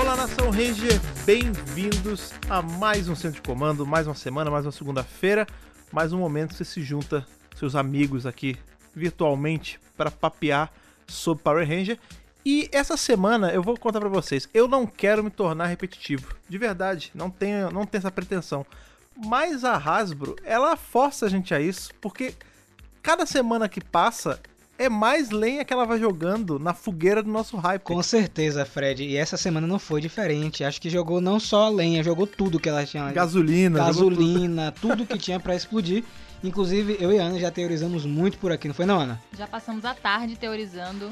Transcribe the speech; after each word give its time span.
Olá, 0.00 0.14
Nação 0.14 0.50
Ranger, 0.50 1.00
bem-vindos 1.26 2.32
a 2.48 2.62
mais 2.62 3.08
um 3.08 3.16
Centro 3.16 3.42
de 3.42 3.46
Comando, 3.46 3.84
mais 3.84 4.06
uma 4.06 4.14
semana, 4.14 4.48
mais 4.48 4.64
uma 4.64 4.70
segunda-feira, 4.70 5.44
mais 5.90 6.12
um 6.12 6.18
momento 6.18 6.50
que 6.50 6.54
você 6.54 6.64
se 6.64 6.82
junta 6.82 7.26
seus 7.56 7.74
amigos 7.74 8.24
aqui 8.24 8.56
virtualmente 8.94 9.80
para 9.96 10.08
papear 10.08 10.72
sobre 11.08 11.42
Power 11.42 11.68
Ranger. 11.68 11.98
E 12.46 12.68
essa 12.70 12.96
semana 12.96 13.50
eu 13.50 13.60
vou 13.60 13.76
contar 13.76 13.98
para 13.98 14.08
vocês, 14.08 14.48
eu 14.54 14.68
não 14.68 14.86
quero 14.86 15.24
me 15.24 15.30
tornar 15.30 15.66
repetitivo, 15.66 16.32
de 16.48 16.58
verdade, 16.58 17.10
não 17.12 17.28
tenho, 17.28 17.68
não 17.72 17.84
tenho 17.84 17.98
essa 17.98 18.10
pretensão. 18.12 18.64
Mas 19.16 19.64
a 19.64 19.76
Hasbro, 19.76 20.36
ela 20.44 20.76
força 20.76 21.26
a 21.26 21.28
gente 21.28 21.52
a 21.52 21.60
isso, 21.60 21.90
porque 22.00 22.36
cada 23.02 23.26
semana 23.26 23.68
que 23.68 23.80
passa 23.80 24.40
é 24.78 24.88
mais 24.88 25.30
lenha 25.30 25.64
que 25.64 25.72
ela 25.72 25.84
vai 25.84 25.98
jogando 25.98 26.58
na 26.58 26.72
fogueira 26.72 27.20
do 27.20 27.30
nosso 27.30 27.56
hype. 27.56 27.82
Com 27.82 28.00
certeza, 28.02 28.64
Fred. 28.64 29.02
E 29.02 29.16
essa 29.16 29.36
semana 29.36 29.66
não 29.66 29.78
foi 29.78 30.00
diferente. 30.00 30.62
Acho 30.62 30.80
que 30.80 30.88
jogou 30.88 31.20
não 31.20 31.40
só 31.40 31.64
a 31.64 31.68
lenha, 31.68 32.02
jogou 32.02 32.26
tudo 32.26 32.60
que 32.60 32.68
ela 32.68 32.86
tinha. 32.86 33.10
Gasolina. 33.10 33.78
Gasolina, 33.78 34.72
tudo. 34.72 34.96
tudo 34.96 35.06
que 35.06 35.18
tinha 35.18 35.40
para 35.40 35.56
explodir. 35.56 36.04
Inclusive, 36.44 36.96
eu 37.00 37.12
e 37.12 37.18
a 37.18 37.24
Ana 37.24 37.40
já 37.40 37.50
teorizamos 37.50 38.06
muito 38.06 38.38
por 38.38 38.52
aqui, 38.52 38.68
não 38.68 38.74
foi 38.74 38.86
não, 38.86 39.00
Ana? 39.00 39.20
Já 39.36 39.48
passamos 39.48 39.84
a 39.84 39.92
tarde 39.92 40.36
teorizando. 40.36 41.10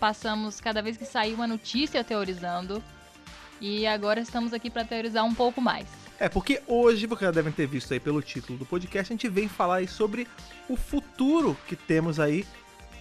Passamos 0.00 0.58
cada 0.60 0.80
vez 0.80 0.96
que 0.96 1.04
saiu 1.04 1.34
uma 1.34 1.46
notícia 1.46 2.02
teorizando. 2.02 2.82
E 3.60 3.86
agora 3.86 4.20
estamos 4.20 4.54
aqui 4.54 4.70
para 4.70 4.84
teorizar 4.84 5.24
um 5.24 5.34
pouco 5.34 5.60
mais. 5.60 5.86
É, 6.18 6.28
porque 6.28 6.62
hoje, 6.66 7.06
vocês 7.06 7.20
já 7.20 7.30
devem 7.30 7.52
ter 7.52 7.66
visto 7.66 7.92
aí 7.92 8.00
pelo 8.00 8.22
título 8.22 8.58
do 8.58 8.64
podcast, 8.64 9.12
a 9.12 9.14
gente 9.14 9.28
vem 9.28 9.48
falar 9.48 9.76
aí 9.76 9.88
sobre 9.88 10.26
o 10.68 10.76
futuro 10.76 11.56
que 11.66 11.76
temos 11.76 12.18
aí 12.18 12.46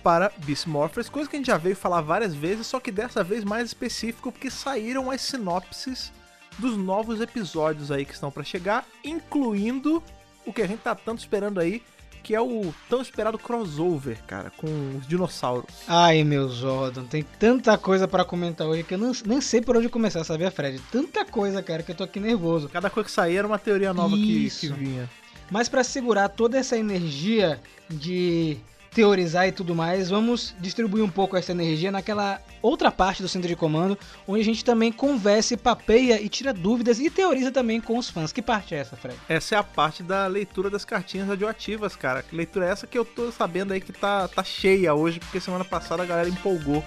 para 0.03 0.31
Beast 0.37 0.67
Morphers, 0.67 1.09
coisa 1.09 1.29
que 1.29 1.35
a 1.35 1.39
gente 1.39 1.47
já 1.47 1.57
veio 1.57 1.75
falar 1.75 2.01
várias 2.01 2.33
vezes, 2.33 2.67
só 2.67 2.79
que 2.79 2.91
dessa 2.91 3.23
vez 3.23 3.43
mais 3.43 3.67
específico, 3.67 4.31
porque 4.31 4.49
saíram 4.49 5.11
as 5.11 5.21
sinopses 5.21 6.11
dos 6.57 6.77
novos 6.77 7.21
episódios 7.21 7.91
aí 7.91 8.05
que 8.05 8.13
estão 8.13 8.31
para 8.31 8.43
chegar, 8.43 8.85
incluindo 9.03 10.03
o 10.45 10.51
que 10.51 10.61
a 10.61 10.67
gente 10.67 10.79
tá 10.79 10.95
tanto 10.95 11.19
esperando 11.19 11.59
aí, 11.59 11.81
que 12.23 12.35
é 12.35 12.41
o 12.41 12.73
tão 12.87 13.01
esperado 13.01 13.37
crossover, 13.37 14.17
cara, 14.27 14.51
com 14.51 14.67
os 14.97 15.07
dinossauros. 15.07 15.73
Ai, 15.87 16.23
meu 16.23 16.49
Jordan, 16.49 17.05
tem 17.05 17.23
tanta 17.39 17.77
coisa 17.77 18.07
para 18.07 18.23
comentar 18.23 18.67
hoje 18.67 18.83
que 18.83 18.93
eu 18.93 18.97
não, 18.97 19.11
nem 19.25 19.41
sei 19.41 19.61
por 19.61 19.75
onde 19.75 19.89
começar, 19.89 20.23
sabia, 20.23 20.51
Fred? 20.51 20.79
Tanta 20.91 21.25
coisa, 21.25 21.63
cara, 21.63 21.81
que 21.81 21.91
eu 21.91 21.95
tô 21.95 22.03
aqui 22.03 22.19
nervoso. 22.19 22.69
Cada 22.69 22.89
coisa 22.89 23.07
que 23.07 23.13
saía 23.13 23.39
era 23.39 23.47
uma 23.47 23.57
teoria 23.57 23.93
nova 23.93 24.15
que, 24.15 24.49
que 24.49 24.67
vinha. 24.67 25.09
Mas 25.49 25.67
para 25.67 25.83
segurar 25.83 26.29
toda 26.29 26.57
essa 26.57 26.77
energia 26.77 27.59
de 27.89 28.57
teorizar 28.93 29.47
e 29.47 29.51
tudo 29.51 29.73
mais, 29.73 30.09
vamos 30.09 30.53
distribuir 30.59 31.03
um 31.03 31.09
pouco 31.09 31.37
essa 31.37 31.51
energia 31.51 31.91
naquela 31.91 32.41
outra 32.61 32.91
parte 32.91 33.21
do 33.21 33.27
centro 33.27 33.47
de 33.47 33.55
comando, 33.55 33.97
onde 34.27 34.41
a 34.41 34.43
gente 34.43 34.63
também 34.63 34.91
conversa, 34.91 35.57
papeia 35.57 36.21
e 36.21 36.27
tira 36.27 36.53
dúvidas 36.53 36.99
e 36.99 37.09
teoriza 37.09 37.51
também 37.51 37.79
com 37.79 37.97
os 37.97 38.09
fãs. 38.09 38.31
Que 38.31 38.41
parte 38.41 38.75
é 38.75 38.79
essa, 38.79 38.95
Fred? 38.95 39.17
Essa 39.27 39.55
é 39.55 39.57
a 39.57 39.63
parte 39.63 40.03
da 40.03 40.27
leitura 40.27 40.69
das 40.69 40.85
cartinhas 40.85 41.27
radioativas, 41.27 41.95
cara. 41.95 42.21
Que 42.21 42.35
leitura 42.35 42.67
é 42.67 42.71
essa 42.71 42.85
que 42.85 42.97
eu 42.97 43.05
tô 43.05 43.31
sabendo 43.31 43.73
aí 43.73 43.81
que 43.81 43.93
tá, 43.93 44.27
tá 44.27 44.43
cheia 44.43 44.93
hoje, 44.93 45.19
porque 45.19 45.39
semana 45.39 45.63
passada 45.63 46.03
a 46.03 46.05
galera 46.05 46.29
empolgou 46.29 46.83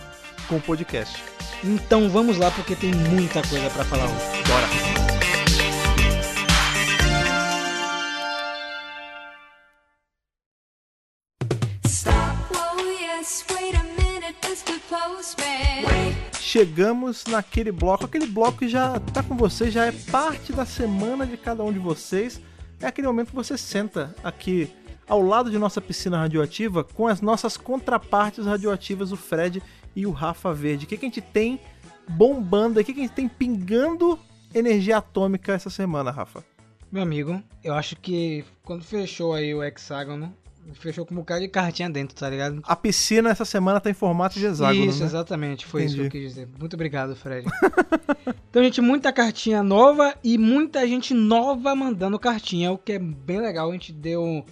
com 0.49 0.57
o 0.57 0.61
podcast. 0.61 1.23
Então 1.63 2.11
vamos 2.11 2.37
lá, 2.37 2.51
porque 2.51 2.77
tem 2.77 2.93
muita 2.93 3.41
coisa 3.49 3.71
para 3.71 3.85
falar 3.85 4.05
hoje. 4.05 4.43
Bora! 4.47 5.14
Chegamos 16.41 17.25
naquele 17.27 17.73
bloco, 17.73 18.05
aquele 18.05 18.27
bloco 18.27 18.59
que 18.59 18.69
já 18.69 19.01
tá 19.01 19.23
com 19.23 19.37
você, 19.37 19.71
já 19.71 19.87
é 19.87 19.93
parte 19.93 20.53
da 20.53 20.65
semana 20.65 21.27
de 21.27 21.37
cada 21.37 21.65
um 21.65 21.73
de 21.73 21.81
vocês. 21.81 22.41
É 22.81 22.87
aquele 22.87 23.09
momento 23.09 23.31
que 23.31 23.35
você 23.35 23.59
senta 23.59 24.15
aqui 24.23 24.71
ao 25.09 25.21
lado 25.21 25.51
de 25.51 25.59
nossa 25.59 25.81
piscina 25.81 26.19
radioativa 26.19 26.85
com 26.85 27.07
as 27.07 27.21
nossas 27.21 27.57
contrapartes 27.57 28.47
radioativas, 28.47 29.11
o 29.11 29.17
Fred 29.17 29.63
e 29.97 30.07
o 30.07 30.11
Rafa 30.11 30.53
Verde. 30.53 30.85
O 30.85 30.89
que, 30.89 30.97
que 30.97 31.07
a 31.07 31.09
gente 31.09 31.21
tem 31.21 31.61
bombando, 32.09 32.79
o 32.79 32.85
que, 32.85 32.93
que 32.93 33.01
a 33.01 33.03
gente 33.03 33.15
tem 33.15 33.29
pingando 33.29 34.19
energia 34.55 34.99
atômica 34.99 35.53
essa 35.53 35.71
semana, 35.71 36.11
Rafa? 36.11 36.45
Meu 36.91 37.03
amigo, 37.03 37.43
eu 37.63 37.75
acho 37.75 37.97
que 37.97 38.45
quando 38.63 38.85
fechou 38.85 39.35
aí 39.35 39.53
o 39.55 39.63
hexágono, 39.63 40.33
Fechou 40.73 41.05
com 41.05 41.15
um 41.15 41.19
bocado 41.19 41.43
de 41.43 41.49
cartinha 41.49 41.91
dentro, 41.91 42.17
tá 42.17 42.29
ligado? 42.29 42.63
A 42.65 42.75
piscina 42.75 43.31
essa 43.31 43.45
semana 43.45 43.81
tá 43.81 43.91
em 43.91 43.95
formato 43.95 44.39
de 44.39 44.47
hexágono, 44.47 44.87
Isso, 44.87 45.01
né? 45.01 45.07
exatamente. 45.07 45.67
Foi 45.67 45.83
Entendi. 45.83 46.01
isso 46.01 46.11
que 46.11 46.17
eu 46.17 46.23
quis 46.23 46.31
dizer. 46.31 46.49
Muito 46.59 46.75
obrigado, 46.75 47.15
Fred. 47.15 47.47
então, 48.51 48.63
gente, 48.63 48.81
muita 48.81 49.13
cartinha 49.13 49.63
nova 49.63 50.15
e 50.25 50.39
muita 50.39 50.87
gente 50.87 51.13
nova 51.13 51.75
mandando 51.75 52.19
cartinha, 52.19 52.73
o 52.73 52.79
que 52.79 52.93
é 52.93 52.99
bem 52.99 53.41
legal. 53.41 53.69
A 53.69 53.73
gente 53.73 53.93
deu 53.93 54.45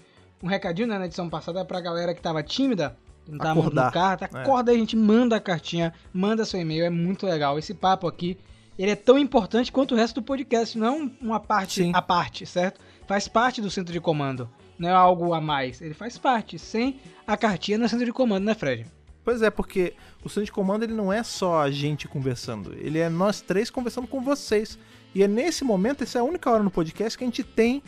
um 0.43 0.47
recadinho 0.47 0.89
né, 0.89 0.99
na 0.99 1.07
edição 1.07 1.29
passada 1.29 1.65
pra 1.65 1.81
galera 1.81 2.15
que 2.15 2.21
tava 2.21 2.43
tímida. 2.43 2.97
Não 3.27 3.39
tava 3.39 3.61
Acordar. 3.61 3.87
no 3.87 3.93
carta. 3.93 4.31
É. 4.33 4.43
Acorda 4.43 4.71
é. 4.71 4.75
aí, 4.75 4.77
a 4.77 4.81
gente 4.81 4.97
manda 4.97 5.37
a 5.37 5.41
cartinha, 5.41 5.95
manda 6.13 6.45
seu 6.45 6.61
e-mail. 6.61 6.85
É 6.85 6.91
muito 6.91 7.27
legal. 7.27 7.59
Esse 7.59 7.73
papo 7.73 8.07
aqui, 8.07 8.37
ele 8.79 8.91
é 8.91 8.97
tão 8.97 9.19
importante 9.19 9.73
quanto 9.73 9.95
o 9.95 9.97
resto 9.97 10.21
do 10.21 10.25
podcast. 10.25 10.77
Não 10.77 10.87
é 10.87 11.11
uma 11.21 11.41
parte 11.41 11.83
Sim. 11.83 11.93
à 11.95 12.03
parte, 12.03 12.45
certo? 12.45 12.81
Faz 13.07 13.29
parte 13.29 13.61
do 13.61 13.71
centro 13.71 13.93
de 13.93 14.01
comando 14.01 14.49
não 14.83 14.89
é 14.89 14.93
algo 14.93 15.33
a 15.33 15.41
mais. 15.41 15.81
Ele 15.81 15.95
faz 15.95 16.19
parte, 16.19 16.59
sem 16.59 17.01
a 17.25 17.37
cartinha 17.37 17.79
no 17.79 17.89
centro 17.89 18.05
de 18.05 18.13
comando, 18.13 18.45
né, 18.45 18.55
Fred? 18.55 18.85
Pois 19.25 19.41
é, 19.41 19.49
porque 19.49 19.95
o 20.25 20.29
centro 20.29 20.47
de 20.47 20.53
comando 20.53 20.83
ele 20.83 20.93
não 20.93 21.13
é 21.13 21.23
só 21.23 21.61
a 21.61 21.71
gente 21.71 22.09
conversando, 22.09 22.75
ele 22.75 22.99
é 22.99 23.09
nós 23.09 23.41
três 23.41 23.71
conversando 23.71 24.09
com 24.09 24.21
vocês. 24.21 24.77
E 25.15 25.23
é 25.23 25.29
nesse 25.29 25.63
momento, 25.63 26.03
essa 26.03 26.19
é 26.19 26.21
a 26.21 26.25
única 26.25 26.51
hora 26.51 26.65
no 26.65 26.71
podcast 26.71 27.17
que 27.17 27.23
a 27.23 27.27
gente 27.27 27.45
tem 27.45 27.81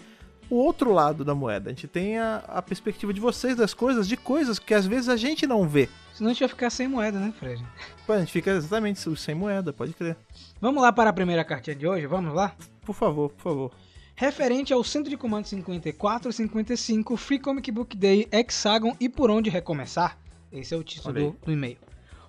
o 0.49 0.55
outro 0.57 0.93
lado 0.93 1.25
da 1.25 1.35
moeda. 1.35 1.71
A 1.71 1.73
gente 1.73 1.89
tem 1.89 2.19
a, 2.19 2.37
a 2.47 2.63
perspectiva 2.63 3.13
de 3.13 3.21
vocês 3.21 3.57
das 3.57 3.75
coisas, 3.75 4.07
de 4.07 4.17
coisas 4.17 4.61
que 4.61 4.73
às 4.73 4.87
vezes 4.87 5.09
a 5.09 5.17
gente 5.17 5.47
não 5.47 5.67
vê. 5.67 5.89
Senão 6.13 6.31
a 6.31 6.33
gente 6.33 6.41
vai 6.41 6.49
ficar 6.49 6.71
sem 6.71 6.87
moeda, 6.87 7.19
né, 7.19 7.33
Fred? 7.37 7.65
Pois, 8.07 8.19
a 8.19 8.21
gente 8.21 8.33
fica 8.33 8.53
exatamente 8.53 9.01
sem 9.17 9.35
moeda, 9.35 9.73
pode 9.73 9.95
crer. 9.95 10.17
Vamos 10.61 10.81
lá 10.81 10.93
para 10.93 11.11
a 11.11 11.13
primeira 11.13 11.43
cartinha 11.43 11.75
de 11.75 11.89
hoje? 11.89 12.07
Vamos 12.07 12.33
lá? 12.33 12.55
Por 12.83 12.95
favor, 12.95 13.31
por 13.31 13.43
favor 13.43 13.73
referente 14.15 14.73
ao 14.73 14.83
Centro 14.85 15.11
de 15.11 15.17
Comando 15.17 15.47
54 15.47 16.31
e 16.31 16.33
55, 16.33 17.17
Free 17.17 17.39
Comic 17.39 17.71
Book 17.71 17.97
Day, 17.97 18.29
Hexagon 18.31 18.97
e 19.01 19.09
Por 19.09 19.31
Onde 19.31 19.51
Recomeçar. 19.51 20.19
Esse 20.53 20.73
é 20.75 20.77
o 20.77 20.85
título 20.85 21.15
do, 21.15 21.37
do 21.45 21.53
e-mail. 21.53 21.77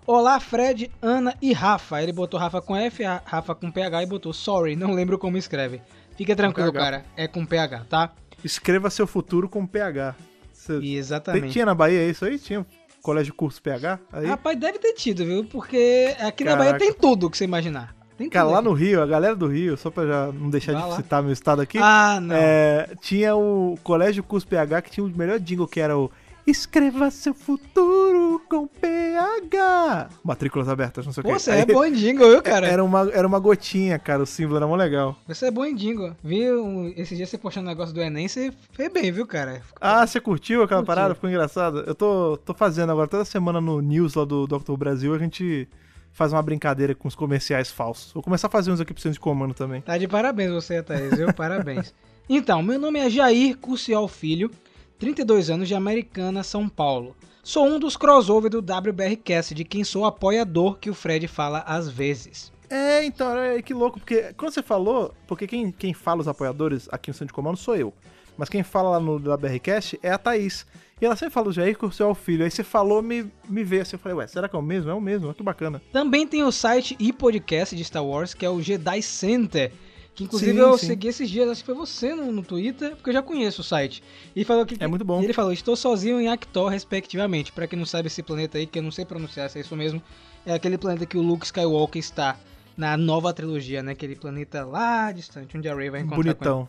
Olá, 0.05 0.39
Fred, 0.39 0.91
Ana 1.01 1.35
e 1.41 1.53
Rafa. 1.53 2.01
Ele 2.01 2.11
botou 2.11 2.39
Rafa 2.39 2.61
com 2.61 2.75
F, 2.75 3.03
Rafa 3.03 3.55
com 3.55 3.71
PH 3.71 4.03
e 4.03 4.05
botou 4.05 4.33
sorry, 4.33 4.75
não 4.75 4.93
lembro 4.93 5.17
como 5.17 5.37
escreve. 5.37 5.81
Fica 6.15 6.35
tranquilo, 6.35 6.71
cara, 6.73 7.05
é 7.15 7.27
com 7.27 7.45
PH, 7.45 7.85
tá? 7.89 8.13
Escreva 8.43 8.89
seu 8.89 9.05
futuro 9.05 9.49
com 9.49 9.65
PH. 9.65 10.15
Você... 10.53 10.73
Exatamente. 10.77 11.51
Tinha 11.51 11.65
na 11.65 11.75
Bahia 11.75 12.07
isso 12.07 12.25
aí? 12.25 12.39
Tinha 12.39 12.65
colégio 13.01 13.33
curso 13.33 13.61
PH? 13.61 13.99
Aí? 14.11 14.25
Rapaz, 14.25 14.59
deve 14.59 14.79
ter 14.79 14.93
tido, 14.93 15.25
viu? 15.25 15.45
Porque 15.45 16.15
aqui 16.19 16.43
Caraca. 16.43 16.63
na 16.63 16.71
Bahia 16.71 16.77
tem 16.77 16.93
tudo 16.93 17.29
que 17.29 17.37
você 17.37 17.43
imaginar. 17.43 17.95
Tem 18.17 18.29
Cara, 18.29 18.47
lá 18.47 18.61
no 18.61 18.71
Rio, 18.71 19.01
a 19.01 19.05
galera 19.05 19.35
do 19.35 19.47
Rio, 19.47 19.75
só 19.75 19.89
pra 19.89 20.05
já 20.07 20.31
não 20.31 20.49
deixar 20.49 20.71
Vai 20.73 20.83
de 20.83 20.89
lá. 20.89 20.95
citar 20.95 21.21
meu 21.21 21.33
estado 21.33 21.61
aqui. 21.61 21.77
Ah, 21.81 22.19
não. 22.21 22.33
É, 22.35 22.89
tinha 23.01 23.35
o 23.35 23.77
Colégio 23.83 24.23
Curso 24.23 24.47
PH 24.47 24.81
que 24.83 24.91
tinha 24.91 25.05
o 25.05 25.09
melhor 25.09 25.39
jingle 25.39 25.67
que 25.67 25.79
era 25.81 25.97
o 25.97 26.09
Escreva 26.47 27.09
seu 27.09 27.33
futuro 27.33 28.39
com 28.47 28.67
PH. 28.67 30.09
Matrículas 30.23 30.69
abertas, 30.69 31.03
não 31.03 31.11
sei 31.11 31.21
o 31.21 31.25
que. 31.25 31.33
Você 31.33 31.49
é 31.49 31.65
bom 31.65 31.83
em 31.83 31.91
jingle, 31.91 32.29
viu, 32.29 32.41
cara? 32.43 32.67
Era 32.67 32.83
uma, 32.83 33.09
era 33.11 33.27
uma 33.27 33.39
gotinha, 33.39 33.97
cara. 33.97 34.21
O 34.21 34.27
símbolo 34.27 34.57
era 34.57 34.67
mó 34.67 34.75
legal. 34.75 35.15
Você 35.27 35.47
é 35.47 35.51
bom 35.51 35.65
em 35.65 35.73
jingle. 35.73 36.15
Viu? 36.23 36.93
Esse 36.95 37.15
dia 37.15 37.25
você 37.25 37.35
postando 37.35 37.65
um 37.65 37.69
negócio 37.71 37.95
do 37.95 37.99
Enem, 37.99 38.27
você 38.27 38.53
fez 38.73 38.93
bem, 38.93 39.11
viu, 39.11 39.25
cara? 39.25 39.63
Ah, 39.81 40.05
você 40.05 40.19
curtiu 40.19 40.61
aquela 40.61 40.81
curtiu. 40.81 40.95
parada? 40.95 41.15
Ficou 41.15 41.29
engraçado? 41.31 41.79
Eu 41.79 41.95
tô, 41.95 42.37
tô 42.37 42.53
fazendo 42.53 42.91
agora 42.91 43.07
toda 43.07 43.25
semana 43.25 43.59
no 43.59 43.81
News 43.81 44.13
lá 44.13 44.23
do 44.23 44.45
Dr. 44.45 44.73
Brasil, 44.77 45.15
a 45.15 45.17
gente 45.17 45.67
faz 46.15 46.31
uma 46.31 46.41
brincadeira 46.41 46.95
com 46.95 47.09
os 47.09 47.13
comerciais 47.13 47.69
falsos. 47.69 48.13
Vou 48.13 48.23
começar 48.23 48.47
a 48.47 48.49
fazer 48.49 48.71
uns 48.71 48.79
aqui 48.79 48.93
pro 48.93 49.03
centro 49.03 49.15
de 49.15 49.19
comando 49.19 49.53
também. 49.53 49.81
Tá 49.81 49.97
de 49.97 50.07
parabéns 50.07 50.49
você, 50.49 50.81
Thaís, 50.81 51.15
viu? 51.15 51.31
Parabéns. 51.33 51.93
Então, 52.27 52.63
meu 52.63 52.79
nome 52.79 52.99
é 52.99 53.09
Jair 53.09 53.57
Curcial 53.57 54.07
Filho, 54.07 54.49
32 54.97 55.49
anos 55.49 55.67
de 55.67 55.75
Americana, 55.75 56.41
São 56.41 56.69
Paulo. 56.69 57.15
Sou 57.43 57.67
um 57.67 57.77
dos 57.77 57.97
crossover 57.97 58.49
do 58.49 58.59
WBRcast, 58.59 59.53
de 59.53 59.65
quem 59.65 59.83
sou 59.83 60.05
apoiador 60.05 60.79
que 60.79 60.89
o 60.89 60.93
Fred 60.93 61.27
fala 61.27 61.59
às 61.67 61.89
vezes. 61.89 62.51
É, 62.69 63.03
então, 63.03 63.37
é, 63.37 63.61
que 63.61 63.73
louco, 63.73 63.99
porque 63.99 64.33
quando 64.37 64.53
você 64.53 64.63
falou, 64.63 65.13
porque 65.27 65.45
quem, 65.45 65.69
quem 65.69 65.93
fala 65.93 66.21
os 66.21 66.27
apoiadores 66.29 66.87
aqui 66.91 67.09
no 67.09 67.13
Centro 67.13 67.27
de 67.27 67.33
Comando 67.33 67.57
sou 67.57 67.75
eu. 67.75 67.93
Mas 68.37 68.47
quem 68.47 68.63
fala 68.63 68.91
lá 68.91 68.99
no 69.01 69.17
WBRcast 69.17 69.99
é 70.01 70.11
a 70.11 70.17
Thaís. 70.17 70.65
E 71.01 71.05
ela 71.05 71.15
sempre 71.17 71.33
fala 71.33 71.49
o 71.49 71.51
Jair 71.51 71.77
Curcial 71.77 72.15
Filho. 72.15 72.45
Aí 72.45 72.51
você 72.51 72.63
falou, 72.63 73.01
me, 73.01 73.29
me 73.49 73.63
veio 73.65 73.81
assim. 73.81 73.97
Eu 73.97 73.99
falei, 73.99 74.17
ué, 74.17 74.27
será 74.27 74.47
que 74.47 74.55
é 74.55 74.59
o 74.59 74.61
mesmo? 74.61 74.89
É 74.89 74.93
o 74.93 75.01
mesmo, 75.01 75.33
que 75.33 75.43
bacana. 75.43 75.81
Também 75.91 76.25
tem 76.25 76.41
o 76.43 76.51
site 76.53 76.95
e 76.97 77.11
podcast 77.11 77.75
de 77.75 77.83
Star 77.83 78.05
Wars, 78.05 78.33
que 78.33 78.45
é 78.45 78.49
o 78.49 78.61
Jedi 78.61 79.01
Center. 79.01 79.73
Que 80.15 80.23
inclusive 80.23 80.53
sim, 80.53 80.57
eu 80.57 80.77
sim. 80.77 80.87
segui 80.87 81.09
esses 81.09 81.29
dias, 81.29 81.49
acho 81.49 81.59
que 81.61 81.65
foi 81.65 81.75
você 81.75 82.15
no, 82.15 82.31
no, 82.31 82.41
Twitter, 82.41 82.91
porque 82.95 83.09
eu 83.09 83.13
já 83.13 83.21
conheço 83.21 83.59
o 83.59 83.63
site. 83.63 84.01
E 84.33 84.45
falou 84.45 84.65
que. 84.65 84.81
É 84.81 84.87
muito 84.87 85.03
bom. 85.03 85.21
ele 85.21 85.33
falou: 85.33 85.51
Estou 85.51 85.75
sozinho 85.75 86.21
em 86.21 86.29
Actor, 86.29 86.69
respectivamente. 86.69 87.51
Para 87.51 87.67
quem 87.67 87.77
não 87.77 87.85
sabe 87.85 88.07
esse 88.07 88.23
planeta 88.23 88.57
aí, 88.57 88.65
que 88.65 88.79
eu 88.79 88.83
não 88.83 88.91
sei 88.91 89.03
pronunciar 89.03 89.49
se 89.49 89.57
é 89.57 89.61
isso 89.61 89.75
mesmo, 89.75 90.01
é 90.45 90.53
aquele 90.53 90.77
planeta 90.77 91.05
que 91.05 91.17
o 91.17 91.21
Luke 91.21 91.45
Skywalker 91.45 91.99
está 91.99 92.37
na 92.77 92.95
nova 92.95 93.33
trilogia, 93.33 93.83
né? 93.83 93.91
Aquele 93.91 94.15
planeta 94.15 94.65
lá 94.65 95.11
distante, 95.11 95.57
onde 95.57 95.67
a 95.67 95.75
Rey 95.75 95.89
vai 95.89 95.99
encontrar 95.99 96.33
com 96.33 96.45
ele. 96.45 96.67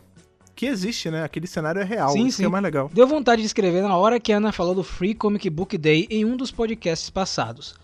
Que 0.57 0.65
existe, 0.65 1.11
né? 1.11 1.23
Aquele 1.23 1.45
cenário 1.45 1.79
é 1.79 1.85
real. 1.85 2.09
Sim, 2.09 2.25
isso 2.25 2.37
que 2.37 2.41
sim. 2.41 2.45
é 2.45 2.49
mais 2.49 2.63
legal. 2.63 2.89
Deu 2.91 3.05
vontade 3.05 3.43
de 3.43 3.45
escrever 3.45 3.83
na 3.83 3.95
hora 3.95 4.19
que 4.19 4.33
a 4.33 4.37
Ana 4.37 4.51
falou 4.51 4.73
do 4.73 4.83
Free 4.83 5.13
Comic 5.13 5.47
Book 5.51 5.77
Day 5.77 6.07
em 6.09 6.25
um 6.25 6.35
dos 6.35 6.49
podcasts 6.49 7.11
passados. 7.11 7.75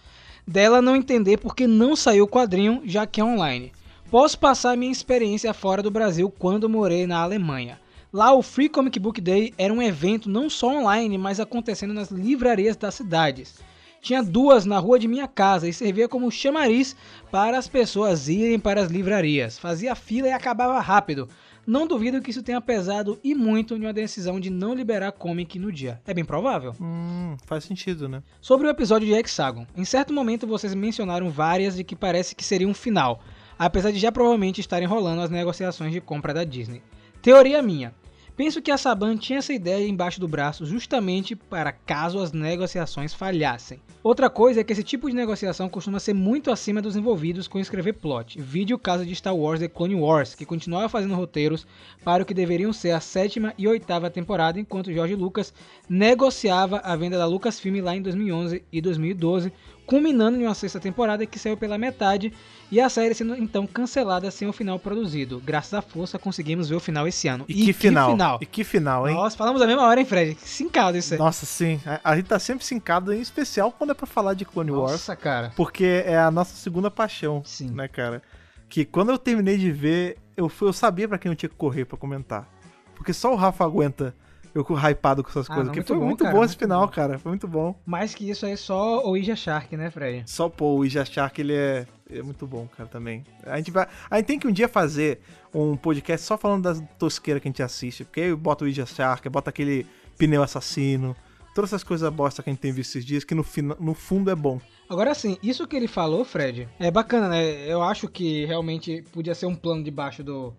Dela 0.46 0.82
não 0.82 0.96
entender 0.96 1.38
porque 1.38 1.68
não 1.68 1.96
saiu 1.96 2.24
o 2.24 2.28
quadrinho, 2.28 2.82
já 2.84 3.06
que 3.06 3.22
é 3.22 3.24
online. 3.24 3.72
Posso 4.10 4.40
passar 4.40 4.76
minha 4.76 4.92
experiência 4.92 5.54
fora 5.54 5.84
do 5.84 5.92
Brasil 5.92 6.34
quando 6.40 6.68
morei 6.68 7.06
na 7.06 7.20
Alemanha. 7.20 7.80
Lá 8.12 8.34
o 8.34 8.42
Free 8.42 8.70
Comic 8.70 8.98
Book 9.00 9.22
Day 9.22 9.54
era 9.56 9.72
um 9.72 9.82
evento 9.82 10.28
não 10.28 10.50
só 10.50 10.70
online, 10.70 11.16
mas 11.16 11.40
acontecendo 11.40 11.94
nas 11.94 12.10
livrarias 12.10 12.76
das 12.76 12.96
cidades. 12.96 13.60
Tinha 14.02 14.24
duas 14.24 14.66
na 14.66 14.80
rua 14.80 14.98
de 14.98 15.08
minha 15.08 15.28
casa 15.28 15.70
e 15.70 15.74
servia 15.74 16.10
como 16.10 16.32
chamariz 16.32 16.96
para 17.32 17.56
as 17.56 17.68
pessoas 17.68 18.28
irem 18.28 18.58
para 18.58 18.82
as 18.82 18.90
livrarias. 18.90 19.60
Fazia 19.60 19.94
fila 19.94 20.28
e 20.28 20.32
acabava 20.32 20.80
rápido. 20.80 21.30
Não 21.66 21.88
duvido 21.88 22.22
que 22.22 22.30
isso 22.30 22.44
tenha 22.44 22.60
pesado 22.60 23.18
e 23.24 23.34
muito 23.34 23.76
em 23.76 23.82
uma 23.82 23.94
decisão 23.94 24.40
de 24.40 24.50
não 24.50 24.74
liberar 24.74 25.14
comic 25.14 25.58
no 25.58 25.72
dia. 25.72 26.02
É 26.06 26.14
bem 26.14 26.26
provável. 26.26 26.76
Hum, 26.80 27.38
faz 27.46 27.64
sentido, 27.64 28.10
né? 28.10 28.22
Sobre 28.42 28.68
o 28.68 28.70
episódio 28.70 29.08
de 29.08 29.14
Hexagon, 29.14 29.66
em 29.76 29.86
certo 29.86 30.14
momento 30.14 30.46
vocês 30.46 30.76
mencionaram 30.76 31.30
várias 31.30 31.76
de 31.76 31.84
que 31.84 31.96
parece 31.96 32.36
que 32.36 32.44
seria 32.44 32.68
um 32.68 32.74
final, 32.74 33.22
apesar 33.58 33.92
de 33.92 34.00
já 34.00 34.12
provavelmente 34.12 34.60
estarem 34.60 34.88
rolando 34.88 35.22
as 35.22 35.30
negociações 35.30 35.94
de 35.94 36.02
compra 36.02 36.34
da 36.34 36.44
Disney. 36.44 36.82
Teoria 37.22 37.62
minha. 37.62 37.94
Penso 38.36 38.64
que 38.64 38.72
a 38.72 38.78
Saban 38.78 39.16
tinha 39.16 39.38
essa 39.38 39.54
ideia 39.54 39.88
embaixo 39.88 40.20
do 40.20 40.28
braço 40.28 40.66
justamente 40.66 41.36
para 41.36 41.72
caso 41.72 42.18
as 42.18 42.32
negociações 42.32 43.14
falhassem. 43.14 43.80
Outra 44.02 44.28
coisa 44.28 44.60
é 44.60 44.64
que 44.64 44.74
esse 44.74 44.84
tipo 44.84 45.08
de 45.08 45.16
negociação 45.16 45.70
costuma 45.70 46.00
ser 46.00 46.16
muito 46.16 46.50
acima 46.50 46.82
dos 46.82 46.96
envolvidos 46.96 47.48
com 47.48 47.60
escrever 47.60 47.94
plot. 47.94 48.42
Vide 48.42 48.74
o 48.74 48.80
caso 48.80 49.06
de 49.06 49.14
Star 49.14 49.36
Wars 49.36 49.60
The 49.60 49.68
Clone 49.68 49.96
Wars, 49.96 50.34
que 50.34 50.48
continuava 50.48 50.90
fazendo 50.90 51.14
roteiros 51.14 51.68
para 52.04 52.24
o 52.24 52.26
que 52.26 52.34
deveriam 52.34 52.74
ser 52.74 52.92
a 52.92 53.00
sétima 53.00 53.54
e 53.56 53.68
oitava 53.68 54.10
temporada, 54.10 54.60
enquanto 54.60 54.92
George 54.92 55.14
Lucas 55.14 55.54
negociava 55.88 56.80
a 56.80 56.96
venda 56.96 57.20
da 57.20 57.28
Lucasfilm 57.28 57.84
lá 57.84 57.96
em 57.96 58.02
2011 58.02 58.64
e 58.72 58.82
2012, 58.82 59.54
culminando 59.86 60.40
em 60.40 60.46
uma 60.46 60.56
sexta 60.56 60.80
temporada 60.80 61.26
que 61.26 61.38
saiu 61.38 61.56
pela 61.56 61.78
metade 61.78 62.34
e 62.74 62.82
a 62.82 62.90
série 62.90 63.14
sendo 63.14 63.36
então 63.36 63.68
cancelada 63.68 64.30
sem 64.32 64.48
o 64.48 64.54
final 64.54 64.80
produzido. 64.80 65.42
Graças 65.46 65.74
à 65.74 65.82
força 65.82 66.18
conseguimos 66.18 66.70
ver 66.70 66.76
o 66.76 66.80
final 66.80 67.08
esse 67.08 67.28
ano. 67.28 67.46
E, 67.48 67.66
que, 67.66 67.74
final. 67.74 68.40
E 68.42 68.46
que 68.46 68.64
final, 68.64 69.08
hein? 69.08 69.16
Nossa, 69.16 69.38
falamos 69.38 69.62
a 69.62 69.68
mesma 69.68 69.84
hora, 69.84 70.00
hein, 70.00 70.06
Fred? 70.06 70.38
Sincado 70.42 70.98
isso 70.98 71.14
aí. 71.14 71.20
Nossa, 71.20 71.46
sim. 71.46 71.80
A, 72.04 72.16
gente 72.16 72.26
tá 72.28 72.40
sempre 72.40 72.66
sincado, 72.66 73.14
em 73.14 73.22
especial 73.22 73.72
quando 73.72 73.92
é 73.92 73.94
pra 73.94 74.08
falar 74.08 74.34
de 74.34 74.44
Clone 74.46 74.72
Wars. 74.72 74.92
Nossa, 74.94 75.16
cara. 75.16 75.52
Porque 75.56 76.04
é 76.06 76.18
a 76.18 76.32
nossa 76.32 76.56
segunda 76.56 76.90
paixão, 76.90 77.42
Sim. 77.46 77.70
né, 77.72 77.88
cara? 77.88 78.22
Que 78.68 78.84
quando 78.86 79.10
eu 79.12 79.18
terminei 79.18 79.58
de 79.58 79.72
ver, 79.72 80.18
eu, 80.36 80.50
fui- 80.50 80.68
eu 80.68 80.74
sabia 80.74 81.08
pra 81.08 81.18
quem 81.20 81.32
eu 81.32 81.36
tinha 81.36 81.50
que 81.50 81.56
correr 81.56 81.86
pra 81.86 81.98
comentar. 81.98 82.50
Porque 82.96 83.14
só 83.14 83.32
o 83.32 83.36
Rafa 83.36 83.64
aguenta 83.64 84.16
eu 84.56 84.64
hypado 84.78 85.24
com 85.24 85.30
essas 85.30 85.46
Ah, 85.50 85.54
coisas. 85.56 85.66
não, 85.68 85.74
Porque 85.74 85.88
foi 85.88 85.98
bom, 85.98 86.06
muito 86.06 86.24
cara, 86.24 86.36
bom 86.36 86.44
esse 86.44 86.52
muito 86.54 86.60
final, 86.60 86.82
bom. 86.86 86.92
cara. 86.94 87.20
Foi 87.20 87.30
muito 87.32 87.48
bom. 87.48 87.76
Mais 87.86 88.14
que 88.14 88.30
isso 88.30 88.46
aí, 88.46 88.56
só 88.56 89.04
o 89.08 89.18
Ija 89.18 89.36
Shark, 89.36 89.76
né, 89.76 89.90
Fred? 89.90 90.24
Só, 90.30 90.48
pô, 90.48 90.76
o 90.78 90.86
Ija 90.86 91.04
Shark, 91.04 91.42
ele 91.42 91.54
é, 91.56 91.88
é 92.18 92.22
muito 92.22 92.46
bom, 92.46 92.68
cara, 92.68 92.88
também. 92.88 93.26
A 93.46 93.58
gente, 93.58 93.72
vai, 93.72 93.88
a 94.10 94.18
gente 94.18 94.26
tem 94.26 94.40
que 94.40 94.48
um 94.48 94.52
dia 94.52 94.68
fazer 94.68 95.20
um 95.54 95.76
podcast 95.76 96.26
só 96.26 96.38
falando 96.38 96.64
das 96.64 96.84
tosqueiras 96.98 97.42
que 97.42 97.48
a 97.48 97.52
gente 97.52 97.64
assiste. 97.64 98.04
Porque 98.04 98.22
aí 98.22 98.36
bota 98.36 98.66
o 98.66 98.68
Ija 98.68 98.86
Shark, 98.86 99.28
bota 99.30 99.50
aquele 99.50 99.86
pneu 100.18 100.44
assassino. 100.44 101.16
Todas 101.54 101.70
essas 101.70 101.84
coisas 101.84 102.12
bosta 102.12 102.42
que 102.42 102.50
a 102.50 102.54
gente 102.54 102.62
tem 102.62 102.72
visto 102.72 102.92
esses 102.92 103.06
dias, 103.06 103.24
que 103.24 103.36
no, 103.36 103.46
no 103.80 103.94
fundo 103.94 104.32
é 104.32 104.36
bom. 104.36 104.60
Agora 104.90 105.12
assim, 105.12 105.38
isso 105.42 105.68
que 105.68 105.76
ele 105.76 105.88
falou, 105.88 106.26
Fred, 106.26 106.68
é 106.80 106.92
bacana, 106.92 107.30
né? 107.30 107.68
Eu 107.68 107.82
acho 107.82 108.08
que 108.08 108.46
realmente 108.46 109.04
podia 109.12 109.36
ser 109.36 109.46
um 109.46 109.56
plano 109.56 109.84
debaixo 109.84 110.24
do, 110.24 110.54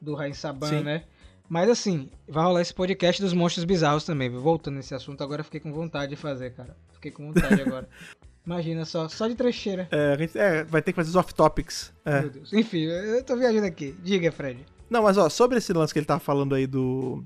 do 0.00 0.14
Rain 0.14 0.32
Saban, 0.32 0.68
Sim. 0.68 0.80
né? 0.82 1.04
Mas 1.48 1.68
assim, 1.68 2.08
vai 2.28 2.44
rolar 2.44 2.62
esse 2.62 2.72
podcast 2.72 3.20
dos 3.20 3.32
monstros 3.32 3.64
bizarros 3.64 4.04
também. 4.04 4.30
Voltando 4.30 4.76
nesse 4.76 4.94
assunto, 4.94 5.22
agora 5.24 5.42
fiquei 5.42 5.58
com 5.58 5.72
vontade 5.72 6.10
de 6.10 6.16
fazer, 6.16 6.54
cara. 6.54 6.76
Fiquei 6.92 7.10
com 7.10 7.26
vontade 7.26 7.60
agora. 7.62 7.88
Imagina 8.50 8.84
só, 8.84 9.08
só 9.08 9.28
de 9.28 9.36
trecheira. 9.36 9.88
É, 9.92 10.28
é, 10.34 10.64
vai 10.64 10.82
ter 10.82 10.90
que 10.90 10.96
fazer 10.96 11.10
os 11.10 11.14
off-topics. 11.14 11.92
É. 12.04 12.22
Meu 12.22 12.30
Deus. 12.30 12.52
Enfim, 12.52 12.80
eu 12.80 13.22
tô 13.22 13.36
viajando 13.36 13.64
aqui. 13.64 13.94
Diga, 14.02 14.32
Fred. 14.32 14.66
Não, 14.90 15.04
mas 15.04 15.16
ó, 15.16 15.28
sobre 15.28 15.58
esse 15.58 15.72
lance 15.72 15.92
que 15.92 16.00
ele 16.00 16.06
tava 16.06 16.18
falando 16.18 16.56
aí 16.56 16.66
do. 16.66 17.22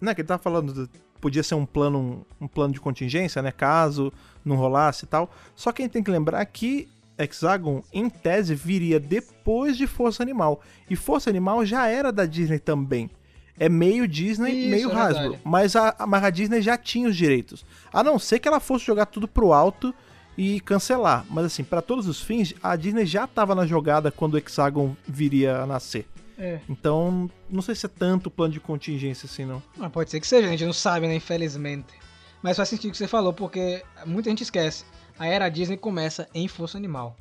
Né, 0.00 0.14
que 0.14 0.20
ele 0.20 0.28
tava 0.28 0.40
falando 0.40 0.72
do. 0.72 0.90
Podia 1.20 1.42
ser 1.42 1.56
um 1.56 1.66
plano, 1.66 2.24
um 2.40 2.46
plano 2.46 2.72
de 2.72 2.80
contingência, 2.80 3.42
né? 3.42 3.50
Caso 3.50 4.12
não 4.44 4.54
rolasse 4.54 5.04
e 5.04 5.08
tal. 5.08 5.28
Só 5.56 5.72
que 5.72 5.82
a 5.82 5.84
gente 5.84 5.92
tem 5.92 6.02
que 6.02 6.10
lembrar 6.12 6.44
que 6.46 6.88
Hexagon, 7.18 7.82
em 7.92 8.08
tese, 8.08 8.54
viria 8.54 9.00
depois 9.00 9.76
de 9.76 9.88
Força 9.88 10.22
Animal. 10.22 10.60
E 10.88 10.94
Força 10.94 11.28
Animal 11.28 11.66
já 11.66 11.88
era 11.88 12.12
da 12.12 12.24
Disney 12.24 12.60
também. 12.60 13.10
É 13.58 13.68
meio 13.68 14.06
Disney, 14.06 14.52
Isso, 14.52 14.70
meio 14.70 14.90
é 14.90 14.94
Hasbro. 14.94 15.38
Mas 15.44 15.74
a, 15.74 15.94
mas 16.06 16.22
a 16.22 16.30
Disney 16.30 16.62
já 16.62 16.78
tinha 16.78 17.08
os 17.08 17.16
direitos. 17.16 17.64
A 17.92 18.04
não 18.04 18.16
ser 18.16 18.38
que 18.38 18.46
ela 18.46 18.60
fosse 18.60 18.84
jogar 18.84 19.06
tudo 19.06 19.26
pro 19.26 19.52
alto 19.52 19.92
e 20.36 20.60
cancelar. 20.60 21.24
Mas 21.30 21.46
assim, 21.46 21.64
para 21.64 21.82
todos 21.82 22.06
os 22.06 22.20
fins, 22.20 22.54
a 22.62 22.76
Disney 22.76 23.06
já 23.06 23.26
tava 23.26 23.54
na 23.54 23.66
jogada 23.66 24.10
quando 24.10 24.34
o 24.34 24.38
Hexagon 24.38 24.96
viria 25.06 25.58
a 25.58 25.66
nascer. 25.66 26.06
É. 26.38 26.60
Então, 26.68 27.30
não 27.48 27.62
sei 27.62 27.74
se 27.74 27.86
é 27.86 27.88
tanto 27.88 28.30
plano 28.30 28.52
de 28.52 28.60
contingência 28.60 29.26
assim, 29.26 29.44
não. 29.44 29.62
Mas 29.76 29.92
pode 29.92 30.10
ser 30.10 30.20
que 30.20 30.26
seja, 30.26 30.48
a 30.48 30.50
gente 30.50 30.64
não 30.64 30.72
sabe, 30.72 31.06
né? 31.06 31.14
Infelizmente. 31.14 31.94
Mas 32.42 32.56
faz 32.56 32.68
sentido 32.68 32.88
o 32.88 32.92
que 32.92 32.98
você 32.98 33.06
falou, 33.06 33.32
porque 33.32 33.84
muita 34.04 34.28
gente 34.28 34.42
esquece. 34.42 34.84
A 35.18 35.26
era 35.26 35.48
Disney 35.48 35.76
começa 35.76 36.28
em 36.34 36.48
Força 36.48 36.76
Animal. 36.76 37.16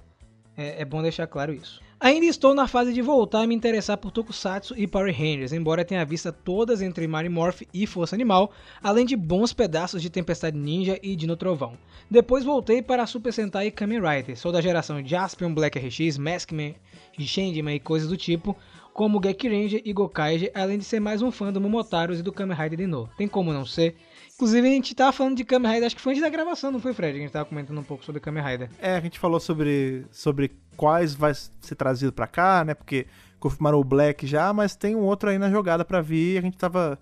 É, 0.58 0.82
é 0.82 0.86
bom 0.86 1.02
deixar 1.02 1.28
claro 1.28 1.54
isso. 1.54 1.82
Ainda 2.04 2.26
estou 2.26 2.56
na 2.56 2.68
fase 2.68 2.94
de 2.94 3.00
voltar 3.00 3.44
a 3.44 3.48
me 3.48 3.54
interessar 3.54 3.96
por 3.96 4.10
Tokusatsu 4.10 4.74
e 4.76 4.88
Power 4.88 5.16
Rangers, 5.16 5.54
embora 5.54 5.86
tenha 5.86 6.04
vista 6.04 6.32
todas 6.32 6.82
entre 6.82 7.08
Mighty 7.08 7.30
Morph 7.30 7.62
e 7.72 7.86
Força 7.86 8.16
Animal, 8.16 8.52
além 8.82 9.06
de 9.06 9.16
bons 9.16 9.54
pedaços 9.54 10.02
de 10.02 10.10
Tempestade 10.10 10.58
Ninja 10.58 10.98
e 11.04 11.16
Dino 11.16 11.38
Trovão. 11.38 11.78
Depois 12.10 12.44
voltei 12.44 12.82
para 12.82 13.06
Super 13.06 13.32
Sentai 13.32 13.68
e 13.68 13.72
Kamen 13.72 14.02
Rider, 14.02 14.36
sou 14.36 14.52
da 14.52 14.62
geração 14.62 15.06
Jaspion, 15.06 15.54
Black 15.54 15.78
RX, 15.78 16.18
Maskman, 16.18 16.74
Changeman 17.20 17.76
e 17.76 17.80
coisas 17.80 18.10
do 18.10 18.18
tipo, 18.18 18.58
como 18.96 19.22
Geki 19.24 19.48
Ranger 19.48 19.82
e 19.86 19.94
Gokaiger, 19.94 20.52
além 20.56 20.80
de 20.80 20.84
ser 20.84 21.00
mais 21.00 21.22
um 21.22 21.30
fã 21.32 21.54
do 21.54 21.62
Momotaros 21.62 22.20
e 22.20 22.24
do 22.24 22.34
Kamen 22.34 22.58
Rider 22.58 22.80
de 22.80 22.88
novo. 22.88 23.12
Tem 23.16 23.28
como 23.28 23.54
não 23.54 23.64
ser? 23.64 23.96
Inclusive 24.42 24.68
a 24.68 24.72
gente 24.72 24.96
tava 24.96 25.12
falando 25.12 25.38
de 25.38 25.46
Kamen 25.46 25.72
Rider, 25.72 25.86
acho 25.86 25.96
que 25.96 26.02
foi 26.02 26.14
antes 26.14 26.24
da 26.24 26.30
gravação, 26.30 26.72
não 26.72 26.80
foi 26.80 26.96
Fred? 26.96 27.16
A 27.16 27.22
gente 27.22 27.32
tava 27.32 27.46
comentando 27.46 27.78
um 27.78 27.84
pouco 27.84 28.04
sobre 28.04 28.20
Kamen 28.20 28.44
Rider. 28.44 28.72
É, 28.80 28.96
a 28.96 29.00
gente 29.00 29.20
falou 29.20 29.40
sobre, 29.40 30.04
sobre 30.10 30.52
quais 30.76 31.14
vai 31.14 31.32
ser 31.36 31.76
trazido 31.76 32.12
pra 32.12 32.26
cá, 32.26 32.66
né? 32.66 32.74
Porque 32.74 33.06
confirmaram 33.40 33.80
o 33.80 33.84
Black 33.84 34.26
já, 34.26 34.52
mas 34.52 34.76
tem 34.76 34.96
um 34.96 35.02
outro 35.02 35.30
aí 35.30 35.38
na 35.38 35.52
jogada 35.52 35.86
pra 35.86 36.02
vir 36.02 36.34
e 36.34 36.38
a 36.40 36.42
gente 36.42 36.58
tava. 36.58 36.98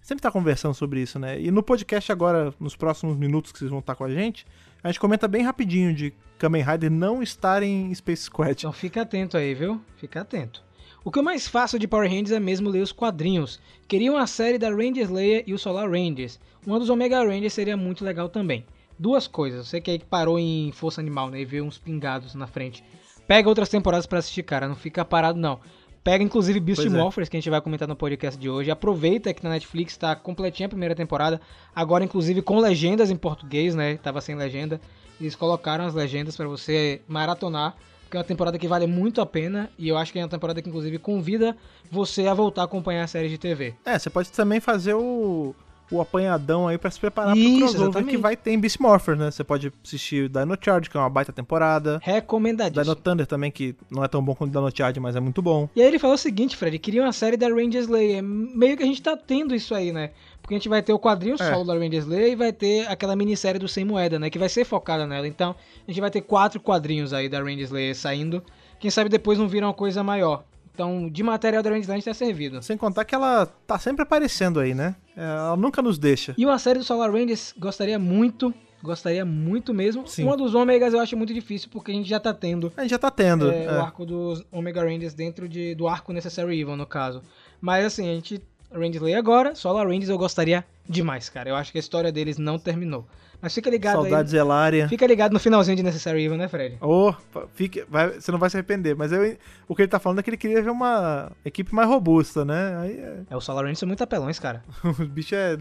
Sempre 0.00 0.22
tá 0.22 0.30
conversando 0.30 0.72
sobre 0.72 1.02
isso, 1.02 1.18
né? 1.18 1.38
E 1.38 1.50
no 1.50 1.62
podcast 1.62 2.10
agora, 2.10 2.54
nos 2.58 2.74
próximos 2.74 3.14
minutos 3.14 3.52
que 3.52 3.58
vocês 3.58 3.70
vão 3.70 3.80
estar 3.80 3.94
com 3.94 4.04
a 4.04 4.10
gente, 4.10 4.46
a 4.82 4.88
gente 4.88 4.98
comenta 4.98 5.28
bem 5.28 5.42
rapidinho 5.42 5.94
de 5.94 6.14
Kamen 6.38 6.62
Rider 6.62 6.90
não 6.90 7.22
estar 7.22 7.62
em 7.62 7.94
Space 7.94 8.22
Squad. 8.22 8.52
Então 8.52 8.72
fica 8.72 9.02
atento 9.02 9.36
aí, 9.36 9.52
viu? 9.52 9.78
Fica 9.98 10.22
atento. 10.22 10.64
O 11.02 11.10
que 11.10 11.18
eu 11.18 11.22
mais 11.22 11.48
faço 11.48 11.78
de 11.78 11.88
Power 11.88 12.10
Rangers 12.10 12.30
é 12.30 12.38
mesmo 12.38 12.68
ler 12.68 12.82
os 12.82 12.92
quadrinhos. 12.92 13.58
Queria 13.88 14.12
uma 14.12 14.26
série 14.26 14.58
da 14.58 14.68
Ranger 14.68 15.04
Slayer 15.04 15.44
e 15.46 15.54
o 15.54 15.58
Solar 15.58 15.90
Rangers. 15.90 16.38
Uma 16.66 16.78
dos 16.78 16.90
Omega 16.90 17.24
Rangers 17.24 17.54
seria 17.54 17.74
muito 17.74 18.04
legal 18.04 18.28
também. 18.28 18.66
Duas 18.98 19.26
coisas, 19.26 19.66
você 19.66 19.80
que 19.80 19.90
aí 19.90 19.98
parou 19.98 20.38
em 20.38 20.70
Força 20.72 21.00
Animal, 21.00 21.30
né, 21.30 21.40
e 21.40 21.44
vê 21.46 21.62
uns 21.62 21.78
pingados 21.78 22.34
na 22.34 22.46
frente. 22.46 22.84
Pega 23.26 23.48
outras 23.48 23.70
temporadas 23.70 24.04
pra 24.04 24.18
assistir, 24.18 24.42
cara, 24.42 24.68
não 24.68 24.76
fica 24.76 25.02
parado 25.02 25.38
não. 25.38 25.58
Pega 26.04 26.22
inclusive 26.22 26.60
Beast 26.60 26.82
Pois 26.82 26.92
é. 26.92 26.96
Morphers, 26.98 27.28
que 27.30 27.36
a 27.36 27.40
gente 27.40 27.48
vai 27.48 27.62
comentar 27.62 27.88
no 27.88 27.96
podcast 27.96 28.38
de 28.38 28.50
hoje. 28.50 28.70
Aproveita 28.70 29.32
que 29.32 29.42
na 29.42 29.50
Netflix 29.50 29.96
tá 29.96 30.14
completinha 30.14 30.66
a 30.66 30.68
primeira 30.68 30.94
temporada, 30.94 31.40
agora 31.74 32.04
inclusive 32.04 32.42
com 32.42 32.58
legendas 32.58 33.10
em 33.10 33.16
português, 33.16 33.74
né? 33.74 33.96
Tava 33.96 34.20
sem 34.20 34.34
legenda. 34.34 34.78
Eles 35.18 35.34
colocaram 35.34 35.86
as 35.86 35.94
legendas 35.94 36.36
pra 36.36 36.46
você 36.46 37.00
maratonar, 37.08 37.74
porque 38.10 38.16
é 38.16 38.20
uma 38.20 38.24
temporada 38.24 38.58
que 38.58 38.66
vale 38.66 38.88
muito 38.88 39.20
a 39.20 39.26
pena 39.26 39.70
e 39.78 39.88
eu 39.88 39.96
acho 39.96 40.12
que 40.12 40.18
é 40.18 40.22
uma 40.22 40.28
temporada 40.28 40.60
que 40.60 40.68
inclusive 40.68 40.98
convida 40.98 41.56
você 41.88 42.26
a 42.26 42.34
voltar 42.34 42.62
a 42.62 42.64
acompanhar 42.64 43.04
a 43.04 43.06
série 43.06 43.28
de 43.28 43.38
TV. 43.38 43.72
É, 43.84 43.96
você 43.96 44.10
pode 44.10 44.32
também 44.32 44.58
fazer 44.58 44.94
o, 44.94 45.54
o 45.92 46.00
apanhadão 46.00 46.66
aí 46.66 46.76
pra 46.76 46.90
se 46.90 46.98
preparar 46.98 47.36
Isso, 47.36 47.48
pro 47.48 47.58
crossover 47.58 47.88
exatamente. 47.88 48.10
que 48.10 48.16
vai 48.16 48.36
ter 48.36 48.50
em 48.50 48.58
Beast 48.58 48.80
Morpher, 48.80 49.14
né? 49.14 49.30
Você 49.30 49.44
pode 49.44 49.72
assistir 49.84 50.28
Dino 50.28 50.58
Charge, 50.60 50.90
que 50.90 50.96
é 50.96 51.00
uma 51.00 51.08
baita 51.08 51.32
temporada. 51.32 52.00
Recomendadíssimo. 52.02 52.82
Dino 52.82 52.96
Thunder 52.96 53.26
também, 53.28 53.48
que 53.48 53.76
não 53.88 54.02
é 54.02 54.08
tão 54.08 54.20
bom 54.20 54.34
quanto 54.34 54.50
Dino 54.50 54.76
Charge, 54.76 54.98
mas 54.98 55.14
é 55.14 55.20
muito 55.20 55.40
bom. 55.40 55.68
E 55.76 55.80
aí 55.80 55.86
ele 55.86 56.00
falou 56.00 56.14
o 56.14 56.18
seguinte, 56.18 56.56
Fred, 56.56 56.80
queria 56.80 57.02
uma 57.02 57.12
série 57.12 57.36
da 57.36 57.46
Ranger 57.46 57.82
Slayer. 57.82 58.24
Meio 58.24 58.76
que 58.76 58.82
a 58.82 58.86
gente 58.86 59.00
tá 59.00 59.16
tendo 59.16 59.54
isso 59.54 59.72
aí, 59.72 59.92
né? 59.92 60.10
Porque 60.50 60.56
a 60.56 60.58
gente 60.58 60.68
vai 60.68 60.82
ter 60.82 60.92
o 60.92 60.98
quadrinho 60.98 61.36
É. 61.38 61.52
solo 61.52 61.64
da 61.64 61.74
Ranger 61.74 62.00
Slayer 62.00 62.32
e 62.32 62.34
vai 62.34 62.52
ter 62.52 62.84
aquela 62.88 63.14
minissérie 63.14 63.60
do 63.60 63.68
Sem 63.68 63.84
Moeda, 63.84 64.18
né? 64.18 64.28
Que 64.28 64.36
vai 64.38 64.48
ser 64.48 64.64
focada 64.64 65.06
nela. 65.06 65.28
Então, 65.28 65.54
a 65.86 65.90
gente 65.90 66.00
vai 66.00 66.10
ter 66.10 66.22
quatro 66.22 66.58
quadrinhos 66.60 67.12
aí 67.12 67.28
da 67.28 67.38
Ranger 67.38 67.60
Slayer 67.60 67.94
saindo. 67.94 68.42
Quem 68.80 68.90
sabe 68.90 69.08
depois 69.08 69.38
não 69.38 69.46
vira 69.46 69.64
uma 69.64 69.72
coisa 69.72 70.02
maior. 70.02 70.42
Então, 70.74 71.08
de 71.08 71.22
material 71.22 71.62
da 71.62 71.70
Ranger 71.70 71.82
Slayer 71.82 71.98
a 71.98 72.00
gente 72.00 72.04
tá 72.06 72.14
servido. 72.14 72.60
Sem 72.64 72.76
contar 72.76 73.04
que 73.04 73.14
ela 73.14 73.46
tá 73.64 73.78
sempre 73.78 74.02
aparecendo 74.02 74.58
aí, 74.58 74.74
né? 74.74 74.96
É, 75.16 75.22
Ela 75.22 75.56
nunca 75.56 75.80
nos 75.80 76.00
deixa. 76.00 76.34
E 76.36 76.44
uma 76.44 76.58
série 76.58 76.80
do 76.80 76.84
Solar 76.84 77.12
Rangers 77.12 77.54
gostaria 77.56 77.96
muito. 77.96 78.52
Gostaria 78.82 79.24
muito 79.24 79.72
mesmo. 79.72 80.04
Sim. 80.08 80.24
Uma 80.24 80.36
dos 80.36 80.52
ômegas 80.52 80.92
eu 80.94 80.98
acho 80.98 81.16
muito 81.16 81.32
difícil, 81.32 81.68
porque 81.70 81.92
a 81.92 81.94
gente 81.94 82.08
já 82.08 82.18
tá 82.18 82.34
tendo 82.34 82.72
A 82.76 82.80
gente 82.82 82.90
já 82.90 82.98
tá 82.98 83.10
tendo. 83.10 83.48
é, 83.52 83.66
é. 83.66 83.72
o 83.72 83.80
arco 83.80 84.04
dos 84.04 84.42
Omega 84.50 84.82
Rangers 84.82 85.14
dentro 85.14 85.48
de, 85.48 85.76
do 85.76 85.86
arco 85.86 86.12
Necessary 86.12 86.60
Evil, 86.60 86.74
no 86.76 86.86
caso. 86.86 87.22
Mas 87.60 87.84
assim, 87.84 88.08
a 88.08 88.14
gente. 88.14 88.42
Rangers 88.72 89.02
lê 89.02 89.14
agora, 89.14 89.54
Solar 89.54 89.86
Rangers 89.86 90.08
eu 90.08 90.18
gostaria 90.18 90.64
demais, 90.88 91.28
cara. 91.28 91.48
Eu 91.48 91.56
acho 91.56 91.72
que 91.72 91.78
a 91.78 91.80
história 91.80 92.10
deles 92.12 92.38
não 92.38 92.58
terminou. 92.58 93.06
Mas 93.42 93.54
fica 93.54 93.70
ligado 93.70 93.94
Saudades 94.02 94.34
aí. 94.34 94.40
Elária. 94.40 94.86
Fica 94.88 95.06
ligado 95.06 95.32
no 95.32 95.40
finalzinho 95.40 95.74
de 95.74 95.82
Necessary 95.82 96.22
Evil, 96.24 96.36
né, 96.36 96.46
Fred? 96.46 96.76
Ô, 96.80 97.14
fique, 97.54 97.82
vai- 97.88 98.20
você 98.20 98.30
não 98.30 98.38
vai 98.38 98.50
se 98.50 98.56
arrepender, 98.58 98.94
mas 98.94 99.12
eu, 99.12 99.34
o 99.66 99.74
que 99.74 99.80
ele 99.80 99.88
tá 99.88 99.98
falando 99.98 100.18
é 100.18 100.22
que 100.22 100.28
ele 100.28 100.36
queria 100.36 100.60
ver 100.62 100.68
uma 100.70 101.32
equipe 101.42 101.74
mais 101.74 101.88
robusta, 101.88 102.44
né? 102.44 102.76
Aí 102.82 102.98
é- 102.98 103.20
É, 103.30 103.36
os 103.36 103.42
Solar 103.44 103.62
Rangers 103.62 103.78
são 103.78 103.86
muito 103.88 104.02
apelões, 104.04 104.38
cara. 104.38 104.62
o 104.84 105.04
bicho 105.06 105.34
é, 105.34 105.56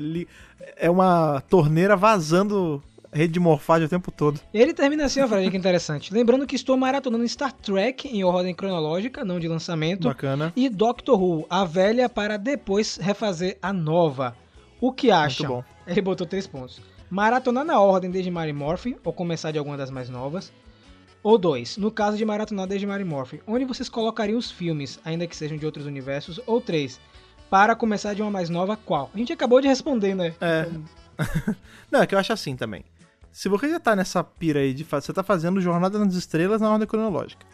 é 0.76 0.90
uma 0.90 1.42
torneira 1.50 1.96
vazando 1.96 2.84
rede 3.12 3.34
de 3.34 3.40
morfagem 3.40 3.86
o 3.86 3.90
tempo 3.90 4.12
todo. 4.12 4.40
Ele 4.54 4.74
termina 4.74 5.06
assim, 5.06 5.22
ó, 5.22 5.28
Fred, 5.28 5.50
que 5.50 5.58
interessante. 5.58 6.14
Lembrando 6.14 6.46
que 6.46 6.56
estou 6.56 6.78
maratonando 6.78 7.28
Star 7.28 7.52
Trek 7.52 8.08
em 8.08 8.24
ordem 8.24 8.54
cronológica, 8.54 9.26
não 9.26 9.40
de 9.40 9.48
lançamento. 9.48 10.08
Bacana. 10.08 10.54
E 10.56 10.70
Doctor 10.70 11.22
Who, 11.22 11.46
a 11.50 11.66
velha 11.66 12.08
para 12.08 12.38
depois 12.38 12.98
refazer 12.98 13.58
a 13.62 13.74
nova. 13.74 14.36
O 14.80 14.92
que 14.92 15.12
acha? 15.12 15.48
Muito 15.48 15.58
bom. 15.58 15.64
Ele 15.88 16.02
botou 16.02 16.26
três 16.26 16.46
pontos. 16.48 16.82
Maratonar 17.10 17.66
na 17.66 17.80
ordem 17.80 18.12
desde 18.12 18.30
Mary 18.30 18.54
Morphin, 18.54 18.96
ou 19.04 19.12
começar 19.12 19.52
de 19.52 19.58
alguma 19.58 19.76
das 19.76 19.90
mais 19.90 20.10
novas. 20.10 20.54
Ou 21.22 21.38
dois, 21.38 21.76
no 21.76 21.92
caso 21.92 22.16
de 22.16 22.24
maratonar 22.24 22.68
desde 22.68 22.88
Mary 22.88 23.04
Morphin, 23.04 23.40
onde 23.46 23.66
vocês 23.66 23.90
colocariam 23.90 24.38
os 24.38 24.50
filmes, 24.50 25.00
ainda 25.04 25.28
que 25.28 25.36
sejam 25.36 25.58
de 25.58 25.66
outros 25.66 25.86
universos. 25.86 26.40
Ou 26.46 26.62
três, 26.62 27.00
para 27.50 27.76
começar 27.76 28.14
de 28.14 28.22
uma 28.22 28.32
mais 28.32 28.50
nova, 28.50 28.78
qual? 28.78 29.10
A 29.14 29.18
gente 29.18 29.34
acabou 29.34 29.60
de 29.60 29.68
responder, 29.68 30.16
né? 30.16 30.34
É. 30.40 30.70
Não, 31.92 32.02
é 32.02 32.08
que 32.08 32.16
eu 32.16 32.20
acho 32.20 32.32
assim 32.32 32.56
também. 32.56 32.86
Se 33.40 33.48
você 33.48 33.70
já 33.70 33.80
tá 33.80 33.96
nessa 33.96 34.22
pira 34.22 34.60
aí 34.60 34.74
de. 34.74 34.84
Você 34.84 35.14
tá 35.14 35.24
fazendo 35.24 35.62
Jornada 35.62 35.98
nas 35.98 36.14
Estrelas 36.14 36.60
na 36.60 36.70
ordem 36.74 36.86
cronológica. 36.86 37.46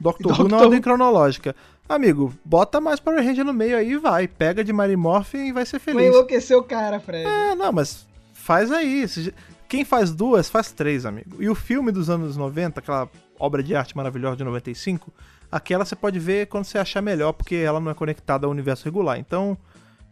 Doctor, 0.00 0.40
Who 0.40 0.48
na 0.48 0.56
ordem 0.56 0.80
cronológica. 0.80 1.54
Amigo, 1.86 2.32
bota 2.42 2.80
mais 2.80 2.98
Power 2.98 3.22
Ranger 3.22 3.44
no 3.44 3.52
meio 3.52 3.76
aí 3.76 3.90
e 3.90 3.98
vai. 3.98 4.26
Pega 4.26 4.64
de 4.64 4.72
Mary 4.72 4.96
Morphin 4.96 5.48
e 5.48 5.52
vai 5.52 5.66
ser 5.66 5.78
Vai 5.80 5.92
feliz. 5.92 6.06
enlouquecer 6.06 6.56
o 6.56 6.62
cara, 6.62 6.98
Fred. 6.98 7.28
É, 7.28 7.54
não, 7.54 7.70
mas 7.72 8.06
faz 8.32 8.72
aí. 8.72 9.04
Quem 9.68 9.84
faz 9.84 10.12
duas, 10.12 10.48
faz 10.48 10.72
três, 10.72 11.04
amigo. 11.04 11.36
E 11.38 11.46
o 11.50 11.54
filme 11.54 11.92
dos 11.92 12.08
anos 12.08 12.38
90, 12.38 12.80
aquela 12.80 13.06
obra 13.38 13.62
de 13.62 13.76
arte 13.76 13.94
maravilhosa 13.94 14.38
de 14.38 14.44
95, 14.44 15.12
aquela 15.52 15.84
você 15.84 15.94
pode 15.94 16.18
ver 16.18 16.46
quando 16.46 16.64
você 16.64 16.78
achar 16.78 17.02
melhor, 17.02 17.34
porque 17.34 17.56
ela 17.56 17.80
não 17.80 17.90
é 17.90 17.94
conectada 17.94 18.46
ao 18.46 18.50
universo 18.50 18.86
regular. 18.86 19.18
Então, 19.18 19.58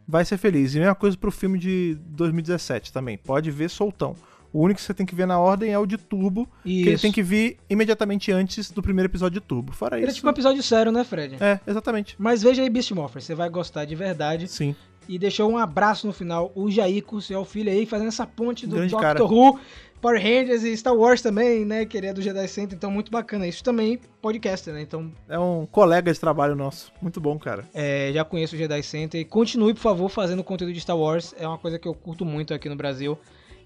vai 0.07 0.27
ser 0.27 0.37
feliz. 0.37 0.75
E 0.75 0.79
mesma 0.79 0.95
coisa 0.95 1.17
pro 1.17 1.33
filme 1.33 1.59
de 1.59 1.97
2017 2.09 2.93
também. 2.93 3.17
Pode 3.17 3.51
ver 3.51 3.71
soltão. 3.71 4.15
O 4.53 4.61
único 4.63 4.79
que 4.79 4.85
você 4.85 4.93
tem 4.93 5.07
que 5.07 5.15
ver 5.15 5.27
na 5.27 5.39
ordem 5.39 5.73
é 5.73 5.79
o 5.79 5.87
de 5.87 5.97
Turbo, 5.97 6.47
que 6.63 6.83
ele 6.83 6.91
Isso. 6.93 7.03
tem 7.03 7.11
que 7.11 7.23
vir 7.23 7.57
imediatamente 7.71 8.31
antes 8.31 8.71
do 8.71 8.83
primeiro 8.83 9.11
episódio 9.11 9.41
de 9.41 9.47
Turbo. 9.47 9.73
Fora 9.73 9.97
Ele 9.97 10.05
é 10.05 10.09
isso. 10.09 10.17
tipo 10.17 10.29
um 10.29 10.31
episódio 10.31 10.63
sério, 10.63 10.93
né, 10.93 11.05
Fred? 11.05 11.37
É, 11.41 11.59
exatamente. 11.67 12.15
Mas 12.19 12.43
veja 12.43 12.63
aí 12.63 12.69
Beast 12.69 12.91
Morpher, 12.93 13.23
você 13.23 13.35
vai 13.35 13.49
gostar 13.49 13.85
de 13.85 13.95
verdade. 13.95 14.49
Sim. 14.49 14.77
E 15.09 15.19
deixou 15.19 15.51
um 15.51 15.59
abraço 15.59 16.07
no 16.07 16.13
final, 16.13 16.53
o 16.55 16.71
Jair, 16.71 17.03
seu 17.21 17.45
filho 17.45 17.71
aí, 17.71 17.87
fazendo 17.87 18.09
essa 18.09 18.27
ponte 18.27 18.67
do 18.67 18.77
Grande 18.77 18.93
Doctor 18.93 19.03
cara. 19.03 19.25
Who, 19.25 19.59
Power 20.01 20.21
Rangers 20.21 20.65
e 20.65 20.77
Star 20.77 20.95
Wars 20.95 21.23
também, 21.23 21.65
né? 21.65 21.85
Que 21.85 21.97
ele 21.97 22.09
é 22.09 22.13
do 22.13 22.21
Jedi 22.21 22.47
Center, 22.49 22.77
então 22.77 22.91
muito 22.91 23.11
bacana. 23.11 23.47
Isso 23.47 23.63
também, 23.63 24.01
podcaster, 24.21 24.75
né? 24.75 24.83
Então 24.83 25.13
É 25.29 25.39
um 25.39 25.65
colega 25.65 26.13
de 26.13 26.19
trabalho 26.19 26.55
nosso. 26.57 26.93
Muito 27.01 27.21
bom, 27.21 27.39
cara. 27.39 27.65
é, 27.73 28.11
já 28.13 28.25
conheço 28.25 28.55
o 28.55 28.59
Jedi 28.59 28.83
Center. 28.83 29.21
E 29.21 29.25
continue, 29.25 29.73
por 29.75 29.81
favor, 29.81 30.09
fazendo 30.09 30.43
conteúdo 30.45 30.73
de 30.73 30.81
Star 30.81 30.99
Wars. 30.99 31.35
É 31.39 31.47
uma 31.47 31.59
coisa 31.59 31.79
que 31.79 31.87
eu 31.87 31.95
curto 31.95 32.25
muito 32.25 32.53
aqui 32.53 32.69
no 32.69 32.77
Brasil. 32.77 33.17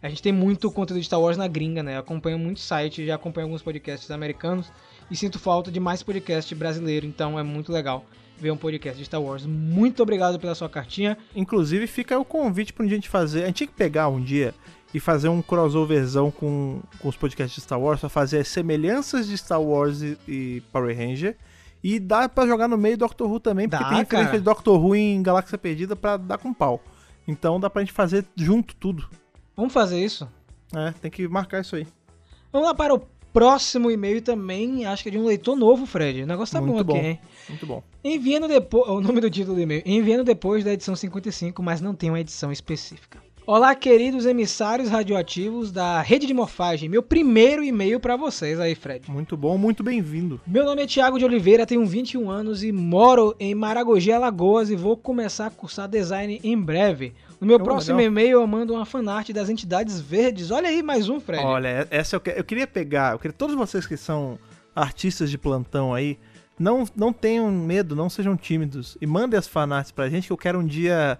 A 0.06 0.08
gente 0.08 0.22
tem 0.22 0.32
muito 0.32 0.70
conteúdo 0.70 1.00
de 1.00 1.06
Star 1.06 1.20
Wars 1.20 1.36
na 1.36 1.48
gringa, 1.48 1.82
né? 1.82 1.96
Eu 1.96 1.98
acompanho 1.98 2.38
muitos 2.38 2.62
sites, 2.62 3.04
já 3.04 3.16
acompanho 3.16 3.48
alguns 3.48 3.60
podcasts 3.60 4.08
americanos. 4.08 4.70
E 5.10 5.16
sinto 5.16 5.36
falta 5.36 5.68
de 5.68 5.80
mais 5.80 6.00
podcast 6.00 6.54
brasileiro, 6.54 7.04
então 7.04 7.36
é 7.36 7.42
muito 7.42 7.72
legal 7.72 8.06
ver 8.38 8.52
um 8.52 8.56
podcast 8.56 8.96
de 8.96 9.04
Star 9.04 9.20
Wars. 9.20 9.44
Muito 9.44 10.00
obrigado 10.00 10.38
pela 10.38 10.54
sua 10.54 10.68
cartinha. 10.68 11.18
Inclusive, 11.34 11.88
fica 11.88 12.16
o 12.16 12.25
convite 12.25 12.72
pra 12.72 12.84
um 12.84 12.86
dia 12.86 12.94
a 12.94 13.00
gente 13.00 13.08
fazer. 13.08 13.42
A 13.42 13.46
gente 13.46 13.56
tinha 13.56 13.66
que 13.66 13.75
pegar 13.75 14.06
um 14.06 14.22
dia 14.22 14.54
e 14.94 15.00
fazer 15.00 15.28
um 15.28 15.42
crossoverzão 15.42 16.30
com, 16.30 16.80
com 17.00 17.08
os 17.08 17.16
podcasts 17.16 17.56
de 17.56 17.62
Star 17.62 17.80
Wars 17.80 17.98
pra 17.98 18.08
fazer 18.08 18.38
as 18.38 18.46
semelhanças 18.46 19.26
de 19.26 19.36
Star 19.36 19.60
Wars 19.60 20.02
e, 20.02 20.16
e 20.28 20.62
Power 20.70 20.96
Ranger. 20.96 21.36
E 21.82 21.98
dá 21.98 22.28
pra 22.28 22.46
jogar 22.46 22.68
no 22.68 22.78
meio 22.78 22.96
Doctor 22.96 23.28
Who 23.28 23.40
também, 23.40 23.68
porque 23.68 23.82
Dá, 23.82 23.90
tem 23.90 23.98
referência 23.98 24.38
de 24.38 24.44
Doctor 24.44 24.80
Who 24.80 24.94
em 24.94 25.20
Galáxia 25.20 25.58
Perdida 25.58 25.96
pra 25.96 26.16
dar 26.16 26.38
com 26.38 26.54
pau. 26.54 26.80
Então 27.26 27.58
dá 27.58 27.68
pra 27.68 27.82
gente 27.82 27.92
fazer 27.92 28.25
junto 28.36 28.76
tudo. 28.76 29.08
Vamos 29.56 29.72
fazer 29.72 30.04
isso? 30.04 30.28
É, 30.75 30.92
tem 31.00 31.10
que 31.10 31.26
marcar 31.26 31.62
isso 31.62 31.76
aí. 31.76 31.86
Vamos 32.52 32.68
lá 32.68 32.75
para 32.75 32.94
o 32.94 33.00
próximo 33.32 33.90
e-mail 33.90 34.22
também, 34.22 34.86
acho 34.86 35.02
que 35.02 35.08
é 35.08 35.12
de 35.12 35.18
um 35.18 35.25
leitor 35.26 35.56
novo, 35.56 35.86
Fred. 35.86 36.22
O 36.22 36.26
negócio 36.26 36.52
tá 36.54 36.60
Muito 36.60 36.84
bom 36.84 36.92
aqui, 36.94 37.02
bom. 37.02 37.06
hein? 37.06 37.20
Muito 37.48 37.66
bom. 37.66 37.82
Enviando 38.04 38.48
depois. 38.48 38.88
O 38.88 39.00
nome 39.00 39.20
do 39.20 39.30
título 39.30 39.56
do 39.56 39.60
e-mail. 39.60 39.82
Enviando 39.84 40.25
depois 40.25 40.64
da 40.64 40.72
edição 40.72 40.94
55, 40.94 41.62
mas 41.62 41.80
não 41.80 41.94
tem 41.94 42.10
uma 42.10 42.20
edição 42.20 42.52
específica. 42.52 43.18
Olá, 43.46 43.76
queridos 43.76 44.26
emissários 44.26 44.88
radioativos 44.88 45.70
da 45.70 46.00
rede 46.02 46.26
de 46.26 46.34
morfagem. 46.34 46.88
Meu 46.88 47.00
primeiro 47.00 47.62
e-mail 47.62 48.00
para 48.00 48.16
vocês 48.16 48.58
aí, 48.58 48.75
Fred. 48.75 49.08
Muito 49.08 49.36
bom, 49.36 49.56
muito 49.56 49.84
bem-vindo. 49.84 50.40
Meu 50.44 50.64
nome 50.64 50.82
é 50.82 50.86
Thiago 50.86 51.16
de 51.16 51.25
Oliveira, 51.25 51.64
tenho 51.64 51.86
21 51.86 52.28
anos 52.28 52.64
e 52.64 52.72
moro 52.72 53.36
em 53.38 53.54
Maragogi, 53.54 54.10
Alagoas 54.10 54.68
e 54.68 54.75
vou 54.75 54.96
começar 54.96 55.46
a 55.46 55.50
cursar 55.50 55.88
design 55.88 56.40
em 56.42 56.60
breve. 56.60 57.14
No 57.40 57.46
meu 57.46 57.56
Oh, 57.56 57.62
próximo 57.64 57.96
legal. 57.98 58.10
e-mail 58.12 58.40
eu 58.40 58.46
mando 58.46 58.72
uma 58.74 58.86
fanart 58.86 59.30
das 59.30 59.48
entidades 59.48 60.00
verdes. 60.00 60.50
Olha 60.50 60.68
aí, 60.68 60.82
mais 60.82 61.08
um, 61.08 61.20
Fred. 61.20 61.44
Olha, 61.44 61.86
essa 61.90 62.16
eu, 62.16 62.20
que- 62.20 62.30
eu 62.36 62.44
queria 62.44 62.66
pegar, 62.66 63.12
eu 63.12 63.18
queria 63.18 63.32
todos 63.36 63.54
vocês 63.54 63.86
que 63.86 63.96
são 63.96 64.38
artistas 64.74 65.30
de 65.30 65.36
plantão 65.38 65.92
aí, 65.94 66.18
não, 66.58 66.84
não 66.96 67.12
tenham 67.12 67.50
medo, 67.50 67.94
não 67.94 68.08
sejam 68.08 68.36
tímidos 68.36 68.96
e 69.00 69.06
mandem 69.06 69.38
as 69.38 69.46
fanarts 69.46 69.90
pra 69.92 70.08
gente 70.08 70.26
que 70.26 70.32
eu 70.32 70.36
quero 70.38 70.58
um 70.58 70.66
dia 70.66 71.18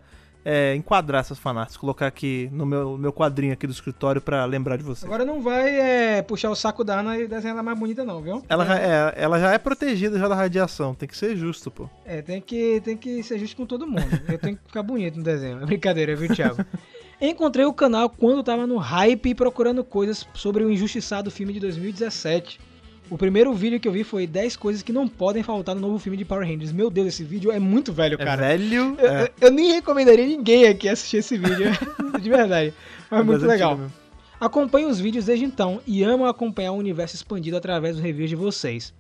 é, 0.49 0.77
enquadrar 0.77 1.23
essas 1.23 1.41
fanarts, 1.41 1.77
colocar 1.77 2.07
aqui 2.07 2.49
no 2.53 2.65
meu, 2.65 2.97
meu 2.97 3.13
quadrinho 3.13 3.53
aqui 3.53 3.67
do 3.67 3.73
escritório 3.73 4.21
pra 4.21 4.45
lembrar 4.45 4.77
de 4.77 4.85
vocês. 4.85 5.05
Agora 5.05 5.25
não 5.25 5.43
vai 5.43 5.77
é, 5.77 6.23
puxar 6.23 6.51
o 6.51 6.55
saco 6.55 6.85
da 6.85 7.01
Ana 7.01 7.19
e 7.19 7.27
desenhar 7.27 7.55
ela 7.57 7.65
mais 7.65 7.77
bonita, 7.77 8.05
não, 8.05 8.23
viu? 8.23 8.45
Ela 8.49 8.65
já, 8.65 8.79
é, 8.79 9.15
ela 9.17 9.41
já 9.41 9.53
é 9.53 9.59
protegida 9.59 10.17
já 10.17 10.29
da 10.29 10.37
radiação, 10.37 10.95
tem 10.95 11.09
que 11.09 11.17
ser 11.17 11.37
justo, 11.37 11.69
pô. 11.69 11.91
É, 12.05 12.23
tem 12.23 12.41
que, 12.41 12.81
tem 12.85 12.97
que 12.97 13.25
ser 13.25 13.41
justo 13.41 13.57
com 13.57 13.67
todo 13.67 13.89
mundo. 13.89 14.07
Eu 14.29 14.39
tenho 14.39 14.57
que 14.57 14.63
ficar 14.69 14.85
bonito 14.85 15.17
no 15.17 15.25
desenho. 15.25 15.61
É 15.61 15.67
brincadeira, 15.67 16.15
viu, 16.15 16.33
Thiago? 16.33 16.65
Encontrei 17.21 17.65
o 17.65 17.73
canal 17.73 18.09
quando 18.09 18.45
tava 18.45 18.69
no 18.69 18.77
hype 18.77 19.35
procurando 19.35 19.83
coisas 19.83 20.29
sobre 20.33 20.63
o 20.63 20.71
injustiçado 20.71 21.29
filme 21.29 21.55
de 21.55 21.59
2017. 21.59 22.61
O 23.09 23.17
primeiro 23.17 23.53
vídeo 23.55 23.79
que 23.79 23.87
eu 23.87 23.93
vi 23.93 24.03
foi 24.03 24.27
10 24.27 24.57
coisas 24.57 24.83
que 24.83 24.93
não 24.93 25.07
podem 25.07 25.43
faltar 25.43 25.75
no 25.77 25.81
novo 25.81 25.99
filme 25.99 26.17
de 26.17 26.25
Power 26.25 26.47
Rangers. 26.47 26.73
Meu 26.73 26.91
Deus, 26.91 27.09
esse 27.09 27.23
vídeo 27.23 27.53
é 27.53 27.59
muito 27.61 27.93
velho, 27.93 28.15
É 28.21 28.25
cara. 28.25 28.49
velho, 28.49 28.97
Eu, 28.99 29.07
é, 29.09 29.31
eu- 29.41 29.51
nem 29.53 29.73
recomendaria 29.73 30.27
ninguém 30.27 30.67
aqui 30.67 30.89
assistir 30.89 31.19
esse 31.19 31.37
vídeo. 31.39 31.71
de 32.21 32.29
verdade. 32.29 32.75
Mas 33.11 33.21
é 33.21 33.23
muito 33.23 33.47
legal. 33.47 33.77
mesmo. 33.77 33.93
Acompanho 34.41 34.89
os 34.89 34.99
vídeos 35.01 35.25
desde 35.25 35.45
então 35.45 35.81
e 35.87 36.03
amo 36.03 36.27
acompanhar 36.27 36.73
o 36.73 36.77
universo 36.77 37.15
expandido 37.15 37.57
através 37.57 37.95
dos 37.95 38.05
reviews 38.05 38.29
de 38.29 38.37
vocês. 38.37 38.93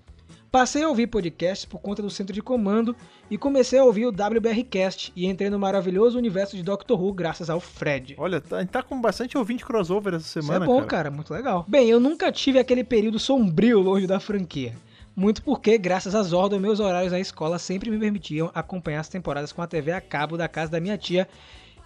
Passei 0.51 0.83
a 0.83 0.89
ouvir 0.89 1.07
podcasts 1.09 1.65
por 1.67 1.81
conta 1.81 2.01
do 2.01 2.09
centro 2.09 2.33
de 2.33 2.41
comando 2.41 2.97
e 3.31 3.37
comecei 3.37 3.79
a 3.79 3.85
ouvir 3.85 4.07
o 4.07 4.11
WBRcast 4.11 5.13
e 5.15 5.27
entrei 5.27 5.51
no 5.51 5.59
maravilhoso 5.59 6.17
universo 6.17 6.57
de 6.57 6.63
Doctor 6.63 7.01
Who 7.03 7.13
graças 7.13 7.51
ao 7.51 7.61
Fred. 7.61 8.15
Olha, 8.17 8.41
tá- 8.41 8.65
tá 8.65 8.83
com 8.83 9.01
bastante 9.01 9.37
ouvinte 9.37 9.65
crossover 9.65 10.15
essa 10.15 10.25
Isso 10.25 10.41
semana, 10.43 10.65
é 10.65 10.69
bom, 10.69 10.77
cara. 10.79 10.87
cara. 10.87 11.11
muito 11.11 11.33
legal. 11.35 11.65
Bem, 11.69 11.89
eu 11.91 12.01
nunca 12.01 12.31
tive 12.33 12.59
aquele 12.59 12.85
período 12.85 13.19
sombrio 13.19 13.81
longe 13.81 14.07
da 14.07 14.19
franquia. 14.21 14.75
Muito 15.15 15.43
porque, 15.43 15.77
graças 15.79 16.15
a 16.15 16.23
Zordon, 16.23 16.59
meus 16.59 16.79
horários 16.79 17.13
na 17.13 17.19
escola 17.21 17.59
sempre 17.59 17.91
me 17.91 17.99
permitiam 17.99 18.51
acompanhar 18.55 19.01
as 19.01 19.09
temporadas 19.09 19.51
com 19.53 19.63
a 19.63 19.67
TV 19.67 19.91
a 19.93 20.01
cabo 20.01 20.37
da 20.37 20.47
casa 20.47 20.71
da 20.71 20.81
minha 20.81 20.97
tia, 20.99 21.27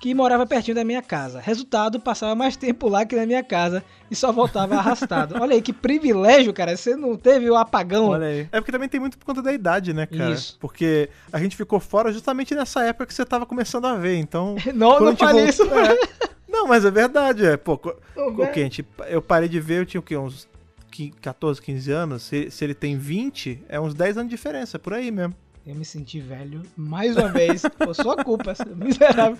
que 0.01 0.15
morava 0.15 0.47
pertinho 0.47 0.75
da 0.75 0.83
minha 0.83 1.03
casa. 1.03 1.39
Resultado, 1.41 2.01
passava 2.01 2.35
mais 2.35 2.57
tempo 2.57 2.89
lá 2.89 3.05
que 3.05 3.15
na 3.15 3.27
minha 3.27 3.45
casa 3.45 3.85
e 4.11 4.17
só 4.17 4.33
voltava 4.33 4.75
arrastado. 4.77 5.35
Olha 5.41 5.55
aí, 5.55 5.61
que 5.63 5.73
privilégio, 5.75 6.53
cara. 6.55 6.75
Você 6.77 6.97
não 6.97 7.17
teve 7.17 7.51
o 7.51 7.55
apagão. 7.55 8.07
Olha 8.09 8.27
aí. 8.27 8.49
É 8.51 8.59
porque 8.61 8.73
também 8.73 8.89
tem 8.89 8.99
muito 8.99 9.19
por 9.19 9.27
conta 9.27 9.43
da 9.43 9.53
idade, 9.53 9.93
né, 9.93 10.07
cara? 10.07 10.31
Isso. 10.33 10.57
Porque 10.59 11.11
a 11.31 11.39
gente 11.39 11.55
ficou 11.55 11.79
fora 11.79 12.11
justamente 12.13 12.55
nessa 12.55 12.83
época 12.83 13.05
que 13.07 13.13
você 13.15 13.25
tava 13.27 13.45
começando 13.45 13.85
a 13.87 13.95
ver, 13.95 14.17
então... 14.17 14.57
Não, 14.75 14.99
não 14.99 15.15
falei 15.17 15.45
voltou- 15.53 15.67
isso. 15.67 15.75
É. 15.75 16.31
Não, 16.49 16.67
mas 16.67 16.85
é 16.85 16.91
verdade, 16.91 17.45
é. 17.45 17.57
Pô, 17.59 17.77
co- 17.77 17.95
o 18.17 18.47
que, 18.49 18.61
gente, 18.61 18.85
eu 19.09 19.21
parei 19.23 19.49
de 19.49 19.61
ver, 19.61 19.81
eu 19.83 19.87
tinha 19.87 20.01
o 20.01 20.03
quê? 20.03 20.17
Uns 20.17 20.49
qui- 20.91 21.13
14, 21.21 21.61
15 21.61 21.93
anos. 21.93 22.23
Se, 22.23 22.51
se 22.51 22.65
ele 22.65 22.75
tem 22.75 22.97
20, 22.97 23.63
é 23.69 23.79
uns 23.79 23.93
10 23.95 24.17
anos 24.17 24.31
de 24.31 24.37
diferença, 24.37 24.79
por 24.79 24.95
aí 24.95 25.11
mesmo. 25.11 25.35
Eu 25.67 25.75
me 25.75 25.85
senti 25.85 26.19
velho 26.19 26.63
mais 26.75 27.17
uma 27.17 27.29
vez. 27.29 27.63
Foi 27.77 27.93
sua 27.95 28.17
culpa, 28.17 28.55
miserável. 28.75 29.37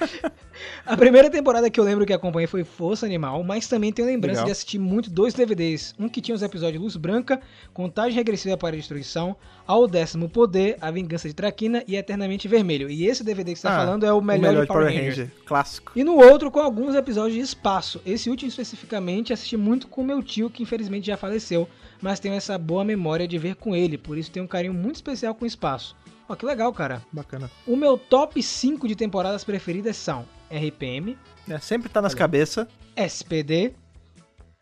A 0.85 0.95
primeira 0.97 1.31
temporada 1.31 1.71
que 1.71 1.81
eu 1.81 1.85
lembro 1.85 2.05
que 2.05 2.13
acompanhei 2.13 2.47
foi 2.47 2.63
Força 2.63 3.07
Animal, 3.07 3.43
mas 3.43 3.67
também 3.67 3.91
tenho 3.91 4.07
lembrança 4.07 4.41
Legal. 4.41 4.47
de 4.47 4.53
assistir 4.53 4.79
muito 4.79 5.11
dois 5.11 5.33
DVDs. 5.33 5.95
Um 5.99 6.09
que 6.11 6.21
tinha 6.21 6.35
os 6.35 6.43
episódios 6.43 6.83
Luz 6.83 6.97
Branca, 6.97 7.41
Contagem 7.73 8.15
Regressiva 8.15 8.57
para 8.57 8.77
a 8.77 8.79
Destruição, 8.79 9.35
Ao 9.67 9.89
Décimo 9.89 10.29
Poder, 10.29 10.77
A 10.81 10.91
Vingança 10.91 11.27
de 11.27 11.35
Traquina 11.35 11.83
e 11.89 11.97
Eternamente 11.97 12.47
Vermelho. 12.47 12.91
E 12.91 13.07
esse 13.07 13.25
DVD 13.25 13.55
que 13.55 13.59
você 13.59 13.67
tá 13.67 13.77
Ah, 13.77 13.87
falando 13.87 14.05
é 14.05 14.13
o 14.13 14.19
O 14.19 14.23
melhor, 14.23 14.61
de 14.61 14.67
Power, 14.67 14.87
Rangers. 14.87 15.31
Clássico. 15.47 15.93
E 15.97 16.05
no 16.05 16.17
outro 16.17 16.51
com 16.51 16.61
alguns 16.61 16.95
episódios 16.95 17.35
de 17.35 17.41
espaço. 17.41 18.01
Esse 18.05 18.29
último 18.29 18.51
especificamente 18.51 19.33
assisti 19.33 19.57
muito 19.57 19.89
com 19.89 20.05
meu 20.05 20.23
tio, 20.23 20.51
que 20.51 20.63
infelizmente 20.63 21.07
já 21.07 21.17
faleceu, 21.17 21.67
mas 22.03 22.21
tenho 22.21 22.35
essa 22.35 22.59
boa 22.59 22.85
memória 22.85 23.27
de 23.27 23.39
ver 23.39 23.55
com 23.57 23.75
ele, 23.75 23.97
por 23.97 24.19
isso 24.19 24.31
tenho 24.31 24.45
um 24.45 24.49
carinho 24.49 24.75
muito 24.75 24.97
especial 24.97 25.35
com 25.35 25.45
o 25.45 25.49
espaço. 25.49 25.97
Ó, 26.31 26.37
que 26.37 26.47
legal, 26.47 26.73
cara. 26.73 27.03
Bacana. 27.13 27.51
O 27.67 27.75
meu 27.75 27.99
top 27.99 28.41
5 28.41 28.87
de 28.87 28.95
temporadas 28.95 29.43
preferidas 29.43 29.97
são 29.97 30.25
RPM, 30.49 31.19
É, 31.49 31.59
sempre 31.59 31.89
tá 31.89 32.01
nas 32.01 32.15
cabeças. 32.15 32.69
SPD, 32.95 33.73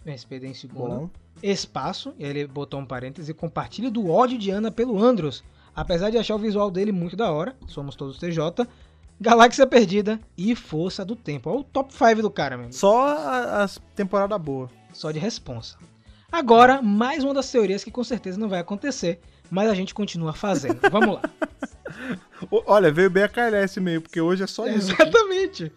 SPD 0.07 0.47
em 0.47 0.55
segundo, 0.55 0.89
Bom. 0.89 1.11
Espaço, 1.43 2.15
e 2.19 2.25
aí 2.25 2.31
ele 2.31 2.47
botou 2.47 2.81
um 2.81 2.87
parêntese, 2.87 3.35
compartilho 3.35 3.91
do 3.91 4.09
ódio 4.11 4.39
de 4.39 4.51
Ana 4.51 4.71
pelo 4.71 4.99
Andros, 4.99 5.45
apesar 5.77 6.09
de 6.09 6.17
achar 6.17 6.37
o 6.37 6.39
visual 6.39 6.71
dele 6.71 6.91
muito 6.91 7.15
da 7.17 7.31
hora, 7.31 7.55
somos 7.67 7.95
todos 7.95 8.19
TJ, 8.19 8.67
Galáxia 9.21 9.67
Perdida 9.67 10.19
e 10.39 10.55
Força 10.57 11.05
do 11.05 11.15
Tempo. 11.15 11.51
Olha 11.51 11.61
o 11.61 11.65
top 11.65 11.93
5 11.93 12.23
do 12.23 12.31
cara, 12.31 12.57
mesmo. 12.57 12.73
Só 12.73 13.09
a- 13.09 13.63
as 13.63 13.79
temporadas 13.95 14.41
boas. 14.41 14.71
Só 14.95 15.11
de 15.11 15.19
responsa. 15.19 15.77
Agora, 16.33 16.81
mais 16.81 17.23
uma 17.25 17.35
das 17.35 17.51
teorias 17.51 17.83
que 17.85 17.91
com 17.91 18.05
certeza 18.05 18.39
não 18.39 18.49
vai 18.49 18.61
acontecer, 18.61 19.21
mas 19.50 19.69
a 19.71 19.75
gente 19.75 19.95
continua 19.95 20.33
fazendo. 20.33 20.81
Vamos 20.90 21.17
lá. 21.17 21.23
Olha, 22.67 22.93
veio 22.93 23.11
bem 23.11 23.25
a 23.25 23.28
calhar 23.28 23.62
esse 23.62 23.81
meio, 23.81 24.00
porque 24.00 24.21
hoje 24.21 24.43
é 24.43 24.47
só 24.47 24.67
isso. 24.67 24.93
Exatamente. 24.93 25.73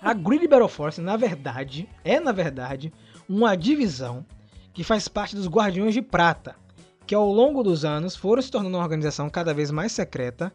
A 0.00 0.12
Grid 0.14 0.46
Battle 0.48 0.68
Force, 0.68 1.00
na 1.00 1.16
verdade, 1.16 1.88
é 2.04 2.18
na 2.18 2.32
verdade 2.32 2.92
uma 3.28 3.56
divisão 3.56 4.24
que 4.72 4.84
faz 4.84 5.08
parte 5.08 5.36
dos 5.36 5.48
Guardiões 5.48 5.94
de 5.94 6.02
Prata, 6.02 6.54
que 7.06 7.14
ao 7.14 7.30
longo 7.30 7.62
dos 7.62 7.84
anos 7.84 8.16
foram 8.16 8.40
se 8.40 8.50
tornando 8.50 8.76
uma 8.76 8.82
organização 8.82 9.28
cada 9.28 9.52
vez 9.52 9.70
mais 9.70 9.92
secreta, 9.92 10.52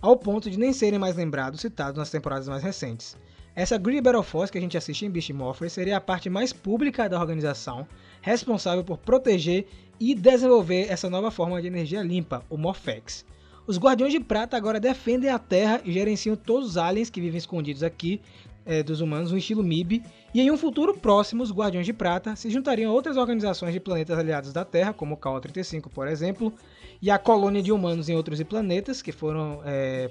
ao 0.00 0.16
ponto 0.16 0.50
de 0.50 0.58
nem 0.58 0.72
serem 0.72 0.98
mais 0.98 1.16
lembrados 1.16 1.60
citados 1.60 1.98
nas 1.98 2.10
temporadas 2.10 2.48
mais 2.48 2.62
recentes. 2.62 3.16
Essa 3.54 3.76
Grid 3.76 4.00
Battle 4.00 4.22
Force 4.22 4.50
que 4.50 4.58
a 4.58 4.60
gente 4.60 4.78
assiste 4.78 5.04
em 5.04 5.10
Beast 5.10 5.30
Morphers 5.30 5.72
seria 5.72 5.96
a 5.96 6.00
parte 6.00 6.30
mais 6.30 6.52
pública 6.52 7.08
da 7.08 7.20
organização, 7.20 7.86
responsável 8.22 8.82
por 8.82 8.96
proteger 8.96 9.66
e 10.00 10.14
desenvolver 10.14 10.86
essa 10.90 11.10
nova 11.10 11.30
forma 11.30 11.60
de 11.60 11.68
energia 11.68 12.02
limpa, 12.02 12.42
o 12.48 12.56
Morphex. 12.56 13.26
Os 13.66 13.78
Guardiões 13.78 14.12
de 14.12 14.18
Prata 14.18 14.56
agora 14.56 14.80
defendem 14.80 15.30
a 15.30 15.38
Terra 15.38 15.80
e 15.84 15.92
gerenciam 15.92 16.34
todos 16.34 16.70
os 16.70 16.76
aliens 16.78 17.10
que 17.10 17.20
vivem 17.20 17.36
escondidos 17.36 17.82
aqui 17.82 18.20
eh, 18.64 18.82
dos 18.82 19.02
humanos 19.02 19.30
no 19.30 19.38
estilo 19.38 19.62
MIB. 19.62 20.02
E 20.34 20.40
em 20.40 20.50
um 20.50 20.56
futuro 20.56 20.94
próximo, 20.94 21.42
os 21.42 21.52
Guardiões 21.52 21.84
de 21.84 21.92
Prata 21.92 22.34
se 22.34 22.50
juntariam 22.50 22.90
a 22.90 22.94
outras 22.94 23.18
organizações 23.18 23.74
de 23.74 23.78
planetas 23.78 24.18
aliados 24.18 24.52
da 24.52 24.64
Terra, 24.64 24.94
como 24.94 25.14
o 25.14 25.18
KO-35, 25.18 25.90
por 25.90 26.08
exemplo, 26.08 26.52
e 27.00 27.10
a 27.10 27.18
colônia 27.18 27.62
de 27.62 27.70
humanos 27.70 28.08
em 28.08 28.16
outros 28.16 28.42
planetas 28.42 29.02
que 29.02 29.12
foram 29.12 29.60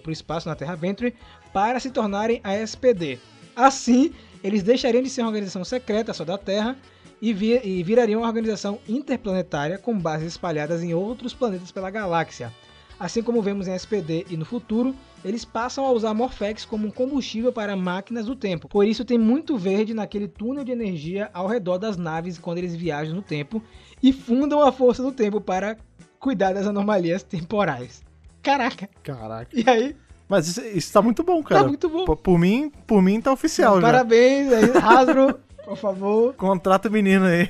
para 0.01 0.09
o 0.09 0.13
espaço 0.13 0.47
na 0.47 0.55
Terra 0.55 0.75
Venture 0.75 1.13
para 1.51 1.79
se 1.79 1.89
tornarem 1.89 2.39
a 2.43 2.55
SPD. 2.55 3.19
Assim, 3.55 4.13
eles 4.43 4.63
deixariam 4.63 5.03
de 5.03 5.09
ser 5.09 5.21
uma 5.21 5.27
organização 5.27 5.65
secreta 5.65 6.13
só 6.13 6.23
da 6.23 6.37
Terra 6.37 6.77
e, 7.21 7.33
vi- 7.33 7.59
e 7.63 7.83
virariam 7.83 8.21
uma 8.21 8.27
organização 8.27 8.79
interplanetária 8.87 9.77
com 9.77 9.97
bases 9.97 10.27
espalhadas 10.27 10.83
em 10.83 10.93
outros 10.93 11.33
planetas 11.33 11.71
pela 11.71 11.89
galáxia. 11.89 12.53
Assim 12.99 13.23
como 13.23 13.41
vemos 13.41 13.67
em 13.67 13.73
SPD 13.73 14.25
e 14.29 14.35
no 14.35 14.43
futuro, 14.43 14.93
eles 15.23 15.45
passam 15.45 15.85
a 15.85 15.91
usar 15.91 16.13
Morphex 16.13 16.65
como 16.65 16.87
um 16.87 16.91
combustível 16.91 17.51
para 17.51 17.75
máquinas 17.75 18.25
do 18.25 18.35
tempo. 18.35 18.67
Por 18.67 18.85
isso 18.85 19.05
tem 19.05 19.17
muito 19.17 19.57
verde 19.57 19.93
naquele 19.93 20.27
túnel 20.27 20.65
de 20.65 20.71
energia 20.73 21.29
ao 21.33 21.47
redor 21.47 21.77
das 21.77 21.95
naves 21.95 22.37
quando 22.37 22.57
eles 22.57 22.75
viajam 22.75 23.15
no 23.15 23.21
tempo 23.21 23.63
e 24.03 24.11
fundam 24.11 24.61
a 24.61 24.71
força 24.71 25.01
do 25.01 25.11
tempo 25.13 25.39
para 25.39 25.77
cuidar 26.19 26.53
das 26.53 26.67
anomalias 26.67 27.23
temporais. 27.23 28.01
Caraca! 28.43 28.89
Caraca. 29.01 29.47
E 29.57 29.69
aí? 29.69 29.95
Mas 30.27 30.47
isso, 30.47 30.61
isso 30.61 30.91
tá 30.93 31.01
muito 31.01 31.23
bom, 31.23 31.41
cara. 31.41 31.61
Tá 31.61 31.67
muito 31.67 31.89
bom. 31.89 32.03
Por, 32.05 32.17
por 32.17 32.37
mim, 32.37 32.69
por 32.85 33.01
mim 33.01 33.19
tá 33.21 33.31
oficial 33.31 33.75
já. 33.75 33.81
Parabéns, 33.81 34.51
aí, 34.51 34.71
Hasbro, 34.77 35.39
por 35.69 35.77
favor. 35.77 36.33
Contrata 36.33 36.89
o 36.89 36.91
menino 36.91 37.25
aí. 37.25 37.49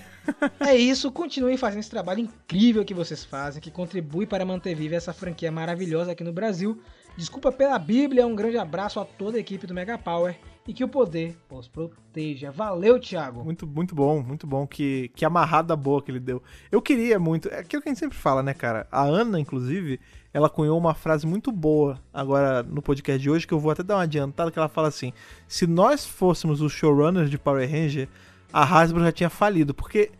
É 0.60 0.76
isso, 0.76 1.12
continuem 1.12 1.58
fazendo 1.58 1.80
esse 1.80 1.90
trabalho 1.90 2.20
incrível 2.20 2.86
que 2.86 2.94
vocês 2.94 3.24
fazem, 3.24 3.62
que 3.62 3.72
contribui 3.72 4.28
para 4.28 4.46
manter 4.46 4.76
viva 4.76 4.96
essa 4.96 5.14
franquia 5.14 5.52
maravilhosa 5.52 6.12
aqui 6.12 6.24
no 6.24 6.34
Brasil. 6.34 6.80
Desculpa 7.18 7.52
pela 7.52 7.80
Bíblia, 7.80 8.28
um 8.28 8.36
grande 8.36 8.58
abraço 8.58 9.00
a 9.00 9.06
toda 9.06 9.38
a 9.38 9.40
equipe 9.40 9.66
do 9.66 9.74
Mega 9.74 9.98
Power 9.98 10.38
e 10.68 10.74
que 10.74 10.84
o 10.84 10.88
poder 10.88 11.36
os 11.50 11.68
proteja. 11.68 12.52
Valeu, 12.52 13.00
Thiago! 13.00 13.44
Muito, 13.44 13.66
muito 13.66 13.96
bom, 13.96 14.22
muito 14.22 14.46
bom. 14.46 14.68
Que, 14.68 15.10
que 15.16 15.26
amarrada 15.26 15.76
boa 15.76 16.02
que 16.02 16.12
ele 16.12 16.20
deu. 16.20 16.44
Eu 16.72 16.82
queria 16.82 17.18
muito. 17.18 17.50
É 17.50 17.60
aquilo 17.60 17.82
que 17.82 17.90
a 17.90 17.92
gente 17.92 18.00
sempre 18.00 18.18
fala, 18.18 18.44
né, 18.44 18.54
cara? 18.54 18.88
A 18.92 19.02
Ana, 19.02 19.40
inclusive, 19.40 20.00
ela 20.34 20.50
cunhou 20.50 20.78
uma 20.78 20.94
frase 20.94 21.26
muito 21.26 21.52
boa 21.52 22.00
agora 22.14 22.64
no 22.64 22.82
podcast 22.82 23.20
de 23.20 23.30
hoje, 23.30 23.48
que 23.48 23.54
eu 23.54 23.60
vou 23.60 23.72
até 23.72 23.82
dar 23.82 23.96
uma 23.96 24.04
adiantada, 24.04 24.52
que 24.52 24.60
ela 24.60 24.70
fala 24.70 24.88
assim: 24.88 25.12
se 25.48 25.66
nós 25.66 26.06
fôssemos 26.06 26.62
os 26.62 26.72
showrunners 26.72 27.30
de 27.30 27.38
Power 27.38 27.70
Ranger, 27.70 28.08
a 28.54 28.64
Hasbro 28.64 29.04
já 29.04 29.12
tinha 29.12 29.30
falido. 29.30 29.74
Porque 29.74 30.12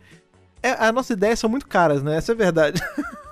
é, 0.62 0.70
a 0.70 0.92
nossa 0.92 1.12
ideia 1.12 1.36
são 1.36 1.48
muito 1.48 1.66
caras, 1.66 2.02
né? 2.02 2.16
Essa 2.16 2.32
é 2.32 2.34
a 2.34 2.38
verdade. 2.38 2.82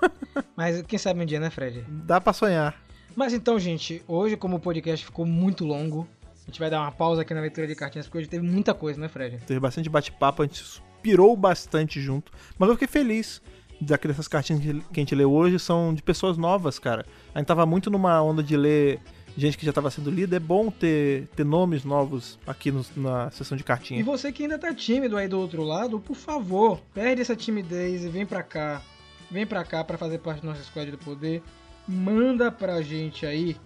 Mas 0.57 0.83
quem 0.83 0.99
sabe 0.99 1.23
um 1.23 1.27
dia, 1.27 1.41
né, 1.41 1.51
Fred? 1.51 1.85
Dá 1.89 2.21
pra 2.21 2.33
sonhar. 2.33 2.75
Mas 3.15 3.33
então, 3.33 3.59
gente, 3.59 4.03
hoje, 4.07 4.37
como 4.37 4.57
o 4.57 4.61
podcast 4.61 5.05
ficou 5.05 5.27
muito 5.27 5.65
longo, 5.65 6.07
a 6.43 6.47
gente 6.47 6.61
vai 6.61 6.71
dar 6.71 6.81
uma 6.81 6.93
pausa 6.93 7.23
aqui 7.23 7.35
na 7.35 7.41
leitura 7.41 7.67
de 7.67 7.75
cartinhas, 7.75 8.07
porque 8.07 8.19
hoje 8.19 8.29
teve 8.29 8.47
muita 8.47 8.73
coisa, 8.73 9.01
né, 9.01 9.09
Fred? 9.09 9.39
Teve 9.45 9.59
bastante 9.59 9.89
bate-papo, 9.89 10.43
a 10.43 10.47
gente 10.47 10.83
pirou 11.03 11.37
bastante 11.37 12.01
junto. 12.01 12.33
Mas 12.57 12.69
eu 12.69 12.75
fiquei 12.77 12.89
feliz 12.89 13.43
daquelas 13.81 14.17
essas 14.17 14.29
cartinhas 14.29 14.61
que 14.63 15.01
a 15.01 15.01
gente 15.01 15.15
leu 15.15 15.33
hoje 15.33 15.59
são 15.59 15.95
de 15.95 16.03
pessoas 16.03 16.37
novas, 16.37 16.79
cara. 16.79 17.05
A 17.35 17.39
gente 17.39 17.47
tava 17.49 17.65
muito 17.67 17.91
numa 17.91 18.21
onda 18.23 18.43
de 18.43 18.57
ler 18.57 19.01
gente 19.37 19.57
que 19.57 19.65
já 19.65 19.73
tava 19.73 19.91
sendo 19.91 20.11
lida. 20.11 20.37
É 20.37 20.41
bom 20.41 20.71
ter, 20.71 21.29
ter 21.37 21.45
nomes 21.45 21.85
novos 21.85 22.39
aqui 22.47 22.73
no- 22.73 22.85
na 22.97 23.31
sessão 23.31 23.57
de 23.57 23.63
E 23.63 23.65
cartinha. 23.65 24.05
você 24.05 24.33
que 24.33 24.43
ainda 24.43 24.59
tá 24.59 24.75
tímido 24.75 25.17
aí 25.17 25.29
do 25.29 25.39
outro 25.39 25.63
lado, 25.63 26.01
por 26.01 26.17
favor, 26.17 26.81
perde 26.93 27.23
essa 27.23 27.37
timidez 27.37 28.05
e 28.05 28.09
vem 28.09 28.27
pra 28.27 28.43
cá. 28.43 28.83
Vem 29.31 29.47
pra 29.47 29.63
cá 29.65 29.85
pra 29.85 29.97
fazer 29.99 30.19
parte 30.19 30.41
do 30.41 30.47
nosso 30.49 30.65
Squad 30.65 30.91
do 30.91 30.99
Poder. 30.99 31.43
Manda 31.87 32.51
pra 32.51 32.83
gente 32.83 33.25
aí 33.25 33.57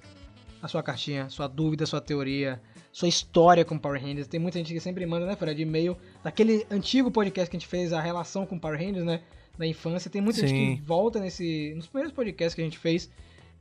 a 0.63 0.69
sua 0.69 0.83
cartinha, 0.83 1.29
sua 1.29 1.49
dúvida, 1.49 1.87
sua 1.87 2.01
teoria, 2.01 2.61
sua 2.93 3.09
história 3.09 3.65
com 3.65 3.79
Power 3.79 4.01
Rangers. 4.01 4.29
Tem 4.29 4.39
muita 4.39 4.59
gente 4.59 4.73
que 4.73 4.79
sempre 4.81 5.05
manda, 5.07 5.25
né, 5.27 5.35
Fred, 5.35 5.61
e-mail 5.61 5.97
daquele 6.23 6.67
antigo 6.71 7.11
podcast 7.11 7.51
que 7.51 7.57
a 7.57 7.59
gente 7.59 7.69
fez, 7.69 7.93
a 7.93 8.01
relação 8.01 8.45
com 8.47 8.59
Power 8.59 8.79
Rangers, 8.79 9.05
né, 9.05 9.23
da 9.59 9.67
infância. 9.67 10.11
Tem 10.11 10.21
muita 10.21 10.41
gente 10.41 10.51
Sim. 10.51 10.77
que 10.77 10.83
volta 10.83 11.21
nesse, 11.21 11.73
nos 11.77 11.87
primeiros 11.87 12.15
podcasts 12.15 12.55
que 12.55 12.61
a 12.61 12.65
gente 12.65 12.79
fez 12.79 13.11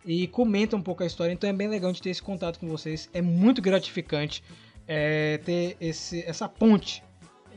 e 0.05 0.27
comenta 0.27 0.75
um 0.75 0.81
pouco 0.81 1.03
a 1.03 1.05
história. 1.05 1.33
Então 1.33 1.49
é 1.49 1.53
bem 1.53 1.67
legal 1.67 1.91
de 1.91 2.01
ter 2.01 2.09
esse 2.09 2.21
contato 2.21 2.59
com 2.59 2.67
vocês. 2.67 3.09
É 3.13 3.21
muito 3.21 3.61
gratificante 3.61 4.43
é, 4.87 5.37
ter 5.39 5.77
esse, 5.79 6.23
essa 6.23 6.49
ponte, 6.49 7.03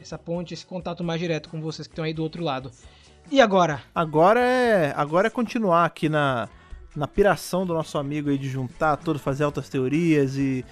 essa 0.01 0.19
ponte, 0.19 0.55
esse 0.55 0.67
contato 0.67 1.03
mais 1.03 1.21
direto 1.21 1.49
com 1.49 1.61
vocês 1.61 1.87
que 1.87 1.93
estão 1.93 2.05
aí 2.05 2.13
do 2.13 2.23
outro 2.23 2.43
lado. 2.43 2.71
E 3.31 3.41
agora? 3.41 3.83
Agora 3.95 4.41
é, 4.41 4.93
agora 4.97 5.29
é 5.29 5.31
continuar 5.31 5.87
aqui 5.87 6.09
na, 6.09 6.49
na 6.95 7.09
piração 7.09 7.65
do 7.65 7.73
nosso 7.73 7.97
amigo 7.97 8.29
aí 8.29 8.37
de 8.37 8.49
juntar 8.49 8.97
tudo, 8.99 9.19
fazer 9.19 9.45
altas 9.45 9.69
teorias 9.69 10.37
e 10.37 10.65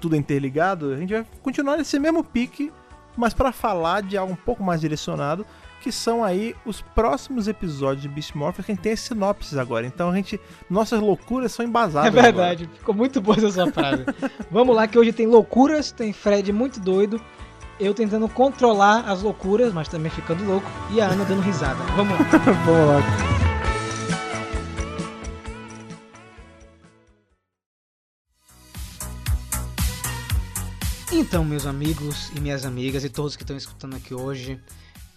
tudo 0.00 0.16
interligado. 0.16 0.92
A 0.92 0.96
gente 0.96 1.12
vai 1.12 1.24
continuar 1.42 1.76
nesse 1.76 1.98
mesmo 1.98 2.24
pique, 2.24 2.72
mas 3.16 3.32
pra 3.32 3.52
falar 3.52 4.02
de 4.02 4.16
algo 4.16 4.32
um 4.32 4.36
pouco 4.36 4.62
mais 4.62 4.80
direcionado, 4.80 5.46
que 5.80 5.90
são 5.90 6.22
aí 6.22 6.54
os 6.64 6.80
próximos 6.80 7.48
episódios 7.48 8.02
de 8.02 8.08
Beast 8.08 8.34
Morphers, 8.34 8.66
que 8.66 8.72
a 8.72 8.74
gente 8.74 8.82
tem 8.82 8.92
as 8.92 9.00
sinopses 9.00 9.56
agora. 9.56 9.86
Então 9.86 10.10
a 10.10 10.14
gente, 10.14 10.40
nossas 10.68 11.00
loucuras 11.00 11.52
são 11.52 11.64
embasadas. 11.64 12.14
É 12.14 12.22
verdade, 12.22 12.68
ficou 12.78 12.94
muito 12.94 13.20
boa 13.20 13.36
essa 13.36 13.50
sua 13.50 13.72
frase. 13.72 14.04
Vamos 14.50 14.76
lá, 14.76 14.86
que 14.86 14.98
hoje 14.98 15.12
tem 15.12 15.26
loucuras, 15.26 15.90
tem 15.90 16.12
Fred 16.12 16.52
muito 16.52 16.78
doido, 16.80 17.20
eu 17.78 17.94
tentando 17.94 18.28
controlar 18.28 19.10
as 19.10 19.22
loucuras, 19.22 19.72
mas 19.72 19.88
também 19.88 20.10
ficando 20.10 20.44
louco, 20.44 20.70
e 20.90 21.00
a 21.00 21.06
Ana 21.06 21.24
dando 21.24 21.40
risada. 21.40 21.82
Vamos 21.96 22.18
lá. 22.18 22.26
Agora. 22.30 22.54
Vamos 22.64 22.88
lá. 22.88 23.40
Então, 31.12 31.44
meus 31.44 31.66
amigos 31.66 32.30
e 32.36 32.40
minhas 32.40 32.64
amigas 32.64 33.04
e 33.04 33.08
todos 33.08 33.36
que 33.36 33.42
estão 33.42 33.56
escutando 33.56 33.96
aqui 33.96 34.14
hoje, 34.14 34.60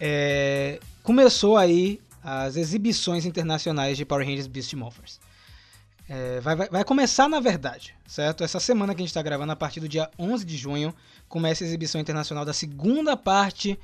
é, 0.06 0.80
começou 1.02 1.56
aí 1.56 2.02
as 2.22 2.58
exibições 2.58 3.26
internacionais 3.26 3.96
de 3.98 4.04
Power 4.04 4.26
Rangers 4.28 4.48
Beast 4.48 4.74
Morphers. 4.74 5.18
É, 6.10 6.42
vai, 6.42 6.56
vai- 6.58 6.70
vai 6.70 6.84
começar 6.84 7.30
na 7.30 7.40
verdade, 7.40 7.96
certo? 8.06 8.44
Essa 8.44 8.60
semana 8.60 8.94
que 8.94 9.00
a 9.02 9.04
gente 9.04 9.12
está 9.12 9.22
gravando, 9.22 9.54
a 9.54 9.56
partir 9.56 9.80
do 9.80 9.88
dia 9.88 10.10
11 10.20 10.44
de 10.46 10.58
junho, 10.58 10.94
começa 11.30 11.64
a 11.64 11.68
exibição 11.68 12.02
internacional 12.02 12.44
da 12.44 12.52
segunda 12.54 13.16
parte 13.16 13.80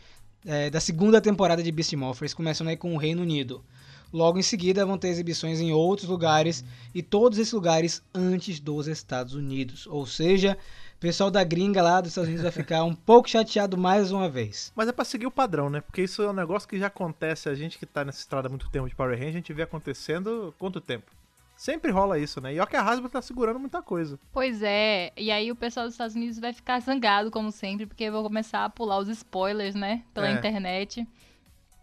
é, 0.46 0.70
da 0.70 0.80
segunda 0.82 1.20
temporada 1.22 1.62
de 1.64 1.72
Beast 1.72 1.94
Morphers, 1.94 2.34
começando 2.34 2.68
aí 2.70 2.78
com 2.78 2.94
o 2.94 2.98
Reino 2.98 3.22
Unido. 3.22 3.64
Logo 4.12 4.40
em 4.40 4.42
seguida 4.42 4.86
vão 4.86 4.98
ter 4.98 5.10
exibições 5.10 5.60
em 5.62 5.72
outros 5.72 6.10
lugares 6.10 6.64
e 6.96 7.02
todos 7.02 7.38
esses 7.38 7.54
lugares 7.54 8.02
antes 8.14 8.60
dos 8.60 8.88
Estados 8.88 9.36
Unidos. 9.36 9.86
Ou 9.88 10.06
seja, 10.06 10.58
o 11.00 11.02
pessoal 11.02 11.32
da 11.32 11.42
gringa 11.46 11.82
lá 11.82 12.02
dos 12.02 12.10
Estados 12.12 12.28
Unidos 12.28 12.44
vai 12.44 12.52
ficar 12.52 12.84
um 12.84 12.94
pouco 12.94 13.30
chateado 13.30 13.78
mais 13.78 14.12
uma 14.12 14.28
vez. 14.28 14.70
Mas 14.76 14.90
é 14.90 14.92
pra 14.92 15.06
seguir 15.06 15.28
o 15.28 15.32
padrão, 15.32 15.70
né? 15.70 15.80
Porque 15.80 16.02
isso 16.02 16.22
é 16.22 16.30
um 16.30 16.34
negócio 16.34 16.68
que 16.68 16.78
já 16.78 16.88
acontece, 16.88 17.48
a 17.48 17.56
gente 17.56 17.80
que 17.80 17.86
tá 17.86 18.04
nessa 18.04 18.20
estrada 18.20 18.48
há 18.48 18.50
muito 18.50 18.70
tempo 18.70 18.90
de 18.90 18.94
Power 18.96 19.14
Rangers, 19.14 19.30
a 19.36 19.38
gente 19.38 19.54
vê 19.54 19.62
acontecendo 19.64 20.54
quanto 20.60 20.82
tempo? 20.82 21.10
Sempre 21.56 21.90
rola 21.90 22.20
isso, 22.20 22.42
né? 22.42 22.54
E 22.54 22.60
ó 22.60 22.66
que 22.66 22.76
a 22.76 22.82
Hasbro 22.82 23.10
tá 23.10 23.22
segurando 23.22 23.60
muita 23.60 23.82
coisa. 23.82 24.20
Pois 24.34 24.62
é, 24.62 25.14
e 25.16 25.32
aí 25.32 25.50
o 25.52 25.56
pessoal 25.56 25.86
dos 25.86 25.94
Estados 25.94 26.16
Unidos 26.16 26.38
vai 26.38 26.52
ficar 26.52 26.82
zangado, 26.82 27.32
como 27.32 27.50
sempre, 27.50 27.86
porque 27.86 28.12
vou 28.12 28.22
começar 28.24 28.66
a 28.66 28.70
pular 28.70 28.98
os 29.00 29.08
spoilers, 29.08 29.76
né? 29.76 30.04
Pela 30.14 30.28
É. 30.28 30.34
internet. 30.34 31.08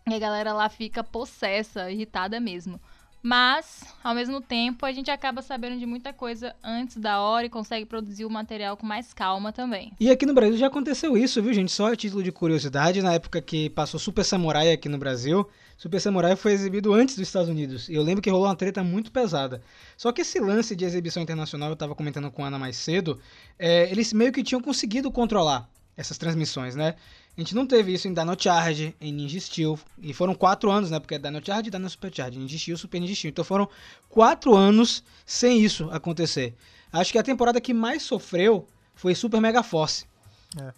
E 0.08 0.14
a 0.14 0.18
galera 0.18 0.52
lá 0.52 0.68
fica 0.68 1.02
possessa, 1.02 1.90
irritada 1.90 2.38
mesmo. 2.38 2.78
Mas, 3.26 3.82
ao 4.04 4.14
mesmo 4.14 4.40
tempo, 4.40 4.86
a 4.86 4.92
gente 4.92 5.10
acaba 5.10 5.42
sabendo 5.42 5.80
de 5.80 5.84
muita 5.84 6.12
coisa 6.12 6.54
antes 6.62 6.96
da 6.96 7.20
hora 7.20 7.44
e 7.44 7.50
consegue 7.50 7.84
produzir 7.84 8.24
o 8.24 8.30
material 8.30 8.76
com 8.76 8.86
mais 8.86 9.12
calma 9.12 9.52
também. 9.52 9.92
E 9.98 10.08
aqui 10.08 10.24
no 10.24 10.32
Brasil 10.32 10.56
já 10.56 10.68
aconteceu 10.68 11.16
isso, 11.16 11.42
viu, 11.42 11.52
gente? 11.52 11.72
Só 11.72 11.92
a 11.92 11.96
título 11.96 12.22
de 12.22 12.30
curiosidade, 12.30 13.02
na 13.02 13.14
época 13.14 13.42
que 13.42 13.68
passou 13.70 13.98
Super 13.98 14.24
Samurai 14.24 14.70
aqui 14.70 14.88
no 14.88 14.96
Brasil, 14.96 15.44
Super 15.76 16.00
Samurai 16.00 16.36
foi 16.36 16.52
exibido 16.52 16.94
antes 16.94 17.16
dos 17.16 17.26
Estados 17.26 17.48
Unidos. 17.48 17.88
E 17.88 17.96
eu 17.96 18.02
lembro 18.04 18.22
que 18.22 18.30
rolou 18.30 18.46
uma 18.46 18.54
treta 18.54 18.84
muito 18.84 19.10
pesada. 19.10 19.60
Só 19.96 20.12
que 20.12 20.20
esse 20.20 20.38
lance 20.38 20.76
de 20.76 20.84
exibição 20.84 21.20
internacional, 21.20 21.70
eu 21.70 21.76
tava 21.76 21.96
comentando 21.96 22.30
com 22.30 22.44
a 22.44 22.46
Ana 22.46 22.60
mais 22.60 22.76
cedo, 22.76 23.18
é, 23.58 23.90
eles 23.90 24.12
meio 24.12 24.30
que 24.30 24.44
tinham 24.44 24.62
conseguido 24.62 25.10
controlar 25.10 25.68
essas 25.96 26.16
transmissões, 26.16 26.76
né? 26.76 26.94
A 27.36 27.40
gente 27.40 27.54
não 27.54 27.66
teve 27.66 27.92
isso 27.92 28.08
em 28.08 28.14
Dino 28.14 28.34
Charge, 28.38 28.94
em 28.98 29.12
Ninja 29.12 29.38
Steel, 29.38 29.78
e 30.00 30.14
foram 30.14 30.34
quatro 30.34 30.70
anos, 30.70 30.90
né? 30.90 30.98
Porque 30.98 31.16
é 31.16 31.18
Dino 31.18 31.40
Charge 31.44 31.68
e 31.68 31.70
Dino 31.70 31.88
Super 31.90 32.10
Charge, 32.14 32.38
Ninja 32.38 32.58
Steel, 32.58 32.78
Super 32.78 32.98
Ninja 32.98 33.14
Steel. 33.14 33.30
Então 33.30 33.44
foram 33.44 33.68
quatro 34.08 34.54
anos 34.54 35.04
sem 35.26 35.62
isso 35.62 35.88
acontecer. 35.90 36.54
Acho 36.90 37.12
que 37.12 37.18
a 37.18 37.22
temporada 37.22 37.60
que 37.60 37.74
mais 37.74 38.02
sofreu 38.02 38.66
foi 38.94 39.14
Super 39.14 39.40
Mega 39.40 39.62
Force. 39.62 40.06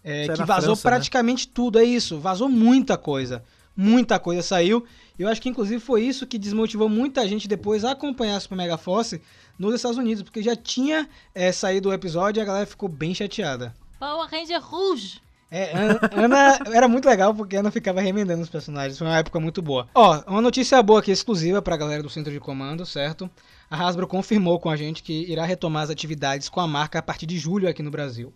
É, 0.02 0.22
Isso 0.22 0.32
é 0.32 0.34
que 0.34 0.44
vazou 0.44 0.74
França, 0.74 0.90
né? 0.90 0.96
praticamente 0.96 1.46
tudo, 1.46 1.78
é 1.78 1.84
isso. 1.84 2.18
Vazou 2.18 2.48
muita 2.48 2.98
coisa. 2.98 3.44
Muita 3.76 4.18
coisa 4.18 4.42
saiu. 4.42 4.84
E 5.16 5.22
eu 5.22 5.28
acho 5.28 5.40
que 5.40 5.48
inclusive 5.48 5.78
foi 5.78 6.02
isso 6.02 6.26
que 6.26 6.36
desmotivou 6.38 6.88
muita 6.88 7.26
gente 7.28 7.46
depois 7.46 7.84
a 7.84 7.92
acompanhar 7.92 8.36
a 8.36 8.40
Super 8.40 8.56
Mega 8.56 8.76
Force 8.76 9.22
nos 9.56 9.74
Estados 9.74 9.98
Unidos, 9.98 10.24
porque 10.24 10.42
já 10.42 10.56
tinha 10.56 11.08
é, 11.32 11.52
saído 11.52 11.88
o 11.88 11.92
episódio 11.92 12.40
e 12.40 12.42
a 12.42 12.44
galera 12.44 12.66
ficou 12.66 12.88
bem 12.88 13.14
chateada. 13.14 13.72
Power 14.00 14.28
Ranger 14.28 14.60
Rouge! 14.60 15.20
É, 15.50 15.72
Ana, 16.12 16.58
era 16.74 16.86
muito 16.86 17.08
legal 17.08 17.34
porque 17.34 17.56
Ana 17.56 17.70
ficava 17.70 18.00
remendando 18.00 18.42
os 18.42 18.50
personagens. 18.50 18.98
Foi 18.98 19.06
uma 19.06 19.16
época 19.16 19.40
muito 19.40 19.62
boa. 19.62 19.88
Ó, 19.94 20.22
uma 20.26 20.42
notícia 20.42 20.82
boa 20.82 21.00
aqui 21.00 21.10
exclusiva 21.10 21.62
pra 21.62 21.76
galera 21.76 22.02
do 22.02 22.10
centro 22.10 22.32
de 22.32 22.38
comando, 22.38 22.84
certo? 22.84 23.30
A 23.70 23.76
Hasbro 23.76 24.06
confirmou 24.06 24.58
com 24.60 24.68
a 24.68 24.76
gente 24.76 25.02
que 25.02 25.24
irá 25.30 25.44
retomar 25.44 25.84
as 25.84 25.90
atividades 25.90 26.48
com 26.48 26.60
a 26.60 26.66
marca 26.66 26.98
a 26.98 27.02
partir 27.02 27.26
de 27.26 27.38
julho 27.38 27.68
aqui 27.68 27.82
no 27.82 27.90
Brasil. 27.90 28.32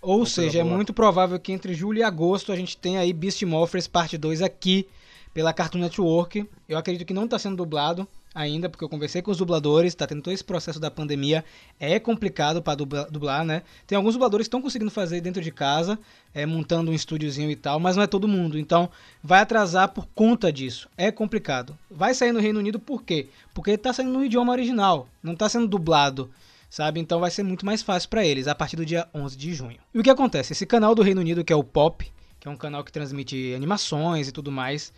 Ou 0.00 0.20
Outra 0.20 0.34
seja, 0.34 0.60
é 0.60 0.64
muito 0.64 0.92
provável 0.92 1.38
que 1.38 1.52
entre 1.52 1.74
julho 1.74 1.98
e 1.98 2.02
agosto 2.02 2.52
a 2.52 2.56
gente 2.56 2.76
tenha 2.76 3.00
aí 3.00 3.12
Beast 3.12 3.42
Morphers 3.44 3.86
parte 3.86 4.18
2 4.18 4.42
aqui 4.42 4.86
pela 5.32 5.52
Cartoon 5.52 5.78
Network. 5.78 6.46
Eu 6.68 6.76
acredito 6.76 7.06
que 7.06 7.14
não 7.14 7.24
está 7.24 7.38
sendo 7.38 7.56
dublado 7.56 8.06
ainda, 8.34 8.68
porque 8.68 8.84
eu 8.84 8.88
conversei 8.88 9.20
com 9.22 9.30
os 9.30 9.38
dubladores, 9.38 9.94
tá 9.94 10.06
tendo 10.06 10.22
todo 10.22 10.32
esse 10.32 10.44
processo 10.44 10.80
da 10.80 10.90
pandemia, 10.90 11.44
é 11.78 11.98
complicado 11.98 12.62
para 12.62 12.76
dublar, 13.10 13.44
né? 13.44 13.62
Tem 13.86 13.96
alguns 13.96 14.14
dubladores 14.14 14.46
que 14.46 14.48
estão 14.48 14.62
conseguindo 14.62 14.90
fazer 14.90 15.20
dentro 15.20 15.42
de 15.42 15.50
casa, 15.50 15.98
é, 16.34 16.46
montando 16.46 16.90
um 16.90 16.94
estúdiozinho 16.94 17.50
e 17.50 17.56
tal, 17.56 17.78
mas 17.78 17.96
não 17.96 18.02
é 18.02 18.06
todo 18.06 18.28
mundo. 18.28 18.58
Então, 18.58 18.88
vai 19.22 19.40
atrasar 19.40 19.88
por 19.88 20.06
conta 20.14 20.52
disso. 20.52 20.88
É 20.96 21.10
complicado. 21.10 21.76
Vai 21.90 22.14
sair 22.14 22.32
no 22.32 22.40
Reino 22.40 22.58
Unido 22.58 22.78
por 22.78 23.02
quê? 23.02 23.28
Porque 23.54 23.76
tá 23.76 23.92
saindo 23.92 24.12
no 24.12 24.24
idioma 24.24 24.52
original, 24.52 25.08
não 25.22 25.36
tá 25.36 25.48
sendo 25.48 25.68
dublado 25.68 26.30
sabe? 26.72 26.98
Então 26.98 27.20
vai 27.20 27.30
ser 27.30 27.42
muito 27.42 27.66
mais 27.66 27.82
fácil 27.82 28.08
para 28.08 28.24
eles 28.24 28.48
a 28.48 28.54
partir 28.54 28.76
do 28.76 28.86
dia 28.86 29.06
11 29.14 29.36
de 29.36 29.52
junho. 29.52 29.76
E 29.92 30.00
o 30.00 30.02
que 30.02 30.08
acontece? 30.08 30.54
Esse 30.54 30.64
canal 30.64 30.94
do 30.94 31.02
Reino 31.02 31.20
Unido, 31.20 31.44
que 31.44 31.52
é 31.52 31.56
o 31.56 31.62
Pop, 31.62 32.10
que 32.40 32.48
é 32.48 32.50
um 32.50 32.56
canal 32.56 32.82
que 32.82 32.90
transmite 32.90 33.52
animações 33.54 34.26
e 34.26 34.32
tudo 34.32 34.50
mais, 34.50 34.90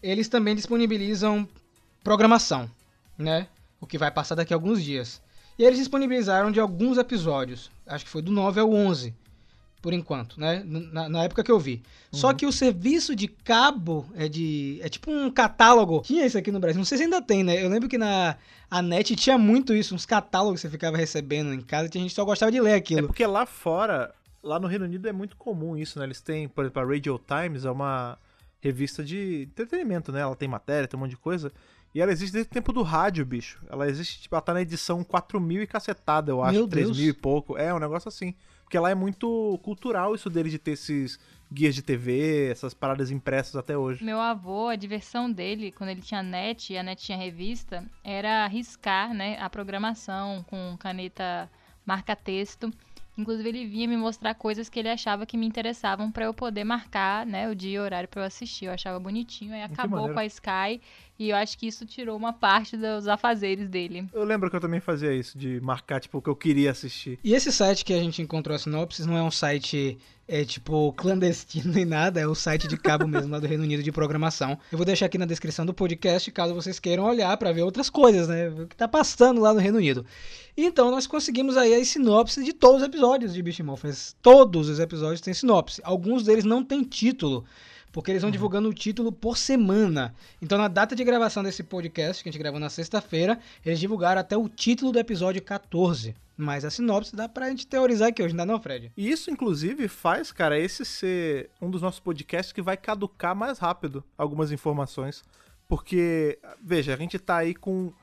eles 0.00 0.28
também 0.28 0.54
disponibilizam 0.54 1.48
programação, 2.06 2.70
né? 3.18 3.48
O 3.80 3.86
que 3.86 3.98
vai 3.98 4.12
passar 4.12 4.36
daqui 4.36 4.54
a 4.54 4.56
alguns 4.56 4.80
dias. 4.82 5.20
E 5.58 5.64
eles 5.64 5.78
disponibilizaram 5.78 6.52
de 6.52 6.60
alguns 6.60 6.98
episódios, 6.98 7.68
acho 7.84 8.04
que 8.04 8.10
foi 8.10 8.22
do 8.22 8.30
9 8.30 8.60
ao 8.60 8.72
11, 8.72 9.12
por 9.82 9.92
enquanto, 9.92 10.38
né? 10.38 10.62
Na, 10.64 11.08
na 11.08 11.24
época 11.24 11.42
que 11.42 11.50
eu 11.50 11.58
vi. 11.58 11.82
Só 12.12 12.32
que 12.32 12.46
o 12.46 12.52
serviço 12.52 13.14
de 13.16 13.26
cabo 13.26 14.06
é 14.14 14.28
de. 14.28 14.78
É 14.82 14.88
tipo 14.88 15.10
um 15.10 15.30
catálogo. 15.30 16.02
Tinha 16.02 16.24
isso 16.24 16.38
aqui 16.38 16.50
no 16.52 16.60
Brasil. 16.60 16.78
Não 16.78 16.84
sei 16.84 16.98
se 16.98 17.04
ainda 17.04 17.20
tem, 17.20 17.42
né? 17.42 17.62
Eu 17.62 17.68
lembro 17.68 17.88
que 17.88 17.98
na 17.98 18.36
a 18.70 18.80
net 18.82 19.14
tinha 19.16 19.36
muito 19.38 19.74
isso, 19.74 19.94
uns 19.94 20.06
catálogos 20.06 20.60
que 20.60 20.66
você 20.66 20.70
ficava 20.70 20.96
recebendo 20.96 21.52
em 21.52 21.60
casa, 21.60 21.88
e 21.92 21.98
a 21.98 22.00
gente 22.00 22.14
só 22.14 22.24
gostava 22.24 22.52
de 22.52 22.60
ler 22.60 22.70
É 22.72 22.74
aquilo. 22.74 23.06
porque 23.08 23.26
lá 23.26 23.46
fora, 23.46 24.12
lá 24.42 24.58
no 24.60 24.66
Reino 24.68 24.84
Unido 24.84 25.08
é 25.08 25.12
muito 25.12 25.36
comum 25.36 25.76
isso, 25.76 25.98
né? 25.98 26.04
Eles 26.04 26.20
têm, 26.20 26.48
por 26.48 26.64
exemplo, 26.64 26.82
a 26.82 26.84
Radio 26.86 27.20
Times 27.26 27.64
é 27.64 27.70
uma 27.70 28.16
revista 28.60 29.04
de 29.04 29.42
entretenimento, 29.52 30.10
né? 30.12 30.20
Ela 30.20 30.34
tem 30.36 30.48
matéria, 30.48 30.88
tem 30.88 30.98
um 30.98 31.02
monte 31.02 31.10
de 31.10 31.16
coisa. 31.16 31.52
E 31.94 32.00
ela 32.00 32.12
existe 32.12 32.32
desde 32.32 32.50
o 32.50 32.52
tempo 32.52 32.72
do 32.72 32.82
rádio, 32.82 33.24
bicho. 33.24 33.58
Ela 33.70 33.88
existe, 33.88 34.20
tipo, 34.20 34.34
ela 34.34 34.42
tá 34.42 34.52
na 34.52 34.60
edição 34.62 35.02
4000 35.02 35.62
e 35.62 35.66
cacetada, 35.66 36.30
eu 36.30 36.42
acho, 36.42 36.52
Meu 36.52 36.68
3000 36.68 36.94
Deus. 36.94 37.08
e 37.08 37.12
pouco. 37.12 37.56
É, 37.56 37.72
um 37.72 37.78
negócio 37.78 38.08
assim. 38.08 38.34
Porque 38.64 38.78
lá 38.78 38.90
é 38.90 38.94
muito 38.94 39.58
cultural 39.62 40.14
isso 40.14 40.28
deles 40.28 40.50
de 40.52 40.58
ter 40.58 40.72
esses 40.72 41.18
guias 41.50 41.74
de 41.74 41.82
TV, 41.82 42.50
essas 42.50 42.74
paradas 42.74 43.10
impressas 43.10 43.54
até 43.54 43.78
hoje. 43.78 44.04
Meu 44.04 44.20
avô, 44.20 44.68
a 44.68 44.76
diversão 44.76 45.30
dele, 45.30 45.70
quando 45.70 45.90
ele 45.90 46.02
tinha 46.02 46.22
net 46.22 46.72
e 46.72 46.76
a 46.76 46.82
net 46.82 47.02
tinha 47.02 47.16
revista, 47.16 47.84
era 48.02 48.46
riscar, 48.48 49.14
né, 49.14 49.38
a 49.40 49.48
programação 49.48 50.44
com 50.48 50.76
caneta 50.78 51.48
marca-texto. 51.86 52.72
Inclusive, 53.16 53.48
ele 53.48 53.66
vinha 53.66 53.88
me 53.88 53.96
mostrar 53.96 54.34
coisas 54.34 54.68
que 54.68 54.78
ele 54.78 54.90
achava 54.90 55.24
que 55.24 55.38
me 55.38 55.46
interessavam 55.46 56.10
pra 56.10 56.26
eu 56.26 56.34
poder 56.34 56.64
marcar, 56.64 57.24
né, 57.24 57.48
o 57.48 57.54
dia 57.54 57.76
e 57.76 57.78
o 57.78 57.82
horário 57.82 58.08
pra 58.08 58.20
eu 58.22 58.26
assistir. 58.26 58.66
Eu 58.66 58.72
achava 58.72 58.98
bonitinho, 58.98 59.54
aí 59.54 59.66
Que 59.68 59.72
acabou 59.72 60.12
com 60.12 60.18
a 60.18 60.26
Sky 60.26 60.80
e 61.18 61.30
eu 61.30 61.36
acho 61.36 61.56
que 61.58 61.66
isso 61.66 61.86
tirou 61.86 62.16
uma 62.16 62.32
parte 62.32 62.76
dos 62.76 63.08
afazeres 63.08 63.68
dele. 63.68 64.08
Eu 64.12 64.24
lembro 64.24 64.50
que 64.50 64.56
eu 64.56 64.60
também 64.60 64.80
fazia 64.80 65.12
isso, 65.12 65.36
de 65.38 65.60
marcar, 65.60 66.00
tipo, 66.00 66.18
o 66.18 66.22
que 66.22 66.28
eu 66.28 66.36
queria 66.36 66.70
assistir. 66.70 67.18
E 67.22 67.34
esse 67.34 67.50
site 67.52 67.84
que 67.84 67.94
a 67.94 67.98
gente 67.98 68.20
encontrou 68.20 68.54
a 68.54 68.58
sinopse 68.58 69.06
não 69.06 69.16
é 69.16 69.22
um 69.22 69.30
site 69.30 69.98
é 70.28 70.44
tipo 70.44 70.92
clandestino 70.94 71.72
nem 71.72 71.84
nada, 71.84 72.20
é 72.20 72.26
o 72.26 72.34
site 72.34 72.66
de 72.66 72.76
cabo 72.76 73.06
mesmo 73.06 73.30
lá 73.30 73.38
do 73.38 73.46
Reino 73.46 73.62
Unido 73.62 73.82
de 73.82 73.92
programação. 73.92 74.58
Eu 74.72 74.78
vou 74.78 74.84
deixar 74.84 75.06
aqui 75.06 75.18
na 75.18 75.24
descrição 75.24 75.64
do 75.64 75.72
podcast 75.72 76.30
caso 76.32 76.54
vocês 76.54 76.80
queiram 76.80 77.04
olhar 77.04 77.36
pra 77.36 77.52
ver 77.52 77.62
outras 77.62 77.88
coisas, 77.88 78.26
né? 78.26 78.48
O 78.48 78.66
que 78.66 78.76
tá 78.76 78.88
passando 78.88 79.40
lá 79.40 79.54
no 79.54 79.60
Reino 79.60 79.78
Unido. 79.78 80.04
Então 80.56 80.90
nós 80.90 81.06
conseguimos 81.06 81.56
aí 81.56 81.74
as 81.74 81.88
sinopses 81.88 82.44
de 82.44 82.52
todos 82.52 82.82
os 82.82 82.88
episódios 82.88 83.34
de 83.34 83.42
Beast 83.42 83.60
Morphers. 83.60 84.16
Todos 84.20 84.68
os 84.68 84.80
episódios 84.80 85.20
têm 85.20 85.32
sinopse. 85.32 85.80
Alguns 85.84 86.24
deles 86.24 86.44
não 86.44 86.64
têm 86.64 86.82
título. 86.82 87.44
Porque 87.96 88.10
eles 88.10 88.20
vão 88.20 88.30
divulgando 88.30 88.68
o 88.68 88.74
título 88.74 89.10
por 89.10 89.38
semana. 89.38 90.14
Então, 90.42 90.58
na 90.58 90.68
data 90.68 90.94
de 90.94 91.02
gravação 91.02 91.42
desse 91.42 91.62
podcast, 91.62 92.22
que 92.22 92.28
a 92.28 92.30
gente 92.30 92.38
gravou 92.38 92.60
na 92.60 92.68
sexta-feira, 92.68 93.40
eles 93.64 93.80
divulgaram 93.80 94.20
até 94.20 94.36
o 94.36 94.50
título 94.50 94.92
do 94.92 94.98
episódio 94.98 95.40
14. 95.40 96.14
Mas 96.36 96.66
a 96.66 96.68
sinopse 96.68 97.16
dá 97.16 97.26
pra 97.26 97.48
gente 97.48 97.66
teorizar 97.66 98.08
aqui 98.08 98.22
hoje, 98.22 98.34
não 98.34 98.44
dá 98.44 98.52
não, 98.52 98.60
Fred? 98.60 98.92
E 98.94 99.10
isso, 99.10 99.30
inclusive, 99.30 99.88
faz, 99.88 100.30
cara, 100.30 100.58
esse 100.58 100.84
ser 100.84 101.48
um 101.58 101.70
dos 101.70 101.80
nossos 101.80 101.98
podcasts 101.98 102.52
que 102.52 102.60
vai 102.60 102.76
caducar 102.76 103.34
mais 103.34 103.58
rápido 103.58 104.04
algumas 104.18 104.52
informações. 104.52 105.24
Porque, 105.66 106.38
veja, 106.62 106.92
a 106.92 106.98
gente 106.98 107.18
tá 107.18 107.38
aí 107.38 107.54
com 107.54 107.94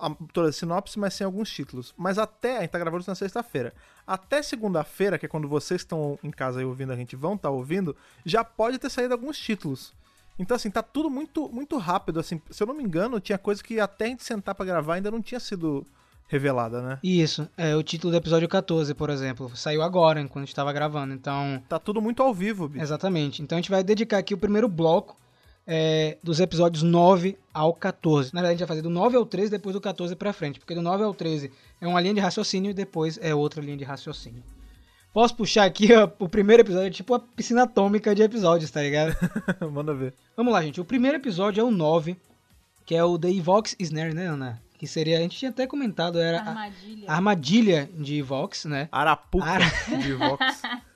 a, 0.00 0.10
toda 0.32 0.48
a 0.48 0.52
sinopse, 0.52 0.98
mas 0.98 1.14
sem 1.14 1.24
alguns 1.24 1.50
títulos. 1.50 1.94
Mas 1.96 2.18
até, 2.18 2.58
a 2.58 2.60
gente 2.62 2.70
tá 2.70 2.78
gravando 2.78 3.00
isso 3.02 3.10
na 3.10 3.14
sexta-feira. 3.14 3.72
Até 4.06 4.42
segunda-feira, 4.42 5.18
que 5.18 5.26
é 5.26 5.28
quando 5.28 5.48
vocês 5.48 5.80
estão 5.80 6.18
em 6.22 6.30
casa 6.30 6.60
aí 6.60 6.64
ouvindo, 6.64 6.92
a 6.92 6.96
gente 6.96 7.14
vão 7.16 7.34
estar 7.34 7.50
ouvindo, 7.50 7.94
já 8.24 8.42
pode 8.44 8.78
ter 8.78 8.90
saído 8.90 9.14
alguns 9.14 9.38
títulos. 9.38 9.92
Então, 10.38 10.54
assim, 10.54 10.70
tá 10.70 10.82
tudo 10.82 11.10
muito, 11.10 11.48
muito 11.52 11.76
rápido. 11.78 12.20
Assim, 12.20 12.40
se 12.50 12.62
eu 12.62 12.66
não 12.66 12.74
me 12.74 12.82
engano, 12.84 13.18
tinha 13.20 13.36
coisa 13.38 13.62
que 13.62 13.80
até 13.80 14.04
a 14.04 14.08
gente 14.08 14.22
sentar 14.24 14.54
pra 14.54 14.64
gravar 14.64 14.94
ainda 14.94 15.10
não 15.10 15.20
tinha 15.20 15.40
sido 15.40 15.84
revelada, 16.28 16.80
né? 16.82 16.98
Isso, 17.02 17.48
é 17.56 17.74
o 17.74 17.82
título 17.82 18.12
do 18.12 18.16
episódio 18.18 18.48
14, 18.48 18.92
por 18.94 19.10
exemplo. 19.10 19.50
Saiu 19.56 19.82
agora, 19.82 20.20
enquanto 20.20 20.42
a 20.44 20.46
gente 20.46 20.54
tava 20.54 20.72
gravando. 20.72 21.12
Então, 21.14 21.62
Tá 21.68 21.78
tudo 21.78 22.00
muito 22.02 22.22
ao 22.22 22.32
vivo, 22.34 22.68
bicho. 22.68 22.84
exatamente. 22.84 23.42
Então 23.42 23.56
a 23.56 23.60
gente 23.60 23.70
vai 23.70 23.82
dedicar 23.82 24.18
aqui 24.18 24.34
o 24.34 24.38
primeiro 24.38 24.68
bloco 24.68 25.16
é, 25.70 26.16
dos 26.22 26.40
episódios 26.40 26.82
9 26.82 27.36
ao 27.52 27.74
14. 27.74 28.32
Na 28.34 28.40
verdade, 28.40 28.54
a 28.54 28.56
gente 28.56 28.60
vai 28.60 28.68
fazer 28.68 28.80
do 28.82 28.88
9 28.88 29.16
ao 29.18 29.26
13, 29.26 29.50
depois 29.50 29.74
do 29.74 29.80
14 29.82 30.16
pra 30.16 30.32
frente. 30.32 30.58
Porque 30.58 30.74
do 30.74 30.80
9 30.80 31.04
ao 31.04 31.12
13 31.12 31.52
é 31.78 31.86
uma 31.86 32.00
linha 32.00 32.14
de 32.14 32.20
raciocínio 32.20 32.70
e 32.70 32.74
depois 32.74 33.18
é 33.22 33.34
outra 33.34 33.60
linha 33.60 33.76
de 33.76 33.84
raciocínio. 33.84 34.42
Posso 35.12 35.34
puxar 35.36 35.64
aqui 35.64 35.92
ó, 35.92 36.08
o 36.18 36.28
primeiro 36.28 36.62
episódio, 36.62 36.86
é 36.86 36.90
tipo 36.90 37.12
a 37.14 37.18
piscina 37.20 37.64
atômica 37.64 38.14
de 38.14 38.22
episódios, 38.22 38.70
tá 38.70 38.80
ligado? 38.82 39.14
Manda 39.70 39.92
ver. 39.92 40.14
Vamos 40.36 40.52
lá, 40.52 40.62
gente. 40.62 40.80
O 40.80 40.84
primeiro 40.84 41.16
episódio 41.18 41.60
é 41.60 41.64
o 41.64 41.70
9, 41.70 42.16
que 42.86 42.94
é 42.94 43.04
o 43.04 43.18
The 43.18 43.30
Evox 43.30 43.76
Snare, 43.78 44.14
né, 44.14 44.26
Ana? 44.26 44.62
Que 44.78 44.86
seria, 44.86 45.18
a 45.18 45.20
gente 45.20 45.36
tinha 45.36 45.50
até 45.50 45.66
comentado, 45.66 46.18
era 46.20 46.38
a- 46.40 46.48
Armadilha. 46.50 47.04
a 47.10 47.14
armadilha 47.14 47.90
de 47.98 48.22
Vox, 48.22 48.64
né? 48.64 48.88
Arapuca 48.92 49.44
Ara- 49.44 49.72
de 50.00 50.12
Vox. 50.14 50.62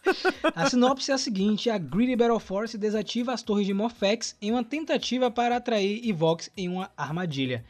A 0.54 0.68
sinopse 0.68 1.10
é 1.10 1.14
a 1.14 1.18
seguinte: 1.18 1.70
a 1.70 1.78
Greedy 1.78 2.16
Battle 2.16 2.40
Force 2.40 2.76
desativa 2.76 3.32
as 3.32 3.42
torres 3.42 3.66
de 3.66 3.74
Morphex 3.74 4.36
em 4.40 4.50
uma 4.50 4.64
tentativa 4.64 5.30
para 5.30 5.56
atrair 5.56 6.08
Evox 6.08 6.50
em 6.56 6.68
uma 6.68 6.90
armadilha. 6.96 7.64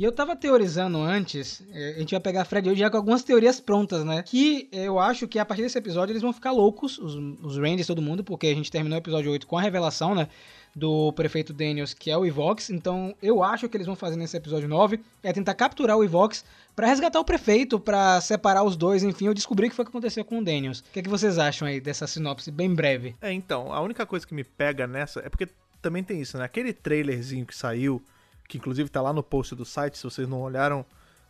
E 0.00 0.04
eu 0.04 0.12
tava 0.12 0.34
teorizando 0.34 0.96
antes, 0.96 1.62
é, 1.74 1.96
a 1.96 1.98
gente 1.98 2.12
vai 2.12 2.20
pegar 2.20 2.46
Fred 2.46 2.70
hoje 2.70 2.80
já 2.80 2.88
com 2.88 2.96
algumas 2.96 3.22
teorias 3.22 3.60
prontas, 3.60 4.02
né? 4.02 4.22
Que 4.22 4.66
eu 4.72 4.98
acho 4.98 5.28
que 5.28 5.38
a 5.38 5.44
partir 5.44 5.62
desse 5.62 5.76
episódio 5.76 6.12
eles 6.12 6.22
vão 6.22 6.32
ficar 6.32 6.52
loucos, 6.52 6.98
os, 6.98 7.14
os 7.42 7.58
Rangers, 7.58 7.86
todo 7.86 8.00
mundo, 8.00 8.24
porque 8.24 8.46
a 8.46 8.54
gente 8.54 8.70
terminou 8.70 8.96
o 8.96 9.02
episódio 9.02 9.30
8 9.30 9.46
com 9.46 9.58
a 9.58 9.60
revelação, 9.60 10.14
né? 10.14 10.28
Do 10.74 11.12
prefeito 11.12 11.52
Daniels, 11.52 11.92
que 11.92 12.10
é 12.10 12.16
o 12.16 12.24
Evox. 12.24 12.70
Então 12.70 13.14
eu 13.20 13.42
acho 13.42 13.68
que 13.68 13.76
eles 13.76 13.86
vão 13.86 13.94
fazer 13.94 14.16
nesse 14.16 14.34
episódio 14.38 14.66
9 14.68 15.00
é 15.22 15.34
tentar 15.34 15.52
capturar 15.52 15.98
o 15.98 16.02
Evox 16.02 16.46
para 16.80 16.88
resgatar 16.88 17.20
o 17.20 17.24
prefeito, 17.26 17.78
para 17.78 18.18
separar 18.22 18.62
os 18.62 18.74
dois, 18.74 19.02
enfim, 19.02 19.26
eu 19.26 19.34
descobri 19.34 19.66
o 19.66 19.70
que 19.70 19.76
foi 19.76 19.84
que 19.84 19.90
aconteceu 19.90 20.24
com 20.24 20.38
o 20.38 20.42
Daniels. 20.42 20.80
O 20.80 20.84
que, 20.84 21.00
é 21.00 21.02
que 21.02 21.10
vocês 21.10 21.38
acham 21.38 21.68
aí 21.68 21.78
dessa 21.78 22.06
sinopse 22.06 22.50
bem 22.50 22.74
breve? 22.74 23.14
É, 23.20 23.30
então, 23.30 23.70
a 23.70 23.82
única 23.82 24.06
coisa 24.06 24.26
que 24.26 24.32
me 24.32 24.42
pega 24.42 24.86
nessa 24.86 25.20
é 25.20 25.28
porque 25.28 25.46
também 25.82 26.02
tem 26.02 26.22
isso, 26.22 26.38
né? 26.38 26.44
Aquele 26.44 26.72
trailerzinho 26.72 27.44
que 27.44 27.54
saiu 27.54 28.02
que 28.48 28.56
inclusive 28.56 28.88
tá 28.88 29.02
lá 29.02 29.12
no 29.12 29.22
post 29.22 29.54
do 29.54 29.62
site, 29.62 29.98
se 29.98 30.04
vocês 30.04 30.26
não 30.26 30.40
olharam, 30.40 30.82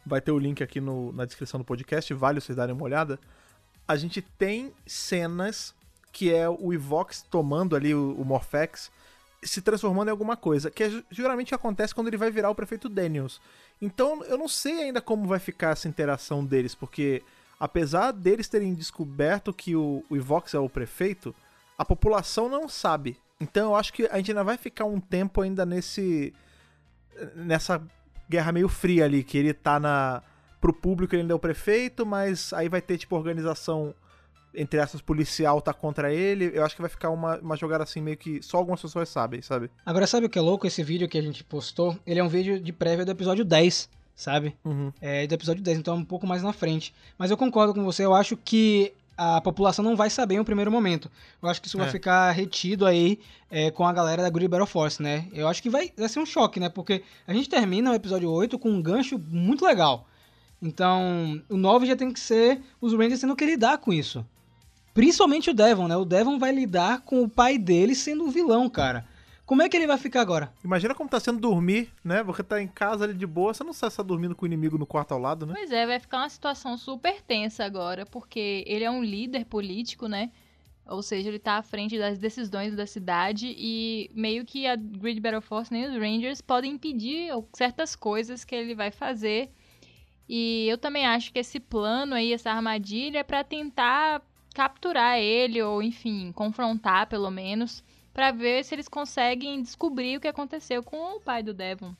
vai 0.06 0.20
ter 0.20 0.30
o 0.30 0.38
link 0.38 0.62
aqui 0.62 0.80
no, 0.80 1.10
na 1.10 1.24
descrição 1.24 1.58
do 1.58 1.64
podcast, 1.64 2.14
vale 2.14 2.40
vocês 2.40 2.54
darem 2.54 2.72
uma 2.72 2.84
olhada. 2.84 3.18
A 3.88 3.96
gente 3.96 4.22
tem 4.22 4.72
cenas 4.86 5.74
que 6.12 6.32
é 6.32 6.48
o 6.48 6.72
Evox 6.72 7.22
tomando 7.28 7.74
ali 7.74 7.92
o, 7.92 8.14
o 8.16 8.24
Morphex, 8.24 8.88
se 9.42 9.62
transformando 9.62 10.08
em 10.08 10.10
alguma 10.10 10.36
coisa, 10.36 10.70
que 10.70 10.84
é, 10.84 11.02
geralmente 11.10 11.54
acontece 11.54 11.94
quando 11.94 12.08
ele 12.08 12.16
vai 12.16 12.30
virar 12.30 12.50
o 12.50 12.54
prefeito 12.54 12.88
Daniels. 12.88 13.40
Então 13.80 14.22
eu 14.24 14.36
não 14.36 14.48
sei 14.48 14.82
ainda 14.84 15.00
como 15.00 15.26
vai 15.26 15.38
ficar 15.38 15.70
essa 15.70 15.88
interação 15.88 16.44
deles, 16.44 16.74
porque 16.74 17.22
apesar 17.58 18.12
deles 18.12 18.48
terem 18.48 18.74
descoberto 18.74 19.52
que 19.52 19.74
o, 19.74 20.04
o 20.10 20.16
Evox 20.16 20.54
é 20.54 20.58
o 20.58 20.68
prefeito, 20.68 21.34
a 21.78 21.84
população 21.84 22.48
não 22.48 22.68
sabe. 22.68 23.16
Então 23.40 23.70
eu 23.70 23.76
acho 23.76 23.92
que 23.92 24.06
a 24.06 24.16
gente 24.18 24.30
ainda 24.30 24.44
vai 24.44 24.58
ficar 24.58 24.84
um 24.84 25.00
tempo 25.00 25.40
ainda 25.40 25.64
nesse 25.64 26.34
nessa 27.34 27.82
guerra 28.28 28.52
meio 28.52 28.68
fria 28.68 29.04
ali, 29.04 29.22
que 29.24 29.36
ele 29.36 29.52
tá 29.52 29.80
na. 29.80 30.22
Pro 30.60 30.72
público 30.72 31.14
ele 31.14 31.22
ainda 31.22 31.32
é 31.32 31.36
o 31.36 31.40
prefeito, 31.40 32.04
mas 32.04 32.52
aí 32.52 32.68
vai 32.68 32.82
ter, 32.82 32.98
tipo, 32.98 33.16
organização, 33.16 33.94
entre 34.54 34.80
essas, 34.80 35.00
policial 35.00 35.60
tá 35.60 35.72
contra 35.72 36.12
ele. 36.12 36.50
Eu 36.54 36.64
acho 36.64 36.74
que 36.74 36.80
vai 36.80 36.90
ficar 36.90 37.10
uma, 37.10 37.38
uma 37.38 37.56
jogada 37.56 37.84
assim, 37.84 38.00
meio 38.00 38.16
que 38.16 38.42
só 38.42 38.58
algumas 38.58 38.80
pessoas 38.80 39.08
sabem, 39.08 39.42
sabe? 39.42 39.70
Agora, 39.84 40.06
sabe 40.06 40.26
o 40.26 40.28
que 40.28 40.38
é 40.38 40.42
louco? 40.42 40.66
Esse 40.66 40.82
vídeo 40.82 41.08
que 41.08 41.18
a 41.18 41.22
gente 41.22 41.44
postou, 41.44 41.98
ele 42.06 42.20
é 42.20 42.24
um 42.24 42.28
vídeo 42.28 42.60
de 42.60 42.72
prévia 42.72 43.04
do 43.04 43.10
episódio 43.10 43.44
10 43.44 43.88
sabe? 44.14 44.54
Uhum. 44.62 44.92
É 45.00 45.26
do 45.26 45.34
episódio 45.34 45.62
10, 45.62 45.78
então 45.78 45.94
é 45.94 45.96
um 45.96 46.04
pouco 46.04 46.26
mais 46.26 46.42
na 46.42 46.52
frente. 46.52 46.94
Mas 47.16 47.30
eu 47.30 47.38
concordo 47.38 47.72
com 47.72 47.82
você, 47.82 48.04
eu 48.04 48.12
acho 48.12 48.36
que 48.36 48.92
a 49.16 49.40
população 49.40 49.84
não 49.84 49.96
vai 49.96 50.08
saber 50.08 50.36
em 50.36 50.40
um 50.40 50.44
primeiro 50.44 50.70
momento. 50.70 51.10
Eu 51.42 51.48
acho 51.48 51.60
que 51.60 51.68
isso 51.68 51.76
é. 51.78 51.82
vai 51.82 51.90
ficar 51.90 52.30
retido 52.30 52.86
aí 52.86 53.18
é, 53.50 53.70
com 53.70 53.86
a 53.86 53.92
galera 53.92 54.22
da 54.22 54.30
Good 54.30 54.48
Battle 54.48 54.66
Force, 54.66 55.02
né? 55.02 55.26
Eu 55.32 55.48
acho 55.48 55.62
que 55.62 55.68
vai, 55.68 55.92
vai 55.96 56.08
ser 56.08 56.20
um 56.20 56.26
choque, 56.26 56.60
né? 56.60 56.68
Porque 56.68 57.02
a 57.26 57.32
gente 57.34 57.48
termina 57.48 57.90
o 57.90 57.94
episódio 57.94 58.30
8 58.30 58.58
com 58.58 58.70
um 58.70 58.80
gancho 58.80 59.18
muito 59.18 59.64
legal. 59.64 60.06
Então, 60.62 61.42
o 61.48 61.56
9 61.56 61.86
já 61.86 61.96
tem 61.96 62.12
que 62.12 62.20
ser 62.20 62.62
os 62.80 62.92
Rangers 62.92 63.20
tendo 63.20 63.36
que 63.36 63.44
lidar 63.44 63.78
com 63.78 63.92
isso. 63.92 64.24
Principalmente 64.92 65.50
o 65.50 65.54
Devon, 65.54 65.88
né? 65.88 65.96
O 65.96 66.04
Devon 66.04 66.38
vai 66.38 66.52
lidar 66.52 67.00
com 67.02 67.22
o 67.22 67.28
pai 67.28 67.58
dele 67.58 67.94
sendo 67.94 68.26
o 68.26 68.30
vilão, 68.30 68.68
cara. 68.68 69.06
Como 69.50 69.62
é 69.62 69.68
que 69.68 69.76
ele 69.76 69.86
vai 69.86 69.98
ficar 69.98 70.20
agora? 70.20 70.52
Imagina 70.64 70.94
como 70.94 71.10
tá 71.10 71.18
sendo 71.18 71.40
dormir, 71.40 71.90
né? 72.04 72.22
Você 72.22 72.42
tá 72.42 72.62
em 72.62 72.68
casa 72.68 73.02
ali 73.02 73.14
de 73.14 73.26
boa, 73.26 73.52
você 73.52 73.64
não 73.64 73.72
sabe 73.72 73.90
se 73.90 73.96
tá 73.96 74.02
dormindo 74.02 74.34
com 74.34 74.44
o 74.44 74.46
inimigo 74.46 74.78
no 74.78 74.86
quarto 74.86 75.12
ao 75.12 75.18
lado, 75.18 75.44
né? 75.44 75.54
Pois 75.56 75.72
é, 75.72 75.86
vai 75.86 75.98
ficar 75.98 76.18
uma 76.18 76.28
situação 76.28 76.78
super 76.78 77.20
tensa 77.20 77.64
agora, 77.64 78.06
porque 78.06 78.62
ele 78.64 78.84
é 78.84 78.90
um 78.90 79.02
líder 79.02 79.44
político, 79.46 80.06
né? 80.06 80.30
Ou 80.86 81.02
seja, 81.02 81.28
ele 81.28 81.40
tá 81.40 81.54
à 81.54 81.62
frente 81.62 81.98
das 81.98 82.16
decisões 82.18 82.76
da 82.76 82.86
cidade 82.86 83.52
e 83.58 84.08
meio 84.14 84.44
que 84.44 84.68
a 84.68 84.76
Grid 84.76 85.20
Battle 85.20 85.40
Force 85.40 85.72
nem 85.72 85.84
os 85.84 85.96
Rangers 85.96 86.40
podem 86.40 86.74
impedir 86.74 87.30
certas 87.52 87.96
coisas 87.96 88.44
que 88.44 88.54
ele 88.54 88.74
vai 88.74 88.92
fazer. 88.92 89.50
E 90.28 90.68
eu 90.68 90.78
também 90.78 91.06
acho 91.06 91.32
que 91.32 91.40
esse 91.40 91.58
plano 91.58 92.14
aí, 92.14 92.32
essa 92.32 92.52
armadilha, 92.52 93.18
é 93.18 93.24
pra 93.24 93.42
tentar 93.42 94.22
capturar 94.54 95.18
ele, 95.18 95.62
ou 95.62 95.82
enfim, 95.82 96.32
confrontar 96.32 97.06
pelo 97.06 97.30
menos 97.30 97.82
para 98.12 98.32
ver 98.32 98.64
se 98.64 98.74
eles 98.74 98.88
conseguem 98.88 99.62
descobrir 99.62 100.16
o 100.16 100.20
que 100.20 100.28
aconteceu 100.28 100.82
com 100.82 101.16
o 101.16 101.20
pai 101.20 101.42
do 101.42 101.54
Devon. 101.54 101.94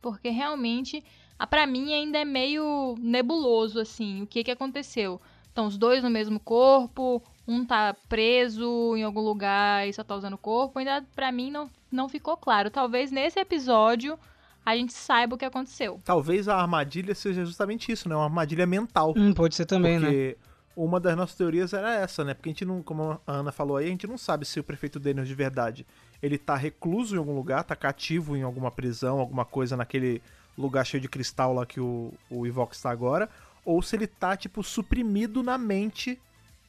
Porque 0.00 0.28
realmente, 0.28 1.02
para 1.50 1.66
mim 1.66 1.92
ainda 1.92 2.18
é 2.18 2.24
meio 2.24 2.94
nebuloso 2.98 3.80
assim, 3.80 4.22
o 4.22 4.26
que 4.26 4.44
que 4.44 4.50
aconteceu. 4.50 5.20
Estão 5.46 5.66
os 5.66 5.76
dois 5.76 6.02
no 6.04 6.10
mesmo 6.10 6.38
corpo, 6.38 7.22
um 7.46 7.64
tá 7.64 7.96
preso 8.08 8.94
em 8.96 9.02
algum 9.02 9.20
lugar 9.20 9.88
e 9.88 9.92
só 9.92 10.04
tá 10.04 10.14
usando 10.14 10.34
o 10.34 10.38
corpo, 10.38 10.78
ainda 10.78 11.04
para 11.16 11.32
mim 11.32 11.50
não, 11.50 11.68
não 11.90 12.08
ficou 12.08 12.36
claro. 12.36 12.70
Talvez 12.70 13.10
nesse 13.10 13.40
episódio 13.40 14.18
a 14.64 14.76
gente 14.76 14.92
saiba 14.92 15.34
o 15.34 15.38
que 15.38 15.46
aconteceu. 15.46 15.98
Talvez 16.04 16.46
a 16.46 16.56
armadilha 16.56 17.14
seja 17.14 17.44
justamente 17.44 17.90
isso, 17.90 18.08
né? 18.08 18.14
Uma 18.14 18.24
armadilha 18.24 18.66
mental. 18.66 19.14
Hum, 19.16 19.32
pode 19.32 19.54
ser 19.54 19.64
também, 19.64 19.98
porque... 19.98 20.36
né? 20.38 20.47
Uma 20.84 21.00
das 21.00 21.16
nossas 21.16 21.34
teorias 21.34 21.72
era 21.72 21.92
essa, 21.92 22.24
né? 22.24 22.34
Porque 22.34 22.50
a 22.50 22.52
gente 22.52 22.64
não, 22.64 22.82
como 22.82 23.20
a 23.26 23.32
Ana 23.32 23.50
falou 23.50 23.76
aí, 23.76 23.86
a 23.86 23.90
gente 23.90 24.06
não 24.06 24.16
sabe 24.16 24.46
se 24.46 24.60
o 24.60 24.64
prefeito 24.64 25.00
Daniels 25.00 25.26
de 25.26 25.34
verdade 25.34 25.84
ele 26.22 26.38
tá 26.38 26.54
recluso 26.54 27.16
em 27.16 27.18
algum 27.18 27.34
lugar, 27.34 27.64
tá 27.64 27.74
cativo 27.74 28.36
em 28.36 28.42
alguma 28.42 28.70
prisão, 28.70 29.18
alguma 29.18 29.44
coisa 29.44 29.76
naquele 29.76 30.22
lugar 30.56 30.84
cheio 30.84 31.00
de 31.00 31.08
cristal 31.08 31.52
lá 31.52 31.66
que 31.66 31.80
o, 31.80 32.12
o 32.30 32.44
tá 32.80 32.90
agora, 32.90 33.28
ou 33.64 33.82
se 33.82 33.96
ele 33.96 34.06
tá, 34.06 34.36
tipo, 34.36 34.62
suprimido 34.62 35.42
na 35.42 35.58
mente 35.58 36.20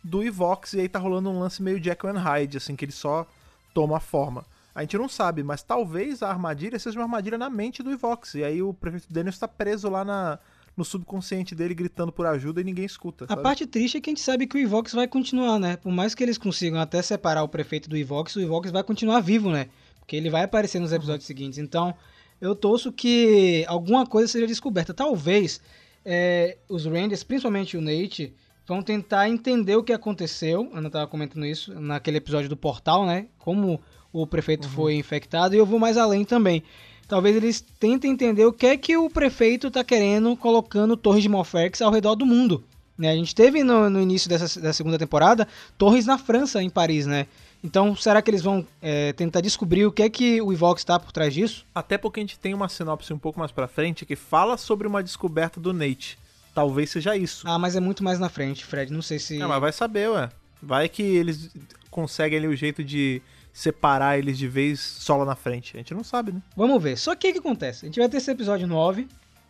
do 0.04 0.24
Evox 0.24 0.74
e 0.74 0.82
aí 0.82 0.90
tá 0.90 1.00
rolando 1.00 1.30
um 1.30 1.40
lance 1.40 1.62
meio 1.62 1.80
Jack 1.80 2.06
and 2.08 2.20
Hyde, 2.20 2.58
assim, 2.58 2.76
que 2.76 2.86
ele 2.86 2.92
só 2.92 3.28
toma 3.74 4.00
forma. 4.00 4.46
A 4.74 4.82
gente 4.82 4.98
não 4.98 5.10
sabe, 5.10 5.44
mas 5.44 5.64
talvez 5.64 6.22
a 6.22 6.30
armadilha 6.30 6.78
seja 6.80 7.00
uma 7.00 7.06
armadilha 7.06 7.38
na 7.38 7.50
mente 7.50 7.84
do 7.84 7.92
Evox, 7.92 8.36
e 8.36 8.44
aí 8.44 8.62
o 8.62 8.74
prefeito 8.74 9.12
Daniels 9.12 9.38
tá 9.38 9.48
preso 9.48 9.90
lá 9.90 10.06
na, 10.06 10.40
no 10.80 10.86
subconsciente 10.86 11.54
dele 11.54 11.76
gritando 11.76 12.12
por 12.12 12.26
ajuda 12.26 12.62
e 12.62 12.64
ninguém 12.64 12.86
escuta. 12.86 13.28
Sabe? 13.28 13.40
A 13.40 13.44
parte 13.44 13.68
triste 13.68 13.98
é 13.98 14.02
que 14.02 14.10
a 14.10 14.12
gente 14.12 14.22
sabe 14.22 14.48
que 14.48 14.56
o 14.56 14.60
Ivox 14.60 14.94
vai 14.94 15.08
continuar, 15.08 15.60
né? 15.60 15.76
Por 15.76 15.92
mais 15.92 16.16
que 16.16 16.24
eles 16.24 16.38
consigam 16.38 16.80
até 16.80 17.02
separar 17.02 17.44
o 17.44 17.50
prefeito 17.50 17.90
do 17.90 17.98
Ivox, 17.98 18.36
o 18.38 18.42
Ivox 18.42 18.72
vai 18.72 18.82
continuar 18.82 19.20
vivo, 19.20 19.52
né? 19.52 19.68
Porque 20.00 20.16
ele 20.16 20.30
vai 20.30 20.44
aparecer 20.44 20.80
nos 20.80 20.94
episódios 20.94 21.26
uhum. 21.26 21.28
seguintes. 21.28 21.60
Então, 21.60 21.94
eu 22.40 22.56
torço 22.56 22.92
que 22.92 23.66
alguma 23.68 24.08
coisa 24.08 24.28
seja 24.28 24.48
descoberta. 24.48 24.94
Talvez 24.94 25.62
é, 26.06 26.58
os 26.70 26.86
Rangers, 26.86 27.24
principalmente 27.24 27.76
o 27.76 27.82
Nate, 27.82 28.34
vão 28.66 28.82
tentar 28.82 29.30
entender 29.30 29.76
o 29.76 29.84
que 29.84 29.92
aconteceu. 29.92 30.72
Ana 30.74 30.88
estava 30.88 31.08
comentando 31.08 31.46
isso 31.46 31.78
naquele 31.80 32.18
episódio 32.18 32.48
do 32.48 32.56
Portal, 32.56 33.06
né? 33.06 33.28
Como 33.38 33.82
o 34.14 34.26
prefeito 34.26 34.66
uhum. 34.66 34.74
foi 34.74 34.96
infectado. 34.96 35.54
E 35.54 35.58
eu 35.58 35.66
vou 35.66 35.78
mais 35.78 35.98
além 35.98 36.24
também 36.24 36.64
talvez 37.10 37.36
eles 37.36 37.60
tentem 37.80 38.12
entender 38.12 38.46
o 38.46 38.54
que 38.54 38.68
é 38.68 38.78
que 38.78 38.96
o 38.96 39.10
prefeito 39.10 39.68
está 39.68 39.84
querendo 39.84 40.38
colocando 40.38 40.96
torres 40.96 41.24
de 41.24 41.28
Morphex 41.28 41.82
ao 41.82 41.92
redor 41.92 42.16
do 42.16 42.26
mundo. 42.26 42.64
Né? 42.98 43.10
A 43.10 43.16
gente 43.16 43.34
teve 43.34 43.64
no, 43.64 43.90
no 43.90 44.00
início 44.00 44.30
dessa 44.30 44.62
da 44.62 44.72
segunda 44.72 44.98
temporada 44.98 45.48
torres 45.78 46.06
na 46.06 46.18
França, 46.18 46.62
em 46.62 46.70
Paris, 46.70 47.06
né? 47.06 47.28
Então, 47.62 47.94
será 47.94 48.22
que 48.22 48.32
eles 48.32 48.42
vão 48.42 48.66
é, 48.82 49.12
tentar 49.12 49.42
descobrir 49.42 49.86
o 49.86 49.92
que 49.92 50.04
é 50.04 50.10
que 50.10 50.42
o 50.42 50.54
Evox 50.54 50.80
está 50.80 50.98
por 50.98 51.12
trás 51.12 51.34
disso? 51.34 51.66
Até 51.76 51.98
porque 51.98 52.22
a 52.22 52.24
gente 52.24 52.40
tem 52.40 52.54
uma 52.54 52.70
sinopse 52.70 53.12
um 53.12 53.18
pouco 53.18 53.38
mais 53.38 53.52
pra 53.52 53.68
frente 53.68 54.06
que 54.06 54.16
fala 54.16 54.56
sobre 54.56 54.88
uma 54.88 55.04
descoberta 55.04 55.60
do 55.60 55.74
Nate. 55.74 56.18
Talvez 56.56 56.90
seja 56.90 57.18
isso. 57.18 57.46
Ah, 57.46 57.60
mas 57.60 57.76
é 57.76 57.82
muito 57.82 58.02
mais 58.02 58.18
na 58.18 58.30
frente, 58.30 58.64
Fred. 58.64 58.94
Não 58.94 59.02
sei 59.02 59.20
se. 59.20 59.42
É, 59.42 59.46
mas 59.46 59.60
vai 59.60 59.74
saber, 59.74 60.10
ué. 60.10 60.30
Vai 60.62 60.88
que 60.88 61.04
eles 61.04 61.50
conseguem 61.92 62.38
ali 62.38 62.48
o 62.48 62.56
jeito 62.56 62.82
de 62.82 63.22
separar 63.52 64.18
eles 64.18 64.38
de 64.38 64.48
vez 64.48 64.80
só 64.80 65.18
lá 65.18 65.26
na 65.26 65.36
frente. 65.36 65.76
A 65.76 65.80
gente 65.80 65.94
não 65.94 66.04
sabe, 66.04 66.32
né? 66.32 66.42
Vamos 66.56 66.82
ver. 66.82 66.98
Só 66.98 67.16
que 67.16 67.30
o 67.30 67.34
que 67.34 67.40
acontece? 67.40 67.86
A 67.86 67.88
gente 67.88 68.00
vai 68.00 68.08
ter 68.08 68.18
esse 68.18 68.32
episódio 68.32 68.68
9, 68.68 69.08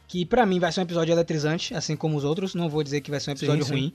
que 0.08 0.26
para 0.26 0.46
mim 0.46 0.60
vai 0.60 0.72
ser 0.72 0.80
um 0.80 0.84
episódio 0.84 1.12
eletrizante, 1.12 1.74
assim 1.74 1.96
como 1.96 2.18
os 2.18 2.24
outros. 2.24 2.56
Não 2.56 2.70
vou 2.70 2.84
dizer 2.84 3.02
que 3.02 3.12
vai 3.12 3.20
ser 3.20 3.32
um 3.32 3.34
episódio 3.34 3.64
sim, 3.66 3.72
ruim, 3.72 3.90
sim. 3.90 3.94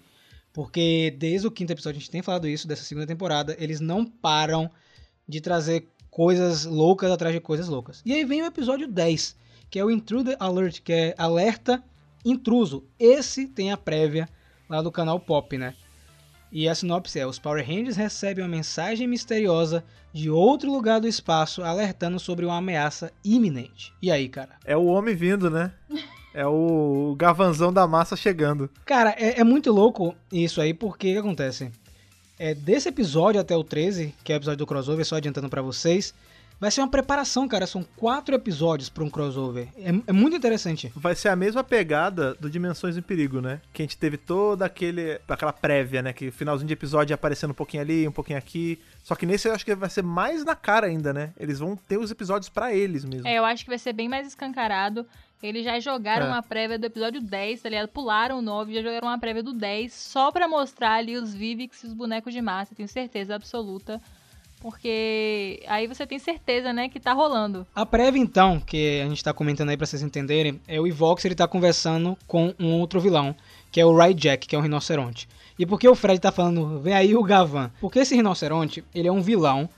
porque 0.53 1.15
desde 1.19 1.47
o 1.47 1.51
quinto 1.51 1.73
episódio 1.73 1.99
a 1.99 2.01
gente 2.01 2.11
tem 2.11 2.23
falado 2.23 2.47
isso, 2.47 2.69
dessa 2.69 2.85
segunda 2.85 3.07
temporada, 3.07 3.57
eles 3.59 3.81
não 3.81 4.05
param 4.05 4.71
de 5.27 5.41
trazer 5.41 5.89
coisas 6.11 6.65
loucas 6.65 7.11
atrás 7.11 7.35
de 7.35 7.41
coisas 7.41 7.67
loucas. 7.69 8.01
E 8.05 8.13
aí 8.13 8.25
vem 8.25 8.43
o 8.43 8.47
episódio 8.47 8.87
10, 8.87 9.37
que 9.69 9.79
é 9.79 9.85
o 9.85 9.91
Intruder 9.91 10.37
Alert, 10.39 10.81
que 10.83 10.93
é 10.93 11.15
alerta 11.19 11.83
intruso. 12.25 12.85
Esse 12.99 13.47
tem 13.47 13.73
a 13.73 13.77
prévia 13.77 14.29
lá 14.69 14.81
do 14.81 14.93
canal 14.93 15.19
Pop, 15.19 15.59
né? 15.59 15.75
E 16.55 16.69
a 16.69 16.75
sinopse 16.75 17.19
é: 17.19 17.27
os 17.27 17.41
Power 17.41 17.67
Rangers 17.67 17.97
recebem 17.97 18.45
uma 18.45 18.49
mensagem 18.57 19.09
misteriosa 19.09 19.83
de 20.13 20.31
outro 20.31 20.71
lugar 20.71 21.01
do 21.01 21.09
espaço 21.09 21.65
alertando 21.65 22.21
sobre 22.21 22.47
uma 22.47 22.59
ameaça 22.59 23.13
iminente. 23.25 23.93
E 24.01 24.09
aí, 24.09 24.29
cara? 24.29 24.51
É 24.65 24.77
o 24.77 24.85
homem 24.85 25.17
vindo, 25.17 25.51
né? 25.51 25.73
É 26.33 26.47
o 26.47 27.17
gavanzão 27.19 27.73
da 27.73 27.89
massa 27.89 28.15
chegando. 28.15 28.71
Cara, 28.87 29.17
é, 29.19 29.41
é 29.41 29.45
muito 29.45 29.73
louco 29.73 30.15
isso 30.33 30.61
aí, 30.61 30.73
porque 30.73 31.11
o 31.11 31.13
que 31.15 31.19
acontece? 31.19 31.73
É, 32.39 32.55
desse 32.55 32.89
episódio 32.89 33.41
até 33.41 33.57
o 33.57 33.65
13, 33.65 34.15
que 34.23 34.33
é 34.33 34.37
o 34.37 34.39
episódio 34.39 34.59
do 34.59 34.67
crossover, 34.67 35.05
só 35.05 35.17
adiantando 35.17 35.49
para 35.49 35.63
vocês, 35.63 36.15
vai 36.65 36.71
ser 36.71 36.81
uma 36.81 36.89
preparação, 36.89 37.47
cara. 37.47 37.67
São 37.67 37.85
quatro 37.97 38.35
episódios 38.35 38.89
pra 38.89 39.05
um 39.05 39.11
crossover. 39.11 39.69
É, 39.77 39.91
é 40.09 40.13
muito 40.13 40.35
interessante. 40.37 40.91
Vai 40.97 41.15
ser 41.15 41.29
a 41.29 41.37
mesma 41.37 41.63
pegada 41.63 42.35
do 42.35 42.49
Dimensões 42.51 42.97
em 42.97 43.03
Perigo, 43.03 43.41
né? 43.41 43.61
Que 43.73 43.83
a 43.83 43.85
gente 43.85 43.97
teve 43.99 44.17
toda 44.17 44.65
aquele, 44.65 45.21
aquela 45.29 45.53
prévia, 45.53 46.01
né? 46.03 46.13
Que 46.13 46.31
finalzinho 46.31 46.67
de 46.69 46.73
episódio 46.75 47.13
ia 47.13 47.17
aparecendo 47.17 47.51
um 47.51 47.55
pouquinho 47.55 47.83
ali, 47.83 48.09
um 48.09 48.13
pouquinho 48.13 48.39
aqui. 48.39 48.79
Só 49.03 49.15
que 49.15 49.27
nesse 49.27 49.47
eu 49.49 49.53
acho 49.55 49.65
que 49.65 49.75
vai 49.75 49.91
ser 49.91 50.03
mais 50.03 50.45
na 50.45 50.55
cara 50.57 50.87
ainda, 50.87 51.13
né? 51.13 51.33
Eles 51.39 51.59
vão 51.59 51.77
ter 51.77 51.99
os 51.99 52.11
episódios 52.11 52.49
para 52.49 52.75
eles 52.75 53.05
mesmo. 53.05 53.29
É, 53.29 53.35
eu 53.39 53.45
acho 53.45 53.63
que 53.65 53.71
vai 53.71 53.79
ser 53.79 53.93
bem 53.93 54.09
mais 54.09 54.27
escancarado. 54.27 55.07
Eles 55.43 55.63
já 55.63 55.79
jogaram 55.79 56.25
É. 56.25 56.29
uma 56.31 56.43
prévia 56.43 56.79
do 56.79 56.87
episódio 56.87 57.21
10, 57.21 57.61
tá 57.61 57.69
ligado? 57.69 57.89
Pularam 57.89 58.39
o 58.39 58.43
9, 58.43 58.73
já 58.73 58.81
jogaram 58.81 59.09
uma 59.09 59.19
prévia 59.19 59.43
do 59.43 59.53
10, 59.53 59.93
só 59.93 60.33
pra 60.33 60.49
mostrar 60.49 60.93
ali 60.95 61.17
os 61.19 61.35
Vivix 61.35 61.83
e 61.83 61.87
os 61.87 61.93
bonecos 61.93 62.33
de 62.33 62.41
massa, 62.41 62.75
tenho 62.75 62.89
certeza 62.89 63.35
absoluta. 63.35 64.01
Porque 64.65 65.63
aí 65.67 65.87
você 65.87 66.07
tem 66.07 66.19
certeza, 66.19 66.73
né, 66.73 66.89
que 66.89 66.99
tá 66.99 67.13
rolando. 67.13 67.67
A 67.75 67.85
prévia, 67.85 68.19
então, 68.19 68.59
que 68.59 68.99
a 68.99 69.07
gente 69.07 69.23
tá 69.23 69.31
comentando 69.31 69.69
aí 69.69 69.77
pra 69.77 69.85
vocês 69.85 70.01
entenderem, 70.01 70.59
é 70.67 70.81
o 70.81 70.87
Ivox, 70.87 71.23
ele 71.23 71.35
tá 71.35 71.47
conversando 71.47 72.17
com 72.27 72.55
um 72.59 72.73
outro 72.81 72.99
vilão, 72.99 73.37
que 73.71 73.79
é 73.79 73.85
o 73.85 73.95
Jack, 74.15 74.49
que 74.49 74.57
é 74.57 74.59
um 74.59 74.63
rinoceronte. 74.63 75.29
E 75.59 75.67
por 75.67 75.79
que 75.79 75.87
o 75.87 75.95
Fred 75.95 76.19
tá 76.19 76.33
falando, 76.33 76.81
vem 76.81 76.95
aí 76.95 77.15
o 77.15 77.23
Gavan? 77.23 77.71
Porque 77.79 77.99
esse 77.99 78.15
rinoceronte, 78.15 78.83
ele 78.95 79.07
é 79.07 79.13
um 79.13 79.21
vilão 79.21 79.69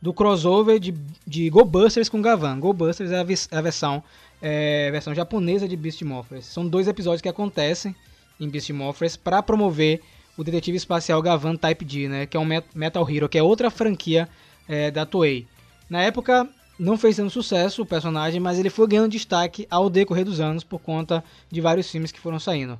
do 0.00 0.14
crossover 0.14 0.78
de, 0.78 0.94
de 1.26 1.50
Go 1.50 1.64
Busters 1.64 2.08
com 2.08 2.22
Gavan. 2.22 2.60
Go 2.60 2.72
Busters 2.72 3.10
é 3.10 3.16
a, 3.16 3.58
a 3.58 3.60
versão, 3.60 4.00
é, 4.40 4.88
versão 4.92 5.12
japonesa 5.12 5.66
de 5.66 5.76
Beast 5.76 6.02
Morphers. 6.02 6.46
São 6.46 6.68
dois 6.68 6.86
episódios 6.86 7.20
que 7.20 7.28
acontecem 7.28 7.96
em 8.38 8.48
Beast 8.48 8.70
Morphers 8.70 9.16
pra 9.16 9.42
promover 9.42 10.00
o 10.36 10.44
detetive 10.44 10.76
espacial 10.76 11.20
Gavan 11.22 11.56
Type 11.56 11.84
D, 11.84 12.08
né? 12.08 12.26
Que 12.26 12.36
é 12.36 12.40
um 12.40 12.44
Met- 12.44 12.66
Metal 12.74 13.08
Hero, 13.10 13.28
que 13.28 13.38
é 13.38 13.42
outra 13.42 13.70
franquia 13.70 14.28
é, 14.68 14.90
da 14.90 15.06
Toei. 15.06 15.46
Na 15.88 16.02
época 16.02 16.48
não 16.78 16.98
fez 16.98 17.16
tanto 17.16 17.30
sucesso 17.30 17.82
o 17.82 17.86
personagem, 17.86 18.38
mas 18.40 18.58
ele 18.58 18.68
foi 18.68 18.86
ganhando 18.86 19.10
destaque 19.10 19.66
ao 19.70 19.88
decorrer 19.88 20.24
dos 20.24 20.40
anos 20.40 20.62
por 20.62 20.78
conta 20.78 21.24
de 21.50 21.60
vários 21.60 21.90
filmes 21.90 22.12
que 22.12 22.20
foram 22.20 22.38
saindo. 22.38 22.78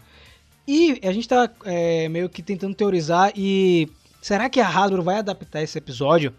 E 0.69 1.01
a 1.03 1.12
gente 1.12 1.29
tá 1.29 1.49
é, 1.64 2.09
meio 2.09 2.29
que 2.29 2.42
tentando 2.42 2.75
teorizar 2.75 3.33
e 3.37 3.88
será 4.21 4.51
que 4.51 4.61
a 4.61 4.69
Hasbro 4.69 5.03
vai 5.03 5.19
adaptar 5.19 5.62
esse 5.62 5.79
episódio? 5.79 6.35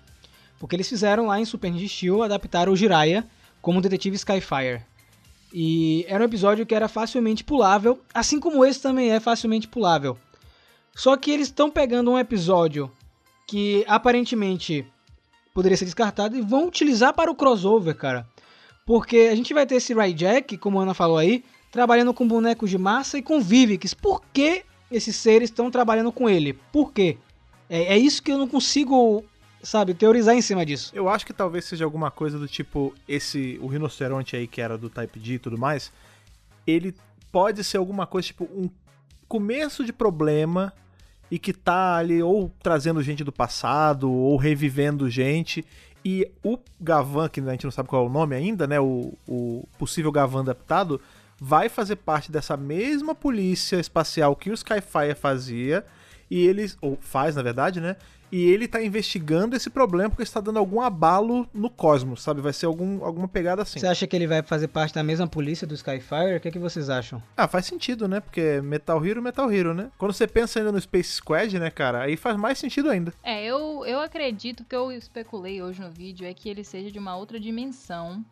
Porque 0.59 0.75
eles 0.75 0.89
fizeram 0.89 1.27
lá 1.27 1.39
em 1.39 1.45
Super 1.45 1.71
Ninja 1.71 1.87
Steel, 1.87 2.21
adaptaram 2.21 2.73
o 2.73 2.75
Jiraiya 2.75 3.25
como 3.61 3.81
detetive 3.81 4.17
Skyfire. 4.17 4.81
E 5.53 6.05
era 6.09 6.21
um 6.23 6.27
episódio 6.27 6.65
que 6.65 6.75
era 6.75 6.89
facilmente 6.89 7.43
pulável, 7.43 8.01
assim 8.13 8.39
como 8.39 8.65
esse 8.65 8.81
também 8.81 9.11
é 9.11 9.19
facilmente 9.19 9.67
pulável. 9.67 10.17
Só 10.97 11.15
que 11.15 11.29
eles 11.29 11.49
estão 11.49 11.69
pegando 11.69 12.09
um 12.09 12.17
episódio 12.17 12.91
que 13.45 13.85
aparentemente 13.87 14.83
poderia 15.53 15.77
ser 15.77 15.85
descartado 15.85 16.35
e 16.35 16.41
vão 16.41 16.67
utilizar 16.67 17.13
para 17.13 17.29
o 17.29 17.35
crossover, 17.35 17.95
cara. 17.95 18.27
Porque 18.83 19.29
a 19.31 19.35
gente 19.35 19.53
vai 19.53 19.67
ter 19.67 19.75
esse 19.75 19.93
Jack, 20.15 20.57
como 20.57 20.79
a 20.79 20.81
Ana 20.81 20.95
falou 20.95 21.19
aí, 21.19 21.43
trabalhando 21.71 22.15
com 22.15 22.27
bonecos 22.27 22.71
de 22.71 22.79
massa 22.79 23.19
e 23.19 23.21
com 23.21 23.39
Vivix. 23.39 23.93
Por 23.93 24.23
que 24.33 24.63
esses 24.89 25.15
seres 25.15 25.51
estão 25.51 25.69
trabalhando 25.69 26.11
com 26.11 26.27
ele? 26.27 26.53
Por 26.71 26.91
quê? 26.91 27.19
É, 27.69 27.93
é 27.93 27.97
isso 27.99 28.23
que 28.23 28.31
eu 28.31 28.37
não 28.39 28.47
consigo, 28.47 29.23
sabe, 29.61 29.93
teorizar 29.93 30.33
em 30.33 30.41
cima 30.41 30.65
disso. 30.65 30.91
Eu 30.95 31.07
acho 31.07 31.27
que 31.27 31.33
talvez 31.33 31.65
seja 31.65 31.85
alguma 31.85 32.09
coisa 32.09 32.39
do 32.39 32.47
tipo 32.47 32.91
esse 33.07 33.59
o 33.61 33.67
rinoceronte 33.67 34.35
aí 34.35 34.47
que 34.47 34.59
era 34.59 34.75
do 34.75 34.89
Type 34.89 35.19
D 35.19 35.33
e 35.33 35.39
tudo 35.39 35.59
mais, 35.59 35.91
ele 36.65 36.95
pode 37.31 37.63
ser 37.63 37.77
alguma 37.77 38.07
coisa 38.07 38.29
tipo 38.29 38.45
um 38.45 38.67
começo 39.27 39.85
de 39.85 39.93
problema 39.93 40.73
e 41.29 41.37
que 41.37 41.53
tá 41.53 41.97
ali 41.97 42.21
ou 42.21 42.51
trazendo 42.61 43.03
gente 43.03 43.23
do 43.23 43.31
passado 43.31 44.11
ou 44.11 44.37
revivendo 44.37 45.09
gente 45.09 45.65
e 46.03 46.29
o 46.43 46.57
Gavan, 46.79 47.27
que 47.27 47.41
a 47.41 47.51
gente 47.51 47.65
não 47.65 47.71
sabe 47.71 47.89
qual 47.89 48.05
é 48.05 48.07
o 48.07 48.11
nome 48.11 48.35
ainda, 48.35 48.65
né, 48.65 48.79
o, 48.79 49.13
o 49.27 49.67
possível 49.77 50.11
Gavan 50.11 50.39
adaptado, 50.39 51.01
vai 51.39 51.69
fazer 51.69 51.97
parte 51.97 52.31
dessa 52.31 52.55
mesma 52.55 53.13
polícia 53.13 53.77
espacial 53.77 54.35
que 54.35 54.49
o 54.49 54.53
Skyfire 54.53 55.15
fazia 55.15 55.85
e 56.29 56.45
eles 56.45 56.77
ou 56.81 56.97
faz 57.01 57.35
na 57.35 57.41
verdade, 57.41 57.79
né? 57.79 57.95
E 58.31 58.43
ele 58.49 58.67
tá 58.67 58.83
investigando 58.83 59.55
esse 59.55 59.69
problema 59.69 60.09
porque 60.09 60.23
está 60.23 60.41
dando 60.41 60.59
algum 60.59 60.81
abalo 60.81 61.47
no 61.53 61.69
cosmos, 61.69 62.21
sabe? 62.21 62.41
Vai 62.41 62.51
ser 62.51 62.65
algum, 62.65 63.03
alguma 63.03 63.27
pegada 63.27 63.61
assim. 63.61 63.79
Você 63.79 63.87
acha 63.87 64.05
que 64.05 64.15
ele 64.15 64.27
vai 64.27 64.43
fazer 64.43 64.67
parte 64.67 64.93
da 64.93 65.01
mesma 65.03 65.27
polícia 65.27 65.65
do 65.65 65.73
Skyfire? 65.73 66.35
O 66.35 66.39
que, 66.41 66.49
é 66.49 66.51
que 66.51 66.59
vocês 66.59 66.89
acham? 66.89 67.23
Ah, 67.37 67.47
faz 67.47 67.65
sentido, 67.65 68.07
né? 68.07 68.19
Porque 68.19 68.59
Metal 68.61 69.03
Hero, 69.05 69.21
Metal 69.21 69.49
Hero, 69.51 69.73
né? 69.73 69.89
Quando 69.97 70.11
você 70.11 70.27
pensa 70.27 70.59
ainda 70.59 70.71
no 70.73 70.81
Space 70.81 71.13
Squad, 71.13 71.57
né, 71.57 71.69
cara? 71.71 72.01
Aí 72.01 72.17
faz 72.17 72.35
mais 72.35 72.57
sentido 72.57 72.89
ainda. 72.89 73.13
É, 73.23 73.45
eu, 73.45 73.85
eu 73.85 73.99
acredito 74.01 74.65
que 74.65 74.75
eu 74.75 74.91
especulei 74.91 75.61
hoje 75.61 75.81
no 75.81 75.89
vídeo 75.89 76.27
é 76.27 76.33
que 76.33 76.49
ele 76.49 76.63
seja 76.65 76.91
de 76.91 76.99
uma 76.99 77.15
outra 77.15 77.39
dimensão. 77.39 78.25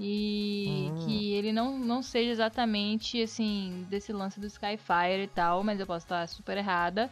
E 0.00 0.90
Hum. 0.92 1.04
que 1.04 1.32
ele 1.34 1.52
não, 1.52 1.76
não 1.76 2.02
seja 2.04 2.30
exatamente, 2.30 3.20
assim, 3.20 3.84
desse 3.90 4.12
lance 4.12 4.38
do 4.38 4.46
Skyfire 4.46 5.24
e 5.24 5.26
tal, 5.26 5.64
mas 5.64 5.80
eu 5.80 5.86
posso 5.86 6.06
estar 6.06 6.26
super 6.28 6.56
errada. 6.56 7.10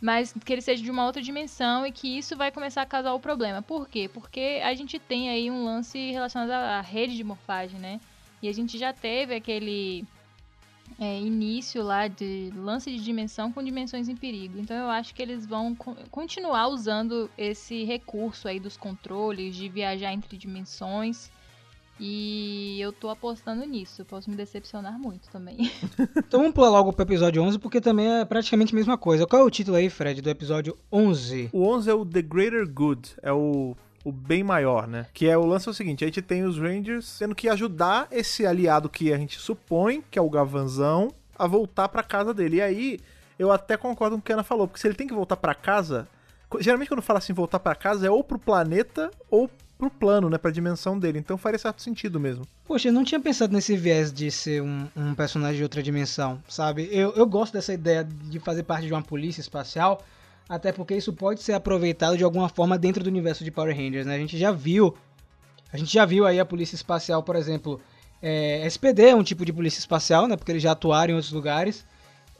Mas 0.00 0.34
que 0.44 0.52
ele 0.52 0.60
seja 0.60 0.82
de 0.82 0.90
uma 0.90 1.06
outra 1.06 1.22
dimensão 1.22 1.86
e 1.86 1.92
que 1.92 2.18
isso 2.18 2.36
vai 2.36 2.50
começar 2.50 2.82
a 2.82 2.86
causar 2.86 3.14
o 3.14 3.20
problema. 3.20 3.62
Por 3.62 3.88
quê? 3.88 4.08
Porque 4.12 4.60
a 4.62 4.74
gente 4.74 4.98
tem 4.98 5.30
aí 5.30 5.50
um 5.50 5.64
lance 5.64 6.10
relacionado 6.10 6.50
à 6.50 6.80
rede 6.80 7.16
de 7.16 7.24
morfagem, 7.24 7.78
né? 7.80 8.00
E 8.42 8.48
a 8.48 8.52
gente 8.52 8.76
já 8.76 8.92
teve 8.92 9.34
aquele 9.34 10.04
é, 10.98 11.18
início 11.18 11.82
lá 11.82 12.06
de 12.08 12.52
lance 12.54 12.90
de 12.90 13.02
dimensão 13.02 13.50
com 13.50 13.62
dimensões 13.62 14.08
em 14.08 14.16
perigo. 14.16 14.58
Então 14.58 14.76
eu 14.76 14.90
acho 14.90 15.14
que 15.14 15.22
eles 15.22 15.46
vão 15.46 15.74
co- 15.74 15.96
continuar 16.10 16.68
usando 16.68 17.30
esse 17.38 17.84
recurso 17.84 18.46
aí 18.46 18.60
dos 18.60 18.76
controles, 18.76 19.56
de 19.56 19.68
viajar 19.68 20.12
entre 20.12 20.36
dimensões. 20.36 21.30
E 21.98 22.80
eu 22.80 22.92
tô 22.92 23.08
apostando 23.08 23.64
nisso. 23.64 24.02
Eu 24.02 24.06
posso 24.06 24.28
me 24.28 24.36
decepcionar 24.36 24.98
muito 24.98 25.28
também. 25.30 25.70
Então 26.16 26.40
vamos 26.40 26.54
pular 26.54 26.68
logo 26.68 26.92
pro 26.92 27.04
episódio 27.04 27.42
11, 27.42 27.58
porque 27.58 27.80
também 27.80 28.10
é 28.10 28.24
praticamente 28.24 28.74
a 28.74 28.76
mesma 28.76 28.98
coisa. 28.98 29.26
Qual 29.26 29.40
é 29.40 29.44
o 29.44 29.50
título 29.50 29.76
aí, 29.76 29.88
Fred, 29.88 30.20
do 30.20 30.28
episódio 30.28 30.76
11? 30.90 31.50
O 31.52 31.68
11 31.68 31.90
é 31.90 31.94
o 31.94 32.04
The 32.04 32.22
Greater 32.22 32.68
Good, 32.68 33.12
é 33.22 33.32
o, 33.32 33.76
o 34.04 34.10
bem 34.10 34.42
maior, 34.42 34.88
né? 34.88 35.06
Que 35.14 35.28
é 35.28 35.38
o 35.38 35.46
lance 35.46 35.68
é 35.68 35.70
o 35.70 35.74
seguinte, 35.74 36.02
a 36.02 36.08
gente 36.08 36.22
tem 36.22 36.44
os 36.44 36.58
Rangers 36.58 37.18
tendo 37.18 37.34
que 37.34 37.48
ajudar 37.48 38.08
esse 38.10 38.44
aliado 38.44 38.88
que 38.88 39.12
a 39.12 39.16
gente 39.16 39.38
supõe, 39.38 40.02
que 40.10 40.18
é 40.18 40.22
o 40.22 40.30
Gavanzão, 40.30 41.08
a 41.38 41.46
voltar 41.46 41.88
pra 41.88 42.02
casa 42.02 42.34
dele. 42.34 42.56
E 42.56 42.62
aí, 42.62 43.00
eu 43.38 43.52
até 43.52 43.76
concordo 43.76 44.16
com 44.16 44.20
o 44.20 44.22
que 44.22 44.32
a 44.32 44.36
Ana 44.36 44.44
falou, 44.44 44.66
porque 44.66 44.80
se 44.80 44.88
ele 44.88 44.94
tem 44.94 45.06
que 45.06 45.14
voltar 45.14 45.36
pra 45.36 45.54
casa, 45.54 46.08
geralmente 46.60 46.88
quando 46.88 47.02
fala 47.02 47.18
assim 47.18 47.32
voltar 47.32 47.60
pra 47.60 47.74
casa 47.74 48.06
é 48.06 48.10
ou 48.10 48.24
pro 48.24 48.38
planeta 48.38 49.10
ou 49.30 49.48
pro 49.76 49.90
plano, 49.90 50.30
né, 50.30 50.38
pra 50.38 50.50
dimensão 50.50 50.98
dele. 50.98 51.18
Então 51.18 51.36
faria 51.36 51.58
certo 51.58 51.82
sentido 51.82 52.20
mesmo. 52.20 52.46
Poxa, 52.64 52.88
eu 52.88 52.92
não 52.92 53.04
tinha 53.04 53.20
pensado 53.20 53.52
nesse 53.52 53.76
viés 53.76 54.12
de 54.12 54.30
ser 54.30 54.62
um, 54.62 54.88
um 54.96 55.14
personagem 55.14 55.56
de 55.56 55.62
outra 55.62 55.82
dimensão, 55.82 56.42
sabe? 56.48 56.88
Eu, 56.90 57.12
eu 57.14 57.26
gosto 57.26 57.52
dessa 57.52 57.72
ideia 57.72 58.04
de 58.04 58.38
fazer 58.38 58.62
parte 58.62 58.86
de 58.86 58.92
uma 58.92 59.02
polícia 59.02 59.40
espacial, 59.40 60.02
até 60.48 60.72
porque 60.72 60.94
isso 60.94 61.12
pode 61.12 61.42
ser 61.42 61.52
aproveitado 61.54 62.16
de 62.16 62.24
alguma 62.24 62.48
forma 62.48 62.78
dentro 62.78 63.02
do 63.02 63.08
universo 63.08 63.44
de 63.44 63.50
Power 63.50 63.76
Rangers, 63.76 64.06
né? 64.06 64.14
A 64.14 64.18
gente 64.18 64.38
já 64.38 64.50
viu, 64.50 64.94
a 65.72 65.76
gente 65.76 65.92
já 65.92 66.04
viu 66.04 66.26
aí 66.26 66.38
a 66.38 66.44
polícia 66.44 66.74
espacial, 66.76 67.22
por 67.22 67.36
exemplo, 67.36 67.80
é, 68.22 68.66
SPD 68.66 69.08
é 69.08 69.14
um 69.14 69.22
tipo 69.22 69.44
de 69.44 69.52
polícia 69.52 69.78
espacial, 69.78 70.26
né? 70.26 70.36
Porque 70.36 70.52
eles 70.52 70.62
já 70.62 70.72
atuaram 70.72 71.12
em 71.12 71.14
outros 71.16 71.32
lugares. 71.32 71.84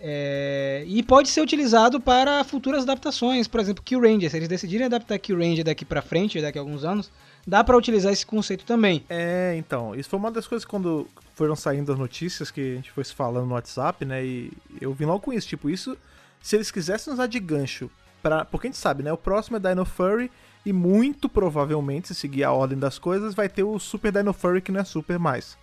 É, 0.07 0.85
e 0.87 1.03
pode 1.03 1.31
ser 1.31 1.41
utilizado 1.41 1.99
para 1.99 2.45
futuras 2.45 2.83
adaptações, 2.83 3.49
por 3.49 3.59
exemplo, 3.59 3.83
Kill 3.83 4.03
Ranger. 4.03 4.31
Se 4.31 4.37
eles 4.37 4.49
decidirem 4.49 4.85
adaptar 4.85 5.19
Kill 5.19 5.39
Ranger 5.39 5.65
daqui 5.65 5.83
pra 5.83 6.03
frente, 6.03 6.43
daqui 6.43 6.59
a 6.59 6.61
alguns 6.61 6.85
anos, 6.85 7.11
dá 7.47 7.65
pra 7.65 7.75
utilizar 7.75 8.13
esse 8.13 8.27
conceito 8.27 8.67
também. 8.67 9.03
É, 9.09 9.55
então, 9.57 9.95
isso 9.95 10.11
foi 10.11 10.19
uma 10.19 10.31
das 10.31 10.47
coisas 10.47 10.67
quando 10.67 11.09
foram 11.35 11.57
saindo 11.57 11.91
as 11.91 11.99
notícias 11.99 12.51
que 12.51 12.61
a 12.61 12.75
gente 12.77 12.91
foi 12.91 13.03
se 13.03 13.15
falando 13.15 13.47
no 13.47 13.55
WhatsApp, 13.55 14.05
né? 14.05 14.23
E 14.23 14.53
eu 14.79 14.93
vim 14.93 15.07
logo 15.07 15.21
com 15.21 15.33
isso, 15.33 15.49
tipo, 15.49 15.71
isso, 15.71 15.97
se 16.39 16.55
eles 16.55 16.71
quisessem 16.71 17.11
usar 17.11 17.27
de 17.27 17.41
gancho, 17.41 17.91
pra, 18.23 18.45
porque 18.45 18.67
a 18.67 18.71
gente 18.71 18.79
sabe, 18.79 19.03
né? 19.03 19.11
O 19.11 19.17
próximo 19.17 19.57
é 19.57 19.61
Dino 19.61 19.87
Furry 19.87 20.31
e 20.67 20.73
muito 20.73 21.31
provavelmente, 21.31 22.09
se 22.09 22.15
seguir 22.15 22.45
a 22.45 22.53
ordem 22.53 22.79
das 22.79 22.99
coisas, 22.99 23.35
vai 23.35 23.49
ter 23.49 23.63
o 23.63 23.79
Super 23.79 24.13
Dino 24.13 24.35
Furry 24.35 24.61
que 24.61 24.71
não 24.71 24.81
é 24.81 24.85
super 24.85 25.19
mais. 25.19 25.57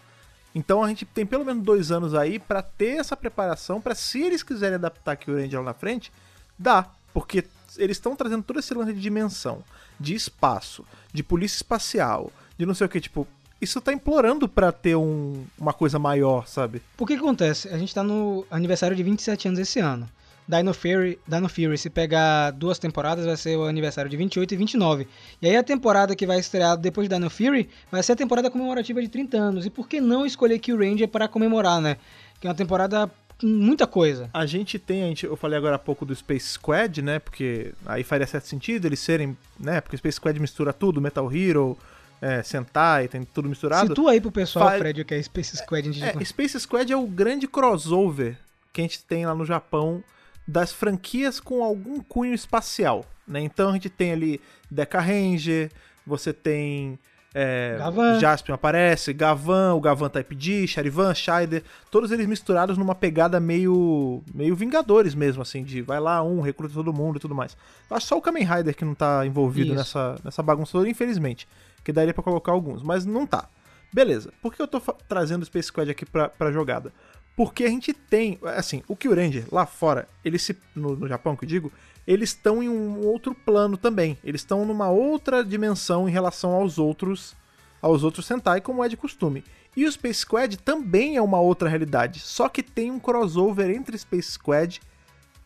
Então 0.54 0.84
a 0.84 0.88
gente 0.90 1.06
tem 1.06 1.26
pelo 1.26 1.46
menos 1.46 1.64
dois 1.64 1.92
anos 1.92 2.14
aí 2.14 2.38
pra 2.40 2.62
ter 2.62 2.98
essa 3.00 3.16
preparação 3.16 3.80
pra 3.80 3.96
se 3.96 4.22
eles 4.22 4.44
quiserem 4.44 4.76
adaptar 4.76 5.14
aqui 5.14 5.32
o 5.32 5.36
Ranger 5.36 5.60
lá 5.60 5.66
na 5.68 5.74
frente, 5.74 6.12
dá, 6.60 6.88
porque 7.14 7.46
eles 7.78 7.98
estão 7.98 8.16
trazendo 8.16 8.44
todo 8.44 8.60
esse 8.60 8.74
lance 8.74 8.94
de 8.94 9.00
dimensão, 9.00 9.64
de 10.00 10.14
espaço, 10.14 10.86
de 11.14 11.24
polícia 11.24 11.56
espacial, 11.58 12.32
de 12.58 12.66
não 12.66 12.74
sei 12.74 12.86
o 12.86 12.90
que, 12.90 13.00
tipo, 13.00 13.26
isso 13.62 13.80
tá 13.80 13.94
implorando 13.94 14.50
pra 14.50 14.72
ter 14.72 14.96
um- 14.96 15.46
uma 15.58 15.72
coisa 15.72 15.98
maior, 15.98 16.48
sabe? 16.48 16.82
Que 16.98 17.06
que 17.06 17.14
acontece? 17.14 17.70
A 17.70 17.78
gente 17.78 17.94
tá 17.94 18.04
no 18.04 18.46
aniversário 18.52 18.96
de 18.96 19.04
27 19.04 19.48
anos 19.48 19.60
esse 19.60 19.80
ano. 19.80 20.10
Dino 20.48 20.74
Fury, 20.74 21.18
Dino 21.28 21.48
Fury, 21.48 21.78
se 21.78 21.90
pegar 21.90 22.52
duas 22.52 22.78
temporadas, 22.78 23.26
vai 23.26 23.38
ser 23.38 23.56
o 23.58 23.64
aniversário 23.66 24.10
de 24.10 24.18
28 24.18 24.54
e 24.54 24.58
29. 24.58 25.08
E 25.42 25.48
aí 25.48 25.56
a 25.56 25.64
temporada 25.64 26.16
que 26.16 26.26
vai 26.26 26.40
estrear 26.40 26.76
depois 26.78 27.08
de 27.08 27.16
Dino 27.16 27.30
Fury 27.30 27.70
vai 27.92 28.04
ser 28.04 28.14
a 28.14 28.16
temporada 28.16 28.50
comemorativa 28.52 29.02
de 29.02 29.08
30 29.08 29.38
anos. 29.38 29.66
E 29.66 29.70
por 29.70 29.88
que 29.88 30.02
não 30.02 30.26
escolher 30.26 30.60
Kill 30.60 30.78
Ranger 30.78 31.08
para 31.08 31.28
comemorar, 31.28 31.80
né? 31.80 31.98
Que 32.40 32.48
é 32.48 32.50
uma 32.50 32.56
temporada 32.56 33.10
com 33.40 33.48
muita 33.48 33.88
coisa. 33.88 34.30
A 34.34 34.46
gente 34.46 34.78
tem, 34.78 35.04
a 35.04 35.08
gente, 35.08 35.26
eu 35.26 35.36
falei 35.38 35.58
agora 35.58 35.76
há 35.78 35.80
pouco 35.80 36.06
do 36.06 36.14
Space 36.16 36.50
Squad, 36.50 37.02
né? 37.02 37.20
Porque 37.20 37.74
aí 37.86 38.04
faria 38.04 38.28
certo 38.28 38.46
sentido 38.48 38.86
eles 38.86 39.00
serem, 39.00 39.38
né? 39.60 39.80
Porque 39.80 39.96
o 39.96 39.98
Space 40.00 40.16
Squad 40.18 40.38
mistura 40.40 40.74
tudo, 40.74 41.00
Metal 41.02 41.32
Hero, 41.34 41.78
é, 42.22 42.44
Sentai, 42.44 43.08
tem 43.08 43.24
tudo 43.24 43.48
misturado. 43.50 43.88
Situa 43.88 44.12
aí 44.12 44.22
pro 44.22 44.32
pessoal, 44.32 44.70
Fa- 44.70 44.78
Fred, 44.78 45.02
o 45.02 45.06
que 45.06 45.14
é 45.16 45.22
Space 45.24 45.56
Squad. 45.58 45.90
de- 45.90 46.04
É, 46.04 46.26
Space 46.26 46.60
Squad 46.60 46.92
é 46.92 46.96
o 46.98 47.08
grande 47.08 47.48
crossover 47.48 48.38
que 48.74 48.82
a 48.82 48.84
gente 48.84 49.04
tem 49.04 49.26
lá 49.26 49.34
no 49.34 49.44
Japão 49.46 50.04
das 50.52 50.74
franquias 50.74 51.40
com 51.40 51.64
algum 51.64 52.02
cunho 52.02 52.34
espacial, 52.34 53.06
né? 53.26 53.40
Então 53.40 53.70
a 53.70 53.74
gente 53.74 53.90
tem 53.90 54.12
ali 54.12 54.42
Deca 54.70 55.00
Ranger, 55.00 55.72
você 56.06 56.34
tem 56.34 57.00
é. 57.34 57.78
Jaspion 58.20 58.56
aparece, 58.56 59.14
Gavan, 59.14 59.74
o 59.74 59.80
Gavan 59.80 60.10
Type 60.10 60.36
D, 60.36 60.68
Charivan, 60.68 61.14
Shider, 61.16 61.64
todos 61.90 62.12
eles 62.12 62.28
misturados 62.28 62.78
numa 62.78 62.94
pegada 62.94 63.40
meio 63.40 64.22
meio 64.34 64.54
Vingadores 64.54 65.16
mesmo, 65.16 65.42
assim, 65.42 65.64
de 65.64 65.82
vai 65.82 66.00
lá 66.00 66.22
um, 66.22 66.42
recruta 66.42 66.74
todo 66.74 66.92
mundo 66.92 67.16
e 67.16 67.20
tudo 67.20 67.34
mais. 67.34 67.56
Acho 67.90 68.08
só 68.08 68.18
o 68.18 68.22
Kamen 68.22 68.44
Rider 68.44 68.76
que 68.76 68.84
não 68.84 68.94
tá 68.94 69.26
envolvido 69.26 69.70
Isso. 69.70 69.78
nessa, 69.78 70.16
nessa 70.24 70.44
bagunça 70.44 70.74
toda, 70.74 70.90
infelizmente, 70.90 71.48
que 71.84 71.94
daria 71.94 72.14
pra 72.14 72.24
colocar 72.24 72.52
alguns, 72.52 72.84
mas 72.84 73.06
não 73.06 73.26
tá. 73.26 73.48
Beleza, 73.94 74.34
por 74.42 74.54
que 74.54 74.62
eu 74.62 74.68
tô 74.68 74.80
trazendo 75.08 75.44
o 75.44 75.46
Space 75.46 75.68
Squad 75.68 75.90
aqui 75.90 76.06
pra, 76.06 76.28
pra 76.30 76.52
jogada? 76.52 76.92
Porque 77.36 77.64
a 77.64 77.70
gente 77.70 77.94
tem, 77.94 78.38
assim, 78.44 78.84
o 78.88 78.96
Kyuranger 78.96 79.46
lá 79.52 79.66
fora, 79.66 80.08
eles 80.24 80.42
se, 80.42 80.56
no, 80.76 80.96
no 80.96 81.08
Japão 81.08 81.36
que 81.36 81.46
eu 81.46 81.50
digo, 81.50 81.72
eles 82.06 82.30
estão 82.30 82.62
em 82.62 82.70
um 82.70 83.06
outro 83.06 83.34
plano 83.34 83.78
também. 83.78 84.18
Eles 84.24 84.42
estão 84.42 84.66
numa 84.66 84.90
outra 84.90 85.44
dimensão 85.44 86.08
em 86.08 86.12
relação 86.12 86.52
aos 86.52 86.78
outros 86.78 87.36
aos 87.82 88.04
outros 88.04 88.28
Sentai, 88.28 88.62
como 88.62 88.84
é 88.84 88.88
de 88.88 88.96
costume. 88.96 89.44
E 89.76 89.86
o 89.86 89.92
Space 89.92 90.20
Squad 90.20 90.58
também 90.58 91.16
é 91.16 91.22
uma 91.22 91.40
outra 91.40 91.68
realidade, 91.68 92.20
só 92.20 92.48
que 92.48 92.62
tem 92.62 92.92
um 92.92 93.00
crossover 93.00 93.72
entre 93.72 93.98
Space 93.98 94.34
Squad 94.34 94.80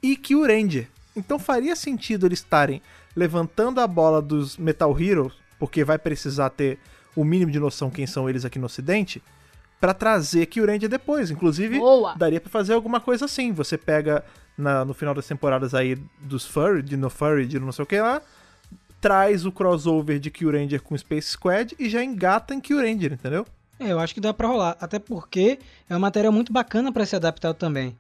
e 0.02 0.18
Kyuranger. 0.18 0.90
Então 1.16 1.40
faria 1.40 1.76
sentido 1.76 2.26
eles 2.26 2.40
estarem 2.40 2.82
levantando 3.16 3.80
a 3.80 3.88
bola 3.88 4.22
dos 4.22 4.58
Metal 4.58 5.00
Heroes, 5.00 5.34
porque 5.58 5.84
vai 5.84 5.98
precisar 5.98 6.50
ter 6.50 6.78
o 7.16 7.24
mínimo 7.24 7.52
de 7.52 7.60
noção 7.60 7.90
quem 7.90 8.06
são 8.06 8.30
eles 8.30 8.44
aqui 8.44 8.60
no 8.60 8.66
ocidente, 8.66 9.24
pra 9.80 9.94
trazer 9.94 10.46
Kyuranger 10.48 10.90
depois. 10.90 11.30
Inclusive, 11.32 11.78
Boa! 11.80 12.16
daria 12.16 12.40
pra 12.42 12.50
fazer 12.50 12.74
alguma 12.74 13.00
coisa 13.00 13.26
assim. 13.26 13.52
Você 13.54 13.78
pega 13.78 14.24
na- 14.58 14.84
no 14.86 14.94
final 14.94 15.14
das 15.14 15.28
temporadas 15.28 15.74
aí 15.74 15.96
dos 16.20 16.46
Furry, 16.46 16.82
de 16.82 16.96
No 16.98 17.10
Furry, 17.10 17.46
de 17.46 17.60
não 17.60 17.72
sei 17.72 17.84
o 17.84 17.86
que 17.86 18.00
lá, 18.00 18.22
traz 19.02 19.46
o 19.46 19.52
crossover 19.52 20.20
de 20.20 20.32
Kyuranger 20.32 20.82
com 20.82 20.98
Space 20.98 21.30
Squad 21.32 21.76
e 21.78 21.90
já 21.90 22.04
engata 22.04 22.54
em 22.56 22.60
Kyuranger, 22.62 23.14
entendeu? 23.14 23.46
É, 23.80 23.92
eu 23.92 24.00
acho 24.00 24.14
que 24.14 24.22
dá 24.22 24.34
pra 24.34 24.48
rolar. 24.48 24.78
Até 24.80 24.98
porque 25.00 25.60
é 25.90 25.94
uma 25.94 26.00
matéria 26.00 26.32
muito 26.32 26.52
bacana 26.54 26.92
pra 26.92 27.06
ser 27.06 27.18
adaptado 27.18 27.56
também. 27.56 27.96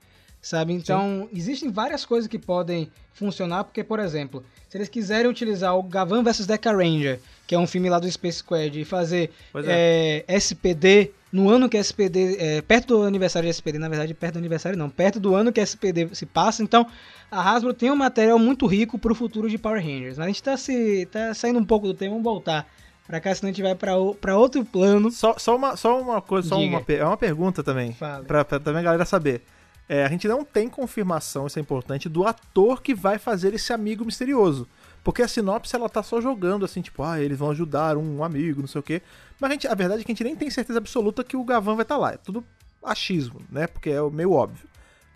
Sabe? 0.45 0.73
Então, 0.73 1.27
existem 1.33 1.71
várias 1.71 2.05
coisas 2.05 2.27
que 2.27 2.37
podem 2.37 2.87
funcionar, 3.15 3.63
porque, 3.63 3.83
por 3.83 3.99
exemplo, 3.99 4.43
se 4.69 4.77
eles 4.77 4.87
quiserem 4.87 5.27
utilizar 5.27 5.75
o 5.75 5.81
Gavan 5.81 6.21
vs 6.21 6.45
Deca 6.45 6.71
Ranger, 6.71 7.19
que 7.47 7.55
é 7.55 7.57
um 7.57 7.65
filme 7.65 7.89
lá 7.89 7.97
do 7.97 8.11
Space 8.11 8.37
Squad, 8.37 8.79
e 8.79 8.85
fazer 8.85 9.31
é. 9.55 10.23
é, 10.27 10.35
SPD, 10.35 11.09
no 11.31 11.49
ano 11.49 11.67
que 11.67 11.75
SPD, 11.77 12.37
é, 12.37 12.61
perto 12.61 12.95
do 12.99 13.01
aniversário 13.01 13.47
de 13.47 13.49
SPD, 13.49 13.79
na 13.79 13.89
verdade, 13.89 14.13
perto 14.13 14.33
do 14.33 14.37
aniversário 14.37 14.77
não, 14.77 14.87
perto 14.87 15.19
do 15.19 15.33
ano 15.33 15.51
que 15.51 15.59
SPD 15.59 16.13
se 16.13 16.27
passa, 16.27 16.61
então 16.61 16.85
a 17.31 17.41
Hasbro 17.41 17.73
tem 17.73 17.89
um 17.89 17.95
material 17.95 18.37
muito 18.37 18.67
rico 18.67 18.99
pro 18.99 19.15
futuro 19.15 19.49
de 19.49 19.57
Power 19.57 19.81
Rangers. 19.81 20.19
Mas 20.19 20.25
a 20.25 20.27
gente 20.27 20.43
tá, 20.43 20.55
se, 20.57 21.07
tá 21.11 21.33
saindo 21.33 21.57
um 21.57 21.65
pouco 21.65 21.87
do 21.87 21.95
tema, 21.95 22.11
vamos 22.11 22.23
voltar 22.23 22.67
pra 23.07 23.19
cá, 23.19 23.33
senão 23.33 23.49
a 23.49 23.51
gente 23.51 23.63
vai 23.63 23.73
pra, 23.73 23.97
o- 23.97 24.13
pra 24.13 24.37
outro 24.37 24.63
plano. 24.63 25.09
Só, 25.09 25.39
só, 25.39 25.55
uma, 25.55 25.75
só 25.75 25.99
uma 25.99 26.21
coisa, 26.21 26.49
só 26.49 26.57
Diga. 26.57 26.77
uma, 26.77 26.85
é 26.87 27.03
uma 27.03 27.17
pergunta 27.17 27.63
também, 27.63 27.93
pra, 27.93 28.21
pra 28.23 28.43
também 28.59 28.81
a 28.81 28.83
galera 28.83 29.05
saber. 29.05 29.41
É, 29.87 30.03
a 30.03 30.09
gente 30.09 30.27
não 30.27 30.43
tem 30.43 30.67
confirmação, 30.67 31.45
isso 31.45 31.59
é 31.59 31.61
importante, 31.61 32.09
do 32.09 32.25
ator 32.25 32.81
que 32.81 32.95
vai 32.95 33.19
fazer 33.19 33.53
esse 33.53 33.71
amigo 33.71 34.03
misterioso. 34.03 34.67
Porque 35.03 35.21
a 35.21 35.27
sinopse 35.27 35.75
ela 35.75 35.87
tá 35.87 36.01
só 36.01 36.19
jogando 36.19 36.65
assim, 36.65 36.81
tipo, 36.81 37.03
ah, 37.03 37.21
eles 37.21 37.37
vão 37.37 37.51
ajudar 37.51 37.95
um 37.95 38.23
amigo, 38.23 38.61
não 38.61 38.67
sei 38.67 38.79
o 38.79 38.83
quê. 38.83 39.01
Mas 39.39 39.51
a, 39.51 39.53
gente, 39.53 39.67
a 39.67 39.75
verdade 39.75 40.01
é 40.01 40.03
que 40.03 40.11
a 40.11 40.15
gente 40.15 40.23
nem 40.23 40.35
tem 40.35 40.49
certeza 40.49 40.79
absoluta 40.79 41.23
que 41.23 41.37
o 41.37 41.43
Gavan 41.43 41.75
vai 41.75 41.83
estar 41.83 41.97
lá. 41.97 42.13
É 42.13 42.17
tudo 42.17 42.43
achismo, 42.83 43.39
né? 43.51 43.67
Porque 43.67 43.91
é 43.91 44.01
o 44.01 44.09
meio 44.09 44.31
óbvio. 44.31 44.67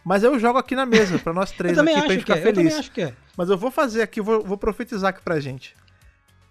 Mas 0.06 0.24
eu 0.24 0.38
jogo 0.40 0.60
aqui 0.60 0.76
na 0.76 0.86
mesa, 0.86 1.18
pra 1.18 1.34
nós 1.34 1.52
Eu 1.52 1.58
três 1.58 1.78
aqui, 1.78 1.92
pra 1.92 2.02
gente 2.10 2.20
ficar 2.20 2.38
é, 2.38 2.40
eu 2.40 2.44
feliz. 2.44 2.76
acho 2.76 2.92
que 2.92 3.02
é. 3.02 3.14
Mas 3.36 3.50
eu 3.50 3.58
vou 3.58 3.72
fazer 3.72 4.04
aqui, 4.04 4.22
vou, 4.22 4.44
vou 4.44 4.58
profetizar 4.58 5.10
aqui 5.10 5.22
pra 5.22 5.40
gente. 5.40 5.76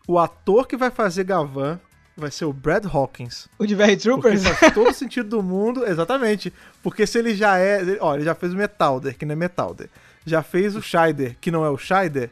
O 0.06 0.18
ator 0.18 0.66
que 0.66 0.76
vai 0.76 0.90
fazer 0.90 1.22
Gavan 1.22 1.80
vai 2.18 2.30
ser 2.30 2.44
o 2.44 2.52
Brad 2.52 2.84
Hawkins. 2.86 3.48
O 3.58 3.64
de 3.66 3.74
Porque 3.76 3.96
Troopers? 3.96 4.42
faz 4.46 4.74
todo 4.74 4.92
sentido 4.94 5.28
do 5.28 5.42
mundo, 5.42 5.86
exatamente. 5.86 6.52
Porque 6.82 7.06
se 7.06 7.18
ele 7.18 7.34
já 7.34 7.58
é. 7.58 7.80
ele- 7.80 7.98
Ó, 8.00 8.14
ele 8.14 8.24
já 8.24 8.34
fez 8.34 8.52
o 8.52 8.56
Metalder, 8.56 9.16
que 9.16 9.24
não 9.24 9.32
é 9.32 9.36
Metalder. 9.36 9.88
Já 10.26 10.42
fez 10.42 10.76
o 10.76 10.82
Scheider, 10.82 11.36
que 11.40 11.50
não 11.50 11.64
é 11.64 11.70
o 11.70 11.78
Scheider. 11.78 12.30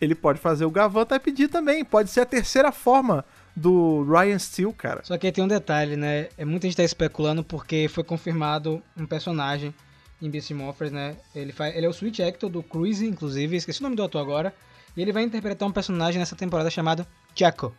Ele 0.00 0.14
pode 0.14 0.38
fazer 0.38 0.64
o 0.64 0.70
Gavan 0.70 1.04
Type 1.06 1.32
D 1.32 1.48
também. 1.48 1.84
Pode 1.84 2.10
ser 2.10 2.20
a 2.20 2.26
terceira 2.26 2.70
forma 2.70 3.24
do 3.54 4.04
Ryan 4.04 4.38
Steele, 4.38 4.72
cara. 4.72 5.00
Só 5.02 5.16
que 5.16 5.26
aí 5.26 5.32
tem 5.32 5.42
um 5.42 5.48
detalhe, 5.48 5.96
né? 5.96 6.28
É, 6.36 6.44
muita 6.44 6.66
gente 6.66 6.76
tá 6.76 6.82
especulando 6.84 7.42
porque 7.42 7.88
foi 7.88 8.04
confirmado 8.04 8.82
um 8.96 9.06
personagem 9.06 9.74
em 10.20 10.28
Beast 10.30 10.50
Morphers, 10.50 10.92
né? 10.92 11.16
Ele, 11.34 11.52
faz, 11.52 11.74
ele 11.74 11.86
é 11.86 11.88
o 11.88 11.92
Switch 11.92 12.20
Actor 12.20 12.50
do 12.50 12.62
Cruise, 12.62 13.04
inclusive, 13.06 13.56
esqueci 13.56 13.80
o 13.80 13.82
nome 13.84 13.96
do 13.96 14.02
ator 14.04 14.20
agora. 14.20 14.54
E 14.94 15.00
ele 15.02 15.12
vai 15.12 15.22
interpretar 15.22 15.66
um 15.66 15.72
personagem 15.72 16.18
nessa 16.18 16.36
temporada 16.36 16.70
chamado 16.70 17.06
Jacko, 17.34 17.74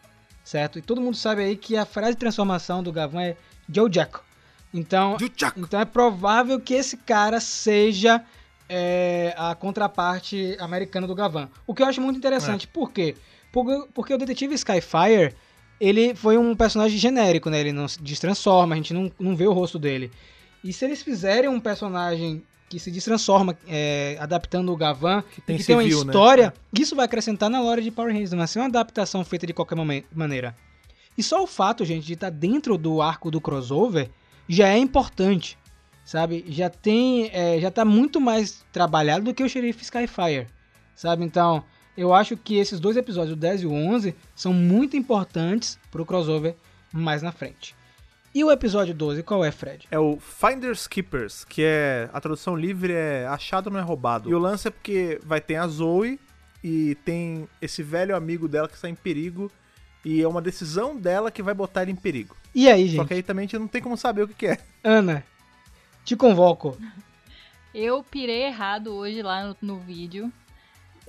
certo? 0.48 0.80
E 0.80 0.82
todo 0.82 1.02
mundo 1.02 1.18
sabe 1.18 1.44
aí 1.44 1.58
que 1.58 1.76
a 1.76 1.86
frase 1.86 2.14
de 2.14 2.18
transformação 2.18 2.82
do 2.82 2.92
Gavan 2.92 3.22
é 3.22 3.38
Joe 3.70 3.92
Jacko. 3.92 4.24
Então, 4.74 5.18
então 5.58 5.80
é 5.80 5.86
provável 5.86 6.60
que 6.60 6.74
esse 6.74 6.96
cara 6.96 7.42
seja 7.42 8.24
é, 8.70 9.34
a 9.38 9.54
contraparte 9.56 10.56
americana 10.60 11.06
do 11.06 11.14
Gavan. 11.14 11.50
O 11.66 11.74
que 11.74 11.84
eu 11.84 11.86
acho 11.86 12.00
muito 12.00 12.18
interessante. 12.18 12.66
Por 12.66 12.92
quê? 12.92 13.16
Porque, 13.52 13.88
porque 13.94 14.14
o 14.14 14.18
detetive 14.18 14.56
Skyfire, 14.56 15.36
ele 15.82 16.16
foi 16.16 16.38
um 16.38 16.56
personagem 16.56 16.98
genérico, 16.98 17.50
né? 17.50 17.60
Ele 17.60 17.74
não 17.74 17.88
se 17.88 18.02
destransforma, 18.02 18.74
a 18.74 18.78
gente 18.78 18.94
não, 18.94 19.12
não 19.20 19.36
vê 19.36 19.48
o 19.48 19.54
rosto 19.54 19.78
dele. 19.78 20.12
E 20.64 20.72
se 20.72 20.86
eles 20.86 21.02
fizerem 21.02 21.50
um 21.50 21.60
personagem 21.60 22.42
que 22.70 22.80
se 22.80 22.92
destransforma, 22.92 23.58
é, 23.68 24.18
adaptando 24.20 24.72
o 24.72 24.76
Gavan, 24.76 25.24
Que 25.34 25.42
tem 25.42 25.58
que 25.58 25.64
tem 25.64 25.76
uma 25.76 25.84
civil, 25.84 26.04
né? 26.04 26.12
história, 26.12 26.54
isso 26.78 26.96
vai 26.96 27.06
acrescentar 27.06 27.50
na 27.50 27.62
lore 27.62 27.82
de 27.82 27.92
Power 27.92 28.12
Rangers, 28.12 28.32
não 28.32 28.40
vai 28.40 28.48
ser 28.48 28.60
uma 28.60 28.66
adaptação 28.66 29.24
feita 29.24 29.48
de 29.48 29.54
qualquer 29.54 29.78
maneira. 30.14 30.56
E 31.18 31.24
só 31.24 31.42
o 31.44 31.48
fato, 31.48 31.84
gente, 31.86 32.06
de 32.06 32.14
estar 32.14 32.30
dentro 32.30 32.78
do 32.78 33.02
arco 33.02 33.32
do 33.32 33.42
crossover 33.42 34.10
já 34.48 34.68
é 34.68 34.78
importante, 34.78 35.58
sabe? 36.06 36.46
Já 36.50 36.70
tem, 36.70 37.30
é, 37.34 37.60
já 37.60 37.72
tá 37.72 37.84
muito 37.84 38.20
mais 38.22 38.66
trabalhado 38.72 39.26
do 39.26 39.34
que 39.34 39.44
o 39.44 39.50
Sheriff 39.50 39.82
Skyfire, 39.84 40.48
sabe? 40.96 41.24
Então, 41.24 41.64
eu 41.98 42.14
acho 42.14 42.38
que 42.38 42.58
esses 42.58 42.80
dois 42.80 42.96
episódios, 42.96 43.34
o 43.34 43.36
10 43.36 43.64
e 43.64 43.66
o 43.66 43.74
11, 43.74 44.14
são 44.36 44.54
muito 44.54 44.96
importantes 44.96 45.80
pro 45.90 46.06
crossover 46.06 46.56
mais 46.94 47.22
na 47.24 47.32
frente. 47.32 47.76
E 48.38 48.44
o 48.44 48.52
episódio 48.52 48.94
12, 48.94 49.24
qual 49.24 49.44
é, 49.44 49.50
Fred? 49.50 49.88
É 49.90 49.98
o 49.98 50.20
Finders 50.20 50.86
Keepers, 50.86 51.44
que 51.44 51.64
é. 51.64 52.08
A 52.14 52.22
tradução 52.22 52.56
livre 52.56 52.94
é 52.94 53.26
achado 53.26 53.72
não 53.72 53.80
é 53.80 53.82
roubado. 53.82 54.30
E 54.30 54.36
o 54.36 54.38
lance 54.38 54.68
é 54.68 54.70
porque 54.70 55.20
vai 55.24 55.42
ter 55.42 55.56
a 55.56 55.68
Zoe 55.68 56.20
e 56.64 56.94
tem 57.04 57.50
esse 57.60 57.82
velho 57.82 58.16
amigo 58.16 58.48
dela 58.48 58.68
que 58.68 58.76
está 58.76 58.88
em 58.88 58.94
perigo. 58.94 59.52
E 60.06 60.22
é 60.22 60.28
uma 60.28 60.40
decisão 60.40 60.96
dela 60.96 61.32
que 61.32 61.42
vai 61.42 61.56
botar 61.56 61.82
ele 61.82 61.94
em 61.94 61.96
perigo. 61.96 62.38
E 62.54 62.70
aí, 62.70 62.88
Só 62.90 62.98
gente? 62.98 63.08
que 63.08 63.14
aí 63.16 63.24
também 63.24 63.46
a 63.46 63.48
gente 63.48 63.58
não 63.58 63.68
tem 63.68 63.82
como 63.82 63.98
saber 63.98 64.22
o 64.22 64.28
que, 64.28 64.36
que 64.36 64.46
é. 64.46 64.60
Ana, 64.84 65.24
te 66.06 66.16
convoco. 66.16 66.78
Eu 67.74 68.04
pirei 68.04 68.44
errado 68.44 68.94
hoje 68.94 69.24
lá 69.24 69.48
no, 69.48 69.58
no 69.64 69.80
vídeo. 69.80 70.32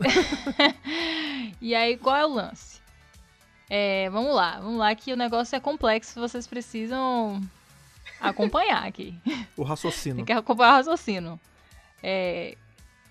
e 1.61 1.75
aí, 1.75 1.99
qual 1.99 2.17
é 2.17 2.25
o 2.25 2.33
lance? 2.33 2.81
É, 3.71 4.09
vamos 4.11 4.35
lá, 4.35 4.59
vamos 4.61 4.79
lá 4.79 4.95
que 4.95 5.13
o 5.13 5.17
negócio 5.17 5.55
é 5.55 5.61
complexo, 5.61 6.19
vocês 6.19 6.47
precisam 6.47 7.41
acompanhar 8.21 8.87
aqui. 8.87 9.15
O 9.57 9.63
raciocínio. 9.63 10.17
Tem 10.19 10.25
que 10.25 10.33
acompanhar 10.33 10.75
o 10.75 10.77
raciocínio. 10.77 11.41
É, 12.01 12.57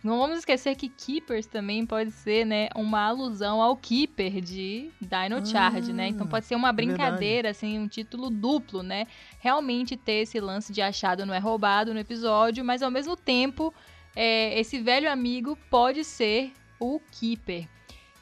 não 0.04 0.20
vamos 0.20 0.40
esquecer 0.40 0.76
que 0.76 0.88
Keepers 0.88 1.46
também 1.46 1.86
pode 1.86 2.12
ser, 2.12 2.46
né, 2.46 2.70
uma 2.74 3.02
alusão 3.02 3.62
ao 3.62 3.76
Keeper 3.76 4.40
de 4.40 4.90
Dino 5.02 5.46
Charge, 5.46 5.92
né? 5.92 6.08
Então 6.08 6.26
pode 6.26 6.46
ser 6.46 6.56
uma 6.56 6.72
brincadeira, 6.72 7.50
assim, 7.50 7.78
um 7.78 7.88
título 7.88 8.30
duplo, 8.30 8.82
né? 8.82 9.06
Realmente 9.40 9.98
ter 9.98 10.22
esse 10.22 10.40
lance 10.40 10.72
de 10.72 10.82
achado 10.82 11.26
não 11.26 11.34
é 11.34 11.40
roubado 11.40 11.94
no 11.94 12.00
episódio, 12.00 12.64
mas 12.64 12.82
ao 12.82 12.90
mesmo 12.90 13.18
tempo, 13.18 13.74
é, 14.16 14.58
esse 14.58 14.80
velho 14.80 15.12
amigo 15.12 15.58
pode 15.70 16.04
ser 16.06 16.54
o 16.80 17.02
Keeper. 17.12 17.68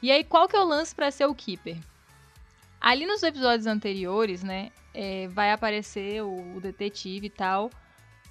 E 0.02 0.10
aí, 0.10 0.24
qual 0.24 0.48
que 0.48 0.56
é 0.56 0.60
o 0.60 0.64
lance 0.64 0.94
para 0.94 1.10
ser 1.10 1.26
o 1.26 1.34
Keeper? 1.34 1.76
Ali 2.80 3.06
nos 3.06 3.22
episódios 3.22 3.66
anteriores, 3.66 4.42
né, 4.42 4.70
é, 4.94 5.28
vai 5.28 5.50
aparecer 5.52 6.22
o, 6.22 6.56
o 6.56 6.60
detetive 6.60 7.26
e 7.26 7.30
tal, 7.30 7.70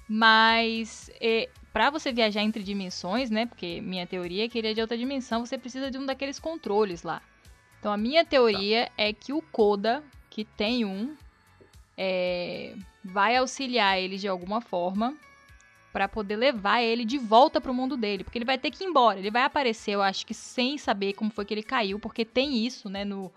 mas 0.08 1.10
é, 1.20 1.48
para 1.72 1.90
você 1.90 2.12
viajar 2.12 2.42
entre 2.42 2.62
dimensões, 2.62 3.30
né, 3.30 3.46
porque 3.46 3.80
minha 3.80 4.06
teoria 4.06 4.44
é 4.44 4.48
que 4.48 4.58
ele 4.58 4.68
é 4.68 4.74
de 4.74 4.80
outra 4.80 4.96
dimensão, 4.96 5.44
você 5.44 5.58
precisa 5.58 5.90
de 5.90 5.98
um 5.98 6.06
daqueles 6.06 6.38
controles 6.38 7.02
lá. 7.02 7.20
Então 7.78 7.92
a 7.92 7.96
minha 7.96 8.24
teoria 8.24 8.90
é 8.96 9.12
que 9.12 9.32
o 9.32 9.42
Koda, 9.42 10.02
que 10.30 10.44
tem 10.44 10.84
um, 10.84 11.14
é, 11.96 12.74
vai 13.04 13.36
auxiliar 13.36 13.98
ele 13.98 14.16
de 14.16 14.28
alguma 14.28 14.60
forma 14.60 15.16
para 15.92 16.08
poder 16.08 16.36
levar 16.36 16.82
ele 16.82 17.04
de 17.04 17.16
volta 17.16 17.60
pro 17.60 17.72
mundo 17.72 17.96
dele, 17.96 18.22
porque 18.22 18.36
ele 18.36 18.44
vai 18.44 18.58
ter 18.58 18.70
que 18.70 18.84
ir 18.84 18.86
embora. 18.86 19.18
Ele 19.18 19.30
vai 19.30 19.42
aparecer, 19.42 19.92
eu 19.92 20.02
acho 20.02 20.26
que 20.26 20.34
sem 20.34 20.76
saber 20.76 21.14
como 21.14 21.30
foi 21.30 21.44
que 21.44 21.54
ele 21.54 21.62
caiu, 21.62 21.98
porque 21.98 22.24
tem 22.24 22.66
isso, 22.66 22.90
né, 22.90 23.02
no, 23.02 23.32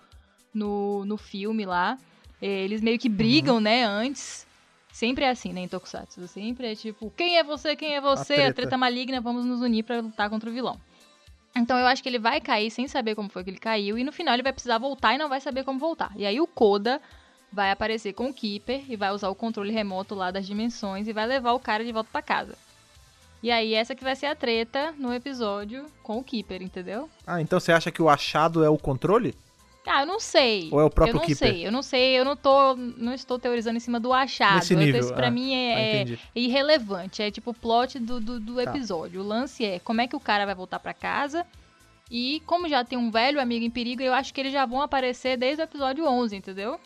no, 0.53 1.05
no 1.05 1.17
filme 1.17 1.65
lá. 1.65 1.97
Eles 2.41 2.81
meio 2.81 2.97
que 2.97 3.09
brigam, 3.09 3.59
né, 3.59 3.83
antes. 3.83 4.47
Sempre 4.91 5.25
é 5.25 5.29
assim, 5.29 5.53
né, 5.53 5.61
em 5.61 5.67
Tokusatsu. 5.67 6.27
Sempre 6.27 6.71
é 6.71 6.75
tipo, 6.75 7.11
quem 7.15 7.37
é 7.37 7.43
você, 7.43 7.75
quem 7.75 7.95
é 7.95 8.01
você? 8.01 8.33
A 8.33 8.35
treta. 8.35 8.49
a 8.49 8.53
treta 8.53 8.77
maligna, 8.77 9.21
vamos 9.21 9.45
nos 9.45 9.61
unir 9.61 9.83
pra 9.83 10.01
lutar 10.01 10.29
contra 10.29 10.49
o 10.49 10.53
vilão. 10.53 10.79
Então 11.55 11.77
eu 11.77 11.87
acho 11.87 12.01
que 12.01 12.09
ele 12.09 12.19
vai 12.19 12.39
cair 12.39 12.69
sem 12.71 12.87
saber 12.87 13.15
como 13.15 13.29
foi 13.29 13.43
que 13.43 13.49
ele 13.49 13.59
caiu. 13.59 13.97
E 13.97 14.03
no 14.03 14.11
final 14.11 14.33
ele 14.33 14.43
vai 14.43 14.53
precisar 14.53 14.77
voltar 14.77 15.15
e 15.15 15.17
não 15.17 15.29
vai 15.29 15.41
saber 15.41 15.63
como 15.63 15.79
voltar. 15.79 16.11
E 16.15 16.25
aí 16.25 16.39
o 16.39 16.47
Koda 16.47 17.01
vai 17.51 17.71
aparecer 17.71 18.13
com 18.13 18.29
o 18.29 18.33
Keeper 18.33 18.83
e 18.87 18.95
vai 18.95 19.11
usar 19.11 19.29
o 19.29 19.35
controle 19.35 19.71
remoto 19.71 20.15
lá 20.15 20.31
das 20.31 20.45
dimensões 20.45 21.07
e 21.07 21.13
vai 21.13 21.25
levar 21.25 21.53
o 21.53 21.59
cara 21.59 21.83
de 21.83 21.91
volta 21.91 22.09
pra 22.11 22.21
casa. 22.21 22.55
E 23.41 23.49
aí 23.51 23.73
essa 23.73 23.95
que 23.95 24.03
vai 24.03 24.15
ser 24.15 24.27
a 24.27 24.35
treta 24.35 24.93
no 24.97 25.13
episódio 25.13 25.85
com 26.03 26.19
o 26.19 26.23
Keeper, 26.23 26.61
entendeu? 26.61 27.09
Ah, 27.25 27.41
então 27.41 27.59
você 27.59 27.71
acha 27.71 27.89
que 27.89 28.01
o 28.01 28.09
achado 28.09 28.63
é 28.63 28.69
o 28.69 28.77
controle? 28.77 29.33
Ah, 29.87 30.01
eu 30.01 30.05
não 30.05 30.19
sei. 30.19 30.69
Ou 30.71 30.79
é 30.79 30.83
o 30.83 30.89
próprio 30.89 31.13
eu 31.15 31.19
não 31.19 31.25
Keeper? 31.25 31.37
sei, 31.53 31.65
eu 31.67 31.71
não 31.71 31.81
sei, 31.81 32.19
eu 32.19 32.23
não 32.25 32.35
tô, 32.35 32.75
não 32.75 33.13
estou 33.13 33.39
teorizando 33.39 33.77
em 33.77 33.79
cima 33.79 33.99
do 33.99 34.13
achado. 34.13 34.55
Nesse 34.55 34.75
nível, 34.75 34.99
Isso 35.01 35.13
pra 35.13 35.27
ah, 35.27 35.31
mim 35.31 35.53
Ah, 35.53 35.57
é, 35.57 35.71
é 35.73 36.01
entendi. 36.01 36.19
irrelevante, 36.35 37.21
é 37.23 37.31
tipo 37.31 37.51
o 37.51 37.53
plot 37.53 37.97
do, 37.97 38.19
do, 38.19 38.39
do 38.39 38.55
Tá. 38.55 38.63
episódio. 38.63 39.21
O 39.21 39.23
lance 39.27 39.65
é 39.65 39.79
como 39.79 40.01
é 40.01 40.07
que 40.07 40.15
o 40.15 40.19
cara 40.19 40.45
vai 40.45 40.53
voltar 40.53 40.79
pra 40.79 40.93
casa 40.93 41.45
e 42.11 42.41
como 42.45 42.67
já 42.69 42.83
tem 42.83 42.97
um 42.97 43.09
velho 43.09 43.39
amigo 43.41 43.65
em 43.65 43.69
perigo, 43.71 44.01
eu 44.03 44.13
acho 44.13 44.33
que 44.33 44.39
eles 44.41 44.53
já 44.53 44.65
vão 44.65 44.81
aparecer 44.81 45.37
desde 45.37 45.61
o 45.61 45.65
episódio 45.65 46.05
11, 46.05 46.35
entendeu? 46.35 46.79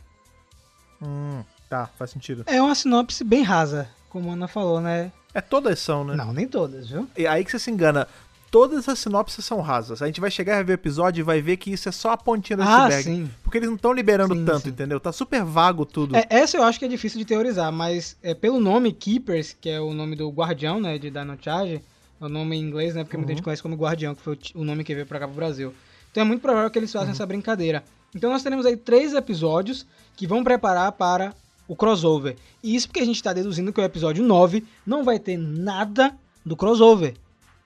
Hum, 1.02 1.44
tá, 1.70 1.88
faz 1.98 2.12
sentido. 2.12 2.44
É 2.48 2.62
uma 2.62 2.76
sinopse 2.76 3.24
bem 3.24 3.42
rasa, 3.44 3.90
como 4.10 4.30
a 4.30 4.34
Ana 4.34 4.48
falou, 4.48 4.80
né? 4.80 5.12
É 5.34 5.42
todas 5.42 5.80
são, 5.80 6.06
né? 6.06 6.16
Não, 6.16 6.32
nem 6.32 6.48
todas, 6.48 6.88
viu? 6.90 7.08
E 7.18 7.26
aí 7.28 7.44
que 7.44 7.52
você 7.52 7.60
se 7.60 7.72
engana. 7.72 8.08
Todas 8.54 8.88
as 8.88 9.00
sinopses 9.00 9.44
são 9.44 9.62
rasas. 9.62 10.00
A 10.04 10.06
gente 10.06 10.22
vai 10.22 10.30
chegar 10.30 10.54
a 10.54 10.58
rever 10.58 10.76
o 10.76 10.80
episódio 10.80 11.22
e 11.22 11.24
vai 11.24 11.42
ver 11.42 11.58
que 11.58 11.72
isso 11.74 11.90
é 11.90 11.92
só 11.92 12.12
a 12.12 12.18
pontinha 12.18 12.56
do 12.56 12.62
Ah, 12.62 12.86
iceberg. 12.86 13.04
sim. 13.04 13.30
Porque 13.44 13.58
eles 13.58 13.68
não 13.68 13.76
estão 13.76 13.92
liberando 13.92 14.36
Sim, 14.36 14.46
tanto, 14.46 14.62
sim. 14.66 14.70
entendeu? 14.70 15.00
Tá 15.00 15.12
super 15.12 15.44
vago 15.44 15.88
tudo. 15.88 16.16
É, 16.16 16.24
essa 16.30 16.56
eu 16.56 16.62
acho 16.62 16.78
que 16.78 16.86
é 16.86 16.88
difícil 16.88 17.18
de 17.18 17.26
teorizar, 17.26 17.72
mas 17.72 18.16
é, 18.22 18.36
pelo 18.36 18.60
nome 18.60 18.92
Keepers, 18.94 19.58
que 19.60 19.68
é 19.72 19.82
o 19.82 19.92
nome 19.92 20.16
do 20.16 20.30
guardião, 20.30 20.80
né, 20.80 21.00
de 21.00 21.10
Dino 21.10 21.36
Charge, 21.42 21.82
é 22.22 22.26
o 22.26 22.30
nome 22.30 22.56
em 22.56 22.62
inglês, 22.62 22.94
né, 22.94 23.04
porque 23.04 23.18
muita 23.18 23.32
Uhum. 23.32 23.38
gente 23.38 23.44
conhece 23.44 23.64
como 23.64 23.76
guardião, 23.76 24.14
que 24.14 24.22
foi 24.22 24.38
o, 24.54 24.64
nome 24.64 24.84
que 24.84 24.94
veio 24.94 25.08
pra 25.08 25.18
cá 25.20 25.26
pro 25.28 25.36
Brasil. 25.36 25.74
Então 26.12 26.22
é 26.22 26.24
muito 26.24 26.42
provável 26.42 26.70
que 26.70 26.78
eles 26.78 26.92
façam 26.92 27.08
Uhum. 27.08 27.14
essa 27.14 27.26
brincadeira. 27.26 27.84
Então 28.16 28.30
nós 28.30 28.44
teremos 28.44 28.68
aí 28.68 28.78
três 28.78 29.16
episódios 29.16 29.84
que 30.16 30.28
vão 30.28 30.44
preparar 30.44 30.92
para 30.92 31.34
o 31.68 31.76
crossover. 31.76 32.36
E 32.62 32.76
isso 32.76 32.88
porque 32.88 33.00
a 33.00 33.06
gente 33.06 33.24
tá 33.24 33.34
deduzindo 33.34 33.74
que 33.74 33.82
o 33.82 33.84
episódio 33.84 34.24
9 34.24 34.64
não 34.86 35.04
vai 35.04 35.18
ter 35.18 35.38
nada 35.38 36.14
do 36.46 36.56
crossover. 36.56 37.16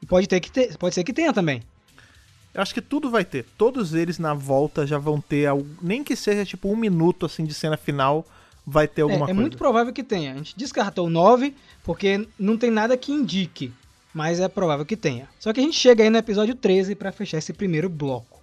E 0.02 0.06
pode, 0.06 0.28
ter 0.28 0.40
que 0.40 0.52
ter, 0.52 0.78
pode 0.78 0.94
ser 0.96 1.04
que 1.04 1.14
tenha 1.14 1.34
também. 1.34 1.62
Eu 2.54 2.62
acho 2.62 2.74
que 2.74 2.82
tudo 2.82 3.10
vai 3.10 3.24
ter. 3.26 3.46
Todos 3.58 3.94
eles 3.94 4.18
na 4.18 4.34
volta 4.34 4.86
já 4.88 4.98
vão 4.98 5.20
ter, 5.22 5.46
algo- 5.46 5.68
nem 5.82 6.04
que 6.04 6.16
seja 6.16 6.44
tipo 6.46 6.72
um 6.72 6.76
minuto 6.76 7.26
assim 7.26 7.46
de 7.46 7.54
cena 7.54 7.78
final, 7.78 8.26
vai 8.66 8.88
ter 8.88 9.02
É, 9.02 9.04
alguma 9.04 9.26
é 9.26 9.28
coisa. 9.28 9.42
muito 9.42 9.58
provável 9.58 9.94
que 9.94 10.04
tenha. 10.04 10.34
A 10.34 10.38
gente 10.38 10.58
descartou 10.58 11.08
o 11.08 11.10
9 11.10 11.54
porque 11.84 12.28
não 12.40 12.58
tem 12.58 12.72
nada 12.72 12.98
que 12.98 13.12
indique, 13.12 13.72
mas 14.14 14.40
é 14.40 14.48
provável 14.48 14.86
que 14.86 14.98
tenha. 14.98 15.28
Só 15.40 15.54
que 15.54 15.60
a 15.60 15.64
gente 15.64 15.78
chega 15.78 16.04
aí 16.04 16.10
no 16.10 16.18
episódio 16.18 16.56
13 16.56 16.96
pra 16.96 17.12
fechar 17.12 17.38
esse 17.38 17.54
primeiro 17.54 17.90
bloco. 17.90 18.42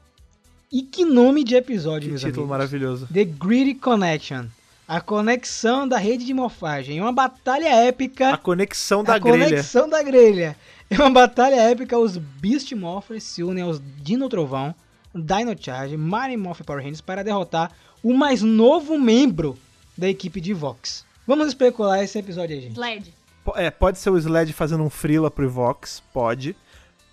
E 0.73 0.83
que 0.83 1.05
nome 1.05 1.45
de 1.45 1.55
episódio, 1.55 2.03
Que 2.03 2.09
meus 2.09 2.21
título 2.21 2.43
amigos. 2.43 2.51
maravilhoso. 2.51 3.09
The 3.13 3.25
Greedy 3.25 3.75
Connection. 3.75 4.47
A 4.87 5.01
conexão 5.01 5.89
da 5.89 5.97
rede 5.97 6.25
de 6.27 6.35
morfagem. 6.35 6.99
É 6.99 7.03
uma 7.03 7.13
batalha 7.13 7.69
épica. 7.69 8.31
A 8.35 8.37
conexão 8.37 9.03
da 9.03 9.15
a 9.15 9.19
grelha. 9.19 9.47
conexão 9.49 9.89
da 9.89 10.03
grelha. 10.03 10.57
É 10.91 10.97
uma 10.97 11.11
batalha 11.11 11.57
épica. 11.57 11.99
Os 11.99 12.17
Beast 12.17 12.73
Morphers 12.73 13.25
se 13.25 13.43
unem 13.43 13.65
aos 13.65 13.81
Dino 14.03 14.29
Trovão, 14.29 14.75
Dino 15.15 15.55
Charge, 15.59 15.97
Mighty 15.97 16.37
Morph 16.37 16.61
Power 16.63 16.81
Rangers 16.83 17.01
para 17.01 17.23
derrotar 17.25 17.73
o 18.03 18.13
mais 18.15 18.43
novo 18.43 18.99
membro 18.99 19.59
da 19.97 20.09
equipe 20.09 20.41
de 20.41 20.53
Vox. 20.53 21.05
Vamos 21.27 21.49
especular 21.49 22.03
esse 22.03 22.19
episódio 22.19 22.55
aí, 22.57 22.63
gente. 22.63 22.73
Sled. 22.73 23.15
É, 23.57 23.71
pode 23.71 23.99
ser 23.99 24.11
o 24.11 24.19
Sled 24.19 24.53
fazendo 24.53 24.83
um 24.85 24.91
freela 24.91 25.31
pro 25.31 25.49
Vox, 25.49 26.03
pode. 26.13 26.55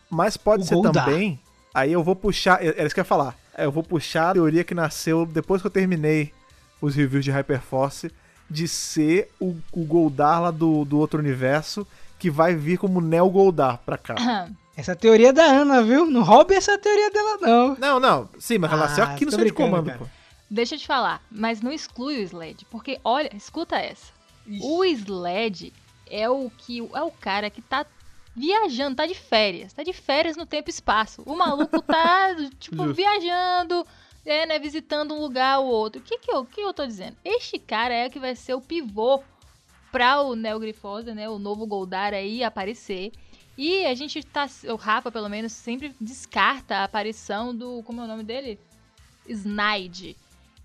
Mas 0.10 0.36
pode 0.38 0.64
O 0.64 0.66
ser 0.66 0.76
Goldar. 0.76 1.06
também. 1.06 1.40
Aí 1.74 1.92
eu 1.94 2.04
vou 2.04 2.16
puxar. 2.16 2.62
é- 2.64 2.68
Era 2.70 2.86
isso 2.86 2.94
que 2.94 3.00
eu 3.00 3.04
ia 3.04 3.06
falar. 3.06 3.38
É, 3.56 3.66
Eu 3.66 3.72
vou 3.72 3.84
puxar 3.84 4.32
a 4.32 4.34
teoria 4.34 4.64
que 4.64 4.74
nasceu 4.74 5.26
depois 5.26 5.62
que 5.62 5.68
eu 5.68 5.72
terminei 5.72 6.34
os 6.82 6.96
reviews 6.96 7.24
de 7.24 7.32
Hyperforce. 7.32 8.12
De 8.50 8.68
ser 8.68 9.30
o, 9.40 9.56
o 9.72 9.86
Goldar 9.86 10.42
lá 10.42 10.52
do, 10.52 10.84
do 10.84 11.00
outro 11.00 11.18
universo. 11.20 11.88
Que 12.22 12.30
vai 12.30 12.54
vir 12.54 12.78
como 12.78 13.02
Neo 13.02 13.28
Goldar 13.32 13.80
pra 13.80 13.98
cá. 13.98 14.48
Essa 14.78 14.96
teoria 14.96 15.30
é 15.30 15.34
da 15.34 15.44
Ana, 15.44 15.82
viu? 15.82 16.06
Não 16.06 16.22
roube 16.22 16.54
essa 16.54 16.78
teoria 16.78 17.10
dela, 17.10 17.38
não. 17.42 17.76
Não, 17.80 18.00
não. 18.00 18.30
Sim, 18.38 18.60
mas 18.60 18.72
ela 18.72 18.86
Ah, 18.86 18.88
nasceu 18.88 19.04
aqui 19.04 19.26
no 19.26 19.32
centro 19.32 19.46
de 19.48 19.52
comando, 19.54 19.88
cara. 19.88 19.98
pô. 19.98 20.06
Deixa 20.50 20.76
eu 20.76 20.80
te 20.80 20.86
falar, 20.86 21.20
mas 21.32 21.62
não 21.62 21.72
exclui 21.72 22.20
o 22.20 22.22
Sled, 22.22 22.64
porque 22.70 23.00
olha, 23.04 23.36
escuta 23.36 23.76
essa. 23.78 24.12
O 24.62 24.86
Sled 24.86 25.74
é 26.08 26.30
o 26.30 26.52
que 26.60 26.88
é 26.94 27.02
o 27.02 27.10
cara 27.12 27.50
que 27.50 27.62
tá 27.62 27.86
viajando, 28.36 28.98
tá 28.98 29.06
de 29.08 29.16
férias, 29.16 29.74
tá 29.74 29.82
de 29.82 29.92
férias 29.94 30.38
no 30.38 30.46
tempo 30.46 30.70
e 30.70 30.72
espaço. 30.72 31.24
O 31.26 31.36
maluco 31.36 31.82
tá 31.82 32.36
tipo 32.60 32.78
Justo. 32.84 32.94
viajando, 32.94 33.84
é, 34.26 34.46
né, 34.46 34.60
visitando 34.60 35.14
um 35.16 35.20
lugar 35.22 35.60
ou 35.60 35.66
outro. 35.68 36.00
O 36.02 36.04
que 36.04 36.18
que 36.20 36.32
eu, 36.32 36.40
o 36.42 36.46
que 36.46 36.62
eu 36.62 36.74
tô 36.74 36.86
dizendo? 36.86 37.18
Este 37.26 37.58
cara 37.58 37.94
é 37.94 38.10
que 38.10 38.20
vai 38.20 38.36
ser 38.36 38.54
o 38.54 38.62
pivô 38.62 39.22
pra 39.92 40.22
o 40.22 40.36
Neo 40.36 40.60
Grifosa, 40.60 41.14
né, 41.14 41.30
o 41.30 41.38
novo 41.40 41.66
Goldar 41.66 42.14
aí 42.14 42.44
aparecer. 42.44 43.12
E 43.58 43.86
a 43.86 43.94
gente 43.94 44.24
tá, 44.24 44.48
o 44.70 44.76
Rafa 44.76 45.12
pelo 45.12 45.30
menos 45.30 45.52
sempre 45.52 45.94
descarta 46.00 46.78
a 46.78 46.84
aparição 46.86 47.56
do, 47.56 47.84
como 47.84 48.02
é 48.02 48.06
o 48.06 48.08
nome 48.08 48.24
dele? 48.24 48.60
Snide. 49.28 50.16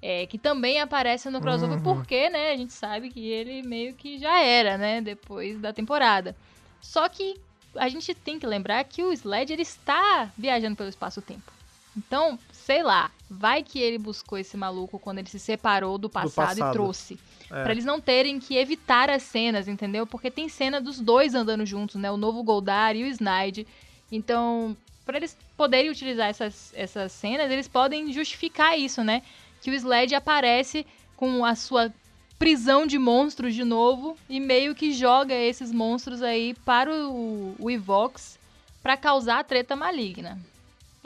É, 0.01 0.27
que 0.27 0.39
também 0.39 0.81
aparece 0.81 1.29
no 1.31 1.41
crossover 1.41 1.79
Uhum. 1.79 1.83
porque, 1.83 2.29
né, 2.31 2.53
a 2.53 2.57
gente 2.57 2.73
sabe 2.73 3.11
que 3.11 3.27
ele 3.27 3.63
meio 3.63 3.95
que 3.95 4.19
já 4.19 4.41
era, 4.41 4.77
né, 4.79 5.01
depois 5.01 5.59
da 5.59 5.73
temporada. 5.73 6.37
Só 6.81 7.09
que 7.09 7.41
a 7.75 7.89
gente 7.89 8.15
tem 8.15 8.39
que 8.39 8.47
lembrar 8.47 8.85
que 8.85 9.03
o 9.03 9.13
Sled 9.13 9.53
ele 9.53 9.63
está 9.63 10.31
viajando 10.37 10.77
pelo 10.77 10.89
espaço-tempo. 10.89 11.51
Então, 11.97 12.39
sei 12.67 12.83
lá, 12.83 13.13
vai 13.31 13.63
que 13.63 13.79
ele 13.79 13.97
buscou 13.97 14.37
esse 14.37 14.57
maluco 14.57 14.99
quando 14.99 15.21
ele 15.21 15.29
se 15.29 15.39
separou 15.39 15.97
do 15.97 16.11
passado, 16.11 16.49
passado. 16.49 16.69
e 16.69 16.73
trouxe. 16.73 17.19
É. 17.45 17.63
Pra 17.63 17.71
eles 17.71 17.85
não 17.85 18.01
terem 18.01 18.41
que 18.41 18.57
evitar 18.57 19.09
as 19.09 19.23
cenas, 19.23 19.69
entendeu? 19.69 20.05
Porque 20.05 20.33
tem 20.33 20.49
cena 20.49 20.81
dos 20.81 20.99
dois 20.99 21.33
andando 21.33 21.65
juntos, 21.65 21.95
né? 21.95 22.11
O 22.11 22.17
novo 22.17 22.43
Goldar 22.43 22.97
e 22.97 23.05
o 23.05 23.07
Snide. 23.07 23.69
Então, 24.11 24.77
pra 25.05 25.17
eles 25.17 25.39
poderem 25.57 25.93
utilizar 25.93 26.29
essas, 26.29 26.73
essas 26.75 27.13
cenas, 27.13 27.53
eles 27.53 27.69
podem 27.69 28.13
justificar 28.13 28.77
isso, 28.77 29.05
né? 29.05 29.23
Que 29.63 29.71
o 29.71 29.75
Sled 29.75 30.13
aparece 30.17 30.85
com 31.17 31.45
a 31.45 31.55
sua 31.55 31.95
prisão 32.37 32.85
de 32.85 32.99
monstros 32.99 33.55
de 33.55 33.63
novo 33.63 34.17
e 34.29 34.41
meio 34.41 34.75
que 34.75 34.93
joga 34.93 35.35
esses 35.35 35.71
monstros 35.71 36.21
aí 36.21 36.53
para 36.65 36.93
o, 36.93 37.55
o 37.61 37.71
Evox 37.71 38.41
pra 38.83 38.97
causar 38.97 39.39
a 39.39 39.45
treta 39.45 39.77
maligna. 39.77 40.37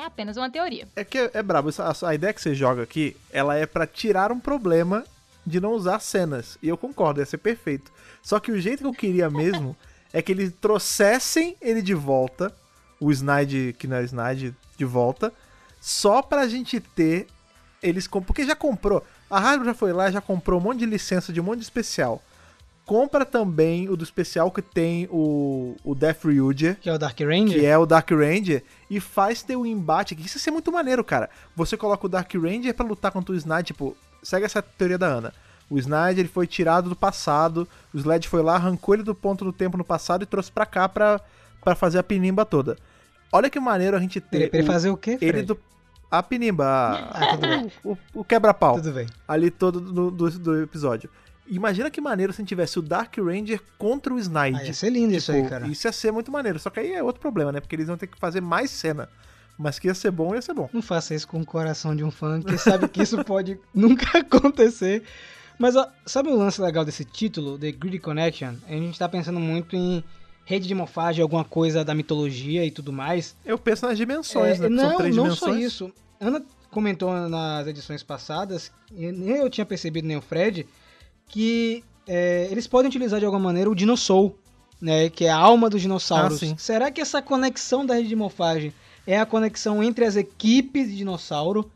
É 0.01 0.07
apenas 0.07 0.39
uma 0.39 0.49
teoria. 0.49 0.89
É 0.97 1.05
que 1.05 1.19
é, 1.19 1.31
é 1.35 1.43
brabo. 1.43 1.69
A, 1.79 2.09
a 2.09 2.15
ideia 2.15 2.33
que 2.33 2.41
você 2.41 2.55
joga 2.55 2.83
aqui, 2.83 3.15
ela 3.31 3.55
é 3.55 3.67
pra 3.67 3.87
tirar 3.87 4.33
um 4.33 4.41
problema 4.41 5.05
de 5.47 5.61
não 5.61 5.73
usar 5.73 6.01
cenas. 6.01 6.57
E 6.63 6.69
eu 6.71 6.79
concordo, 6.79 7.21
ia 7.21 7.27
ser 7.27 7.37
perfeito. 7.37 7.93
Só 8.23 8.41
que 8.41 8.51
o 8.51 8.59
jeito 8.59 8.81
que 8.81 8.87
eu 8.87 8.95
queria 8.95 9.29
mesmo 9.31 9.77
é 10.11 10.23
que 10.23 10.33
eles 10.33 10.55
trouxessem 10.59 11.55
ele 11.61 11.83
de 11.83 11.93
volta, 11.93 12.51
o 12.99 13.13
Snide, 13.13 13.77
que 13.79 13.87
não 13.87 13.99
é 13.99 14.05
Snide, 14.05 14.57
de 14.75 14.85
volta, 14.87 15.31
só 15.79 16.23
pra 16.23 16.49
gente 16.49 16.81
ter 16.81 17.27
eles. 17.83 18.07
Porque 18.07 18.47
já 18.47 18.57
comprou. 18.57 19.05
A 19.29 19.39
Hasbro 19.39 19.67
já 19.67 19.75
foi 19.75 19.93
lá, 19.93 20.11
já 20.11 20.23
comprou 20.23 20.59
um 20.59 20.63
monte 20.63 20.79
de 20.79 20.87
licença 20.87 21.31
de 21.31 21.43
um 21.43 21.45
monte 21.45 21.59
de 21.59 21.65
especial. 21.65 22.23
Compra 22.91 23.25
também 23.25 23.89
o 23.89 23.97
do 23.97 24.03
especial 24.03 24.51
que 24.51 24.61
tem 24.61 25.07
o, 25.13 25.77
o 25.85 25.95
Death 25.95 26.25
Ryuger, 26.25 26.77
Que 26.81 26.91
é 26.91 26.93
o 26.95 26.99
Dark 26.99 27.21
Ranger. 27.21 27.61
que 27.61 27.65
é 27.65 27.79
o 27.79 27.87
Dark 27.87 28.11
Ranger, 28.11 28.65
e 28.91 28.99
faz 28.99 29.45
ter 29.45 29.55
um 29.55 29.65
embate 29.65 30.13
aqui. 30.13 30.27
Isso 30.27 30.39
ia 30.39 30.43
ser 30.43 30.51
muito 30.51 30.73
maneiro, 30.73 31.05
cara. 31.05 31.31
Você 31.55 31.77
coloca 31.77 32.05
o 32.05 32.09
Dark 32.09 32.35
Ranger 32.35 32.75
pra 32.75 32.85
lutar 32.85 33.13
contra 33.13 33.33
o 33.33 33.37
Snide, 33.37 33.63
tipo, 33.69 33.97
segue 34.25 34.45
essa 34.45 34.61
teoria 34.61 34.99
da 34.99 35.07
Ana. 35.07 35.33
O 35.71 35.79
Snide 35.79 36.19
ele 36.19 36.29
foi 36.29 36.49
tirado 36.49 36.89
do 36.89 36.97
passado, 36.97 37.69
o 37.95 37.97
Sled 37.97 38.27
foi 38.27 38.43
lá, 38.43 38.57
arrancou 38.57 38.93
ele 38.93 39.05
do 39.05 39.15
ponto 39.15 39.45
do 39.45 39.53
tempo 39.53 39.79
no 39.79 39.85
passado 39.85 40.25
e 40.25 40.27
trouxe 40.27 40.51
pra 40.51 40.67
cá 40.67 40.89
pra, 40.89 41.21
pra 41.63 41.77
fazer 41.77 42.01
a 42.01 42.03
pinimba 42.03 42.45
toda. 42.45 42.77
Olha 43.33 43.49
que 43.49 43.61
maneiro 43.61 43.97
a 43.97 44.01
gente 44.01 44.19
Ele, 44.33 44.49
ter 44.49 44.57
ele 44.59 44.65
o- 44.65 44.67
fazer 44.67 44.91
o 44.91 44.97
quê, 44.97 45.17
Fred? 45.17 45.27
ele 45.37 45.43
do 45.47 45.57
a 46.11 46.25
pinimba, 46.25 46.65
Ah, 47.13 47.29
tudo 47.37 47.47
bem. 47.47 47.73
o, 47.85 47.97
o 48.15 48.25
quebra-pau 48.25 48.75
Tudo 48.81 48.91
bem. 48.91 49.07
ali 49.29 49.49
todo 49.49 49.79
do, 49.81 50.11
do, 50.11 50.29
do 50.41 50.61
episódio. 50.61 51.09
Imagina 51.51 51.91
que 51.91 52.01
maneiro 52.01 52.33
se 52.33 52.41
a 52.41 52.43
gente 52.43 52.49
tivesse 52.49 52.79
o 52.79 52.83
Dark 52.83 53.17
Ranger 53.19 53.61
contra 53.77 54.15
o 54.15 54.19
Snide. 54.19 54.59
Ah, 54.61 54.65
ia 54.65 54.73
ser 54.75 54.91
lindo 54.91 55.15
isso 55.15 55.33
aí, 55.33 55.39
Tipo, 55.39 55.51
cara. 55.51 55.67
Isso 55.67 55.87
ia 55.87 55.93
ser 55.93 56.13
muito 56.13 56.31
maneiro. 56.31 56.59
Só 56.59 56.71
que 56.71 56.81
aí 56.81 56.93
é 56.93 57.03
outro 57.03 57.21
problema, 57.21 57.51
né? 57.53 57.61
Porque 57.61 57.75
eles 57.75 57.89
vão 57.89 57.97
ter 57.97 58.07
que 58.07 58.19
fazer 58.19 58.41
mais 58.41 58.71
cena. 58.71 59.09
Mas 59.59 59.79
que 59.79 59.89
ia 59.89 59.95
ser 59.95 60.11
bom, 60.11 60.35
ia 60.35 60.41
ser 60.41 60.55
bom. 60.55 60.71
Não 60.73 60.81
faça 60.81 61.15
isso 61.15 61.29
com 61.29 61.41
o 61.41 61.45
coração 61.45 61.95
de 61.95 62.03
um 62.03 62.11
fã, 62.11 62.41
que 62.41 62.57
sabe 62.57 62.89
que 62.89 63.03
isso 63.03 63.23
pode 63.25 63.59
nunca 63.75 64.19
acontecer. 64.19 65.03
Mas 65.59 65.77
ó, 65.77 65.87
sabe 66.07 66.31
o 66.31 66.37
lance 66.37 66.61
legal 66.63 66.85
desse 66.85 67.05
título, 67.05 67.59
The 67.59 67.73
Greedy 67.73 67.99
Connection? 67.99 68.55
A 68.67 68.73
gente 68.73 68.99
tá 68.99 69.07
pensando 69.09 69.39
muito 69.39 69.77
em 69.77 70.03
rede 70.47 70.67
de 70.67 70.75
morfagem, 70.75 71.21
alguma 71.23 71.45
coisa 71.45 71.85
da 71.85 71.95
mitologia 71.95 72.65
e 72.65 72.71
tudo 72.71 72.91
mais. 72.93 73.37
Eu 73.45 73.59
penso 73.59 73.85
nas 73.87 73.99
dimensões, 73.99 74.59
É, 74.59 74.63
né? 74.63 74.69
Não, 74.71 74.89
São 74.91 74.97
três 74.99 75.15
não 75.17 75.25
dimensões. 75.25 75.53
só 75.55 75.59
isso. 75.59 75.93
Ana 76.19 76.43
comentou 76.71 77.13
nas 77.29 77.67
edições 77.67 78.03
passadas, 78.03 78.73
e 78.93 79.13
nem 79.13 79.37
eu 79.37 79.51
tinha 79.51 79.67
percebido, 79.67 80.07
nem 80.09 80.17
o 80.17 80.23
Fred, 80.23 80.67
que 81.31 81.83
é, 82.07 82.49
eles 82.51 82.67
podem 82.67 82.89
utilizar 82.89 83.19
de 83.21 83.25
alguma 83.27 83.43
maneira 83.43 83.71
o 83.71 83.75
dinossauro, 83.75 84.37
né? 84.81 85.09
Que 85.09 85.25
é 85.27 85.31
a 85.31 85.37
alma 85.37 85.71
dos 85.71 85.81
dinossauros. 85.81 86.43
Ah. 86.43 86.55
Será 86.59 86.91
que 86.91 87.01
essa 87.01 87.23
conexão 87.23 87.87
da 87.87 87.95
rede 87.95 88.09
de 88.09 88.17
morfagem 88.17 88.73
é 89.07 89.19
a 89.19 89.25
conexão 89.27 89.83
entre 89.83 90.05
as 90.05 90.17
equipes 90.17 90.89
de 90.89 90.97
dinossauro 90.97 91.71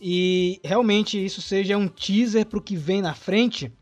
e 0.00 0.60
realmente 0.64 1.22
isso 1.22 1.40
seja 1.42 1.76
um 1.76 1.88
teaser 1.88 2.46
pro 2.46 2.60
que 2.60 2.76
vem 2.76 3.02
na 3.02 3.14
frente? 3.14 3.72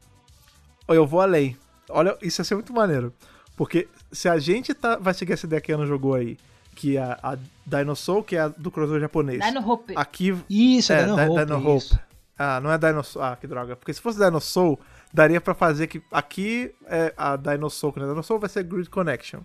Eu 0.89 1.07
vou 1.07 1.21
além. 1.21 1.57
Olha, 1.89 2.17
isso 2.23 2.41
ia 2.41 2.45
ser 2.45 2.55
muito 2.55 2.73
maneiro. 2.73 3.13
Porque 3.57 3.89
se 4.13 4.29
a 4.29 4.39
gente 4.39 4.73
tá, 4.75 4.97
vai 4.97 5.13
seguir 5.15 5.33
essa 5.33 5.47
ideia 5.47 5.61
que 5.61 5.73
a 5.73 5.75
Ana 5.75 5.87
jogou 5.87 6.15
aí, 6.15 6.37
que 6.75 6.97
é 6.97 7.01
a, 7.03 7.19
a 7.23 7.39
Dinosaur, 7.67 8.23
que 8.23 8.37
é 8.37 8.41
a 8.41 8.49
do 8.49 8.71
crossover 8.71 9.01
japonês. 9.01 9.45
Dino 9.45 9.69
Hope. 9.69 9.95
Aqui. 9.97 10.37
Isso, 10.49 10.93
é, 10.93 11.01
É, 11.01 11.05
Dino 11.05 11.17
Di- 11.17 11.23
Hope, 11.29 11.45
Dino 11.45 11.77
isso. 11.77 11.95
Hope. 11.95 12.03
Ah, 12.39 12.61
não 12.61 12.71
é 12.71 12.79
Dinosaur. 12.79 13.25
Ah, 13.25 13.37
que 13.37 13.47
droga. 13.49 13.75
Porque 13.77 13.93
se 13.93 14.01
fosse 14.01 14.19
Dinosaur, 14.19 14.79
daria 15.13 15.41
pra 15.41 15.55
fazer 15.55 15.87
que 15.87 16.03
aqui 16.13 16.73
é 16.87 17.13
a 17.17 17.37
Dinosaur, 17.37 17.93
que 17.93 17.99
não 18.01 18.07
é 18.07 18.11
Dinosaur, 18.11 18.39
vai 18.39 18.49
ser 18.49 18.63
Grid 18.65 18.89
Connection. 18.91 19.41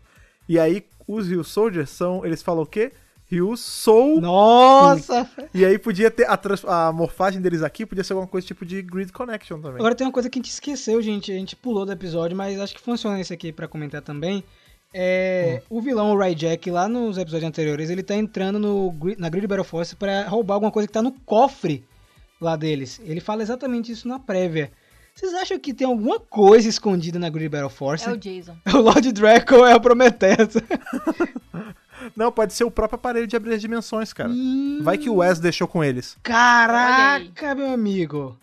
E 0.47 0.59
aí, 0.59 0.85
os 1.07 1.27
Ryu 1.27 1.43
Soldiers 1.43 1.89
são. 1.89 2.25
Eles 2.25 2.41
falam 2.41 2.63
o 2.63 2.65
quê? 2.65 2.91
Ryu 3.31 3.55
Soul. 3.57 4.19
Nossa! 4.21 5.27
E 5.53 5.63
aí 5.65 5.79
podia 5.79 6.11
ter. 6.11 6.29
A, 6.29 6.35
trans- 6.37 6.65
a 6.65 6.91
morfagem 6.91 7.41
deles 7.41 7.63
aqui 7.63 7.85
podia 7.85 8.03
ser 8.03 8.13
alguma 8.13 8.27
coisa 8.27 8.45
tipo 8.45 8.65
de 8.65 8.81
Grid 8.81 9.11
Connection 9.11 9.59
também. 9.61 9.77
Agora 9.79 9.95
tem 9.95 10.05
uma 10.05 10.13
coisa 10.13 10.29
que 10.29 10.37
a 10.37 10.41
gente 10.41 10.51
esqueceu, 10.51 11.01
gente. 11.01 11.31
A 11.31 11.35
gente 11.35 11.55
pulou 11.55 11.85
do 11.85 11.91
episódio, 11.91 12.35
mas 12.35 12.59
acho 12.59 12.75
que 12.75 12.81
funciona 12.81 13.19
esse 13.19 13.33
aqui 13.33 13.51
pra 13.51 13.67
comentar 13.67 14.01
também. 14.01 14.43
É, 14.93 15.63
O 15.69 15.81
vilão, 15.81 16.11
o 16.13 16.17
Ryjack, 16.19 16.69
lá 16.69 16.87
nos 16.87 17.17
episódios 17.17 17.47
anteriores, 17.49 17.89
ele 17.89 18.03
tá 18.03 18.13
entrando 18.15 18.59
no, 18.59 18.93
na 19.17 19.27
Grid 19.29 19.47
Battle 19.47 19.63
Force 19.63 19.95
pra 19.95 20.27
roubar 20.27 20.55
alguma 20.55 20.71
coisa 20.71 20.85
que 20.87 20.93
tá 20.93 21.01
no 21.01 21.11
cofre 21.25 21.83
lá 22.39 22.55
deles. 22.55 23.01
Ele 23.03 23.19
fala 23.19 23.41
exatamente 23.41 23.91
isso 23.91 24.07
na 24.07 24.19
prévia. 24.19 24.71
Vocês 25.15 25.33
acham 25.35 25.59
que 25.59 25.73
tem 25.73 25.85
alguma 25.87 26.19
coisa 26.19 26.67
escondida 26.67 27.19
na 27.19 27.29
Grid 27.29 27.49
Battle 27.49 27.69
Force? 27.69 28.07
É 28.07 28.11
o 28.11 28.17
Jason. 28.17 28.55
O 28.73 28.77
Lord 28.79 29.11
Draco 29.11 29.63
é 29.65 29.73
a 29.73 29.79
Prometheus. 29.79 30.55
Não, 32.17 32.31
pode 32.31 32.53
ser 32.53 32.63
o 32.65 32.71
próprio 32.71 32.95
aparelho 32.95 33.27
de 33.27 33.35
abrir 33.35 33.53
as 33.53 33.61
dimensões, 33.61 34.11
cara. 34.11 34.29
Hum. 34.29 34.79
Vai 34.81 34.97
que 34.97 35.09
o 35.09 35.15
Wes 35.17 35.39
deixou 35.39 35.67
com 35.67 35.83
eles. 35.83 36.17
Caraca, 36.23 37.55
meu 37.55 37.71
amigo. 37.71 38.37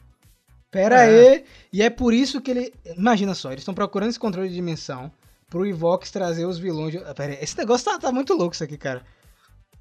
Pera 0.71 1.05
É. 1.05 1.29
aí. 1.35 1.45
E 1.73 1.83
é 1.83 1.91
por 1.91 2.15
isso 2.15 2.41
que 2.41 2.51
ele. 2.51 2.73
Imagina 2.97 3.35
só, 3.35 3.51
eles 3.51 3.61
estão 3.63 3.75
procurando 3.75 4.09
esse 4.11 4.19
controle 4.19 4.49
de 4.49 4.55
dimensão 4.55 5.11
pro 5.51 5.67
Evox 5.67 6.11
trazer 6.11 6.47
os 6.47 6.59
vilões. 6.59 6.93
De... 6.93 6.99
Ah, 6.99 7.13
Pera 7.15 7.33
aí, 7.33 7.39
esse 7.43 7.59
negócio 7.59 7.85
tá, 7.91 7.99
tá 7.99 8.13
muito 8.13 8.33
louco 8.35 8.55
isso 8.55 8.65
aqui, 8.65 8.79
cara. 8.79 9.03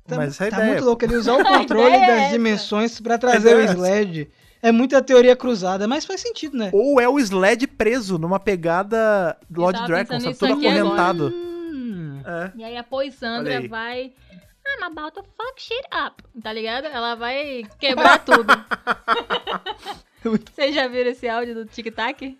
Tá, 0.07 0.17
Mas 0.17 0.29
essa 0.31 0.47
é 0.47 0.49
tá 0.49 0.57
ideia. 0.57 0.71
muito 0.73 0.83
louco 0.85 1.05
ele 1.05 1.15
usar 1.15 1.33
o 1.37 1.41
A 1.41 1.45
controle 1.59 1.93
é 1.95 1.99
das 1.99 2.09
essa. 2.21 2.31
dimensões 2.33 2.99
pra 2.99 3.17
trazer 3.17 3.55
o 3.55 3.59
é. 3.61 3.65
Sled. 3.65 4.29
É 4.61 4.71
muita 4.71 5.01
teoria 5.01 5.35
cruzada, 5.35 5.87
mas 5.87 6.05
faz 6.05 6.21
sentido, 6.21 6.57
né? 6.57 6.69
Ou 6.73 6.99
é 6.99 7.07
o 7.07 7.19
Sled 7.19 7.65
preso 7.67 8.17
numa 8.17 8.39
pegada 8.39 9.37
Lord 9.49 9.85
Dragon, 9.85 10.19
sabe? 10.19 10.37
Todo 10.37 10.53
acorrentado. 10.53 11.29
Hum. 11.29 12.21
É. 12.25 12.51
E 12.55 12.63
aí 12.63 12.77
a 12.77 12.83
Poisandra 12.83 13.57
aí. 13.57 13.67
vai. 13.67 14.13
I'm 14.77 14.83
about 14.83 15.15
to 15.15 15.23
fuck 15.23 15.57
shit 15.57 15.83
up. 15.93 16.21
Tá 16.43 16.53
ligado? 16.53 16.85
Ela 16.85 17.15
vai 17.15 17.63
quebrar 17.79 18.19
tudo. 18.19 18.53
Vocês 20.53 20.75
já 20.75 20.87
viram 20.87 21.11
esse 21.11 21.27
áudio 21.27 21.55
do 21.55 21.65
Tic 21.65 21.93
Tac? 21.93 22.37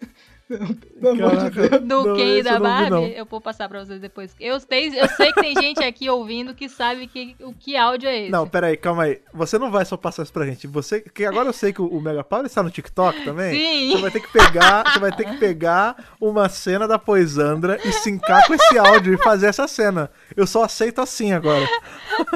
Pelo 0.50 1.12
amor 1.12 1.38
de 1.38 1.52
Caraca. 1.52 1.70
Deus. 1.70 1.82
Do 1.84 2.08
Não, 2.08 2.16
Ken 2.16 2.38
e 2.40 2.44
da 2.44 2.54
não 2.54 2.62
Barbie? 2.62 2.90
não. 2.90 3.06
Eu 3.06 3.26
vou 3.26 3.40
passar 3.40 3.70
pra 3.70 3.86
vocês 3.86 4.02
depois. 4.02 4.36
Eu 4.40 4.60
sei, 4.60 4.88
eu 5.00 5.08
sei 5.10 5.32
que 5.32 5.42
tem 5.42 5.54
gente 5.56 5.84
aqui 5.84 6.10
ouvindo 6.10 6.56
que 6.56 6.68
sabe 6.68 7.06
que, 7.08 7.36
o 7.40 7.54
que 7.54 7.78
áudio 7.78 8.10
é 8.10 8.22
esse. 8.24 8.32
Não, 8.32 8.48
pera 8.48 8.68
aí, 8.68 8.76
calma 8.78 9.04
aí. 9.04 9.22
Você 9.34 9.60
não 9.60 9.70
vai 9.70 9.86
só 9.86 9.96
passar 9.96 10.24
isso 10.24 10.34
pra 10.34 10.46
gente. 10.46 10.66
Você, 10.66 11.02
que 11.02 11.24
agora 11.24 11.48
eu 11.50 11.54
sei 11.54 11.72
que 11.72 11.82
o, 11.82 11.86
o 11.88 12.02
Mega 12.02 12.24
Power 12.24 12.46
está 12.48 12.64
no 12.64 12.72
TikTok 12.72 13.24
também. 13.24 13.54
Sim. 13.56 13.92
Você 13.92 14.02
vai 14.02 14.12
ter 14.12 14.20
que 14.22 14.32
pegar, 14.34 14.92
você 14.92 15.00
vai 15.00 15.12
ter 15.16 15.26
que 15.26 15.38
pegar 15.38 15.96
uma 16.20 16.50
cena 16.50 16.88
da 16.88 16.98
Poisandra 16.98 17.80
e 17.86 17.92
sincar 17.92 18.48
com 18.48 18.56
esse 18.56 18.78
áudio 18.80 19.14
e 19.14 19.18
fazer 19.18 19.48
essa 19.48 19.68
cena. 19.68 20.10
Eu 20.36 20.48
só 20.48 20.64
aceito 20.64 21.00
assim 21.00 21.32
agora. 21.32 21.68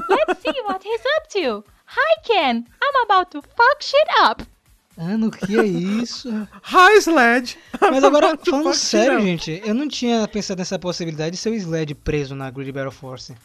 Let's 0.10 0.40
see 0.42 0.62
what 0.68 0.88
he's 0.88 1.02
up 1.18 1.30
to. 1.30 1.64
Hi, 1.88 2.22
Ken. 2.24 2.66
I'm 2.82 3.04
about 3.04 3.32
to 3.32 3.42
fuck 3.42 3.82
shit 3.84 4.08
up. 4.24 4.44
Mano, 4.96 5.32
que 5.32 5.58
é 5.60 5.64
isso? 5.66 6.30
Hi, 6.64 6.98
Sled! 7.00 7.58
Mas 7.82 8.04
agora, 8.04 8.38
falando 8.46 8.74
sério, 8.76 9.14
não? 9.16 9.22
gente, 9.26 9.62
eu 9.66 9.74
não 9.74 9.88
tinha 9.88 10.28
pensado 10.28 10.60
nessa 10.60 10.78
possibilidade 10.78 11.32
de 11.32 11.38
ser 11.38 11.50
o 11.50 11.56
Sled 11.56 11.96
preso 11.96 12.36
na 12.36 12.50
Grid 12.52 12.72
Battle 12.72 12.92
Force. 12.92 13.36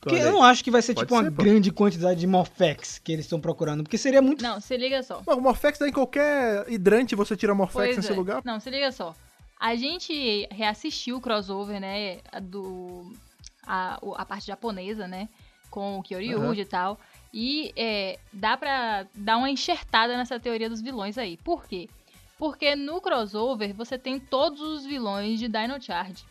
Porque 0.00 0.16
eu 0.20 0.32
não 0.32 0.42
acho 0.42 0.62
que 0.62 0.70
vai 0.70 0.80
ser 0.80 0.94
Pode 0.94 1.06
tipo 1.06 1.14
uma 1.16 1.24
ser, 1.24 1.30
pô. 1.32 1.42
grande 1.42 1.70
quantidade 1.72 2.20
de 2.20 2.26
Morphex 2.28 2.98
que 3.02 3.10
eles 3.12 3.24
estão 3.24 3.40
procurando, 3.40 3.82
porque 3.82 3.98
seria 3.98 4.22
muito. 4.22 4.40
Não, 4.42 4.60
se 4.60 4.76
liga 4.76 5.02
só. 5.02 5.20
O 5.26 5.40
Morphex 5.40 5.78
dá 5.80 5.88
em 5.88 5.92
qualquer 5.92 6.64
hidrante, 6.70 7.16
você 7.16 7.36
tira 7.36 7.54
Morphex 7.54 7.86
Pois 7.86 7.96
nesse 7.96 8.12
é. 8.12 8.14
lugar. 8.14 8.40
Não, 8.44 8.60
se 8.60 8.70
liga 8.70 8.92
só. 8.92 9.14
A 9.58 9.74
gente 9.74 10.46
reassistiu 10.52 11.16
o 11.16 11.20
crossover, 11.20 11.80
né? 11.80 12.18
a 12.30 12.38
Do. 12.38 13.12
A, 13.66 13.98
o- 14.00 14.14
a 14.14 14.24
parte 14.24 14.46
japonesa, 14.46 15.08
né? 15.08 15.28
Com 15.70 15.98
o 15.98 16.02
Kyoryuji 16.04 16.36
Aham. 16.40 16.54
e 16.54 16.64
tal. 16.64 17.00
E 17.38 17.70
é, 17.76 18.18
dá 18.32 18.56
pra 18.56 19.06
dar 19.14 19.36
uma 19.36 19.50
enxertada 19.50 20.16
nessa 20.16 20.40
teoria 20.40 20.70
dos 20.70 20.80
vilões 20.80 21.18
aí. 21.18 21.36
Por 21.36 21.66
quê? 21.66 21.86
Porque 22.38 22.74
no 22.74 22.98
crossover 22.98 23.74
você 23.74 23.98
tem 23.98 24.18
todos 24.18 24.58
os 24.58 24.86
vilões 24.86 25.38
de 25.38 25.46
Dino 25.46 25.80
Charge. 25.80 26.24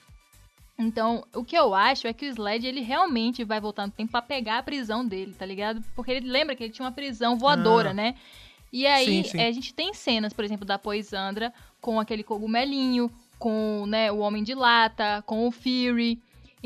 Então, 0.80 1.24
o 1.32 1.44
que 1.44 1.56
eu 1.56 1.76
acho 1.76 2.08
é 2.08 2.12
que 2.12 2.26
o 2.26 2.30
Sled, 2.30 2.66
ele 2.66 2.82
realmente 2.82 3.44
vai 3.44 3.62
voltar 3.62 3.86
no 3.86 3.92
tempo 3.94 4.12
pra 4.14 4.22
pegar 4.22 4.58
a 4.58 4.64
prisão 4.64 5.06
dele, 5.06 5.34
tá 5.38 5.46
ligado? 5.46 5.80
Porque 5.96 6.10
ele 6.12 6.28
lembra 6.28 6.56
que 6.56 6.64
ele 6.64 6.74
tinha 6.74 6.86
uma 6.86 6.92
prisão 6.92 7.38
voadora, 7.38 7.92
Ah. 7.92 7.94
né? 7.94 8.16
E 8.74 8.88
aí, 8.88 9.06
Sim, 9.06 9.30
sim. 9.30 9.40
eh, 9.40 9.48
a 9.48 9.52
gente 9.52 9.74
tem 9.76 9.94
cenas, 9.94 10.34
por 10.34 10.44
exemplo, 10.44 10.66
da 10.66 10.80
Poisandra 10.80 11.54
com 11.80 12.00
aquele 12.00 12.24
cogumelinho, 12.24 13.12
com 13.38 13.86
né, 13.88 14.12
o 14.12 14.18
Homem 14.18 14.44
de 14.44 14.56
Lata, 14.56 15.24
com 15.28 15.48
o 15.48 15.52
Fury. 15.52 16.20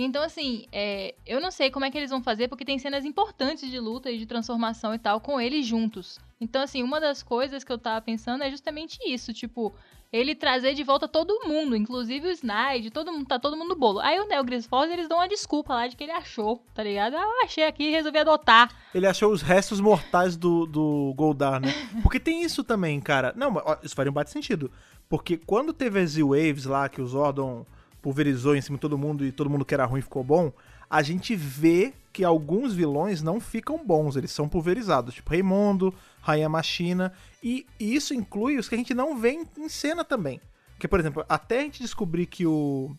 Então, 0.03 0.23
assim, 0.23 0.65
é, 0.71 1.13
eu 1.25 1.41
não 1.41 1.51
sei 1.51 1.69
como 1.69 1.85
é 1.85 1.91
que 1.91 1.97
eles 1.97 2.09
vão 2.09 2.23
fazer, 2.23 2.47
porque 2.47 2.63
tem 2.63 2.79
cenas 2.79 3.03
importantes 3.03 3.69
de 3.69 3.79
luta 3.79 4.09
e 4.09 4.17
de 4.17 4.25
transformação 4.25 4.93
e 4.93 4.99
tal 4.99 5.19
com 5.19 5.41
eles 5.41 5.65
juntos. 5.65 6.19
Então, 6.39 6.61
assim, 6.61 6.81
uma 6.81 7.01
das 7.01 7.21
coisas 7.21 7.63
que 7.63 7.71
eu 7.71 7.77
tava 7.77 8.01
pensando 8.01 8.43
é 8.43 8.49
justamente 8.49 8.97
isso, 9.05 9.33
tipo, 9.33 9.73
ele 10.11 10.33
trazer 10.33 10.73
de 10.73 10.83
volta 10.83 11.05
todo 11.05 11.45
mundo, 11.45 11.75
inclusive 11.75 12.29
o 12.29 12.31
Snide, 12.31 12.91
todo 12.91 13.11
mundo, 13.11 13.27
tá 13.27 13.37
todo 13.37 13.57
mundo 13.57 13.69
no 13.69 13.75
bolo. 13.75 13.99
Aí 13.99 14.17
o 14.19 14.27
Neo 14.27 14.43
Grisfoss, 14.43 14.89
eles 14.89 15.09
dão 15.09 15.17
uma 15.17 15.27
desculpa 15.27 15.73
lá 15.73 15.87
de 15.87 15.97
que 15.97 16.03
ele 16.05 16.13
achou, 16.13 16.63
tá 16.73 16.81
ligado? 16.81 17.15
Ah, 17.15 17.21
eu 17.21 17.43
achei 17.43 17.65
aqui 17.65 17.89
e 17.89 17.91
resolvi 17.91 18.19
adotar. 18.19 18.71
Ele 18.95 19.05
achou 19.05 19.33
os 19.33 19.41
restos 19.41 19.81
mortais 19.81 20.37
do, 20.37 20.65
do 20.65 21.13
Goldar, 21.15 21.59
né? 21.59 21.73
Porque 22.01 22.19
tem 22.19 22.41
isso 22.41 22.63
também, 22.63 23.01
cara. 23.01 23.33
Não, 23.35 23.53
isso 23.83 23.95
faria 23.95 24.09
um 24.09 24.13
bate 24.13 24.31
sentido. 24.31 24.71
Porque 25.09 25.35
quando 25.35 25.73
teve 25.73 25.99
as 25.99 26.11
Z-Waves 26.11 26.65
lá, 26.65 26.87
que 26.87 27.01
o 27.01 27.07
Zordon 27.07 27.65
pulverizou 28.01 28.55
em 28.55 28.61
cima 28.61 28.77
de 28.77 28.81
todo 28.81 28.97
mundo 28.97 29.25
e 29.25 29.31
todo 29.31 29.49
mundo 29.49 29.65
que 29.65 29.73
era 29.73 29.85
ruim 29.85 30.01
ficou 30.01 30.23
bom, 30.23 30.51
a 30.89 31.01
gente 31.01 31.35
vê 31.35 31.93
que 32.11 32.23
alguns 32.23 32.73
vilões 32.73 33.21
não 33.21 33.39
ficam 33.39 33.85
bons, 33.85 34.15
eles 34.15 34.31
são 34.31 34.49
pulverizados. 34.49 35.13
Tipo 35.13 35.29
Raimundo, 35.29 35.93
Rainha 36.21 36.49
Machina. 36.49 37.13
E, 37.43 37.65
isso 37.79 38.13
inclui 38.13 38.57
os 38.57 38.67
que 38.67 38.75
a 38.75 38.77
gente 38.77 38.93
não 38.93 39.17
vê 39.17 39.37
em, 39.57 39.69
cena 39.69 40.03
também. 40.03 40.41
Porque, 40.71 40.87
por 40.87 40.99
exemplo, 40.99 41.23
até 41.29 41.59
a 41.59 41.61
gente 41.61 41.81
descobrir 41.81 42.25
que 42.25 42.45
o 42.45 42.95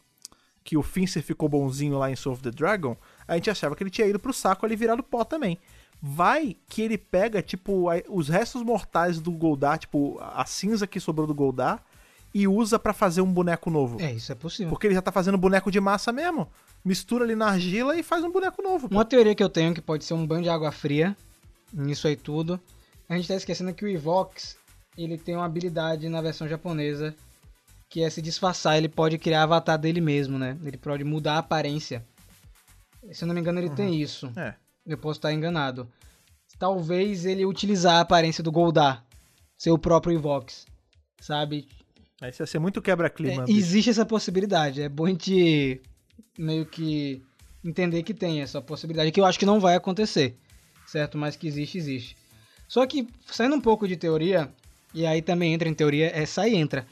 que 0.63 0.77
o 0.77 0.83
Fincer 0.83 1.23
ficou 1.23 1.49
bonzinho 1.49 1.99
lá 1.99 2.11
em 2.11 2.15
Soul 2.15 2.35
of 2.35 2.43
the 2.43 2.51
Dragon, 2.51 2.95
a 3.27 3.35
gente 3.35 3.51
achava 3.51 3.75
que 3.75 3.83
ele 3.83 3.91
tinha 3.91 4.07
ido 4.07 4.21
pro 4.21 4.33
saco 4.33 4.65
ali 4.65 4.77
virado 4.77 5.03
pó 5.03 5.25
também. 5.25 5.59
Vai 6.01 6.55
que 6.69 6.83
ele 6.83 6.99
pega, 6.99 7.43
tipo, 7.43 7.87
os 8.09 8.29
restos 8.29 8.63
mortais 8.63 9.21
do 9.21 9.33
Goldar, 9.33 9.79
tipo, 9.79 10.19
a 10.21 10.45
cinza 10.45 10.87
que 10.87 11.01
sobrou 11.01 11.27
do 11.27 11.35
Goldar, 11.35 11.83
e 12.33 12.47
usa 12.47 12.79
pra 12.79 12.93
fazer 12.93 13.21
um 13.21 13.33
boneco 13.33 13.71
novo. 13.71 14.01
É, 14.01 14.13
isso 14.13 14.31
é 14.31 14.35
possível. 14.35 14.71
Porque 14.71 14.87
ele 14.87 14.95
já 14.95 15.03
tá 15.03 15.11
fazendo 15.11 15.37
boneco 15.37 15.71
de 15.71 15.81
massa 15.81 16.13
mesmo. 16.13 16.49
Mistura 16.85 17.25
ali 17.25 17.35
na 17.35 17.49
argila 17.49 17.97
e 17.97 18.03
faz 18.03 18.25
um 18.25 18.31
boneco 18.31 18.63
novo. 18.63 18.89
pô. 18.89 18.95
Uma 18.95 19.05
teoria 19.05 19.35
que 19.35 19.43
eu 19.43 19.49
tenho 19.49 19.75
que 19.75 19.81
pode 19.81 20.05
ser 20.05 20.15
um 20.15 20.27
banho 20.27 20.43
de 20.43 20.49
água 20.49 20.71
fria, 20.71 21.17
nisso 21.73 22.07
aí 22.07 22.17
tudo. 22.17 22.61
A 23.09 23.17
gente 23.17 23.29
tá 23.29 23.35
esquecendo 23.35 23.75
que 23.75 23.85
o 23.85 23.89
Evox, 23.89 24.57
ele 24.97 25.19
tem 25.19 25.35
uma 25.35 25.45
habilidade 25.45 26.09
na 26.09 26.23
versão 26.23 26.47
japonesa, 26.47 27.15
que 27.89 28.03
é 28.03 28.09
se 28.09 28.23
disfarçar, 28.23 28.79
ele 28.79 28.89
pode 28.89 29.19
criar 29.19 29.43
avatar 29.43 29.77
dele 29.77 30.01
mesmo, 30.01 30.39
né? 30.39 30.57
Ele 30.65 30.77
pode 30.77 31.03
mudar 31.03 31.35
a 31.35 31.39
aparência. 31.39 32.07
Se 33.11 33.25
eu 33.25 33.29
não 33.29 33.35
me 33.35 33.41
engano, 33.41 33.59
ele 33.59 33.71
tem 33.71 34.01
isso. 34.01 34.31
É. 34.37 34.55
Eu 34.87 34.97
posso 34.97 35.19
estar 35.19 35.33
enganado. 35.33 35.89
Talvez 36.59 37.25
ele 37.25 37.45
utilizar 37.45 37.97
a 37.97 38.01
aparência 38.01 38.45
do 38.45 38.53
Goldar, 38.53 39.05
ser 39.57 39.71
o 39.71 39.79
próprio 39.79 40.15
Evox, 40.15 40.67
sabe? 41.21 41.67
Aí 42.21 42.31
isso 42.31 42.43
ia 42.43 42.47
ser 42.47 42.59
muito 42.59 42.83
quebra-clima. 42.83 43.45
É, 43.49 43.51
existe 43.51 43.91
essa 43.91 44.05
possibilidade. 44.05 44.83
É 44.83 44.89
bom 44.89 45.07
a 45.07 45.09
gente 45.09 45.81
meio 46.39 46.67
que 46.67 47.23
entender 47.65 48.03
que 48.03 48.15
tem 48.15 48.41
essa 48.41 48.61
possibilidade, 48.61 49.11
que 49.11 49.21
eu 49.21 49.25
acho 49.25 49.39
que 49.39 49.47
não 49.47 49.61
vai 49.61 49.75
acontecer, 49.75 50.37
certo? 50.87 51.17
Mas 51.17 51.37
que 51.37 51.47
existe, 51.47 51.79
existe. 51.79 52.17
Só 52.69 52.87
que, 52.87 53.07
saindo 53.27 53.57
um 53.57 53.61
pouco 53.61 53.87
de 53.87 53.97
teoria, 53.97 54.51
e 54.95 55.07
aí 55.07 55.21
também 55.21 55.55
entra 55.55 55.69
em 55.69 55.75
teoria, 55.75 56.11
é 56.15 56.25
sai 56.25 56.51
e 56.51 56.57
entra. 56.57 56.87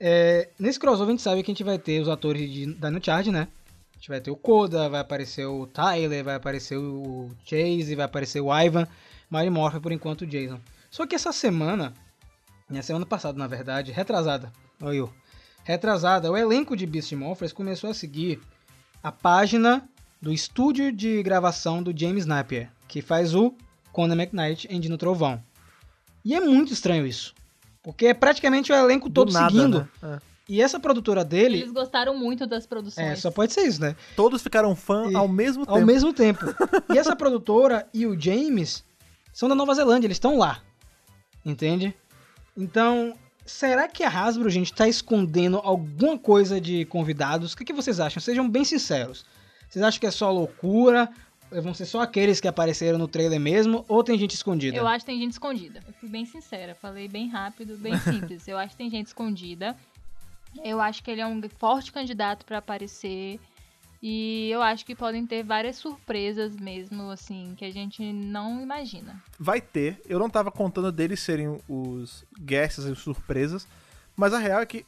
É, 0.00 0.48
nesse 0.58 0.78
crossover 0.78 1.08
a 1.08 1.10
gente 1.10 1.22
sabe 1.22 1.42
que 1.42 1.50
a 1.50 1.54
gente 1.54 1.64
vai 1.64 1.78
ter 1.78 2.00
os 2.00 2.08
atores 2.08 2.50
de 2.50 2.66
Dino 2.66 3.04
Charge, 3.04 3.30
né? 3.30 3.48
A 3.92 3.96
gente 3.98 4.08
vai 4.08 4.20
ter 4.20 4.30
o 4.30 4.36
Koda, 4.36 4.88
vai 4.88 5.00
aparecer 5.00 5.44
o 5.46 5.66
Tyler, 5.66 6.22
vai 6.22 6.36
aparecer 6.36 6.76
o 6.76 7.30
Chase, 7.44 7.96
vai 7.96 8.04
aparecer 8.04 8.40
o 8.40 8.56
Ivan. 8.56 8.86
Mighty 9.30 9.50
Morphin, 9.50 9.80
por 9.80 9.92
enquanto, 9.92 10.22
o 10.22 10.26
Jason. 10.26 10.60
Só 10.90 11.06
que 11.06 11.14
essa 11.14 11.32
semana, 11.32 11.92
na 12.70 12.80
semana 12.80 13.04
passada, 13.04 13.36
na 13.36 13.46
verdade, 13.46 13.92
retrasada, 13.92 14.52
olha 14.82 14.96
eu, 14.96 15.12
retrasada, 15.64 16.30
o 16.30 16.36
elenco 16.36 16.76
de 16.76 16.86
Beast 16.86 17.12
Morphers 17.12 17.52
começou 17.52 17.90
a 17.90 17.94
seguir 17.94 18.40
a 19.02 19.12
página 19.12 19.88
do 20.20 20.32
estúdio 20.32 20.90
de 20.92 21.22
gravação 21.22 21.82
do 21.82 21.96
James 21.96 22.26
Napier, 22.26 22.70
que 22.88 23.00
faz 23.02 23.34
o 23.34 23.54
Conan 23.92 24.14
McKnight 24.16 24.66
em 24.70 24.80
Dino 24.80 24.98
Trovão. 24.98 25.42
E 26.24 26.34
é 26.34 26.40
muito 26.40 26.72
estranho 26.72 27.06
isso. 27.06 27.34
Porque 27.82 28.06
é 28.06 28.14
praticamente 28.14 28.72
o 28.72 28.74
elenco 28.74 29.08
todo 29.08 29.32
nada, 29.32 29.50
seguindo. 29.50 29.88
né? 30.02 30.18
É. 30.24 30.28
E 30.48 30.62
essa 30.62 30.80
produtora 30.80 31.24
dele. 31.24 31.58
Eles 31.58 31.72
gostaram 31.72 32.16
muito 32.16 32.46
das 32.46 32.66
produções. 32.66 33.06
É, 33.06 33.14
só 33.16 33.30
pode 33.30 33.52
ser 33.52 33.62
isso, 33.62 33.80
né? 33.80 33.94
Todos 34.16 34.42
ficaram 34.42 34.74
fã 34.74 35.10
E- 35.10 35.14
ao 35.14 35.28
mesmo 35.28 35.64
tempo. 35.66 35.78
Ao 35.78 35.84
mesmo 35.84 36.12
tempo. 36.12 36.40
E 36.92 36.98
essa 36.98 37.14
produtora 37.14 37.86
e 37.92 38.06
o 38.06 38.18
James 38.18 38.82
são 39.32 39.48
da 39.48 39.54
Nova 39.54 39.74
Zelândia, 39.74 40.06
eles 40.06 40.16
estão 40.16 40.38
lá. 40.38 40.60
Entende? 41.44 41.94
Então, 42.56 43.14
será 43.48 43.88
que 43.88 44.04
a 44.04 44.08
Hasbro, 44.08 44.48
gente, 44.50 44.72
tá 44.72 44.86
escondendo 44.86 45.58
alguma 45.58 46.18
coisa 46.18 46.60
de 46.60 46.84
convidados? 46.84 47.52
O 47.52 47.56
que, 47.56 47.64
que 47.64 47.72
vocês 47.72 47.98
acham? 47.98 48.20
Sejam 48.20 48.48
bem 48.48 48.64
sinceros. 48.64 49.24
Vocês 49.68 49.82
acham 49.82 49.98
que 49.98 50.06
é 50.06 50.10
só 50.10 50.30
loucura? 50.30 51.10
Vão 51.50 51.72
ser 51.72 51.86
só 51.86 52.02
aqueles 52.02 52.40
que 52.40 52.46
apareceram 52.46 52.98
no 52.98 53.08
trailer 53.08 53.40
mesmo? 53.40 53.84
Ou 53.88 54.04
tem 54.04 54.18
gente 54.18 54.34
escondida? 54.34 54.76
Eu 54.76 54.86
acho 54.86 55.00
que 55.04 55.10
tem 55.10 55.18
gente 55.18 55.32
escondida. 55.32 55.82
Eu 55.86 55.94
fui 55.94 56.08
bem 56.08 56.26
sincera, 56.26 56.74
falei 56.74 57.08
bem 57.08 57.28
rápido, 57.28 57.76
bem 57.78 57.98
simples. 58.00 58.46
Eu 58.46 58.58
acho 58.58 58.70
que 58.70 58.76
tem 58.76 58.90
gente 58.90 59.06
escondida. 59.06 59.74
Eu 60.62 60.80
acho 60.80 61.02
que 61.02 61.10
ele 61.10 61.22
é 61.22 61.26
um 61.26 61.40
forte 61.48 61.90
candidato 61.90 62.44
pra 62.44 62.58
aparecer. 62.58 63.40
E 64.00 64.48
eu 64.50 64.62
acho 64.62 64.86
que 64.86 64.94
podem 64.94 65.26
ter 65.26 65.42
várias 65.42 65.76
surpresas 65.76 66.54
mesmo, 66.54 67.10
assim, 67.10 67.54
que 67.56 67.64
a 67.64 67.72
gente 67.72 68.00
não 68.12 68.60
imagina. 68.62 69.20
Vai 69.38 69.60
ter. 69.60 70.00
Eu 70.08 70.18
não 70.20 70.30
tava 70.30 70.52
contando 70.52 70.92
deles 70.92 71.18
serem 71.20 71.58
os 71.68 72.24
guests 72.40 72.84
e 72.84 72.94
surpresas. 72.94 73.66
Mas 74.16 74.32
a 74.32 74.38
real 74.38 74.60
é 74.60 74.66
que. 74.66 74.86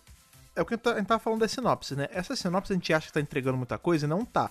É 0.55 0.63
o 0.63 0.65
que 0.67 0.75
a 0.75 0.77
gente 0.77 0.83
tá- 0.85 0.93
a 0.93 0.99
gente 0.99 1.07
tava 1.07 1.21
falando 1.21 1.41
da 1.41 1.49
sinopse, 1.49 1.95
né? 1.97 2.09
Essa 2.13 2.37
sinopse 2.37 2.73
a 2.73 2.77
gente 2.77 2.93
acha 2.93 3.07
que 3.09 3.13
tá 3.13 3.21
entregando 3.21 3.57
muita 3.57 3.79
coisa 3.79 4.07
e 4.07 4.09
não 4.09 4.25
tá. 4.25 4.51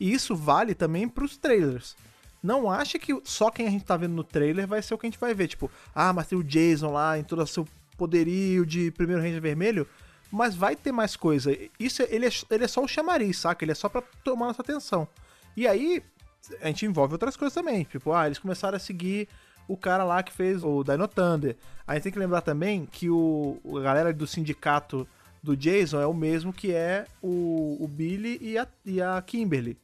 E 0.00 0.12
isso 0.12 0.34
vale 0.34 0.74
também 0.74 1.08
pros 1.08 1.36
trailers. 1.36 1.96
Não 2.42 2.68
acha 2.70 2.98
que 2.98 3.16
só 3.24 3.50
quem 3.50 3.66
a 3.68 3.70
gente 3.70 3.84
tá 3.84 3.96
vendo 3.96 4.14
no 4.14 4.24
trailer 4.24 4.66
vai 4.66 4.82
ser 4.82 4.94
o 4.94 4.98
que 4.98 5.06
a 5.06 5.10
gente 5.10 5.18
vai 5.20 5.32
ver. 5.34 5.46
Tipo, 5.48 5.70
ah, 5.94 6.12
mas 6.12 6.26
tem 6.26 6.36
o 6.38 6.42
Jason 6.42 6.90
lá 6.90 7.16
em 7.18 7.22
todo 7.22 7.40
o 7.42 7.46
seu 7.46 7.66
poderio 7.96 8.66
de 8.66 8.90
primeiro 8.90 9.22
Ranger 9.22 9.40
Vermelho. 9.40 9.86
Mas 10.32 10.56
vai 10.56 10.74
ter 10.74 10.90
mais 10.90 11.14
coisa. 11.14 11.54
Isso, 11.78 12.02
é- 12.02 12.08
ele, 12.10 12.26
é, 12.26 12.30
ele 12.50 12.64
é 12.64 12.68
só 12.68 12.82
o 12.82 12.88
chamariz, 12.88 13.36
saca? 13.38 13.62
Ele 13.64 13.72
é 13.72 13.74
só 13.74 13.88
pra 13.88 14.02
tomar 14.24 14.46
nossa 14.46 14.62
atenção. 14.62 15.06
E 15.54 15.68
aí, 15.68 16.02
a 16.62 16.68
gente 16.68 16.86
envolve 16.86 17.12
outras 17.12 17.36
coisas 17.36 17.52
também. 17.52 17.84
Tipo, 17.84 18.12
ah, 18.14 18.24
eles 18.26 18.38
começaram 18.38 18.76
a 18.76 18.80
seguir 18.80 19.28
o 19.68 19.76
cara 19.76 20.04
lá 20.04 20.22
que 20.22 20.32
fez 20.32 20.64
o 20.64 20.82
Dino 20.82 21.06
Thunder. 21.06 21.54
A 21.86 21.94
gente 21.94 22.04
tem 22.04 22.12
que 22.12 22.18
lembrar 22.18 22.40
também 22.40 22.86
que 22.86 23.10
o, 23.10 23.60
a 23.76 23.80
galera 23.80 24.12
do 24.12 24.26
sindicato 24.26 25.06
do 25.42 25.54
Jason 25.54 26.00
é 26.00 26.06
o 26.06 26.14
mesmo 26.14 26.52
que 26.52 26.72
é 26.72 27.06
o, 27.20 27.76
o 27.78 27.86
Billy 27.86 28.38
e 28.40 28.56
a, 28.56 28.66
e 28.86 29.02
a 29.02 29.20
Kimberly. 29.20 29.76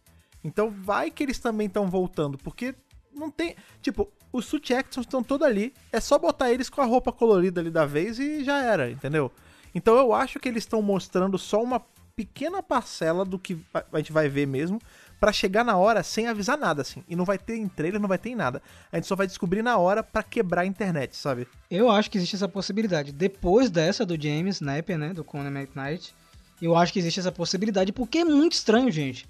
Então 0.43 0.71
vai 0.71 1.11
que 1.11 1.23
eles 1.23 1.39
também 1.39 1.67
estão 1.67 1.91
voltando, 1.91 2.39
porque 2.39 2.75
não 3.13 3.31
tem. 3.31 3.55
Tipo, 3.83 4.11
os 4.33 4.47
Suit 4.47 4.73
estão 4.73 5.23
todos 5.23 5.47
ali. 5.47 5.75
É 5.93 6.01
só 6.01 6.19
botar 6.19 6.51
eles 6.51 6.71
com 6.71 6.81
a 6.81 6.87
roupa 6.87 7.13
colorida 7.13 7.61
ali 7.61 7.71
da 7.71 7.85
vez 7.85 8.19
e 8.19 8.45
já 8.45 8.63
era, 8.63 8.91
entendeu? 8.91 9.31
Então 9.79 9.97
eu 9.97 10.13
acho 10.13 10.41
que 10.41 10.49
eles 10.49 10.65
estão 10.65 10.83
mostrando 10.83 11.39
só 11.39 11.63
uma 11.63 11.81
pequena 12.17 12.61
parcela 12.61 13.25
do 13.25 13.39
que 13.39 13.57
a 13.73 13.99
gente 13.99 14.13
vai 14.13 14.29
ver 14.29 14.45
mesmo, 14.45 14.81
pra 15.21 15.33
chegar 15.33 15.65
na 15.65 15.77
hora 15.77 16.03
sem 16.03 16.27
avisar 16.27 16.59
nada, 16.59 16.83
assim. 16.83 17.05
E 17.09 17.15
não 17.15 17.25
vai 17.25 17.39
ter 17.39 17.57
em 17.57 17.69
trailer, 17.69 18.01
não 18.01 18.09
vai 18.09 18.19
ter 18.19 18.31
em 18.31 18.35
nada. 18.35 18.61
A 18.91 18.97
gente 18.97 19.07
só 19.07 19.15
vai 19.15 19.29
descobrir 19.29 19.63
na 19.63 19.79
hora 19.79 20.03
pra 20.03 20.21
quebrar 20.25 20.63
a 20.63 20.67
internet, 20.67 21.17
sabe? 21.17 21.47
Eu 21.71 21.89
acho 21.89 22.11
que 22.11 22.19
existe 22.19 22.35
essa 22.35 22.49
possibilidade. 22.49 23.13
Depois 23.13 23.71
dessa 23.71 24.05
do 24.05 24.21
James 24.21 24.61
Napier, 24.61 24.99
né, 24.99 25.15
do 25.15 25.23
Conan 25.23 25.57
McKnight, 25.57 26.13
eu 26.61 26.77
acho 26.77 26.93
que 26.93 26.99
existe 26.99 27.21
essa 27.21 27.31
possibilidade, 27.31 27.93
porque 27.93 28.19
é 28.19 28.25
muito 28.25 28.55
estranho, 28.55 28.91
gente. 28.91 29.29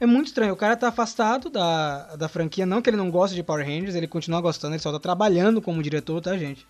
É 0.00 0.06
muito 0.06 0.28
estranho. 0.28 0.54
O 0.54 0.56
cara 0.56 0.78
tá 0.78 0.88
afastado 0.88 1.50
da, 1.50 2.16
da 2.16 2.26
franquia, 2.26 2.64
não 2.64 2.80
que 2.80 2.88
ele 2.88 2.96
não 2.96 3.10
goste 3.10 3.36
de 3.36 3.42
Power 3.42 3.66
Rangers, 3.66 3.94
ele 3.94 4.08
continua 4.08 4.40
gostando, 4.40 4.74
ele 4.74 4.82
só 4.82 4.90
tá 4.90 4.98
trabalhando 4.98 5.60
como 5.60 5.82
diretor, 5.82 6.22
tá, 6.22 6.38
gente? 6.38 6.66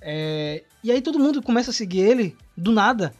É, 0.00 0.62
E 0.82 0.90
aí 0.92 1.00
todo 1.02 1.18
mundo 1.18 1.42
começa 1.42 1.70
a 1.70 1.74
seguir 1.74 2.00
ele 2.00 2.36
do 2.56 2.72
nada, 2.72 3.12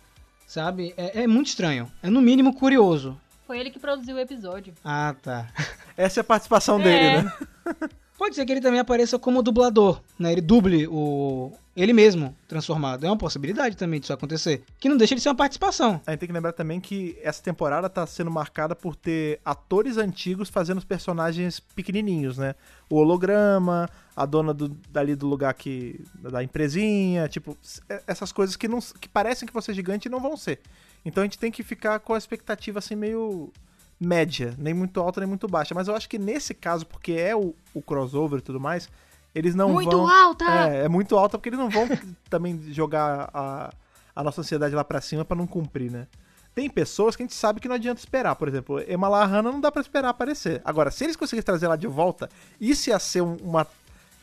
sabe? 0.47 0.95
É, 0.97 1.23
é 1.23 1.27
muito 1.27 1.49
estranho. 1.49 1.91
É 2.03 2.09
no 2.11 2.21
mínimo 2.21 2.55
curioso. 2.55 3.19
Foi 3.47 3.59
ele 3.59 3.71
que 3.71 3.79
produziu 3.79 4.17
o 4.17 4.19
episódio. 4.19 4.75
Ah, 4.85 5.15
tá. 5.23 5.49
Essa 5.97 6.21
é 6.21 6.23
a 6.23 6.25
participação 6.25 6.79
É. 6.81 6.83
dele, 6.85 7.23
né? 7.23 7.33
Pode 8.19 8.35
ser 8.35 8.45
que 8.45 8.51
ele 8.53 8.61
também 8.61 8.81
apareça 8.81 9.17
como 9.19 9.43
dublador, 9.43 10.01
né? 10.19 10.33
Ele 10.33 10.41
duble 10.41 10.89
o 10.89 11.53
ele 11.77 11.93
mesmo 11.93 12.35
transformado. 12.49 13.07
É 13.07 13.09
uma 13.09 13.17
possibilidade 13.17 13.77
também 13.77 14.01
disso 14.01 14.13
acontecer. 14.13 14.65
Que 14.81 14.89
não 14.89 14.97
deixa 14.97 15.15
de 15.15 15.21
ser 15.21 15.29
uma 15.29 15.37
participação. 15.37 16.01
A 16.05 16.11
gente 16.11 16.19
tem 16.19 16.27
que 16.27 16.33
lembrar 16.33 16.53
também 16.53 16.81
que 16.81 17.17
essa 17.23 17.41
temporada 17.41 17.89
tá 17.89 18.05
sendo 18.05 18.33
marcada 18.33 18.75
por 18.75 18.97
ter 18.97 19.39
atores 19.45 19.97
antigos 19.97 20.49
fazendo 20.49 20.79
os 20.79 20.85
personagens 20.85 21.61
pequenininhos, 21.61 22.37
né? 22.37 22.57
O 22.91 22.97
holograma, 22.97 23.89
a 24.17 24.27
dona 24.27 24.53
do, 24.53 24.69
dali 24.91 25.15
do 25.15 25.29
lugar 25.29 25.55
que 25.55 26.01
da 26.17 26.43
empresinha, 26.43 27.29
tipo, 27.29 27.57
é- 27.89 28.03
essas 28.09 28.33
coisas 28.33 28.57
que 28.57 28.67
não 28.67 28.81
que 28.81 29.09
parecem 29.09 29.47
que 29.47 29.53
vão 29.53 29.63
ser 29.63 29.75
gigantes 29.75 30.07
e 30.07 30.09
não 30.11 30.19
vão 30.19 30.37
ser. 30.37 30.59
Então 31.05 31.23
a 31.23 31.27
gente 31.27 31.39
tem 31.39 31.53
que 31.53 31.63
ficar 31.63 32.01
com 32.01 32.13
a 32.15 32.19
expectativa 32.19 32.81
assim 32.81 32.97
meio 32.97 33.53
média, 34.01 34.55
nem 34.59 34.73
muito 34.75 35.01
alta 35.01 35.21
nem 35.21 35.29
muito 35.29 35.49
baixa, 35.49 35.75
mas 35.75 35.89
eu 35.89 35.95
acho 35.97 36.09
que 36.09 36.19
nesse 36.19 36.55
caso, 36.55 36.87
porque 36.87 37.13
é 37.13 37.35
o, 37.35 37.55
o 37.75 37.83
crossover 37.83 38.39
e 38.39 38.43
tudo 38.43 38.61
mais, 38.61 38.89
eles 39.35 39.55
não 39.55 39.71
Muito 39.73 39.91
vão 39.91 40.09
alta! 40.09 40.45
é, 40.45 40.85
é 40.85 40.89
muito 40.89 41.17
alta 41.17 41.37
porque 41.37 41.49
eles 41.51 41.59
não 41.59 41.69
vão 41.71 41.87
também 42.31 42.61
jogar 42.73 43.29
a, 43.35 43.71
a 44.17 44.25
nossa 44.25 44.41
ansiedade 44.41 44.75
lá 44.75 44.83
pra 44.85 45.01
cima 45.01 45.25
pra 45.25 45.37
não 45.37 45.47
cumprir, 45.47 45.91
né? 45.91 46.07
Tem 46.55 46.69
pessoas 46.69 47.15
que 47.15 47.23
a 47.23 47.27
gente 47.27 47.35
sabe 47.37 47.61
que 47.61 47.69
não 47.69 47.77
adianta 47.77 48.01
esperar. 48.01 48.35
Por 48.35 48.49
exemplo, 48.49 48.81
Emma 48.91 49.07
Hanna 49.25 49.53
não 49.53 49.61
dá 49.61 49.71
pra 49.71 49.81
esperar 49.81 50.09
aparecer. 50.09 50.61
Agora, 50.65 50.91
se 50.91 51.05
eles 51.05 51.15
conseguirem 51.15 51.45
trazer 51.45 51.67
ela 51.67 51.77
de 51.77 51.87
volta, 51.87 52.29
isso 52.61 52.91
ia 52.91 52.99
ser 52.99 53.21
um- 53.21 53.37
uma. 53.43 53.65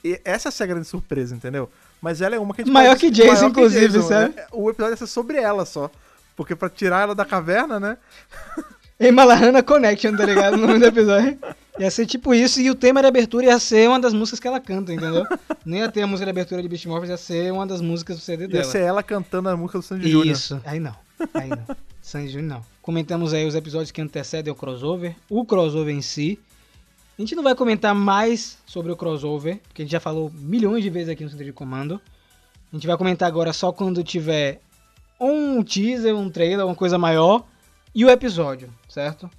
e- 0.03 0.19
Essa 0.25 0.49
ia 0.49 0.51
ser 0.51 0.63
a 0.63 0.67
grande 0.67 0.85
surpresa, 0.85 1.33
entendeu? 1.33 1.69
Mas 2.01 2.19
ela 2.19 2.35
é 2.35 2.39
uma 2.39 2.53
que 2.53 2.61
a 2.61 2.65
gente 2.65 2.73
Maior 2.73 2.89
pode- 2.89 2.99
que 3.01 3.09
Jason, 3.11 3.27
maior 3.31 3.39
que 3.39 3.47
inclusive, 3.51 3.87
Jason, 3.87 4.07
sabe? 4.09 4.35
né? 4.35 4.47
O 4.51 4.69
episódio 4.69 4.93
ia 4.93 4.97
ser 4.97 5.07
sobre 5.07 5.37
ela 5.37 5.65
só. 5.65 5.89
Porque 6.35 6.55
pra 6.57 6.67
tirar 6.69 7.03
ela 7.03 7.15
da 7.15 7.23
caverna, 7.23 7.79
né? 7.79 7.97
Emalahana 8.99 9.61
Connection, 9.61 10.15
tá 10.15 10.25
ligado? 10.25 10.57
No 10.57 10.67
nome 10.67 10.79
do 10.79 10.85
episódio. 10.85 11.37
Ia 11.77 11.91
ser 11.91 12.05
tipo 12.05 12.33
isso, 12.33 12.61
e 12.61 12.69
o 12.69 12.75
tema 12.75 13.01
de 13.01 13.07
abertura 13.07 13.47
ia 13.47 13.59
ser 13.59 13.89
uma 13.89 13.99
das 13.99 14.13
músicas 14.13 14.39
que 14.39 14.47
ela 14.47 14.61
canta, 14.61 14.93
entendeu? 14.93 15.25
Nem 15.65 15.81
ia 15.81 15.91
ter 15.91 16.03
a 16.03 16.07
música 16.07 16.25
de 16.25 16.31
abertura 16.31 16.61
de 16.61 16.69
Beast 16.69 16.85
Morphers, 16.85 17.09
ia 17.09 17.17
ser 17.17 17.51
uma 17.51 17.67
das 17.67 17.81
músicas 17.81 18.15
do 18.15 18.21
CD 18.21 18.43
Ia 18.43 18.47
dela. 18.47 18.63
ser 18.63 18.81
ela 18.81 19.03
cantando 19.03 19.49
a 19.49 19.57
música 19.57 19.79
do 19.79 19.83
Sandy 19.83 20.09
Júnior. 20.09 20.33
Isso. 20.33 20.61
Aí 20.65 20.79
não. 20.79 20.95
Aí 21.33 21.49
não. 21.49 21.75
Sanji 22.01 22.29
Júnior 22.29 22.59
não. 22.59 22.65
Comentamos 22.81 23.33
aí 23.33 23.45
os 23.45 23.55
episódios 23.55 23.91
que 23.91 24.01
antecedem 24.01 24.53
o 24.53 24.55
crossover, 24.55 25.15
o 25.29 25.43
crossover 25.43 25.93
em 25.93 26.01
si. 26.01 26.39
A 27.17 27.21
gente 27.21 27.35
não 27.35 27.43
vai 27.43 27.55
comentar 27.55 27.93
mais 27.93 28.57
sobre 28.65 28.91
o 28.91 28.95
crossover, 28.95 29.59
porque 29.67 29.81
a 29.81 29.85
gente 29.85 29.91
já 29.91 29.99
falou 29.99 30.31
milhões 30.33 30.83
de 30.83 30.89
vezes 30.89 31.09
aqui 31.09 31.23
no 31.23 31.29
Centro 31.29 31.45
de 31.45 31.51
Comando. 31.51 31.99
A 32.71 32.75
gente 32.75 32.87
vai 32.87 32.95
comentar 32.95 33.27
agora 33.27 33.51
só 33.51 33.71
quando 33.71 34.03
tiver 34.03 34.61
um 35.19 35.61
teaser, 35.63 36.15
um 36.15 36.29
trailer, 36.29 36.65
uma 36.65 36.75
coisa 36.75 36.97
maior 36.97 37.43
e 37.95 38.03
o 38.05 38.09
episódio, 38.09 38.69
certo? 38.89 39.29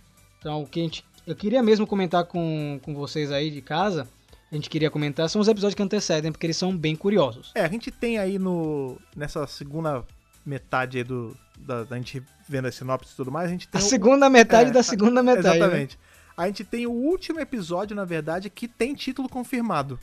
Então, 0.41 0.63
o 0.63 0.67
que 0.67 0.81
a 0.81 0.83
gente, 0.83 1.05
eu 1.27 1.37
queria 1.37 1.63
mesmo 1.63 1.87
comentar 1.87 2.25
com, 2.25 2.81
com 2.83 2.95
vocês 2.95 3.31
aí 3.31 3.51
de 3.51 3.61
casa, 3.61 4.09
a 4.51 4.55
gente 4.55 4.71
queria 4.71 4.91
comentar, 4.91 5.29
são 5.29 5.41
os 5.41 5.49
episódios 5.49 5.75
que 5.75 5.83
antecedem, 5.83 6.33
porque 6.33 6.47
eles 6.47 6.57
são 6.57 6.77
bem 6.77 6.97
curiosos. 6.97 7.53
É, 7.55 7.63
a 7.65 7.69
gente 7.69 7.91
tem 7.91 8.19
aí 8.19 8.39
no 8.39 8.97
nessa 9.15 9.47
segunda 9.47 10.05
metade 10.45 10.99
aí 10.99 11.05
do 11.05 11.37
da, 11.59 11.85
da 11.85 11.97
gente 11.97 12.23
vendo 12.49 12.67
a 12.69 12.73
sinopse 12.73 13.13
e 13.13 13.17
tudo 13.17 13.31
mais, 13.33 13.49
a 13.49 13.53
gente 13.53 13.67
tem 13.69 13.81
A 13.81 13.85
o- 13.85 13.87
segunda 13.89 14.31
metade 14.31 14.71
é, 14.71 14.73
da 14.73 14.83
segunda 14.83 15.23
metade. 15.23 15.49
né? 15.49 15.57
Exatamente. 15.57 15.99
A 16.37 16.47
gente 16.47 16.65
tem 16.65 16.87
o 16.87 16.93
último 16.93 17.41
episódio, 17.41 17.97
na 17.97 18.05
verdade, 18.05 18.49
que 18.51 18.69
tem 18.69 18.95
título 18.95 19.29
confirmado, 19.29 19.99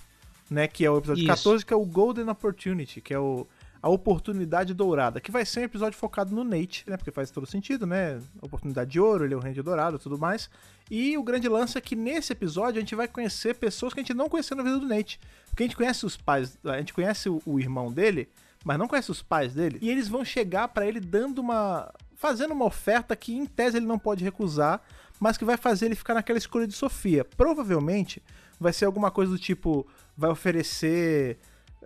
né, 0.49 0.67
que 0.67 0.83
é 0.83 0.89
o 0.89 0.97
episódio 0.97 1.21
Isso. 1.21 1.27
14, 1.27 1.65
que 1.65 1.73
é 1.73 1.77
o 1.77 1.85
Golden 1.85 2.27
Opportunity, 2.29 2.99
que 3.01 3.13
é 3.13 3.19
o 3.19 3.47
a 3.83 3.89
oportunidade 3.89 4.73
dourada, 4.73 5.19
que 5.19 5.29
vai 5.29 5.45
ser 5.45 5.59
um 5.59 5.63
episódio 5.63 5.99
focado 5.99 6.33
no 6.33 6.41
Nate, 6.45 6.85
né, 6.87 6.95
porque 6.95 7.11
faz 7.11 7.29
todo 7.29 7.45
sentido, 7.45 7.85
né, 7.85 8.17
oportunidade 8.41 8.89
de 8.89 8.97
ouro, 8.97 9.25
ele 9.25 9.33
é 9.33 9.37
o 9.37 9.41
Ranger 9.41 9.61
dourado 9.61 9.97
e 9.97 9.99
tudo 9.99 10.17
mais. 10.17 10.49
E 10.89 11.17
o 11.17 11.23
grande 11.23 11.49
lance 11.49 11.77
é 11.77 11.81
que 11.81 11.93
nesse 11.93 12.31
episódio 12.31 12.77
a 12.77 12.79
gente 12.79 12.95
vai 12.95 13.09
conhecer 13.09 13.55
pessoas 13.55 13.93
que 13.93 13.99
a 13.99 14.03
gente 14.03 14.13
não 14.13 14.29
conheceu 14.29 14.55
na 14.55 14.63
vida 14.63 14.79
do 14.79 14.87
Nate. 14.87 15.19
Porque 15.49 15.63
a 15.63 15.65
gente 15.65 15.75
conhece 15.75 16.05
os 16.05 16.15
pais, 16.15 16.57
a 16.63 16.77
gente 16.77 16.93
conhece 16.93 17.27
o, 17.27 17.41
o 17.45 17.59
irmão 17.59 17.91
dele, 17.91 18.29
mas 18.63 18.79
não 18.79 18.87
conhece 18.87 19.11
os 19.11 19.21
pais 19.21 19.53
dele. 19.53 19.79
E 19.81 19.89
eles 19.89 20.07
vão 20.07 20.23
chegar 20.23 20.69
pra 20.69 20.87
ele 20.87 21.01
dando 21.01 21.39
uma. 21.39 21.93
fazendo 22.15 22.53
uma 22.53 22.65
oferta 22.65 23.17
que 23.17 23.35
em 23.35 23.45
tese 23.45 23.75
ele 23.75 23.85
não 23.85 23.99
pode 23.99 24.23
recusar, 24.23 24.81
mas 25.19 25.37
que 25.37 25.43
vai 25.43 25.57
fazer 25.57 25.87
ele 25.87 25.95
ficar 25.95 26.13
naquela 26.13 26.39
escolha 26.39 26.65
de 26.65 26.73
Sofia. 26.73 27.25
Provavelmente 27.25 28.23
vai 28.57 28.71
ser 28.71 28.85
alguma 28.85 29.11
coisa 29.11 29.33
do 29.33 29.37
tipo. 29.37 29.85
vai 30.17 30.29
oferecer. 30.29 31.37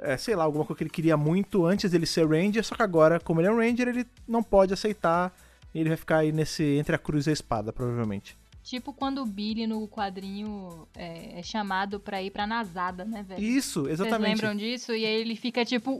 É, 0.01 0.17
sei 0.17 0.35
lá, 0.35 0.43
alguma 0.43 0.65
coisa 0.65 0.77
que 0.77 0.83
ele 0.83 0.89
queria 0.89 1.17
muito 1.17 1.65
antes 1.65 1.91
dele 1.91 2.05
ser 2.05 2.27
Ranger, 2.27 2.63
só 2.63 2.75
que 2.75 2.83
agora, 2.83 3.19
como 3.19 3.41
ele 3.41 3.47
é 3.47 3.51
um 3.51 3.57
Ranger, 3.57 3.87
ele 3.87 4.07
não 4.27 4.43
pode 4.43 4.73
aceitar. 4.73 5.33
E 5.73 5.79
ele 5.79 5.89
vai 5.89 5.97
ficar 5.97 6.17
aí 6.19 6.31
nesse 6.31 6.63
entre 6.63 6.95
a 6.95 6.99
cruz 6.99 7.27
e 7.27 7.29
a 7.29 7.33
espada, 7.33 7.71
provavelmente. 7.73 8.37
Tipo 8.63 8.91
quando 8.91 9.21
o 9.21 9.25
Billy 9.25 9.65
no 9.65 9.87
quadrinho 9.87 10.85
é, 10.93 11.39
é 11.39 11.43
chamado 11.43 12.01
pra 12.01 12.21
ir 12.21 12.31
pra 12.31 12.45
Nasada, 12.45 13.05
né, 13.05 13.23
velho? 13.23 13.41
Isso, 13.41 13.83
Vocês 13.83 13.99
exatamente. 14.01 14.41
lembram 14.41 14.55
disso? 14.57 14.91
E 14.91 15.05
aí 15.05 15.21
ele 15.21 15.37
fica 15.37 15.63
tipo, 15.63 15.91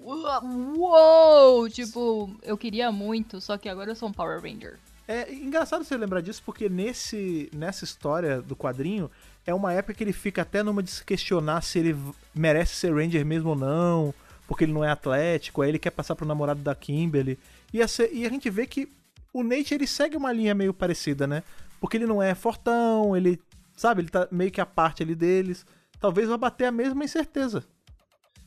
uou! 0.75 1.69
Tipo, 1.69 2.29
eu 2.43 2.57
queria 2.57 2.91
muito, 2.91 3.39
só 3.39 3.57
que 3.57 3.69
agora 3.69 3.91
eu 3.91 3.95
sou 3.95 4.09
um 4.09 4.11
Power 4.11 4.41
Ranger. 4.41 4.77
É 5.07 5.33
engraçado 5.33 5.85
você 5.85 5.95
lembrar 5.95 6.19
disso, 6.19 6.43
porque 6.45 6.67
nesse, 6.67 7.49
nessa 7.55 7.85
história 7.85 8.41
do 8.41 8.53
quadrinho, 8.53 9.09
é 9.47 9.53
uma 9.53 9.73
época 9.73 9.93
que 9.93 10.03
ele 10.03 10.11
fica 10.11 10.41
até 10.41 10.61
numa 10.61 10.83
de 10.83 10.91
se 10.91 11.03
questionar 11.03 11.61
se 11.61 11.79
ele 11.79 11.97
merece 12.35 12.75
ser 12.75 12.93
Ranger 12.93 13.25
mesmo 13.25 13.51
ou 13.51 13.55
não, 13.55 14.13
porque 14.45 14.65
ele 14.65 14.73
não 14.73 14.83
é 14.83 14.91
atlético, 14.91 15.61
aí 15.61 15.69
ele 15.69 15.79
quer 15.79 15.91
passar 15.91 16.15
pro 16.15 16.27
namorado 16.27 16.59
da 16.59 16.75
Kimberly. 16.75 17.39
E 17.73 17.81
a, 17.81 17.85
e 18.11 18.25
a 18.25 18.29
gente 18.29 18.49
vê 18.49 18.67
que 18.67 18.89
o 19.33 19.43
Nate, 19.43 19.73
ele 19.73 19.87
segue 19.87 20.17
uma 20.17 20.33
linha 20.33 20.53
meio 20.53 20.73
parecida, 20.73 21.25
né? 21.25 21.43
Porque 21.79 21.95
ele 21.95 22.05
não 22.05 22.21
é 22.21 22.35
fortão, 22.35 23.15
ele, 23.15 23.39
sabe, 23.75 24.01
ele 24.01 24.09
tá 24.09 24.27
meio 24.29 24.51
que 24.51 24.59
a 24.59 24.65
parte 24.65 25.01
ali 25.01 25.15
deles. 25.15 25.65
Talvez 25.99 26.27
vá 26.27 26.37
bater 26.37 26.65
a 26.65 26.71
mesma 26.71 27.05
incerteza. 27.05 27.63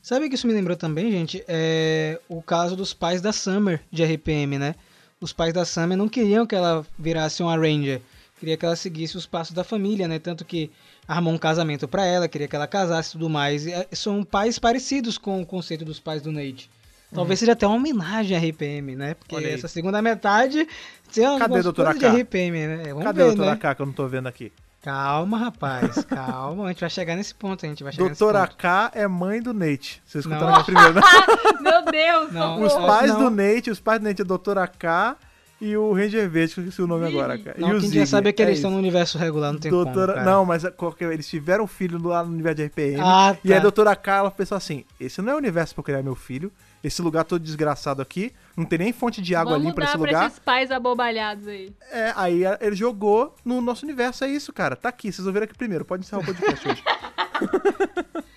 Sabe 0.03 0.29
que 0.29 0.35
isso 0.35 0.47
me 0.47 0.53
lembrou 0.53 0.77
também, 0.77 1.11
gente? 1.11 1.43
É 1.47 2.19
o 2.29 2.41
caso 2.43 2.75
dos 2.75 2.93
pais 2.93 3.21
da 3.21 3.31
Summer 3.31 3.81
de 3.91 4.03
RPM, 4.03 4.59
né? 4.59 4.75
Os 5.19 5.33
pais 5.33 5.53
da 5.53 5.65
Summer 5.65 5.97
não 5.97 6.09
queriam 6.09 6.45
que 6.45 6.55
ela 6.55 6.85
virasse 6.97 7.41
uma 7.41 7.55
Ranger. 7.55 8.01
Queria 8.39 8.57
que 8.57 8.65
ela 8.65 8.75
seguisse 8.75 9.15
os 9.15 9.27
passos 9.27 9.53
da 9.53 9.63
família, 9.63 10.07
né? 10.07 10.17
Tanto 10.17 10.43
que 10.43 10.71
armou 11.07 11.33
um 11.33 11.37
casamento 11.37 11.87
pra 11.87 12.05
ela, 12.05 12.27
queria 12.27 12.47
que 12.47 12.55
ela 12.55 12.67
casasse 12.67 13.09
e 13.09 13.11
tudo 13.13 13.29
mais. 13.29 13.65
E, 13.65 13.71
é, 13.73 13.87
são 13.91 14.23
pais 14.23 14.57
parecidos 14.59 15.17
com 15.17 15.41
o 15.41 15.45
conceito 15.45 15.83
dos 15.85 15.99
pais 15.99 16.21
do 16.21 16.31
Nate. 16.31 16.69
Talvez 17.13 17.39
seja 17.39 17.51
até 17.51 17.67
uma 17.67 17.75
homenagem 17.75 18.37
à 18.37 18.39
RPM, 18.39 18.95
né? 18.95 19.15
Porque 19.15 19.35
essa 19.45 19.67
segunda 19.67 20.01
metade 20.01 20.65
tem 21.13 21.25
Cadê, 21.25 21.43
algumas 21.43 21.63
doutora 21.65 21.91
coisas 21.91 22.09
de 22.09 22.17
K? 22.17 22.23
RPM, 22.23 22.67
né? 22.67 22.83
Vamos 22.87 23.03
Cadê 23.03 23.21
a 23.21 23.25
ver, 23.25 23.29
doutora 23.31 23.51
né? 23.51 23.57
K 23.57 23.75
que 23.75 23.81
eu 23.81 23.85
não 23.85 23.93
tô 23.93 24.07
vendo 24.07 24.27
aqui? 24.27 24.51
Calma, 24.81 25.37
rapaz, 25.37 26.03
calma. 26.05 26.65
A 26.65 26.67
gente 26.69 26.79
vai 26.79 26.89
chegar 26.89 27.15
nesse 27.17 27.35
ponto, 27.35 27.65
a 27.65 27.69
gente 27.69 27.83
vai 27.83 27.91
chegar 27.91 28.07
Doutora 28.07 28.39
nesse 28.39 28.51
ponto. 28.53 28.61
K 28.61 28.91
é 28.95 29.07
mãe 29.07 29.41
do 29.41 29.53
Nate. 29.53 30.01
Vocês 30.05 30.25
Não. 30.25 30.37
escutaram 30.37 30.63
primeiro, 30.63 30.93
né? 30.93 31.01
Meu 31.61 31.85
Deus, 31.91 32.31
Não, 32.31 32.63
Os 32.63 32.73
Não, 32.73 32.87
pais 32.87 33.11
não. 33.11 33.19
do 33.19 33.29
Nate, 33.29 33.69
os 33.69 33.79
pais 33.79 33.99
do 33.99 34.05
Nate 34.05 34.21
é 34.21 34.25
Doutora 34.25 34.65
K 34.67 35.17
e 35.61 35.77
o 35.77 35.93
Ranger 35.93 36.27
Verde, 36.29 36.53
que 36.55 36.59
eu 36.59 36.63
esqueci 36.65 36.81
o 36.81 36.87
nome 36.87 37.05
agora, 37.07 37.37
cara. 37.37 37.55
Não, 37.59 37.69
e 37.69 37.75
o 37.75 37.79
quem 37.79 37.89
Zig, 37.89 37.99
já 37.99 38.05
sabe 38.07 38.29
é 38.29 38.31
que 38.33 38.41
eles 38.41 38.53
isso. 38.53 38.59
estão 38.61 38.71
no 38.71 38.77
universo 38.77 39.17
regular, 39.17 39.53
não 39.53 39.59
tem 39.59 39.69
Doutora... 39.71 40.13
como. 40.13 40.25
Não, 40.25 40.43
mas 40.45 40.65
é 40.65 40.71
qualquer- 40.71 41.11
eles 41.13 41.27
tiveram 41.29 41.63
um 41.63 41.67
filho 41.67 42.01
lá 42.05 42.23
no 42.23 42.31
universo 42.33 42.55
de 42.57 42.63
RPM. 42.65 42.99
Ah, 42.99 43.37
E 43.43 43.49
aí 43.51 43.53
a 43.53 43.57
tá. 43.57 43.61
doutora 43.63 43.97
ela 44.07 44.31
pensou 44.31 44.57
assim, 44.57 44.83
esse 44.99 45.21
não 45.21 45.31
é 45.31 45.35
o 45.35 45.37
universo 45.37 45.73
pra 45.75 45.81
eu 45.81 45.85
criar 45.85 46.01
meu 46.03 46.15
filho, 46.15 46.51
esse 46.83 46.99
lugar 47.01 47.23
todo 47.23 47.39
desgraçado 47.43 48.01
aqui, 48.01 48.33
não 48.57 48.65
tem 48.65 48.79
nem 48.79 48.91
fonte 48.91 49.21
de 49.21 49.35
água 49.35 49.53
Vamos 49.53 49.67
ali 49.67 49.75
pra 49.75 49.85
dar 49.85 49.89
esse 49.91 49.97
pra 49.99 50.07
lugar. 50.09 50.27
esses 50.27 50.39
pais 50.39 50.71
abobalhados 50.71 51.47
aí. 51.47 51.71
É, 51.91 52.11
aí 52.15 52.41
ele 52.59 52.75
jogou 52.75 53.35
no 53.45 53.61
nosso 53.61 53.85
universo, 53.85 54.23
é 54.23 54.29
isso, 54.29 54.51
cara. 54.51 54.75
Tá 54.75 54.89
aqui, 54.89 55.11
vocês 55.11 55.27
ouviram 55.27 55.43
aqui 55.43 55.55
primeiro, 55.55 55.85
pode 55.85 56.03
encerrar 56.03 56.23
o 56.23 56.25
podcast 56.25 56.67
hoje. 56.67 56.83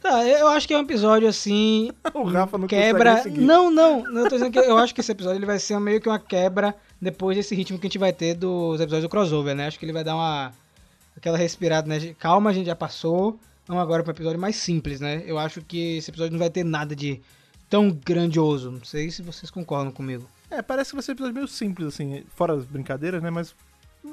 Tá, 0.00 0.24
eu 0.26 0.48
acho 0.48 0.66
que 0.66 0.72
é 0.72 0.78
um 0.78 0.82
episódio 0.82 1.28
assim. 1.28 1.90
O 2.14 2.24
Rafa 2.24 2.56
não 2.56 2.66
quebra. 2.66 3.22
não. 3.28 3.70
não, 3.70 3.98
Eu 4.18 4.28
tô 4.28 4.36
dizendo 4.36 4.50
que 4.50 4.58
eu 4.58 4.78
acho 4.78 4.94
que 4.94 5.00
esse 5.00 5.12
episódio 5.12 5.38
ele 5.38 5.46
vai 5.46 5.58
ser 5.58 5.78
meio 5.78 6.00
que 6.00 6.08
uma 6.08 6.18
quebra 6.18 6.74
depois 7.00 7.36
desse 7.36 7.54
ritmo 7.54 7.78
que 7.78 7.86
a 7.86 7.88
gente 7.88 7.98
vai 7.98 8.12
ter 8.12 8.34
dos 8.34 8.80
episódios 8.80 9.02
do 9.02 9.08
crossover, 9.08 9.54
né? 9.54 9.66
Acho 9.66 9.78
que 9.78 9.84
ele 9.84 9.92
vai 9.92 10.02
dar 10.02 10.14
uma. 10.14 10.52
aquela 11.16 11.36
respirada, 11.36 11.86
né? 11.86 12.14
Calma, 12.18 12.50
a 12.50 12.52
gente 12.52 12.66
já 12.66 12.76
passou. 12.76 13.38
Vamos 13.66 13.82
agora 13.82 14.02
para 14.02 14.10
um 14.10 14.14
episódio 14.14 14.40
mais 14.40 14.56
simples, 14.56 15.00
né? 15.00 15.22
Eu 15.26 15.38
acho 15.38 15.60
que 15.62 15.98
esse 15.98 16.10
episódio 16.10 16.32
não 16.32 16.38
vai 16.38 16.50
ter 16.50 16.64
nada 16.64 16.96
de 16.96 17.20
tão 17.68 17.90
grandioso. 17.90 18.70
Não 18.70 18.84
sei 18.84 19.10
se 19.10 19.22
vocês 19.22 19.50
concordam 19.50 19.92
comigo. 19.92 20.26
É, 20.50 20.60
parece 20.60 20.90
que 20.90 20.96
vai 20.96 21.02
ser 21.02 21.12
um 21.12 21.14
episódio 21.14 21.34
meio 21.34 21.46
simples, 21.46 21.88
assim, 21.88 22.24
fora 22.34 22.54
as 22.54 22.64
brincadeiras, 22.64 23.22
né? 23.22 23.30
Mas 23.30 23.54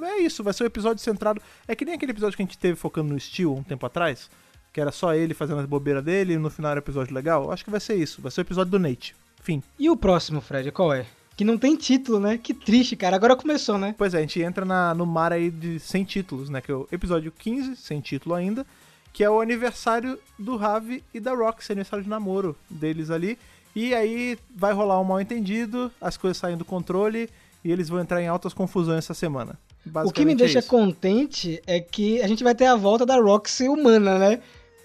é 0.04 0.20
isso, 0.20 0.44
vai 0.44 0.54
ser 0.54 0.64
um 0.64 0.68
episódio 0.68 1.04
centrado. 1.04 1.42
É 1.68 1.76
que 1.76 1.84
nem 1.84 1.96
aquele 1.96 2.12
episódio 2.12 2.36
que 2.36 2.44
a 2.44 2.46
gente 2.46 2.58
teve 2.58 2.76
focando 2.76 3.12
no 3.12 3.20
Steel 3.20 3.56
um 3.56 3.64
tempo 3.64 3.86
atrás, 3.86 4.30
que 4.78 4.82
era 4.82 4.92
só 4.92 5.16
ele 5.16 5.34
fazendo 5.34 5.60
as 5.60 5.66
bobeiras 5.66 6.04
dele 6.04 6.34
e 6.34 6.38
no 6.38 6.52
final 6.52 6.70
era 6.70 6.80
um 6.80 6.84
episódio 6.84 7.12
legal. 7.12 7.52
Acho 7.52 7.64
que 7.64 7.72
vai 7.72 7.80
ser 7.80 7.96
isso, 7.96 8.22
vai 8.22 8.30
ser 8.30 8.42
o 8.42 8.44
episódio 8.44 8.70
do 8.70 8.78
Nate. 8.78 9.16
Fim. 9.42 9.64
E 9.80 9.90
o 9.90 9.98
próximo, 9.98 10.40
Fred, 10.40 10.72
qual 10.72 10.94
é? 10.94 11.04
Que 11.36 11.44
não 11.44 11.58
tem 11.58 11.76
título, 11.76 12.20
né? 12.20 12.38
Que 12.38 12.54
triste, 12.54 12.96
cara. 12.96 13.16
Agora 13.16 13.36
começou, 13.36 13.80
né? 13.80 13.96
Pois 13.98 14.14
é, 14.14 14.20
a 14.20 14.22
gente 14.22 14.40
entra 14.40 14.64
na, 14.64 14.94
no 14.94 15.04
mar 15.04 15.34
aí 15.34 15.50
de 15.50 15.80
sem 15.80 16.04
títulos, 16.04 16.48
né? 16.52 16.62
Que 16.62 16.72
é 16.72 16.76
o 16.76 16.88
episódio 16.92 17.32
15, 17.32 17.76
sem 17.76 18.00
título 18.00 18.36
ainda, 18.36 18.68
que 19.12 19.24
é 19.24 19.30
o 19.32 19.42
aniversário 19.42 20.20
do 20.38 20.56
Ravi 20.58 21.04
e 21.12 21.20
da 21.20 21.34
Roxy, 21.34 21.72
aniversário 21.72 22.04
de 22.04 22.10
namoro 22.12 22.56
deles 22.70 23.10
ali. 23.10 23.36
E 23.76 23.96
aí 23.96 24.38
vai 24.56 24.74
rolar 24.74 25.02
um 25.02 25.04
mal 25.04 25.20
entendido, 25.20 25.92
as 26.00 26.18
coisas 26.18 26.38
saem 26.38 26.56
do 26.56 26.64
controle 26.64 27.32
e 27.66 27.72
eles 27.72 27.90
vão 27.90 28.00
entrar 28.00 28.22
em 28.22 28.28
altas 28.28 28.54
confusões 28.54 29.00
essa 29.00 29.16
semana. 29.16 29.58
O 30.06 30.12
que 30.12 30.24
me 30.24 30.34
é 30.34 30.36
deixa 30.36 30.60
isso. 30.60 30.68
contente 30.68 31.62
é 31.66 31.80
que 31.80 32.22
a 32.22 32.28
gente 32.28 32.44
vai 32.44 32.54
ter 32.54 32.66
a 32.66 32.76
volta 32.76 33.08
da 33.08 33.20
Roxy 33.20 33.68
humana, 33.68 34.20
né? 34.20 34.40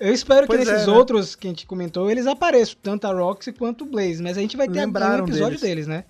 Eu 0.05 0.13
espero 0.13 0.49
Pois 0.49 0.59
que 0.59 0.65
nesses 0.67 0.83
é, 0.83 0.91
né? 0.91 0.93
outros 0.93 1.37
que 1.37 1.47
a 1.47 1.51
gente 1.51 1.65
comentou, 1.65 2.11
eles 2.11 2.27
apareçam, 2.27 2.77
tanto 2.83 3.07
a 3.07 3.13
Roxy 3.13 3.53
quanto 3.53 3.85
o 3.85 3.87
Blaze, 3.87 4.21
mas 4.21 4.37
a 4.37 4.41
gente 4.41 4.57
vai 4.57 4.67
ter 4.67 4.81
Lembraram 4.81 5.23
um 5.25 5.29
episódio 5.29 5.61
deles. 5.61 5.61
deles. 5.61 5.87
né? 5.87 6.03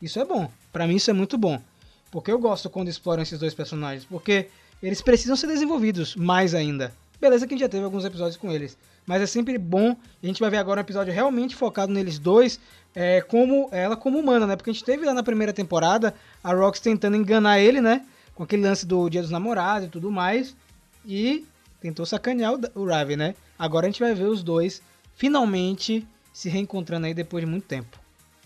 Isso 0.00 0.18
é 0.18 0.24
bom. 0.24 0.50
Pra 0.72 0.86
mim 0.86 0.96
isso 0.96 1.10
é 1.10 1.12
muito 1.12 1.36
bom. 1.36 1.60
Porque 2.10 2.32
eu 2.32 2.38
gosto 2.38 2.70
quando 2.70 2.88
exploram 2.88 3.22
esses 3.22 3.38
dois 3.38 3.52
personagens, 3.52 4.06
porque 4.06 4.46
eles 4.82 5.02
precisam 5.02 5.36
ser 5.36 5.46
desenvolvidos 5.48 6.16
mais 6.16 6.54
ainda. 6.54 6.94
Beleza 7.20 7.46
que 7.46 7.52
a 7.52 7.56
gente 7.56 7.64
já 7.64 7.68
teve 7.68 7.84
alguns 7.84 8.06
episódios 8.06 8.38
com 8.38 8.50
eles, 8.50 8.78
mas 9.06 9.20
é 9.20 9.26
sempre 9.26 9.58
bom. 9.58 9.94
A 10.22 10.26
gente 10.26 10.40
vai 10.40 10.48
ver 10.48 10.56
agora 10.56 10.80
um 10.80 10.82
episódio 10.82 11.12
realmente 11.12 11.54
focado 11.54 11.92
neles 11.92 12.18
dois, 12.18 12.58
é, 12.94 13.20
como 13.20 13.68
ela 13.72 13.94
como 13.94 14.18
humana, 14.18 14.46
né? 14.46 14.56
Porque 14.56 14.70
a 14.70 14.72
gente 14.72 14.84
teve 14.84 15.04
lá 15.04 15.12
na 15.12 15.22
primeira 15.22 15.52
temporada 15.52 16.14
a 16.42 16.54
Rox 16.54 16.80
tentando 16.80 17.14
enganar 17.14 17.60
ele, 17.60 17.82
né? 17.82 18.06
Com 18.34 18.42
aquele 18.42 18.62
lance 18.62 18.86
do 18.86 19.10
Dia 19.10 19.20
dos 19.20 19.30
Namorados 19.30 19.88
e 19.88 19.90
tudo 19.90 20.10
mais. 20.10 20.56
E 21.04 21.44
tentou 21.84 22.06
sacanear 22.06 22.54
o, 22.74 22.86
Raven, 22.86 23.16
né? 23.18 23.34
Agora 23.58 23.86
a 23.86 23.90
gente 23.90 24.00
vai 24.00 24.14
ver 24.14 24.24
os 24.24 24.42
dois 24.42 24.80
finalmente 25.14 26.06
se 26.32 26.48
reencontrando 26.48 27.04
aí 27.06 27.12
depois 27.12 27.44
de 27.44 27.50
muito 27.50 27.66
tempo. 27.66 27.98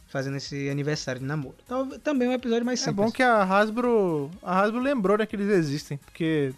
Fazendo 0.09 0.37
esse 0.39 0.69
aniversário 0.69 1.21
de 1.21 1.27
namoro. 1.27 1.55
Tal- 1.67 1.87
Também 2.01 2.27
um 2.29 2.33
episódio 2.33 2.67
mais 2.67 2.81
É 2.83 2.85
simples. 2.87 3.07
bom 3.07 3.13
que 3.13 3.23
a 3.23 3.43
Hasbro, 3.45 4.29
a 4.43 4.59
Hasbro 4.61 4.81
lembrou 4.81 5.17
né, 5.19 5.25
que 5.27 5.37
eles 5.37 5.49
existem, 5.51 5.99
porque 5.99 6.53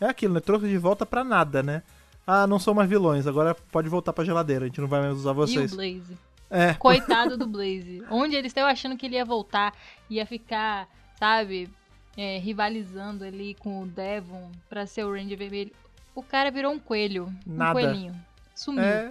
é 0.00 0.06
aquilo, 0.06 0.34
né? 0.34 0.40
Trouxe 0.40 0.66
de 0.66 0.76
volta 0.76 1.06
pra 1.06 1.22
nada, 1.22 1.62
né? 1.62 1.82
Ah, 2.26 2.46
não 2.48 2.58
são 2.58 2.74
mais 2.74 2.88
vilões, 2.88 3.26
agora 3.28 3.54
pode 3.70 3.88
voltar 3.88 4.12
pra 4.12 4.24
geladeira, 4.24 4.64
a 4.64 4.68
gente 4.68 4.80
não 4.80 4.88
vai 4.88 5.02
mais 5.02 5.14
usar 5.14 5.30
E 5.32 5.34
vocês. 5.34 5.72
o 5.72 5.76
Blaze. 5.76 6.18
É, 6.50 6.74
Coitado 6.74 7.36
do 7.36 7.46
Blaze. 7.46 8.02
Onde 8.10 8.34
eles 8.34 8.50
estão 8.50 8.66
achando 8.66 8.96
que 8.96 9.06
ele 9.06 9.14
ia 9.16 9.24
voltar, 9.24 9.72
ia 10.10 10.24
ficar, 10.26 10.88
sabe, 11.18 11.68
é, 12.16 12.38
rivalizando 12.38 13.22
ali 13.24 13.54
com 13.54 13.82
o 13.82 13.86
Devon 13.86 14.50
pra 14.68 14.86
ser 14.86 15.04
o 15.04 15.12
Ranger 15.12 15.36
Vermelho. 15.38 15.72
O 16.14 16.22
cara 16.22 16.50
virou 16.50 16.72
um 16.72 16.78
coelho. 16.78 17.32
Nada. 17.46 17.70
Um 17.70 17.82
coelhinho. 17.82 18.14
Sumiu. 18.54 18.82
é. 18.84 19.10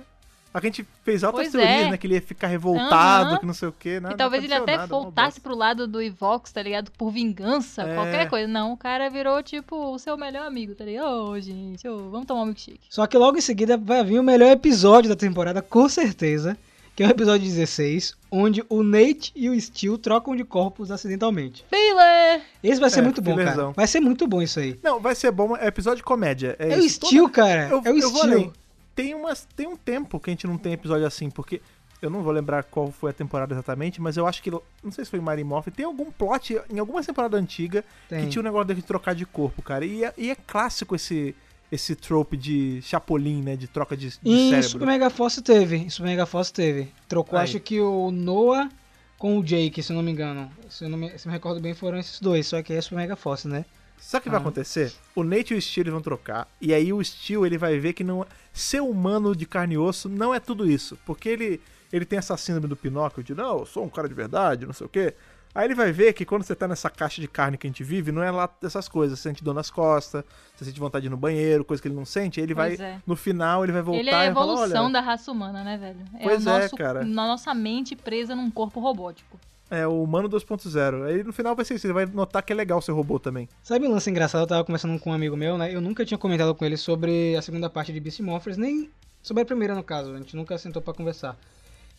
A 0.54 0.60
gente 0.62 0.86
fez 1.04 1.24
altas 1.24 1.50
Pois 1.50 1.52
teorias, 1.52 1.88
é. 1.88 1.90
né? 1.90 1.98
Que 1.98 2.06
ele 2.06 2.14
ia 2.14 2.22
ficar 2.22 2.46
revoltado, 2.46 3.30
Aham. 3.32 3.40
que 3.40 3.46
não 3.48 3.56
sei 3.56 3.68
o 3.70 3.72
quê. 3.72 4.00
Nada, 4.00 4.14
E 4.14 4.18
talvez 4.18 4.44
não 4.44 4.48
ele 4.48 4.54
até 4.62 4.78
nada, 4.78 4.88
voltasse 4.88 5.42
pro 5.42 5.56
lado 5.56 5.88
do 5.88 6.00
Ivox, 6.00 6.52
tá 6.52 6.62
ligado? 6.62 6.92
Por 6.92 7.10
vingança, 7.12 7.82
É. 7.82 7.96
qualquer 7.96 8.30
coisa. 8.30 8.48
Não, 8.48 8.72
o 8.72 8.78
cara 8.78 9.10
virou, 9.10 9.42
tipo, 9.42 9.76
o 9.76 9.98
seu 9.98 10.16
melhor 10.16 10.46
amigo, 10.46 10.76
tá 10.76 10.86
ligado? 10.86 11.08
Ô, 11.08 11.40
gente, 11.40 11.88
ô, 11.88 12.08
vamos 12.12 12.28
tomar 12.28 12.44
um 12.44 12.46
milkshake. 12.46 12.82
Só 12.88 13.08
que 13.08 13.18
logo 13.18 13.36
em 13.36 13.42
seguida 13.42 13.78
vai 13.78 14.04
vir 14.04 14.20
o 14.20 14.24
melhor 14.24 14.52
episódio 14.52 15.10
da 15.10 15.16
temporada, 15.16 15.60
com 15.60 15.90
certeza. 15.90 16.56
Que 16.96 17.02
é 17.02 17.08
o 17.08 17.10
episódio 17.10 17.48
16, 17.48 18.16
onde 18.32 18.64
o 18.70 18.84
Nate 18.84 19.32
e 19.36 19.50
o 19.50 19.60
Steel 19.60 19.98
trocam 19.98 20.36
de 20.36 20.44
corpos 20.44 20.92
acidentalmente. 20.92 21.66
Baylor! 21.72 22.42
Esse 22.64 22.80
vai 22.80 22.90
ser 22.90 23.00
É, 23.00 23.02
muito 23.02 23.20
bom, 23.20 23.36
cara. 23.36 23.72
Vai 23.72 23.88
ser 23.88 24.00
muito 24.00 24.28
bom 24.28 24.42
isso 24.44 24.60
aí. 24.60 24.80
Não, 24.84 25.00
vai 25.00 25.16
ser 25.16 25.32
bom, 25.32 25.58
é 25.58 25.66
episódio 25.66 25.98
de 25.98 26.04
comédia. 26.04 26.56
É, 26.60 26.74
É, 26.74 26.78
o. 26.78 26.88
Steel, 26.88 27.30
cara. 27.30 27.70
Eu, 27.70 27.82
é 27.84 27.92
o 27.92 28.02
Steel. 28.02 28.54
Tem, 28.96 29.16
umas, 29.16 29.48
tem 29.56 29.66
um 29.66 29.76
tempo 29.76 30.20
que 30.20 30.30
a 30.30 30.34
gente 30.34 30.46
não 30.46 30.56
tem 30.56 30.74
episódio 30.74 31.08
assim, 31.08 31.32
porque 31.32 31.62
eu 32.00 32.12
não 32.12 32.22
vou 32.22 32.32
lembrar 32.32 32.64
qual 32.64 32.92
foi 32.92 33.10
a 33.10 33.14
temporada 33.14 33.56
exatamente, 33.56 34.00
mas 34.00 34.16
eu 34.16 34.28
acho 34.28 34.44
que, 34.44 34.52
não 34.52 34.92
sei 34.92 35.04
se 35.04 35.10
foi 35.10 35.20
em 35.20 35.22
Mary 35.24 35.44
Morph, 35.44 35.70
tem 35.76 35.86
algum 35.86 36.12
plot 36.12 36.62
em 36.70 36.78
alguma 36.78 37.02
temporada 37.02 37.38
antiga 37.38 37.84
Tem. 38.08 38.26
que 38.26 38.30
tinha 38.30 38.42
um 38.42 38.44
negócio 38.44 38.76
de 38.76 38.82
trocar 38.84 39.16
de 39.16 39.26
corpo, 39.26 39.64
cara. 39.64 39.84
E 39.84 40.04
é, 40.04 40.14
e 40.16 40.30
é 40.30 40.36
clássico 40.36 40.96
esse, 40.96 41.34
esse 41.74 41.96
trope 41.96 42.38
de 42.38 42.82
chapolim, 42.84 43.42
né, 43.42 43.56
de 43.56 43.68
troca 43.68 43.98
de, 43.98 44.10
de 44.10 44.18
Em 44.24 44.50
cérebro. 44.50 44.70
Super 44.70 44.86
Mega 44.86 45.10
Force 45.10 45.42
teve. 45.42 45.76
Em 45.78 45.90
Super 45.90 46.08
Mega 46.10 46.26
Force 46.26 46.54
teve. 46.54 46.92
Trocou, 47.08 47.38
Aí. 47.40 47.44
acho 47.46 47.60
que 47.60 47.80
o 47.82 48.12
Noah 48.12 48.70
com 49.18 49.40
o 49.40 49.44
Jake, 49.44 49.82
se 49.82 49.92
eu 49.92 49.96
não 49.96 50.04
me 50.04 50.12
engano. 50.12 50.52
Se 50.70 50.84
eu, 50.86 50.90
não 50.90 50.98
me, 50.98 51.10
se 51.18 51.26
eu 51.28 51.32
me 51.32 51.36
recordo 51.38 51.60
bem, 51.62 51.74
foram 51.74 51.98
esses 51.98 52.20
dois. 52.20 52.46
Só 52.46 52.62
que 52.62 52.74
é 52.74 52.82
Super 52.82 52.98
Mega 52.98 53.16
Force, 53.16 53.48
né? 53.48 53.66
Sabe 53.98 54.22
o 54.22 54.24
que 54.24 54.30
vai 54.30 54.40
Ah. 54.40 54.42
acontecer? 54.42 54.92
O 55.16 55.24
Nate 55.24 55.54
e 55.54 55.58
o 55.58 55.62
Steel 55.62 55.90
vão 55.92 56.02
trocar, 56.02 56.46
e 56.60 56.74
aí 56.74 56.92
o 56.92 57.02
Steel 57.04 57.46
ele 57.46 57.58
vai 57.58 57.80
ver 57.80 57.94
que 57.94 58.04
não 58.04 58.26
ser 58.52 58.82
humano 58.82 59.34
de 59.34 59.46
carne 59.46 59.76
e 59.76 59.78
osso 59.78 60.10
não 60.10 60.34
é 60.34 60.40
tudo 60.42 60.70
isso, 60.70 60.98
porque 61.06 61.30
ele 61.30 61.62
ele 61.92 62.04
tem 62.06 62.18
essa 62.20 62.36
síndrome 62.36 62.68
do 62.68 62.76
Pinóquio 62.76 63.24
de 63.24 63.34
não, 63.36 63.60
eu 63.60 63.66
sou 63.68 63.86
um 63.86 63.90
cara 63.90 64.10
de 64.10 64.14
verdade, 64.16 64.66
não 64.66 64.74
sei 64.74 64.88
o 64.88 64.90
quê. 64.90 65.14
Aí 65.56 65.66
ele 65.68 65.76
vai 65.76 65.92
ver 65.92 66.14
que 66.14 66.26
quando 66.26 66.44
você 66.44 66.56
tá 66.56 66.68
nessa 66.68 66.90
caixa 66.90 67.22
de 67.22 67.28
carne 67.28 67.58
que 67.58 67.68
a 67.68 67.70
gente 67.70 67.84
vive, 67.84 68.12
não 68.12 68.24
é 68.24 68.32
lá 68.32 68.50
essas 68.64 68.88
coisas, 68.88 69.20
você 69.20 69.30
sente 69.30 69.44
dor 69.44 69.54
nas 69.54 69.70
costas, 69.70 70.24
você 70.56 70.66
sente 70.66 70.80
vontade 70.80 71.04
de 71.04 71.08
ir 71.08 71.12
no 71.12 71.18
banheiro, 71.18 71.64
coisa 71.64 71.82
que 71.82 71.88
ele 71.88 71.96
não 71.96 72.06
sente, 72.06 72.40
aí 72.40 72.46
ele 72.46 72.56
Pois 72.56 72.78
vai 72.78 72.88
é. 72.88 72.98
no 73.06 73.16
final 73.16 73.64
ele 73.64 73.72
vai 73.72 73.82
voltar 73.84 74.00
Ele 74.00 74.10
é 74.10 74.14
a 74.14 74.34
falar, 74.34 74.54
evolução 74.54 74.86
olha, 74.86 74.94
da 74.94 75.02
raça 75.02 75.32
humana, 75.32 75.64
né, 75.64 75.78
velho? 75.78 76.00
É 76.20 76.24
Pois 76.24 76.46
o 76.46 76.50
é, 76.50 76.60
nosso, 76.62 76.76
cara. 76.76 77.04
Na 77.04 77.28
nossa 77.28 77.54
mente 77.54 77.96
presa 77.96 78.36
num 78.36 78.50
corpo 78.50 78.80
robótico. 78.80 79.40
É 79.70 79.88
o 79.88 80.04
Humano 80.04 80.30
2.0. 80.30 81.06
Aí 81.06 81.24
no 81.24 81.34
final 81.34 81.56
vai 81.56 81.66
ser 81.66 81.76
isso, 81.76 81.88
ele 81.88 81.94
vai 81.94 82.06
notar 82.06 82.44
que 82.44 82.52
é 82.52 82.56
legal 82.56 82.82
ser 82.82 82.92
robô 82.92 83.20
também. 83.20 83.48
Sabe 83.62 83.88
um 83.88 83.92
lance 83.92 84.10
engraçado? 84.10 84.42
Eu 84.42 84.48
tava 84.48 84.64
conversando 84.64 85.00
com 85.00 85.10
um 85.10 85.14
amigo 85.14 85.36
meu, 85.38 85.58
né? 85.58 85.74
Eu 85.74 85.82
nunca 85.82 86.06
tinha 86.06 86.18
comentado 86.18 86.54
com 86.54 86.66
ele 86.66 86.78
sobre 86.78 87.36
a 87.36 87.42
segunda 87.42 87.70
parte 87.70 87.92
de 87.92 88.00
Beast 88.00 88.20
Morphers, 88.20 88.58
nem 88.58 88.90
sobre 89.22 89.42
a 89.44 89.46
primeira, 89.46 89.74
no 89.74 89.84
caso. 89.84 90.14
A 90.14 90.18
gente 90.18 90.36
nunca 90.36 90.58
sentou 90.58 90.82
para 90.82 90.94
conversar. 90.94 91.36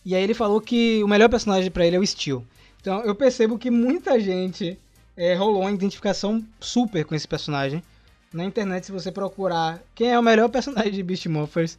E 0.05 0.15
aí 0.15 0.23
ele 0.23 0.35
falou 0.35 0.61
que 0.61 1.03
o 1.03 1.09
melhor 1.09 1.29
personagem 1.29 1.71
para 1.71 1.87
ele 1.87 1.97
é 1.97 1.99
o 1.99 2.07
Steel. 2.07 2.45
Então 2.85 3.01
eu 3.01 3.15
percebo 3.15 3.59
que 3.59 3.71
muita 3.71 4.21
gente 4.21 4.79
é, 5.17 5.35
rolou 5.35 5.63
uma 5.63 5.73
identificação 5.73 6.45
super 6.61 7.03
com 7.07 7.15
esse 7.15 7.27
personagem. 7.27 7.83
Na 8.31 8.45
internet, 8.45 8.85
se 8.85 8.93
você 8.93 9.11
procurar 9.11 9.83
quem 9.95 10.13
é 10.13 10.19
o 10.19 10.23
melhor 10.23 10.51
personagem 10.51 10.93
de 10.93 11.03
Beast 11.03 11.25
Morphers, 11.25 11.79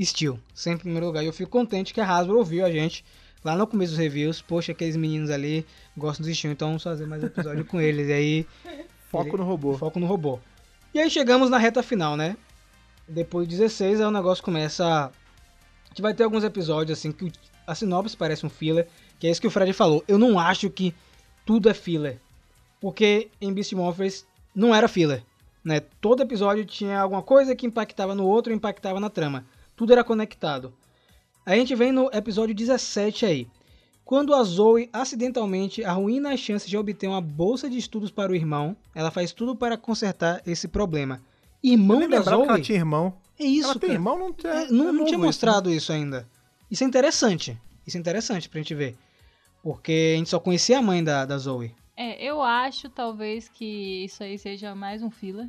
Steel, 0.00 0.38
sempre 0.54 0.82
em 0.82 0.82
primeiro 0.82 1.06
lugar. 1.06 1.24
E 1.24 1.26
eu 1.26 1.32
fico 1.32 1.50
contente 1.50 1.92
que 1.92 2.00
a 2.00 2.08
Hasbro 2.08 2.38
ouviu 2.38 2.64
a 2.64 2.70
gente 2.70 3.04
lá 3.44 3.56
no 3.56 3.66
começo 3.66 3.94
dos 3.94 3.98
reviews. 3.98 4.40
Poxa, 4.40 4.70
aqueles 4.70 4.94
meninos 4.94 5.30
ali 5.30 5.66
gostam 5.96 6.24
do 6.24 6.32
Steel, 6.32 6.52
então 6.52 6.68
vamos 6.68 6.84
fazer 6.84 7.06
mais 7.06 7.24
episódio 7.24 7.64
com 7.64 7.80
eles. 7.80 8.08
E 8.08 8.12
aí. 8.12 8.46
Foco 9.10 9.30
ele, 9.30 9.38
no 9.38 9.44
robô. 9.44 9.76
Foco 9.76 9.98
no 9.98 10.06
robô. 10.06 10.38
E 10.94 11.00
aí 11.00 11.10
chegamos 11.10 11.50
na 11.50 11.58
reta 11.58 11.82
final, 11.82 12.16
né? 12.16 12.36
Depois 13.08 13.48
de 13.48 13.56
16, 13.56 14.00
aí 14.00 14.06
o 14.06 14.12
negócio 14.12 14.44
começa. 14.44 15.06
A 15.06 15.88
gente 15.88 16.02
vai 16.02 16.14
ter 16.14 16.22
alguns 16.22 16.44
episódios 16.44 16.96
assim 16.96 17.10
que 17.10 17.32
a 17.66 17.74
sinopse 17.74 18.16
parece 18.16 18.46
um 18.46 18.48
filler, 18.48 18.86
que 19.18 19.26
é 19.26 19.30
isso 19.30 19.40
que 19.40 19.46
o 19.46 19.50
Fred 19.50 19.72
falou. 19.72 20.04
Eu 20.06 20.18
não 20.18 20.38
acho 20.38 20.70
que 20.70 20.94
tudo 21.44 21.68
é 21.68 21.74
filler. 21.74 22.18
Porque 22.80 23.28
em 23.40 23.52
Beast 23.52 23.72
Morphers 23.72 24.26
não 24.54 24.74
era 24.74 24.88
filler. 24.88 25.22
Né? 25.64 25.80
Todo 26.00 26.22
episódio 26.22 26.64
tinha 26.64 27.00
alguma 27.00 27.22
coisa 27.22 27.56
que 27.56 27.66
impactava 27.66 28.14
no 28.14 28.26
outro 28.26 28.52
impactava 28.52 29.00
na 29.00 29.10
trama. 29.10 29.44
Tudo 29.74 29.92
era 29.92 30.04
conectado. 30.04 30.72
A 31.44 31.54
gente 31.54 31.74
vem 31.74 31.92
no 31.92 32.10
episódio 32.12 32.54
17 32.54 33.26
aí. 33.26 33.48
Quando 34.04 34.34
a 34.34 34.42
Zoe 34.44 34.88
acidentalmente 34.92 35.82
arruína 35.82 36.32
as 36.32 36.38
chances 36.38 36.68
de 36.68 36.76
obter 36.76 37.08
uma 37.08 37.20
bolsa 37.20 37.68
de 37.68 37.76
estudos 37.76 38.10
para 38.10 38.30
o 38.30 38.34
irmão, 38.36 38.76
ela 38.94 39.10
faz 39.10 39.32
tudo 39.32 39.56
para 39.56 39.76
consertar 39.76 40.40
esse 40.46 40.68
problema. 40.68 41.20
Irmão 41.62 42.08
da 42.08 42.20
Zoe? 42.20 42.42
que 42.42 42.48
ela 42.48 42.60
tinha 42.60 42.78
irmão. 42.78 43.14
É 43.38 43.44
isso, 43.44 43.68
ela 43.70 43.78
tem 43.80 43.90
irmão? 43.90 44.18
Não, 44.18 44.32
tinha, 44.32 44.52
É, 44.52 44.66
não, 44.70 44.70
não 44.70 44.76
tinha 44.76 44.92
novo 44.92 45.10
isso, 45.10 45.18
mostrado 45.18 45.70
isso 45.70 45.92
ainda. 45.92 46.28
Isso 46.70 46.84
é 46.84 46.86
interessante. 46.86 47.60
Isso 47.84 47.96
é 47.96 48.00
interessante 48.00 48.48
pra 48.48 48.60
gente 48.60 48.74
ver. 48.74 48.96
Porque 49.66 50.12
a 50.14 50.18
gente 50.18 50.30
só 50.30 50.38
conhecia 50.38 50.78
a 50.78 50.82
mãe 50.82 51.02
da, 51.02 51.24
da 51.24 51.36
Zoe. 51.36 51.74
É, 51.96 52.22
eu 52.22 52.40
acho 52.40 52.88
talvez 52.88 53.48
que 53.48 54.04
isso 54.04 54.22
aí 54.22 54.38
seja 54.38 54.76
mais 54.76 55.02
um 55.02 55.10
filler. 55.10 55.48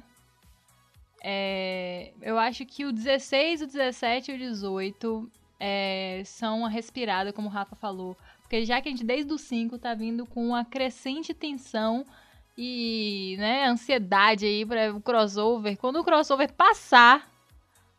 É, 1.24 2.14
eu 2.20 2.40
acho 2.40 2.66
que 2.66 2.84
o 2.84 2.92
16, 2.92 3.62
o 3.62 3.68
17 3.68 4.32
e 4.32 4.34
o 4.34 4.38
18 4.40 5.32
é, 5.60 6.24
são 6.26 6.62
uma 6.62 6.70
respirada, 6.70 7.32
como 7.32 7.48
o 7.48 7.52
Rafa 7.52 7.76
falou. 7.76 8.18
Porque 8.42 8.66
já 8.66 8.82
que 8.82 8.90
a 8.90 8.92
gente, 8.92 9.06
desde 9.06 9.32
o 9.32 9.38
5, 9.38 9.78
tá 9.78 9.94
vindo 9.94 10.26
com 10.26 10.48
uma 10.48 10.66
crescente 10.66 11.32
tensão 11.32 12.04
e 12.58 13.36
né, 13.38 13.68
ansiedade 13.68 14.48
aí 14.48 14.66
para 14.66 14.96
o 14.96 15.00
crossover. 15.00 15.78
Quando 15.78 15.98
o 15.98 16.04
crossover 16.04 16.52
passar, 16.54 17.30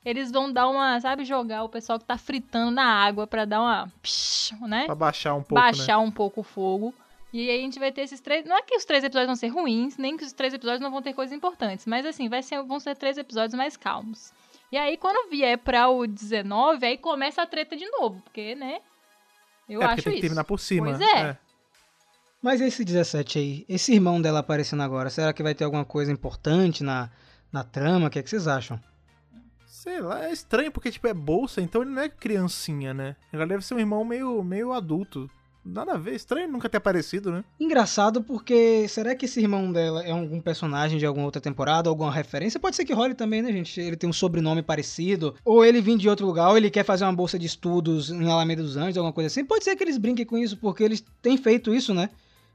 eles 0.05 0.31
vão 0.31 0.53
dar 0.53 0.69
uma, 0.69 1.01
sabe, 1.01 1.25
jogar 1.25 1.65
o 1.65 1.69
pessoal 1.69 1.99
que 1.99 2.05
tá 2.05 2.17
fritando 2.17 2.71
na 2.71 2.85
água 2.85 3.27
pra 3.27 3.45
dar 3.45 3.61
uma, 3.61 3.93
psh, 4.03 4.53
né? 4.63 4.87
Pra 4.87 4.95
baixar 4.95 5.35
um 5.35 5.43
pouco, 5.43 5.55
né? 5.55 5.61
baixar 5.61 5.99
um 5.99 6.11
pouco 6.11 6.41
o 6.41 6.45
fogo. 6.45 6.95
E 7.33 7.51
aí 7.51 7.59
a 7.59 7.63
gente 7.63 7.79
vai 7.79 7.93
ter 7.93 8.03
esses 8.03 8.21
três. 8.21 8.45
Não 8.47 8.57
é 8.57 8.63
que 8.63 8.75
os 8.77 8.85
três 8.85 9.05
episódios 9.05 9.27
vão 9.27 9.37
ser 9.37 9.49
ruins, 9.49 9.99
nem 9.99 10.17
que 10.17 10.25
os 10.25 10.33
três 10.33 10.55
episódios 10.55 10.81
não 10.81 10.91
vão 10.91 11.03
ter 11.03 11.13
coisas 11.13 11.37
importantes. 11.37 11.85
Mas 11.85 12.07
assim, 12.07 12.29
vai 12.29 12.43
ser, 12.43 12.63
vão 12.63 12.81
ser 12.81 12.97
três 12.97 13.19
episódios 13.19 13.55
mais 13.55 13.77
calmos. 13.77 14.33
E 14.73 14.77
aí, 14.77 14.97
quando 14.97 15.31
vier 15.31 15.59
pra 15.59 15.89
o 15.89 16.07
19, 16.07 16.87
aí 16.87 16.97
começa 16.97 17.43
a 17.43 17.47
treta 17.47 17.77
de 17.77 17.89
novo. 17.91 18.21
Porque, 18.23 18.55
né? 18.55 18.81
Eu 19.69 19.83
é, 19.83 19.87
acho 19.87 19.97
tem 19.97 20.05
que 20.05 20.11
isso. 20.11 20.21
terminar 20.23 20.45
por 20.45 20.59
cima. 20.59 20.87
Pois 20.87 21.01
é. 21.01 21.37
Mas 22.41 22.61
esse 22.61 22.85
17 22.85 23.39
aí, 23.39 23.67
esse 23.69 23.93
irmão 23.93 24.23
dela 24.23 24.39
aparecendo 24.39 24.83
agora, 24.83 25.11
será 25.11 25.33
que 25.33 25.43
vai 25.43 25.55
ter 25.55 25.65
alguma 25.65 25.85
coisa 25.85 26.13
importante 26.13 26.85
na, 26.85 27.11
na 27.53 27.65
trama? 27.65 28.07
O 28.07 28.11
que, 28.11 28.19
é 28.19 28.23
que 28.23 28.31
vocês 28.31 28.47
acham? 28.47 28.81
Sei 29.89 30.01
lá, 30.03 30.27
é 30.29 30.33
estranho 30.33 30.71
porque, 30.71 30.91
tipo, 30.91 31.07
é 31.07 31.15
bolsa, 31.15 31.63
então 31.63 31.81
ele 31.81 31.91
não 31.91 32.03
é 32.03 32.11
criancinha, 32.11 32.93
né? 32.93 33.17
Ele 33.33 33.47
deve 33.47 33.65
ser 33.65 33.73
um 33.75 33.79
irmão 33.79 34.05
meio, 34.05 34.43
meio 34.45 34.73
adulto. 34.73 35.31
Nada 35.65 35.95
a 35.95 35.99
ver, 35.99 36.15
estranho 36.15 36.47
nunca 36.51 36.69
ter 36.69 36.77
aparecido, 36.77 37.33
né? 37.33 37.43
Engraçado 37.59 38.23
porque 38.23 38.87
será 38.89 39.15
que 39.15 39.25
esse 39.25 39.41
irmão 39.41 39.73
dela 39.73 40.03
é 40.03 40.11
algum 40.11 40.41
personagem 40.41 40.99
de 40.99 41.07
alguma 41.07 41.25
outra 41.27 41.41
temporada, 41.41 41.89
alguma 41.89 42.13
referência? 42.13 42.61
Pode 42.61 42.77
ser 42.77 42.85
que 42.85 42.93
role 42.93 43.15
também, 43.15 43.41
né, 43.43 43.51
gente? 43.51 43.81
Ele 43.81 43.97
tem 43.97 44.09
um 44.09 44.13
sobrenome 44.13 44.63
parecido, 44.63 45.35
ou 45.45 45.65
ele 45.65 45.81
vem 45.81 45.97
de 45.97 46.09
outro 46.09 46.27
lugar, 46.27 46.51
ou 46.51 46.57
ele 46.57 46.71
quer 46.71 46.85
fazer 46.85 47.05
uma 47.05 47.13
bolsa 47.13 47.39
de 47.39 47.47
estudos 47.47 48.11
em 48.11 48.31
Alameda 48.31 48.63
dos 48.63 48.77
Anjos, 48.77 48.97
alguma 48.99 49.13
coisa 49.13 49.27
assim. 49.29 49.43
Pode 49.45 49.65
ser 49.65 49.75
que 49.75 49.83
eles 49.85 49.97
brinquem 49.99 50.25
com 50.27 50.37
isso, 50.39 50.57
porque 50.59 50.85
eles 50.85 51.03
têm 51.23 51.37
feito 51.39 51.75
isso, 51.75 51.93
né? 51.95 52.11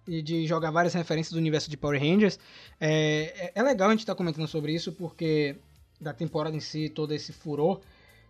De 0.08 0.46
jogar 0.48 0.70
várias 0.72 0.94
referências 0.94 1.34
do 1.34 1.40
universo 1.40 1.70
de 1.70 1.78
Power 1.78 2.00
Rangers. 2.02 2.38
É, 2.80 3.34
é- 3.38 3.52
é 3.56 3.64
legal 3.64 3.88
a 3.90 3.92
gente 3.92 4.00
estar 4.02 4.16
comentando 4.16 4.48
sobre 4.48 4.74
isso, 4.74 4.92
porque 4.92 5.56
da 6.04 6.14
temporada 6.14 6.56
em 6.56 6.60
si, 6.60 6.90
todo 6.90 7.14
esse 7.14 7.34
furor. 7.34 7.82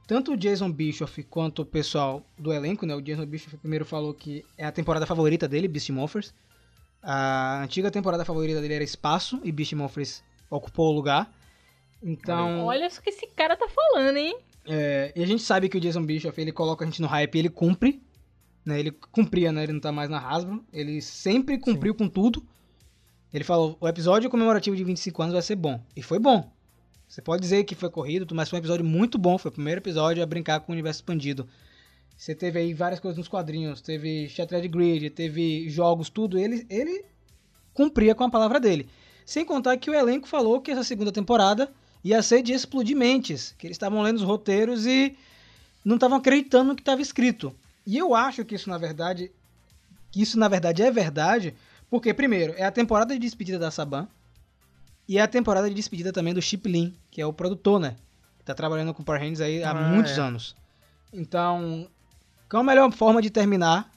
Tanto 0.06 0.34
o 0.34 0.38
Jason 0.38 0.72
Bischoff 0.72 1.24
quanto 1.24 1.62
o 1.62 1.66
pessoal 1.66 2.24
do 2.38 2.52
elenco, 2.54 2.86
né? 2.86 2.94
O 2.96 3.02
Jason 3.02 3.26
Bischoff 3.26 3.58
primeiro 3.58 3.86
falou 3.86 4.14
que 4.14 4.46
é 4.58 4.66
a 4.66 4.72
temporada 4.72 5.06
favorita 5.06 5.48
dele, 5.48 5.68
Beast 5.68 5.90
Morphers. 5.90 6.34
A 7.02 7.64
antiga 7.64 7.90
temporada 7.90 8.24
favorita 8.24 8.62
dele 8.62 8.76
era 8.76 8.84
Espaço 8.84 9.40
e 9.44 9.52
Beast 9.52 9.74
Morphers 9.74 10.24
ocupou 10.50 10.92
o 10.92 10.96
lugar. 10.96 11.34
Então, 12.02 12.66
Olha 12.66 12.86
isso 12.86 13.02
que 13.02 13.10
esse 13.10 13.28
cara 13.28 13.56
tá 13.56 13.68
falando, 13.68 14.18
hein? 14.18 14.38
é, 14.66 15.12
e 15.16 15.24
a 15.24 15.28
gente 15.28 15.44
sabe 15.44 15.68
que 15.70 15.78
o 15.78 15.80
Jason 15.80 16.06
Bischoff, 16.06 16.40
ele 16.40 16.52
coloca 16.52 16.84
a 16.84 16.88
gente 16.88 17.02
no 17.02 17.08
hype 17.08 17.36
e 17.36 17.40
ele 17.40 17.50
cumpre. 17.50 18.02
Né? 18.66 18.80
Ele 18.80 18.92
cumpria, 18.92 19.52
né? 19.52 19.64
Ele 19.64 19.74
não 19.74 19.80
tá 19.80 19.92
mais 19.92 20.10
na 20.10 20.20
Hasbro. 20.20 20.64
Ele 20.72 21.02
sempre 21.02 21.58
cumpriu 21.58 21.94
com 21.94 22.08
tudo. 22.08 22.46
Ele 23.34 23.44
falou, 23.44 23.78
o 23.80 23.88
episódio 23.88 24.30
comemorativo 24.30 24.76
de 24.76 24.84
25 24.84 25.22
anos 25.22 25.34
vai 25.34 25.42
ser 25.42 25.56
bom. 25.56 25.82
E 25.96 26.02
foi 26.02 26.20
bom. 26.20 26.52
Você 27.14 27.22
pode 27.22 27.44
dizer 27.44 27.64
que 27.64 27.76
foi 27.76 27.92
corrido, 27.92 28.34
mas 28.34 28.50
foi 28.50 28.58
um 28.58 28.62
episódio 28.62 28.84
muito 28.84 29.20
bom. 29.20 29.38
Foi 29.38 29.50
o 29.50 29.54
primeiro 29.54 29.80
episódio 29.80 30.24
a 30.24 30.26
brincar 30.26 30.60
com 30.62 30.72
o 30.72 30.74
universo 30.74 30.98
expandido. 30.98 31.48
Você 32.18 32.34
teve 32.34 32.58
aí 32.58 32.74
várias 32.74 33.00
coisas 33.00 33.20
nos 33.20 33.28
quadrinhos. 33.28 33.82
Teve 33.82 34.28
Shattered 34.30 34.68
Grid, 34.68 35.12
teve 35.12 35.70
jogos, 35.70 36.10
tudo. 36.10 36.40
Ele, 36.40 36.66
ele 36.72 37.06
cumpria 37.72 38.16
com 38.16 38.24
a 38.24 38.32
palavra 38.32 38.60
dele. 38.60 38.90
Sem 39.28 39.46
contar 39.46 39.78
que 39.78 39.92
o 39.92 39.94
elenco 39.94 40.28
falou 40.28 40.60
que 40.60 40.72
essa 40.72 40.84
segunda 40.84 41.12
temporada 41.12 41.72
ia 42.04 42.20
ser 42.24 42.42
de 42.42 42.52
explodir 42.52 42.98
mentes. 42.98 43.54
Que 43.60 43.68
eles 43.68 43.76
estavam 43.76 44.02
lendo 44.02 44.16
os 44.16 44.24
roteiros 44.24 44.88
e 44.88 45.16
não 45.86 45.98
estavam 45.98 46.18
acreditando 46.18 46.70
no 46.70 46.76
que 46.76 46.82
estava 46.82 47.00
escrito. 47.00 47.54
E 47.86 47.96
eu 47.96 48.16
acho 48.16 48.44
que 48.44 48.56
isso, 48.56 48.72
na 48.72 48.80
verdade, 48.80 49.32
que 50.10 50.20
isso, 50.20 50.40
na 50.40 50.48
verdade, 50.48 50.82
é 50.82 50.90
verdade. 50.90 51.54
Porque, 51.92 52.12
primeiro, 52.12 52.56
é 52.58 52.66
a 52.66 52.72
temporada 52.72 53.14
de 53.14 53.20
despedida 53.20 53.60
da 53.60 53.70
Saban. 53.70 54.08
E 55.08 55.18
é 55.18 55.22
a 55.22 55.28
temporada 55.28 55.68
de 55.70 55.76
despedida 55.76 56.12
também 56.14 56.34
do 56.34 56.42
Chip 56.42 56.68
Lin, 56.70 56.96
que 57.12 57.22
é 57.22 57.26
o 57.26 57.34
produtor, 57.34 57.80
né? 57.80 57.96
Que 58.40 58.46
tá 58.46 58.54
trabalhando 58.54 58.94
com 58.94 59.04
Power 59.04 59.20
Rangers 59.22 59.42
aí 59.42 59.64
há 59.64 59.72
Ah, 59.72 59.74
muitos 59.74 60.18
é. 60.18 60.22
anos. 60.22 60.56
Então, 61.12 61.88
qual 62.50 62.62
a 62.62 62.64
melhor 62.64 62.92
forma 62.92 63.22
de 63.22 63.30
terminar 63.30 63.92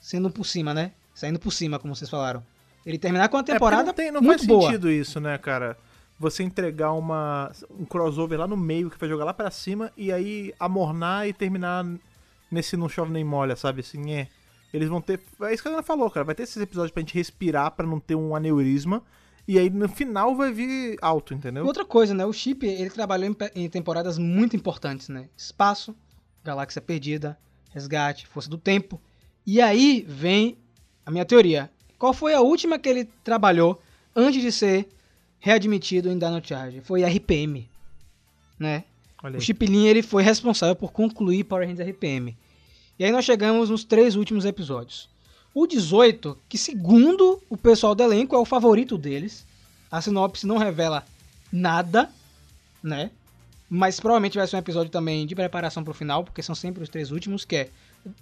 sendo 0.00 0.30
por 0.30 0.44
cima, 0.44 0.74
né? 0.74 0.92
Saindo 1.14 1.38
por 1.38 1.52
cima, 1.52 1.78
como 1.78 1.94
vocês 1.94 2.10
falaram. 2.10 2.44
Ele 2.86 2.98
terminar 2.98 3.28
com 3.28 3.36
uma 3.36 3.42
É, 3.42 3.46
temporada 3.46 3.84
não, 3.84 3.92
tem, 3.92 4.10
não 4.10 4.20
muito 4.20 4.38
faz 4.40 4.46
boa. 4.46 4.62
sentido 4.66 4.90
isso, 4.90 5.18
né, 5.20 5.36
cara? 5.38 5.76
Você 6.18 6.42
entregar 6.42 6.92
uma, 6.92 7.50
um 7.70 7.84
crossover 7.84 8.38
lá 8.38 8.46
no 8.46 8.56
meio 8.56 8.90
que 8.90 8.98
vai 8.98 9.08
jogar 9.08 9.24
lá 9.24 9.34
pra 9.34 9.50
cima 9.50 9.92
e 9.96 10.12
aí 10.12 10.52
amornar 10.58 11.26
e 11.28 11.32
terminar 11.32 11.84
nesse 12.50 12.76
não 12.76 12.88
chove 12.88 13.12
nem 13.12 13.24
molha, 13.24 13.56
sabe? 13.56 13.80
Assim, 13.80 14.12
é. 14.12 14.28
Eles 14.72 14.88
vão 14.88 15.00
ter. 15.00 15.20
É 15.42 15.54
isso 15.54 15.62
que 15.62 15.68
a 15.68 15.72
Ana 15.72 15.82
falou, 15.82 16.10
cara. 16.10 16.24
Vai 16.24 16.34
ter 16.34 16.42
esses 16.42 16.56
episódios 16.60 16.90
pra 16.92 17.00
gente 17.00 17.14
respirar, 17.14 17.70
pra 17.70 17.86
não 17.86 17.98
ter 17.98 18.14
um 18.14 18.34
aneurisma. 18.36 19.02
E 19.48 19.58
aí 19.58 19.70
no 19.70 19.88
final 19.88 20.36
vai 20.36 20.52
vir 20.52 20.98
alto, 21.00 21.32
entendeu? 21.32 21.64
Outra 21.64 21.82
coisa, 21.82 22.12
né? 22.12 22.26
O 22.26 22.32
Chip, 22.34 22.66
ele 22.66 22.90
trabalhou 22.90 23.34
em, 23.54 23.68
temporadas 23.70 24.18
muito 24.18 24.54
importantes, 24.54 25.08
né? 25.08 25.30
Espaço, 25.34 25.96
Galáxia 26.44 26.82
Perdida, 26.82 27.38
Resgate, 27.70 28.26
Força 28.26 28.50
do 28.50 28.58
Tempo. 28.58 29.00
E 29.46 29.58
aí 29.58 30.04
vem 30.06 30.58
a 31.06 31.10
minha 31.10 31.24
teoria. 31.24 31.70
Qual 31.98 32.12
foi 32.12 32.34
a 32.34 32.42
última 32.42 32.78
que 32.78 32.90
ele 32.90 33.08
trabalhou 33.24 33.80
antes 34.14 34.42
de 34.42 34.52
ser 34.52 34.86
readmitido 35.40 36.10
em 36.10 36.18
Dino 36.18 36.44
Charge? 36.44 36.82
Foi 36.82 37.02
RPM, 37.02 37.70
né? 38.58 38.84
O. 39.22 39.40
Chip 39.40 39.64
Lin, 39.64 39.86
ele 39.86 40.02
foi 40.02 40.22
responsável 40.22 40.76
por 40.76 40.92
concluir 40.92 41.44
Power 41.44 41.66
Rangers 41.66 41.88
RPM. 41.88 42.36
E 42.98 43.04
aí 43.04 43.10
nós 43.10 43.24
chegamos 43.24 43.70
nos 43.70 43.82
três 43.82 44.14
últimos 44.14 44.44
episódios. 44.44 45.08
O 45.60 45.66
18, 45.66 46.38
que 46.48 46.56
segundo 46.56 47.42
o 47.50 47.56
pessoal 47.56 47.92
do 47.92 48.00
elenco 48.00 48.36
é 48.36 48.38
o 48.38 48.44
favorito 48.44 48.96
deles. 48.96 49.44
A 49.90 50.00
sinopse 50.00 50.46
não 50.46 50.56
revela 50.56 51.04
nada, 51.50 52.08
né? 52.80 53.10
Mas 53.68 53.98
provavelmente 53.98 54.38
vai 54.38 54.46
ser 54.46 54.54
um 54.54 54.60
episódio 54.60 54.92
também 54.92 55.26
de 55.26 55.34
preparação 55.34 55.82
pro 55.82 55.92
final, 55.92 56.22
porque 56.22 56.44
são 56.44 56.54
sempre 56.54 56.84
os 56.84 56.88
três 56.88 57.10
últimos, 57.10 57.44
que 57.44 57.56
é 57.56 57.70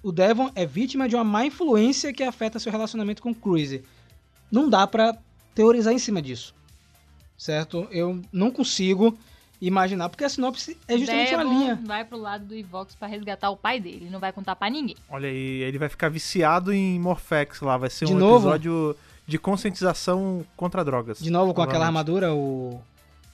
o 0.02 0.10
Devon 0.10 0.50
é 0.54 0.64
vítima 0.64 1.06
de 1.06 1.14
uma 1.14 1.24
má 1.24 1.44
influência 1.44 2.10
que 2.10 2.22
afeta 2.22 2.58
seu 2.58 2.72
relacionamento 2.72 3.20
com 3.20 3.34
Cruise. 3.34 3.84
Não 4.50 4.70
dá 4.70 4.86
pra 4.86 5.14
teorizar 5.54 5.92
em 5.92 5.98
cima 5.98 6.22
disso. 6.22 6.54
Certo? 7.36 7.86
Eu 7.90 8.18
não 8.32 8.50
consigo 8.50 9.14
imaginar, 9.60 10.08
porque 10.08 10.24
a 10.24 10.28
sinopse 10.28 10.76
é 10.86 10.98
justamente 10.98 11.34
uma 11.34 11.44
Devon 11.44 11.58
linha. 11.58 11.80
vai 11.84 12.04
pro 12.04 12.18
lado 12.18 12.44
do 12.44 12.54
Ivox 12.54 12.94
pra 12.94 13.08
resgatar 13.08 13.50
o 13.50 13.56
pai 13.56 13.80
dele. 13.80 14.08
Não 14.10 14.20
vai 14.20 14.32
contar 14.32 14.54
pra 14.56 14.68
ninguém. 14.70 14.96
Olha 15.08 15.28
aí, 15.28 15.62
ele 15.62 15.78
vai 15.78 15.88
ficar 15.88 16.08
viciado 16.08 16.72
em 16.72 16.98
Morphex 17.00 17.60
lá. 17.60 17.76
Vai 17.76 17.90
ser 17.90 18.04
De 18.06 18.12
um 18.12 18.18
novo? 18.18 18.46
episódio 18.48 18.96
de 19.26 19.38
conscientização 19.38 20.44
contra 20.56 20.84
drogas. 20.84 21.18
De 21.18 21.30
novo 21.30 21.52
com 21.54 21.62
aquela 21.62 21.86
armadura, 21.86 22.32
o 22.34 22.80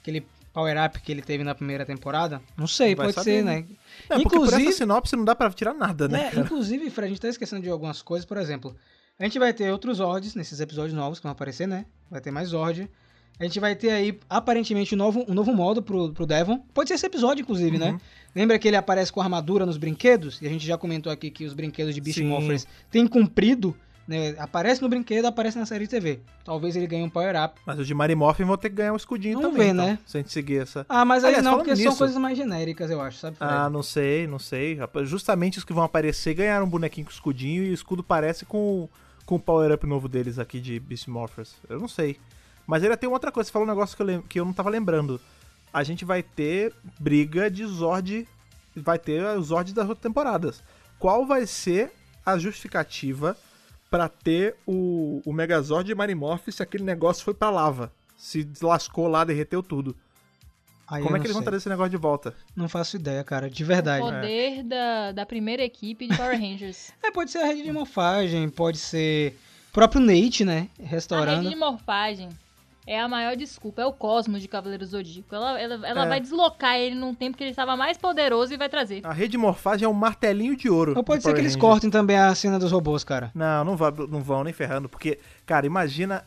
aquele 0.00 0.26
power-up 0.52 1.00
que 1.00 1.10
ele 1.12 1.22
teve 1.22 1.42
na 1.44 1.54
primeira 1.54 1.84
temporada. 1.86 2.40
Não 2.56 2.66
sei, 2.66 2.94
Vai 2.94 3.06
pode 3.06 3.14
saber, 3.14 3.38
ser, 3.38 3.44
né? 3.44 3.56
né? 3.60 3.66
Não, 4.10 4.20
porque 4.22 4.36
por 4.36 4.44
Inclusive- 4.46 4.68
essa 4.68 4.78
sinopse 4.78 5.16
não 5.16 5.24
dá 5.24 5.34
pra 5.34 5.50
tirar 5.50 5.72
nada, 5.74 6.08
né? 6.08 6.30
É, 6.34 6.38
inclusive, 6.40 6.90
Fred, 6.90 7.06
a 7.06 7.08
gente 7.08 7.20
tá 7.20 7.28
esquecendo 7.28 7.62
de 7.62 7.70
algumas 7.70 8.02
coisas, 8.02 8.26
por 8.26 8.36
exemplo. 8.36 8.74
A 9.18 9.24
gente 9.24 9.38
vai 9.38 9.52
ter 9.52 9.70
outros 9.70 9.98
Zords 9.98 10.34
nesses 10.34 10.60
episódios 10.60 10.94
novos 10.94 11.18
que 11.18 11.22
vão 11.22 11.32
aparecer, 11.32 11.66
né? 11.68 11.86
Vai 12.10 12.20
ter 12.20 12.30
mais 12.30 12.48
Zord. 12.48 12.88
A 13.42 13.44
gente 13.44 13.58
vai 13.58 13.74
ter 13.74 13.90
aí, 13.90 14.20
aparentemente, 14.30 14.94
um 14.94 14.98
novo, 14.98 15.24
um 15.26 15.34
novo 15.34 15.52
modo 15.52 15.82
pro, 15.82 16.12
pro 16.12 16.24
Devon. 16.24 16.58
Pode 16.72 16.86
ser 16.88 16.94
esse 16.94 17.06
episódio, 17.06 17.42
inclusive, 17.42 17.76
né? 17.76 17.90
Uhum. 17.90 18.00
Lembra 18.36 18.56
que 18.56 18.68
ele 18.68 18.76
aparece 18.76 19.12
com 19.12 19.20
armadura 19.20 19.66
nos 19.66 19.76
brinquedos? 19.76 20.40
E 20.40 20.46
a 20.46 20.48
gente 20.48 20.64
já 20.64 20.78
comentou 20.78 21.12
aqui 21.12 21.28
que 21.28 21.44
os 21.44 21.52
brinquedos 21.52 21.92
de 21.92 22.00
Beast 22.00 22.20
Sim. 22.20 22.26
Morphers 22.28 22.68
têm 22.88 23.04
cumprido, 23.04 23.76
né? 24.06 24.36
Aparece 24.38 24.80
no 24.80 24.88
brinquedo, 24.88 25.24
aparece 25.26 25.58
na 25.58 25.66
série 25.66 25.86
de 25.86 25.90
TV. 25.90 26.20
Talvez 26.44 26.76
ele 26.76 26.86
ganhe 26.86 27.02
um 27.02 27.10
power-up. 27.10 27.60
Mas 27.66 27.80
os 27.80 27.86
de 27.88 27.92
Marimorphin 27.92 28.44
vão 28.44 28.56
ter 28.56 28.70
que 28.70 28.76
ganhar 28.76 28.92
um 28.92 28.96
escudinho 28.96 29.40
Vamos 29.40 29.50
também, 29.56 29.66
ver, 29.66 29.74
então, 29.74 29.86
né? 29.86 29.98
Se 30.06 30.18
a 30.18 30.20
gente 30.20 30.32
seguir 30.32 30.62
essa... 30.62 30.86
Ah, 30.88 31.04
mas 31.04 31.24
aí 31.24 31.30
Aliás, 31.30 31.44
não, 31.44 31.56
porque 31.56 31.74
são 31.74 31.84
nisso- 31.86 31.98
coisas 31.98 32.16
mais 32.16 32.38
genéricas, 32.38 32.92
eu 32.92 33.00
acho, 33.00 33.18
sabe, 33.18 33.38
Fred? 33.38 33.52
Ah, 33.52 33.68
não 33.68 33.82
sei, 33.82 34.24
não 34.28 34.38
sei. 34.38 34.78
Justamente 35.02 35.58
os 35.58 35.64
que 35.64 35.72
vão 35.72 35.82
aparecer 35.82 36.32
ganharam 36.34 36.64
um 36.64 36.70
bonequinho 36.70 37.06
com 37.06 37.12
escudinho 37.12 37.64
e 37.64 37.70
o 37.70 37.74
escudo 37.74 38.04
parece 38.04 38.44
com, 38.44 38.88
com 39.26 39.34
o 39.34 39.40
power-up 39.40 39.84
novo 39.84 40.08
deles 40.08 40.38
aqui 40.38 40.60
de 40.60 40.78
Beast 40.78 41.08
Morphers. 41.08 41.56
Eu 41.68 41.80
não 41.80 41.88
sei. 41.88 42.16
Mas 42.66 42.82
ainda 42.82 42.96
tem 42.96 43.08
outra 43.08 43.32
coisa, 43.32 43.48
você 43.48 43.52
falou 43.52 43.66
um 43.66 43.70
negócio 43.70 43.96
que 43.96 44.02
eu, 44.02 44.22
que 44.22 44.40
eu 44.40 44.44
não 44.44 44.52
tava 44.52 44.70
lembrando. 44.70 45.20
A 45.72 45.82
gente 45.82 46.04
vai 46.04 46.22
ter 46.22 46.72
briga 46.98 47.50
de 47.50 47.64
Zord, 47.64 48.28
vai 48.76 48.98
ter 48.98 49.24
os 49.36 49.46
Zords 49.46 49.72
das 49.72 49.88
outras 49.88 50.02
temporadas. 50.02 50.62
Qual 50.98 51.26
vai 51.26 51.46
ser 51.46 51.90
a 52.24 52.38
justificativa 52.38 53.36
pra 53.90 54.08
ter 54.08 54.56
o, 54.66 55.20
o 55.24 55.32
Megazord 55.32 55.86
de 55.86 55.94
Marimorph 55.94 56.48
se 56.50 56.62
aquele 56.62 56.84
negócio 56.84 57.24
foi 57.24 57.34
pra 57.34 57.50
lava? 57.50 57.92
Se 58.16 58.48
lascou 58.62 59.08
lá, 59.08 59.24
derreteu 59.24 59.62
tudo. 59.62 59.96
Aí 60.86 61.02
Como 61.02 61.16
é 61.16 61.18
que 61.18 61.26
eles 61.26 61.32
vão 61.32 61.40
sei. 61.42 61.46
trazer 61.46 61.62
esse 61.62 61.68
negócio 61.70 61.90
de 61.90 61.96
volta? 61.96 62.34
Não 62.54 62.68
faço 62.68 62.96
ideia, 62.96 63.24
cara, 63.24 63.48
de 63.48 63.64
verdade. 63.64 64.04
O 64.04 64.10
poder 64.10 64.62
da, 64.62 65.12
da 65.12 65.26
primeira 65.26 65.62
equipe 65.62 66.06
de 66.06 66.16
Power 66.16 66.38
Rangers. 66.38 66.92
É, 67.02 67.10
pode 67.10 67.30
ser 67.30 67.38
a 67.38 67.46
rede 67.46 67.62
de 67.62 67.72
morfagem, 67.72 68.48
pode 68.48 68.78
ser 68.78 69.38
o 69.70 69.72
próprio 69.72 70.00
Nate, 70.00 70.44
né? 70.44 70.68
A 70.78 70.86
Restaurando. 70.86 71.42
rede 71.42 71.54
de 71.54 71.56
morfagem 71.58 72.28
é 72.86 73.00
a 73.00 73.08
maior 73.08 73.36
desculpa. 73.36 73.82
É 73.82 73.86
o 73.86 73.92
Cosmos 73.92 74.42
de 74.42 74.48
Cavaleiro 74.48 74.84
Zodíaco. 74.84 75.34
Ela, 75.34 75.60
ela, 75.60 75.86
ela 75.86 76.04
É. 76.04 76.08
vai 76.08 76.20
deslocar 76.20 76.76
ele 76.76 76.94
num 76.94 77.14
tempo 77.14 77.36
que 77.36 77.44
ele 77.44 77.50
estava 77.50 77.76
mais 77.76 77.96
poderoso 77.96 78.52
e 78.52 78.56
vai 78.56 78.68
trazer. 78.68 79.00
A 79.04 79.12
rede 79.12 79.32
de 79.32 79.38
morfagem 79.38 79.86
é 79.86 79.88
um 79.88 79.92
martelinho 79.92 80.56
de 80.56 80.68
ouro. 80.68 80.94
Ou 80.96 81.04
pode 81.04 81.22
ser 81.22 81.28
Power 81.28 81.36
que 81.36 81.40
eles 81.42 81.54
Ranger. 81.54 81.68
cortem 81.70 81.90
também 81.90 82.16
a 82.18 82.34
cena 82.34 82.58
dos 82.58 82.72
robôs, 82.72 83.04
cara. 83.04 83.30
Não, 83.34 83.64
não, 83.64 83.76
vai, 83.76 83.90
não 84.08 84.20
vão 84.22 84.42
nem 84.44 84.52
ferrando, 84.52 84.88
porque, 84.88 85.18
cara, 85.46 85.64
imagina 85.66 86.24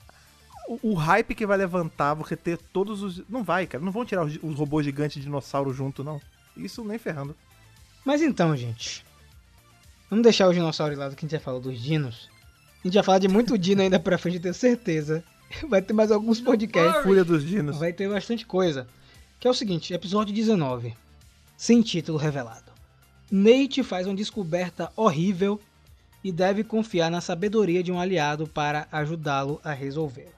o, 0.68 0.92
o 0.92 0.94
hype 0.94 1.36
que 1.36 1.46
vai 1.46 1.58
levantar 1.58 2.14
você 2.14 2.36
ter 2.36 2.58
todos 2.58 3.04
os. 3.04 3.22
Não 3.30 3.44
vai, 3.44 3.68
cara, 3.68 3.84
não 3.84 3.92
vão 3.92 4.06
tirar 4.06 4.24
os, 4.26 4.40
os 4.42 4.56
robôs 4.56 4.86
gigantes 4.86 5.16
de 5.18 5.24
dinossauro 5.24 5.74
junto, 5.74 6.04
não. 6.04 6.20
Isso 6.56 6.84
nem 6.86 6.98
ferrando. 6.98 7.36
Mas 8.06 8.22
então, 8.22 8.56
gente. 8.56 9.06
Vamos 10.10 10.24
deixar 10.24 10.48
o 10.48 10.54
dinossauro 10.54 10.94
de 10.94 11.00
lado 11.00 11.16
que 11.16 11.26
a 11.26 11.28
gente 11.28 11.32
já 11.38 11.40
falou 11.40 11.60
dos 11.60 11.82
dinos. 11.82 12.30
A 12.84 12.88
gente 12.88 12.94
vai 12.94 13.04
falar 13.04 13.20
de 13.20 13.28
muito 13.28 13.58
dino 13.58 13.82
ainda 13.82 14.00
pra 14.00 14.18
frente, 14.18 14.36
eu 14.38 14.42
tenho 14.44 14.54
certeza. 14.54 15.24
Vai 15.70 15.82
ter 15.82 15.94
mais 15.94 16.12
alguns 16.12 16.40
podcasts. 16.40 17.04
Fúria 17.04 17.24
dos 17.24 17.46
dinos. 17.46 17.78
Vai 17.78 17.94
ter 17.94 18.10
bastante 18.10 18.46
coisa. 18.46 18.88
Que 19.40 19.48
é 19.48 19.52
o 19.52 19.54
seguinte, 19.54 19.94
episódio 19.94 20.34
19. 20.34 20.96
Sem 21.58 21.82
título 21.82 22.18
revelado. 22.18 22.72
Nate 23.32 23.84
faz 23.84 24.08
uma 24.08 24.16
descoberta 24.16 24.92
horrível 24.96 25.60
e 26.24 26.32
deve 26.32 26.64
confiar 26.64 27.10
na 27.10 27.22
sabedoria 27.22 27.84
de 27.84 27.92
um 27.92 28.00
aliado 28.00 28.48
para 28.48 28.88
ajudá-lo 28.92 29.60
a 29.64 29.72
resolvê-la. 29.72 30.32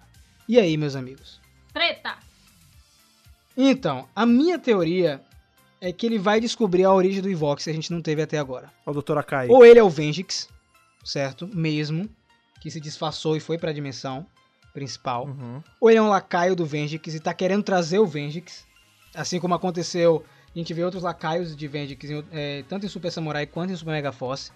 E 0.48 0.60
aí, 0.60 0.78
meus 0.78 0.96
amigos? 0.96 1.40
Treta! 1.74 2.18
Então, 3.56 4.08
a 4.16 4.26
minha 4.26 4.60
teoria 4.60 5.22
é 5.82 5.92
que 5.92 6.06
ele 6.06 6.18
vai 6.18 6.40
descobrir 6.40 6.84
a 6.84 6.94
origem 6.94 7.22
do 7.22 7.30
Evox 7.30 7.64
que 7.64 7.70
a 7.70 7.74
gente 7.74 7.92
não 7.92 8.02
teve 8.02 8.22
até 8.22 8.38
agora. 8.38 8.72
O 8.86 8.94
Dr. 8.94 9.18
Akai. 9.18 9.48
Ou 9.50 9.66
ele 9.66 9.80
é 9.80 9.84
o 9.84 9.90
Vengix, 9.90 10.50
certo? 11.04 11.48
Mesmo, 11.48 12.10
que 12.62 12.72
se 12.72 12.80
disfarçou 12.80 13.36
e 13.36 13.40
foi 13.40 13.58
para 13.58 13.70
a 13.70 13.74
dimensão 13.74 14.26
principal. 14.78 15.26
Uhum. 15.26 15.60
Ou 15.82 15.90
ele 15.90 15.98
é 15.98 16.02
um 16.02 16.08
lacaio 16.08 16.56
do 16.56 16.64
Vengix 16.64 17.16
e 17.16 17.20
tá 17.20 17.34
querendo 17.34 17.64
trazer 17.64 17.98
o 17.98 18.06
Vengix. 18.06 18.64
Assim 19.16 19.40
como 19.40 19.56
aconteceu, 19.56 20.24
a 20.56 20.60
gente 20.60 20.72
vê 20.72 20.84
outros 20.84 21.02
lacaios 21.02 21.58
de 21.58 21.68
Vengix, 21.68 22.08
é, 22.32 22.64
tanto 22.70 22.86
em 22.86 22.90
Super 22.90 23.12
Samurai 23.12 23.48
quanto 23.48 23.74
em 23.74 23.76
Super 23.76 23.90
Mega 23.90 24.12
Force. 24.12 24.52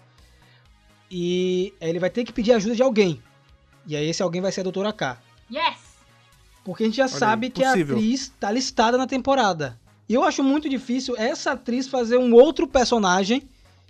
E 1.10 1.74
ele 1.80 1.98
vai 1.98 2.08
ter 2.08 2.22
que 2.22 2.32
pedir 2.32 2.52
ajuda 2.52 2.76
de 2.76 2.82
alguém. 2.84 3.20
E 3.84 3.96
aí 3.96 4.08
esse 4.08 4.22
alguém 4.22 4.40
vai 4.40 4.52
ser 4.52 4.60
a 4.60 4.62
Doutora 4.62 4.92
K. 4.92 5.20
Yes! 5.50 5.96
Porque 6.64 6.84
a 6.84 6.86
gente 6.86 6.98
já 6.98 7.06
aí, 7.06 7.10
sabe 7.10 7.50
que 7.50 7.64
a 7.64 7.72
atriz 7.72 8.32
tá 8.38 8.52
listada 8.52 8.96
na 8.96 9.08
temporada. 9.08 9.76
E 10.08 10.14
eu 10.14 10.22
acho 10.22 10.44
muito 10.44 10.68
difícil 10.68 11.16
essa 11.16 11.52
atriz 11.52 11.88
fazer 11.88 12.16
um 12.16 12.32
outro 12.32 12.68
personagem 12.68 13.42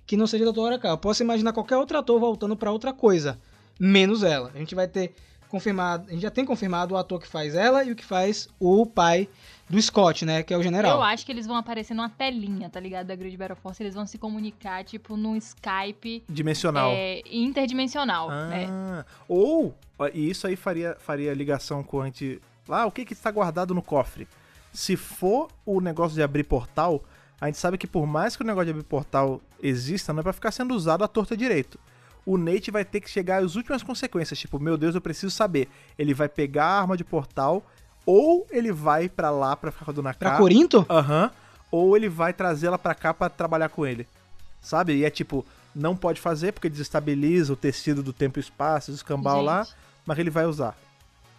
que 0.07 0.17
não 0.17 0.27
seja 0.27 0.45
a 0.45 0.47
Doutora 0.47 0.79
K. 0.79 0.89
Eu 0.89 0.97
posso 0.97 1.23
imaginar 1.23 1.53
qualquer 1.53 1.77
outro 1.77 1.99
ator 1.99 2.19
voltando 2.19 2.57
pra 2.57 2.73
outra 2.73 2.91
coisa, 2.91 3.39
menos 3.79 4.23
ela. 4.23 4.51
A 4.55 4.59
gente 4.59 4.75
vai 4.75 4.89
ter 4.89 5.15
confirmado, 5.53 6.07
a 6.09 6.13
gente 6.13 6.23
já 6.23 6.31
tem 6.31 6.47
confirmado 6.47 6.95
o 6.95 6.97
ator 6.97 7.21
que 7.21 7.29
faz 7.29 7.55
ela 7.55 7.85
e 7.85 7.93
o 7.93 7.95
que 7.95 8.05
faz 8.05 8.49
o 8.59 8.87
pai 8.87 9.29
do 9.69 9.81
Scott, 9.81 10.25
né, 10.25 10.43
que 10.43 10.53
é 10.53 10.57
o 10.57 10.63
general. 10.63 10.97
Eu 10.97 11.03
acho 11.03 11.27
que 11.27 11.31
eles 11.31 11.47
vão 11.47 11.57
aparecer 11.57 11.93
numa 11.93 12.09
telinha, 12.09 12.71
tá 12.71 12.81
ligado? 12.81 13.07
Da 13.07 13.15
Grid 13.15 13.37
Battle 13.37 13.57
Force. 13.57 13.83
Eles 13.83 13.95
vão 13.95 14.07
se 14.07 14.17
comunicar, 14.17 14.83
tipo, 14.83 15.15
num 15.15 15.37
Skype 15.37 16.25
Dimensional. 16.27 16.91
é, 16.93 17.21
interdimensional. 17.31 18.31
né? 18.31 18.67
Ah, 18.71 19.05
ou, 19.29 19.75
ó, 19.99 20.09
e 20.13 20.31
isso 20.31 20.47
aí 20.47 20.57
faria, 20.57 20.97
faria 20.99 21.35
ligação 21.35 21.83
com 21.83 22.01
a 22.01 22.07
gente. 22.07 22.41
Lá, 22.67 22.87
o 22.87 22.91
que 22.91 23.05
que 23.05 23.13
está 23.13 23.31
guardado 23.31 23.75
no 23.75 23.83
cofre? 23.83 24.27
Se 24.73 24.97
for 24.97 25.49
o 25.67 25.81
negócio 25.83 26.15
de 26.15 26.23
abrir 26.23 26.45
portal, 26.45 27.05
a 27.39 27.47
gente 27.47 27.59
sabe 27.59 27.77
que 27.77 27.87
por 27.87 28.07
mais 28.07 28.37
que 28.37 28.43
o 28.43 28.47
negócio 28.47 28.67
de 28.67 28.71
abrir 28.71 28.85
portal 28.85 29.41
exista, 29.63 30.15
não 30.15 30.21
é 30.21 30.23
pra 30.23 30.33
ficar 30.33 30.51
sendo 30.51 30.75
usado 30.75 31.05
à 31.05 31.09
torta 31.09 31.37
direito. 31.37 31.79
O 32.25 32.39
Nate 32.39 32.71
vai 32.71 32.85
ter 32.85 33.01
que 33.01 33.11
chegar 33.11 33.43
às 33.43 33.57
últimas 33.57 33.83
consequências, 33.83 34.39
tipo, 34.39 34.59
meu 34.59 34.77
Deus, 34.77 34.95
eu 34.95 35.01
preciso 35.01 35.31
saber. 35.31 35.69
Ele 35.99 36.15
vai 36.15 36.29
pegar 36.29 36.67
a 36.67 36.81
arma 36.81 36.97
de 36.97 37.03
portal, 37.05 37.65
ou 38.07 38.47
ele 38.51 38.73
vai 38.73 39.09
pra 39.09 39.31
lá 39.31 39.57
pra 39.57 39.73
ficar 39.73 39.85
com 39.87 39.91
a 39.91 39.95
Dona 39.95 40.15
Pra 40.15 40.33
K. 40.33 40.39
Corinto? 40.39 40.87
Aham. 40.89 41.31
Ou 41.71 41.97
ele 41.97 42.09
vai 42.09 42.33
trazê-la 42.33 42.79
pra 42.79 42.95
cá 42.95 43.13
pra 43.13 43.29
trabalhar 43.29 43.69
com 43.71 43.85
ele. 43.87 44.07
Sabe? 44.61 44.95
E 44.95 45.05
é 45.05 45.11
tipo, 45.11 45.45
não 45.75 45.97
pode 45.97 46.21
fazer 46.21 46.53
porque 46.53 46.69
desestabiliza 46.69 47.53
o 47.53 47.57
tecido 47.57 48.03
do 48.03 48.13
tempo 48.13 48.39
e 48.39 48.41
espaço, 48.41 48.93
o 48.93 48.95
escambau 48.95 49.39
Gente, 49.39 49.47
lá, 49.47 49.67
mas 50.07 50.19
ele 50.19 50.31
vai 50.31 50.47
usar. 50.47 50.77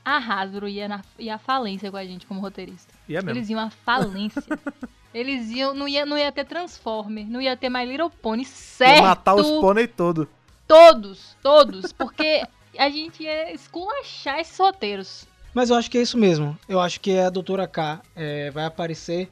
A 0.03 0.17
Hasbro 0.17 0.67
ia, 0.67 0.87
na, 0.87 1.01
ia 1.17 1.35
à 1.35 1.37
falência 1.37 1.89
com 1.89 1.95
a 1.95 2.05
gente 2.05 2.25
como 2.25 2.41
roteirista. 2.41 2.93
E 3.07 3.15
é 3.15 3.21
mesmo. 3.21 3.39
Eles 3.39 3.49
iam 3.49 3.59
à 3.59 3.69
falência. 3.69 4.43
Eles 5.13 5.49
iam, 5.51 5.73
não 5.75 5.87
ia, 5.87 6.05
não 6.05 6.17
ia 6.17 6.31
ter 6.31 6.43
Transformer, 6.43 7.25
não 7.29 7.39
ia 7.39 7.55
ter 7.55 7.69
My 7.69 7.85
Little 7.85 8.09
Pony, 8.09 8.41
Ia 8.41 8.47
certo? 8.49 9.03
matar 9.03 9.35
os 9.35 9.47
pônei 9.61 9.87
todo. 9.87 10.27
Todos, 10.67 11.35
todos, 11.41 11.91
porque 11.91 12.43
a 12.77 12.89
gente 12.89 13.23
ia 13.23 13.53
esculachar 13.53 14.39
esses 14.39 14.57
roteiros. 14.57 15.25
Mas 15.53 15.69
eu 15.69 15.75
acho 15.75 15.89
que 15.91 15.97
é 15.97 16.01
isso 16.01 16.17
mesmo. 16.17 16.57
Eu 16.67 16.79
acho 16.79 16.99
que 16.99 17.17
a 17.19 17.29
Doutora 17.29 17.67
K 17.67 18.01
é, 18.15 18.49
vai 18.51 18.65
aparecer. 18.65 19.29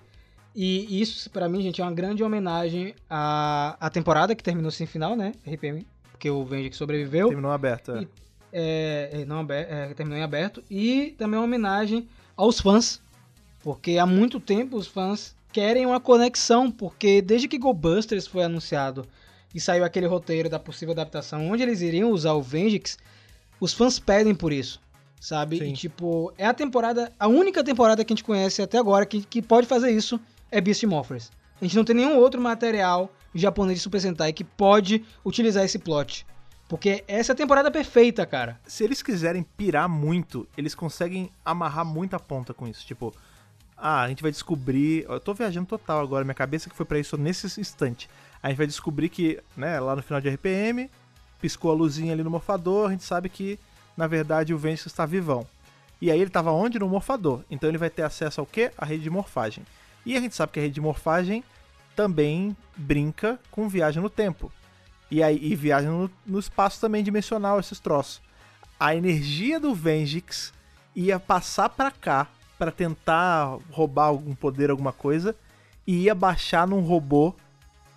E 0.55 1.01
isso, 1.01 1.29
pra 1.29 1.47
mim, 1.47 1.61
gente, 1.61 1.81
é 1.81 1.83
uma 1.83 1.93
grande 1.93 2.23
homenagem 2.23 2.93
à, 3.09 3.75
à 3.79 3.89
temporada 3.89 4.35
que 4.35 4.43
terminou 4.43 4.69
sem 4.69 4.85
final, 4.85 5.15
né? 5.15 5.31
RPM. 5.47 5.87
Porque 6.11 6.29
o 6.29 6.43
Vengix 6.43 6.77
sobreviveu. 6.77 7.27
Terminou 7.29 7.51
aberto. 7.51 7.91
é. 7.93 8.01
E- 8.01 8.07
É, 8.53 9.09
é, 9.21 9.25
não 9.25 9.39
aber- 9.39 9.65
é, 9.69 9.93
terminou 9.93 10.19
em 10.19 10.23
aberto. 10.23 10.61
E 10.69 11.15
também 11.17 11.39
uma 11.39 11.45
homenagem 11.45 12.07
aos 12.35 12.59
fãs. 12.59 13.01
Porque 13.63 13.97
há 13.97 14.05
muito 14.05 14.41
tempo 14.41 14.75
os 14.75 14.87
fãs 14.87 15.33
querem 15.53 15.85
uma 15.85 16.01
conexão. 16.01 16.69
Porque 16.69 17.21
desde 17.21 17.47
que 17.47 17.57
GoBusters 17.57 18.27
foi 18.27 18.43
anunciado 18.43 19.07
e 19.53 19.59
saiu 19.59 19.83
aquele 19.83 20.07
roteiro 20.07 20.49
da 20.49 20.59
possível 20.59 20.93
adaptação 20.93 21.49
onde 21.49 21.63
eles 21.63 21.81
iriam 21.81 22.11
usar 22.11 22.33
o 22.33 22.41
Vengix, 22.41 22.97
os 23.59 23.73
fãs 23.73 23.99
pedem 23.99 24.33
por 24.33 24.51
isso. 24.51 24.79
Sabe? 25.19 25.59
Sim. 25.59 25.65
E 25.65 25.73
tipo, 25.73 26.33
é 26.37 26.47
a 26.47 26.53
temporada, 26.53 27.11
a 27.19 27.27
única 27.27 27.63
temporada 27.63 28.03
que 28.03 28.11
a 28.11 28.15
gente 28.15 28.23
conhece 28.23 28.61
até 28.61 28.79
agora 28.79 29.05
que, 29.05 29.21
que 29.21 29.41
pode 29.41 29.67
fazer 29.67 29.91
isso 29.91 30.19
é 30.49 30.59
Beast 30.59 30.83
Morphers. 30.83 31.31
A 31.61 31.63
gente 31.63 31.75
não 31.75 31.85
tem 31.85 31.95
nenhum 31.95 32.17
outro 32.17 32.41
material 32.41 33.13
japonês 33.33 33.77
de 33.77 33.83
Super 33.83 34.01
Sentai 34.01 34.33
que 34.33 34.43
pode 34.43 35.05
utilizar 35.23 35.63
esse 35.63 35.77
plot. 35.77 36.25
Porque 36.67 37.03
essa 37.07 37.31
é 37.31 37.33
a 37.33 37.37
temporada 37.37 37.69
perfeita, 37.69 38.25
cara. 38.25 38.59
Se 38.65 38.83
eles 38.83 39.03
quiserem 39.03 39.43
pirar 39.43 39.89
muito, 39.89 40.47
eles 40.57 40.73
conseguem 40.73 41.29
amarrar 41.43 41.85
muita 41.85 42.17
ponta 42.19 42.53
com 42.53 42.67
isso. 42.67 42.85
Tipo, 42.85 43.13
ah, 43.75 44.03
a 44.03 44.07
gente 44.07 44.21
vai 44.21 44.31
descobrir. 44.31 45.05
Eu 45.07 45.19
tô 45.19 45.33
viajando 45.33 45.67
total 45.67 45.99
agora, 45.99 46.23
minha 46.23 46.33
cabeça 46.33 46.69
que 46.69 46.75
foi 46.75 46.85
pra 46.85 46.97
isso 46.97 47.17
nesse 47.17 47.59
instante. 47.59 48.09
A 48.41 48.49
gente 48.49 48.57
vai 48.57 48.67
descobrir 48.67 49.09
que, 49.09 49.39
né, 49.55 49.79
lá 49.79 49.95
no 49.95 50.01
final 50.01 50.19
de 50.19 50.29
RPM, 50.29 50.89
piscou 51.39 51.71
a 51.71 51.75
luzinha 51.75 52.13
ali 52.13 52.23
no 52.23 52.29
morfador, 52.29 52.87
a 52.87 52.91
gente 52.91 53.03
sabe 53.03 53.29
que, 53.29 53.59
na 53.95 54.07
verdade, 54.07 54.53
o 54.53 54.57
Ventus 54.57 54.85
está 54.85 55.05
vivão. 55.05 55.45
E 56.01 56.09
aí 56.09 56.19
ele 56.19 56.31
tava 56.31 56.51
onde? 56.51 56.79
No 56.79 56.89
morfador. 56.89 57.43
Então 57.49 57.69
ele 57.69 57.77
vai 57.77 57.89
ter 57.89 58.01
acesso 58.01 58.41
ao 58.41 58.47
quê? 58.47 58.71
A 58.77 58.85
rede 58.85 59.03
de 59.03 59.09
morfagem. 59.09 59.63
E 60.05 60.17
a 60.17 60.19
gente 60.19 60.35
sabe 60.35 60.51
que 60.51 60.59
a 60.59 60.63
rede 60.63 60.75
de 60.75 60.81
morfagem 60.81 61.43
também 61.95 62.57
brinca 62.75 63.39
com 63.51 63.69
viagem 63.69 64.01
no 64.01 64.09
tempo. 64.09 64.51
E 65.11 65.21
aí 65.21 65.37
e 65.41 65.55
viagem 65.55 65.89
no, 65.89 66.09
no 66.25 66.39
espaço 66.39 66.81
também 66.81 67.03
dimensional, 67.03 67.59
esses 67.59 67.79
troços. 67.79 68.21
A 68.79 68.95
energia 68.95 69.59
do 69.59 69.75
Vengix 69.75 70.51
ia 70.95 71.19
passar 71.19 71.69
pra 71.69 71.91
cá 71.91 72.27
pra 72.57 72.71
tentar 72.71 73.57
roubar 73.71 74.05
algum 74.05 74.33
poder, 74.33 74.69
alguma 74.69 74.93
coisa, 74.93 75.35
e 75.85 76.03
ia 76.03 76.15
baixar 76.15 76.67
num 76.67 76.79
robô 76.79 77.35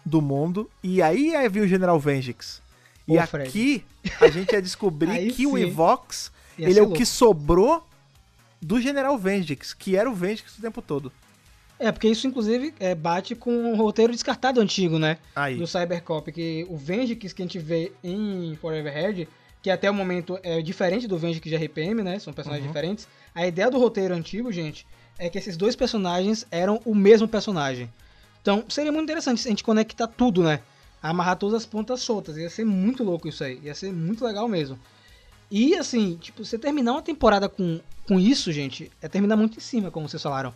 do 0.04 0.20
mundo. 0.20 0.68
E 0.82 1.00
aí 1.02 1.30
ia 1.30 1.48
vir 1.48 1.62
o 1.62 1.68
General 1.68 1.98
Vengix. 1.98 2.60
E 3.06 3.16
Ô, 3.16 3.20
aqui 3.20 3.84
a 4.20 4.28
gente 4.28 4.52
ia 4.52 4.62
descobrir 4.62 5.10
Aí 5.12 5.32
que 5.32 5.46
o 5.46 5.56
sim. 5.56 5.62
Evox 5.64 6.32
Ia 6.58 6.68
ele 6.68 6.78
é 6.78 6.82
o 6.82 6.86
louco. 6.86 6.98
que 6.98 7.04
sobrou 7.06 7.86
do 8.62 8.80
General 8.80 9.16
Vengix, 9.18 9.74
que 9.74 9.96
era 9.96 10.08
o 10.10 10.14
Vengix 10.14 10.56
o 10.58 10.62
tempo 10.62 10.80
todo. 10.80 11.12
É, 11.78 11.90
porque 11.92 12.08
isso, 12.08 12.26
inclusive, 12.26 12.72
é, 12.78 12.94
bate 12.94 13.34
com 13.34 13.72
o 13.72 13.76
roteiro 13.76 14.12
descartado 14.12 14.60
antigo, 14.60 14.98
né? 14.98 15.18
Aí. 15.34 15.56
Do 15.56 15.66
Cybercop, 15.66 16.30
que 16.32 16.64
o 16.70 16.76
Vengix 16.76 17.32
que 17.32 17.42
a 17.42 17.44
gente 17.44 17.58
vê 17.58 17.92
em 18.02 18.56
Forever 18.60 18.92
Head, 18.94 19.28
que 19.60 19.68
até 19.68 19.90
o 19.90 19.94
momento 19.94 20.38
é 20.42 20.62
diferente 20.62 21.08
do 21.08 21.18
Vengix 21.18 21.44
de 21.50 21.56
RPM, 21.56 22.02
né? 22.02 22.18
São 22.20 22.32
personagens 22.32 22.64
Uhum. 22.66 22.72
diferentes. 22.72 23.08
A 23.34 23.46
ideia 23.46 23.68
do 23.70 23.78
roteiro 23.78 24.14
antigo, 24.14 24.52
gente, 24.52 24.86
é 25.18 25.28
que 25.28 25.36
esses 25.36 25.56
dois 25.56 25.74
personagens 25.74 26.46
eram 26.50 26.80
o 26.84 26.94
mesmo 26.94 27.26
personagem. 27.26 27.90
Então, 28.44 28.62
seria 28.68 28.92
muito 28.92 29.04
interessante 29.04 29.40
se 29.40 29.48
a 29.48 29.50
gente 29.50 29.64
conectar 29.64 30.06
tudo, 30.06 30.42
né? 30.42 30.60
Amarrar 31.02 31.38
todas 31.38 31.54
as 31.54 31.64
pontas 31.64 32.02
soltas. 32.02 32.36
Ia 32.36 32.50
ser 32.50 32.66
muito 32.66 33.02
louco 33.02 33.26
isso 33.26 33.42
aí. 33.42 33.58
Ia 33.62 33.74
ser 33.74 33.90
muito 33.90 34.22
legal 34.22 34.46
mesmo. 34.46 34.78
E, 35.50 35.74
assim, 35.76 36.18
tipo, 36.20 36.44
você 36.44 36.58
terminar 36.58 36.92
uma 36.92 37.00
temporada 37.00 37.48
com, 37.48 37.80
com 38.06 38.20
isso, 38.20 38.52
gente, 38.52 38.92
é 39.00 39.08
terminar 39.08 39.34
muito 39.36 39.56
em 39.56 39.62
cima, 39.62 39.90
como 39.90 40.06
vocês 40.06 40.22
falaram. 40.22 40.54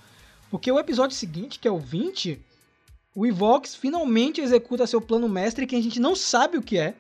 Porque 0.51 0.70
o 0.70 0.78
episódio 0.78 1.16
seguinte, 1.16 1.59
que 1.59 1.66
é 1.66 1.70
o 1.70 1.78
20, 1.78 2.39
o 3.15 3.24
Evox 3.24 3.74
finalmente 3.74 4.43
executa 4.43 4.86
seu 4.86 5.01
plano 5.01 5.27
mestre 5.27 5.66
que 5.66 5.74
a 5.74 5.81
gente 5.81 5.98
não 5.98 6.15
sabe 6.15 6.59
o 6.59 6.62
que 6.62 6.77
é. 6.77 6.94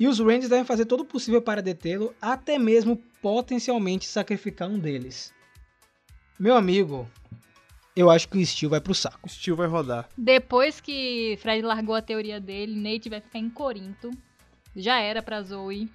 E 0.00 0.08
os 0.08 0.18
Rangers 0.18 0.48
devem 0.48 0.64
fazer 0.64 0.86
todo 0.86 1.00
o 1.00 1.04
possível 1.04 1.42
para 1.42 1.60
detê-lo, 1.60 2.14
até 2.22 2.58
mesmo 2.58 2.96
potencialmente 3.20 4.06
sacrificar 4.06 4.66
um 4.66 4.78
deles. 4.78 5.30
Meu 6.40 6.56
amigo, 6.56 7.06
eu 7.96 8.10
acho 8.10 8.28
que 8.28 8.38
o 8.38 8.44
Steel 8.44 8.70
vai 8.70 8.80
pro 8.80 8.94
saco. 8.94 9.20
O 9.22 9.28
Steel 9.28 9.56
vai 9.56 9.66
rodar. 9.66 10.08
Depois 10.16 10.80
que 10.80 11.38
Fred 11.40 11.62
largou 11.62 11.94
a 11.94 12.02
teoria 12.02 12.40
dele, 12.40 12.74
Nate 12.74 13.08
vai 13.08 13.20
ficar 13.20 13.38
em 13.38 13.48
Corinto. 13.48 14.10
Já 14.74 14.98
era 14.98 15.22
pra 15.22 15.42
Zoe. 15.42 15.88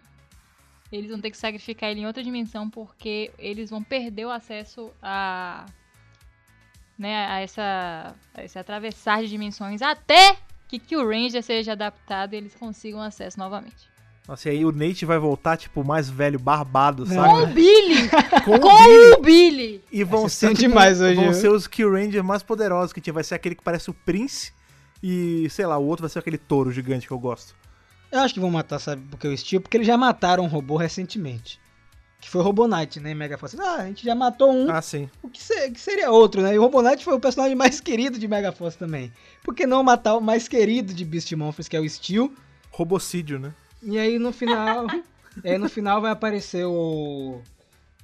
Eles 0.91 1.09
vão 1.09 1.19
ter 1.19 1.29
que 1.29 1.37
sacrificar 1.37 1.89
ele 1.89 2.01
em 2.01 2.07
outra 2.07 2.23
dimensão 2.23 2.69
porque 2.69 3.31
eles 3.37 3.69
vão 3.69 3.83
perder 3.83 4.25
o 4.25 4.31
acesso 4.31 4.91
a. 5.01 5.65
Né, 6.97 7.27
a 7.27 7.39
essa. 7.39 8.15
A 8.33 8.43
esse 8.43 8.57
atravessar 8.57 9.21
de 9.21 9.29
dimensões 9.29 9.81
até 9.81 10.37
que, 10.67 10.79
que 10.79 10.95
o 10.95 11.07
Ranger 11.07 11.43
seja 11.43 11.73
adaptado 11.73 12.33
e 12.33 12.37
eles 12.37 12.55
consigam 12.55 13.01
acesso 13.01 13.37
novamente. 13.37 13.89
Nossa, 14.29 14.47
e 14.47 14.51
aí 14.51 14.63
o 14.65 14.71
Nate 14.71 15.05
vai 15.05 15.17
voltar, 15.17 15.57
tipo, 15.57 15.83
mais 15.83 16.07
velho, 16.07 16.37
barbado, 16.37 17.03
Não. 17.03 17.15
sabe? 17.15 17.29
Com 17.33 17.41
o 17.43 17.47
Billy! 17.47 18.09
Com 18.45 18.55
o 18.55 18.59
Com 18.59 18.83
Billy. 18.83 19.13
o 19.13 19.21
Billy! 19.23 19.83
E 19.91 20.03
vão 20.03 20.29
ser 20.29 20.49
ser, 20.49 20.55
tipo, 20.55 20.59
demais 20.69 21.01
hoje, 21.01 21.15
vão 21.15 21.23
viu? 21.25 21.33
ser 21.33 21.49
os 21.49 21.65
Kill 21.65 21.91
Rangers 21.91 22.23
mais 22.23 22.43
poderosos 22.43 22.93
que 22.93 23.01
tinha. 23.01 23.11
Vai 23.13 23.23
ser 23.23 23.33
aquele 23.33 23.55
que 23.55 23.63
parece 23.63 23.89
o 23.89 23.93
Prince 23.93 24.51
e, 25.01 25.47
sei 25.49 25.65
lá, 25.65 25.79
o 25.79 25.85
outro 25.87 26.03
vai 26.03 26.09
ser 26.11 26.19
aquele 26.19 26.37
touro 26.37 26.71
gigante 26.71 27.07
que 27.07 27.11
eu 27.13 27.17
gosto. 27.17 27.55
Eu 28.11 28.19
acho 28.19 28.33
que 28.35 28.39
vão 28.39 28.51
matar, 28.51 28.77
sabe, 28.77 29.01
porque 29.09 29.27
o 29.27 29.35
Steel? 29.35 29.61
Porque 29.61 29.77
eles 29.77 29.87
já 29.87 29.97
mataram 29.97 30.43
um 30.43 30.47
robô 30.47 30.77
recentemente. 30.77 31.59
Que 32.21 32.29
foi 32.29 32.41
o 32.41 32.43
Robonite, 32.43 32.99
né, 32.99 33.11
em 33.11 33.15
Mega 33.15 33.37
Force. 33.37 33.55
Ah, 33.59 33.75
a 33.77 33.85
gente 33.85 34.03
já 34.05 34.13
matou 34.13 34.51
um, 34.53 34.69
Ah, 34.69 34.81
sim. 34.81 35.09
o 35.23 35.29
que, 35.29 35.41
se- 35.41 35.71
que 35.71 35.79
seria 35.79 36.11
outro, 36.11 36.41
né? 36.41 36.53
E 36.53 36.59
o 36.59 36.61
Robonite 36.61 37.03
foi 37.03 37.13
o 37.15 37.19
personagem 37.19 37.55
mais 37.55 37.79
querido 37.81 38.19
de 38.19 38.27
Mega 38.27 38.51
Force 38.51 38.77
também. 38.77 39.11
Por 39.41 39.55
que 39.55 39.65
não 39.65 39.81
matar 39.83 40.15
o 40.17 40.21
mais 40.21 40.47
querido 40.47 40.93
de 40.93 41.05
Beast 41.05 41.31
Morphers, 41.31 41.67
que 41.69 41.77
é 41.77 41.79
o 41.79 41.89
Steel? 41.89 42.31
Robocídio, 42.71 43.39
né? 43.39 43.53
E 43.81 43.97
aí 43.97 44.19
no 44.19 44.31
final. 44.31 44.87
é, 45.43 45.57
no 45.57 45.69
final 45.69 46.01
vai 46.01 46.11
aparecer 46.11 46.65
o. 46.65 47.41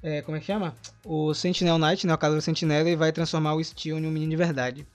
é, 0.02 0.22
como 0.22 0.36
é 0.36 0.40
que 0.40 0.46
chama? 0.46 0.74
O 1.04 1.34
Sentinel 1.34 1.78
Knight, 1.78 2.06
né? 2.06 2.14
O 2.14 2.18
caso 2.18 2.36
do 2.36 2.42
Sentinela, 2.42 2.88
e 2.88 2.96
vai 2.96 3.12
transformar 3.12 3.54
o 3.54 3.62
Steel 3.62 3.98
em 3.98 4.06
um 4.06 4.10
menino 4.10 4.30
de 4.30 4.36
verdade. 4.36 4.86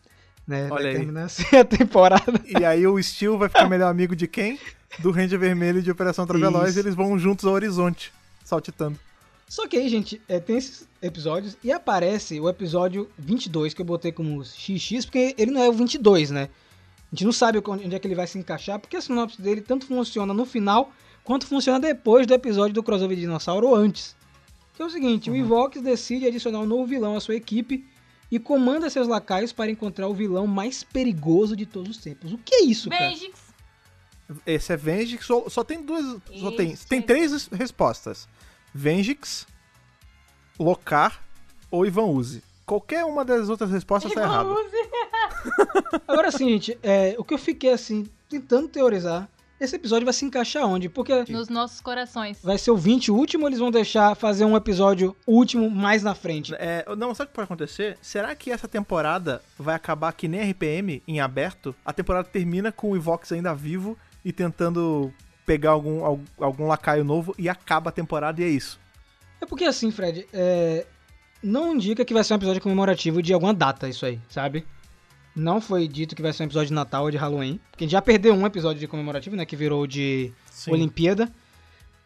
Né? 0.47 0.63
Olha 0.65 0.83
vai 0.83 0.85
aí. 0.87 0.97
terminar 0.97 1.23
assim 1.25 1.45
a 1.55 1.63
temporada. 1.63 2.41
E 2.45 2.65
aí 2.65 2.85
o 2.85 3.01
Steel 3.01 3.37
vai 3.37 3.47
ficar 3.47 3.69
melhor 3.69 3.89
amigo 3.89 4.15
de 4.15 4.27
quem? 4.27 4.59
Do 4.99 5.11
Ranger 5.11 5.39
Vermelho 5.39 5.81
de 5.81 5.89
Operação 5.89 6.27
Traveloz 6.27 6.75
e 6.75 6.79
eles 6.79 6.95
vão 6.95 7.17
juntos 7.17 7.45
ao 7.45 7.53
horizonte, 7.53 8.11
saltitando. 8.43 8.99
Só 9.47 9.67
que 9.67 9.77
aí, 9.77 9.89
gente, 9.89 10.21
é, 10.29 10.39
tem 10.39 10.57
esses 10.57 10.87
episódios 11.01 11.57
e 11.63 11.71
aparece 11.71 12.39
o 12.39 12.47
episódio 12.47 13.09
22, 13.17 13.73
que 13.73 13.81
eu 13.81 13.85
botei 13.85 14.11
como 14.11 14.43
XX, 14.43 15.05
porque 15.05 15.35
ele 15.37 15.51
não 15.51 15.61
é 15.61 15.69
o 15.69 15.73
22, 15.73 16.31
né? 16.31 16.49
A 17.11 17.15
gente 17.15 17.25
não 17.25 17.31
sabe 17.31 17.61
onde 17.65 17.93
é 17.95 17.99
que 17.99 18.07
ele 18.07 18.15
vai 18.15 18.25
se 18.27 18.38
encaixar, 18.38 18.79
porque 18.79 18.95
a 18.95 19.01
sinopse 19.01 19.41
dele 19.41 19.59
tanto 19.61 19.85
funciona 19.85 20.33
no 20.33 20.45
final, 20.45 20.91
quanto 21.23 21.45
funciona 21.45 21.79
depois 21.79 22.25
do 22.25 22.33
episódio 22.33 22.73
do 22.73 22.81
crossover 22.83 23.15
de 23.15 23.21
dinossauro 23.23 23.67
ou 23.67 23.75
antes. 23.75 24.15
Que 24.75 24.81
é 24.81 24.85
o 24.85 24.89
seguinte, 24.89 25.29
o 25.29 25.35
Evox 25.35 25.81
decide 25.81 26.25
adicionar 26.25 26.59
um 26.59 26.65
novo 26.65 26.85
vilão 26.85 27.15
à 27.17 27.19
sua 27.19 27.35
equipe 27.35 27.85
e 28.31 28.39
comanda 28.39 28.89
seus 28.89 29.07
lacaios 29.09 29.51
para 29.51 29.69
encontrar 29.69 30.07
o 30.07 30.13
vilão 30.13 30.47
mais 30.47 30.83
perigoso 30.85 31.53
de 31.55 31.65
todos 31.65 31.97
os 31.97 32.01
tempos. 32.01 32.31
O 32.31 32.38
que 32.38 32.55
é 32.55 32.63
isso, 32.63 32.89
cara? 32.89 33.09
Vengix! 33.09 33.51
Esse 34.45 34.71
é 34.71 34.77
Vengix, 34.77 35.25
só, 35.25 35.49
só 35.49 35.61
tem 35.65 35.81
duas. 35.83 36.05
Só 36.39 36.51
tem, 36.51 36.71
Esse 36.71 36.88
tem 36.88 36.99
é- 36.99 37.01
três 37.01 37.33
res- 37.33 37.49
respostas: 37.51 38.29
Vengix, 38.73 39.45
Locar 40.57 41.21
ou 41.69 41.85
Ivan 41.85 42.05
Uzi. 42.05 42.41
Qualquer 42.65 43.03
uma 43.03 43.25
das 43.25 43.49
outras 43.49 43.69
respostas 43.69 44.13
tá 44.13 44.21
errada. 44.21 44.49
Agora 46.07 46.31
sim, 46.31 46.49
gente, 46.49 46.77
é, 46.84 47.15
o 47.18 47.23
que 47.23 47.34
eu 47.34 47.38
fiquei 47.38 47.72
assim, 47.72 48.07
tentando 48.30 48.68
teorizar, 48.68 49.27
esse 49.59 49.76
episódio 49.76 50.05
vai 50.05 50.13
se 50.13 50.26
encaixar 50.26 50.65
onde? 50.65 50.89
Porque 50.89 51.23
Nos 51.30 51.47
nossos 51.47 51.80
corações. 51.81 52.39
vai 52.43 52.57
ser 52.57 52.72
o 52.72 52.77
20 52.77 53.11
o 53.11 53.15
último 53.15 53.43
ou 53.43 53.49
eles 53.49 53.59
vão 53.59 53.69
deixar 53.69 54.15
fazer 54.15 54.43
um 54.43 54.55
episódio 54.57 55.15
último 55.27 55.69
mais 55.69 56.01
na 56.01 56.15
frente? 56.15 56.53
É, 56.55 56.84
não, 56.97 57.13
sabe 57.13 57.27
o 57.27 57.30
que 57.30 57.35
pode 57.35 57.45
acontecer? 57.45 57.97
Será 58.01 58.34
que 58.35 58.51
essa 58.51 58.68
temporada 58.68 59.41
vai 59.59 59.76
acabar 59.76 60.11
que 60.13 60.27
nem 60.27 60.49
RPM 60.49 61.03
em 61.07 61.19
aberto? 61.19 61.76
A 61.85 61.93
temporada 61.93 62.27
termina 62.27 62.72
com 62.72 62.91
o 62.91 62.95
Evox 62.95 63.31
ainda 63.31 63.53
vivo 63.53 63.95
e 64.26 64.31
tentando 64.34 65.13
pegar 65.45 65.72
algum, 65.72 66.03
al- 66.05 66.19
algum 66.39 66.65
lacaio 66.68 67.03
novo 67.03 67.35
e 67.38 67.47
acaba 67.47 67.89
a 67.89 67.93
temporada 67.93 68.41
e 68.41 68.43
é 68.43 68.47
isso. 68.49 68.80
É 69.39 69.45
porque 69.45 69.65
assim, 69.65 69.91
Fred, 69.91 70.27
é, 70.34 70.88
não 71.43 71.76
indica 71.76 72.03
que 72.03 72.13
vai 72.15 72.23
ser 72.23 72.34
um 72.34 72.38
episódio 72.38 72.61
comemorativo 72.61 73.22
de 73.22 73.31
alguma 73.31 73.53
data 73.53 73.88
isso 73.88 74.05
aí, 74.07 74.19
sabe? 74.30 74.65
Não 75.35 75.61
foi 75.61 75.87
dito 75.87 76.15
que 76.15 76.21
vai 76.21 76.33
ser 76.33 76.43
um 76.43 76.45
episódio 76.45 76.67
de 76.67 76.73
Natal 76.73 77.03
ou 77.03 77.11
de 77.11 77.17
Halloween. 77.17 77.59
Porque 77.71 77.83
a 77.83 77.87
gente 77.87 77.93
já 77.93 78.01
perdeu 78.01 78.33
um 78.33 78.45
episódio 78.45 78.79
de 78.79 78.87
comemorativo, 78.87 79.35
né? 79.35 79.45
Que 79.45 79.55
virou 79.55 79.87
de 79.87 80.33
Olimpíada. 80.67 81.31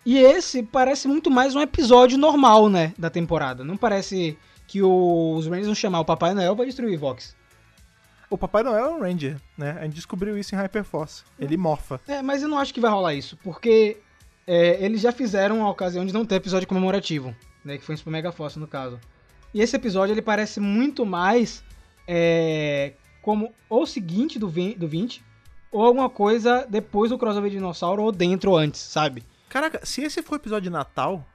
E 0.06 0.20
esse 0.20 0.62
parece 0.62 1.08
muito 1.08 1.32
mais 1.32 1.56
um 1.56 1.62
episódio 1.62 2.18
normal, 2.18 2.70
né? 2.70 2.94
Da 2.98 3.10
temporada. 3.10 3.64
Não 3.64 3.76
parece 3.76 4.38
que 4.68 4.82
os 4.82 5.48
Rangers 5.48 5.66
vão 5.66 5.76
chamar 5.76 6.00
o 6.02 6.06
Papai 6.06 6.34
Noel 6.34 6.56
pra 6.56 6.66
destruir 6.66 6.96
o 6.96 7.00
Vox. 7.00 7.36
O 8.30 8.38
Papai 8.38 8.64
Noel 8.64 8.86
é 8.86 8.90
um 8.90 9.02
Ranger, 9.02 9.38
né? 9.58 9.78
A 9.80 9.84
gente 9.84 9.96
descobriu 9.96 10.38
isso 10.38 10.54
em 10.54 10.58
Hyperforce. 10.58 11.24
Ele 11.40 11.58
morfa. 11.58 12.00
É, 12.08 12.22
mas 12.22 12.42
eu 12.42 12.48
não 12.48 12.58
acho 12.60 12.74
que 12.74 12.80
vai 12.80 12.92
rolar 12.92 13.14
isso, 13.14 13.38
porque 13.38 13.98
é, 14.48 14.84
eles 14.84 15.02
já 15.02 15.12
fizeram 15.12 15.64
a 15.64 15.70
ocasião 15.70 16.06
de 16.06 16.14
não 16.14 16.26
ter 16.26 16.36
episódio 16.36 16.68
comemorativo, 16.68 17.36
né? 17.64 17.78
Que 17.78 17.84
foi 17.84 17.96
em 17.96 17.98
Super 17.98 18.12
Mega 18.12 18.32
Force, 18.32 18.60
no 18.60 18.68
caso. 18.68 19.00
E 19.54 19.62
esse 19.62 19.76
episódio, 19.76 20.14
ele 20.14 20.22
parece 20.22 20.60
muito 20.60 21.06
mais 21.06 21.64
é, 22.08 22.94
como 23.26 23.52
o 23.68 23.86
seguinte 23.88 24.38
do, 24.38 24.48
vin- 24.48 24.76
do 24.78 24.88
20, 24.88 25.24
ou 25.72 25.84
alguma 25.84 26.08
coisa 26.12 26.64
depois 26.70 27.10
do 27.10 27.18
crossover 27.18 27.50
de 27.50 27.58
dinossauro, 27.58 28.04
ou 28.04 28.12
dentro 28.12 28.52
ou 28.52 28.58
antes, 28.58 28.80
sabe? 28.80 29.24
Caraca, 29.50 29.84
se 29.84 30.04
esse 30.04 30.22
for 30.22 30.34
o 30.34 30.36
episódio 30.36 30.66
de 30.66 30.70
Natal, 30.70 31.26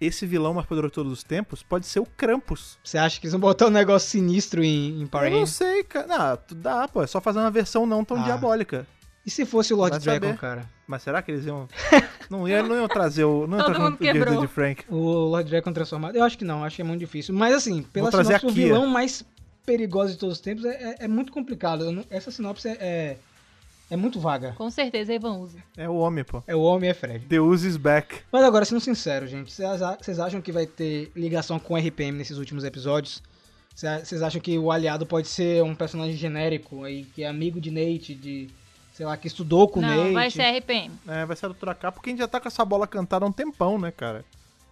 esse 0.00 0.24
vilão 0.24 0.54
mais 0.54 0.66
poderoso 0.66 0.90
de 0.90 0.94
todos 0.94 1.12
os 1.12 1.22
tempos 1.22 1.62
pode 1.62 1.84
ser 1.86 2.00
o 2.00 2.06
Krampus. 2.06 2.78
Você 2.82 2.96
acha 2.96 3.20
que 3.20 3.26
eles 3.26 3.32
vão 3.32 3.40
botar 3.40 3.66
um 3.66 3.70
negócio 3.70 4.08
sinistro 4.08 4.64
em, 4.64 5.02
em 5.02 5.06
Power 5.06 5.30
Eu 5.30 5.40
não 5.40 5.46
sei, 5.46 5.84
cara. 5.84 6.06
Não, 6.06 6.56
dá, 6.56 6.88
pô. 6.88 7.02
É 7.02 7.06
só 7.06 7.20
fazer 7.20 7.40
uma 7.40 7.50
versão 7.50 7.84
não 7.84 8.02
tão 8.04 8.16
Ah. 8.18 8.22
diabólica. 8.22 8.86
E 9.26 9.30
se 9.30 9.44
fosse 9.44 9.74
o 9.74 9.76
Lord 9.76 9.90
Vai 9.90 10.00
Dragon, 10.00 10.26
saber. 10.28 10.38
cara? 10.38 10.70
Mas 10.86 11.02
será 11.02 11.20
que 11.20 11.30
eles 11.30 11.44
iam. 11.44 11.68
Não 12.30 12.46
iam, 12.48 12.66
não 12.66 12.76
iam 12.76 12.88
trazer 12.88 13.24
o. 13.24 13.46
Não 13.46 13.56
iam 13.58 13.64
Todo 13.66 13.74
trazer 13.74 13.84
mundo 13.90 13.94
o 13.94 13.98
quebrou. 13.98 14.40
de 14.40 14.46
Frank. 14.48 14.84
O 14.88 14.96
Lord 15.30 15.48
Dragon 15.50 15.72
transformado? 15.72 16.14
Eu 16.16 16.24
acho 16.24 16.36
que 16.38 16.44
não, 16.44 16.62
acho 16.64 16.76
que 16.76 16.82
é 16.82 16.84
muito 16.84 17.00
difícil. 17.00 17.34
Mas 17.34 17.54
assim, 17.54 17.82
pela 17.82 18.10
sinopse, 18.10 18.44
o 18.46 18.50
vilão 18.50 18.86
mais 18.86 19.24
perigoso 19.72 20.12
de 20.14 20.18
todos 20.18 20.36
os 20.36 20.40
tempos 20.40 20.64
é, 20.64 20.70
é- 20.70 20.96
é 21.04 21.08
muito 21.08 21.30
complicado. 21.30 21.92
Não- 21.92 22.04
essa 22.08 22.30
sinopse 22.30 22.66
é, 22.68 22.72
é, 22.80 23.16
é 23.90 23.96
muito 23.96 24.18
vaga. 24.18 24.52
Com 24.56 24.70
certeza, 24.70 25.12
Ivan 25.12 25.34
usa. 25.38 25.58
É 25.76 25.86
o 25.88 25.96
homem, 25.96 26.24
pô. 26.24 26.42
É 26.46 26.56
o 26.56 26.60
homem 26.62 26.88
e 26.88 26.90
é 26.90 26.94
Fred. 26.94 27.26
The 27.26 27.38
Uzi 27.38 27.68
is 27.68 27.76
back. 27.76 28.20
Mas 28.32 28.42
agora, 28.44 28.64
sendo 28.64 28.80
sincero, 28.80 29.26
gente, 29.26 29.52
vocês 29.52 30.18
acham 30.18 30.40
que 30.40 30.50
vai 30.50 30.66
ter 30.66 31.12
ligação 31.14 31.58
com 31.58 31.74
o 31.74 31.76
RPM 31.76 32.16
nesses 32.16 32.38
últimos 32.38 32.64
episódios? 32.64 33.22
Cê- 33.74 33.98
Vocês 34.04 34.22
acham 34.22 34.40
que 34.40 34.58
o 34.58 34.72
aliado 34.72 35.04
pode 35.06 35.28
ser 35.28 35.62
um 35.62 35.74
personagem 35.74 36.16
genérico 36.16 36.82
aí, 36.84 37.04
que 37.14 37.22
é 37.22 37.28
amigo 37.28 37.60
de 37.60 37.70
Nate, 37.70 38.14
de. 38.14 38.48
sei 38.94 39.04
lá, 39.06 39.16
que 39.16 39.28
estudou 39.28 39.68
com 39.68 39.78
o 39.80 39.82
Nate? 39.82 39.96
Não, 39.96 40.12
vai 40.14 40.30
ser 40.30 40.42
RPM. 40.42 40.90
É, 41.06 41.24
vai 41.26 41.36
ser 41.36 41.44
a 41.46 41.48
Doutora 41.50 41.74
K, 41.74 41.92
porque 41.92 42.08
a 42.08 42.12
gente 42.12 42.18
já 42.20 42.26
tá 42.26 42.40
com 42.40 42.48
essa 42.48 42.64
bola 42.64 42.86
cantada 42.86 43.24
há 43.24 43.28
um 43.28 43.32
tempão, 43.32 43.78
né, 43.78 43.90
cara? 43.92 44.24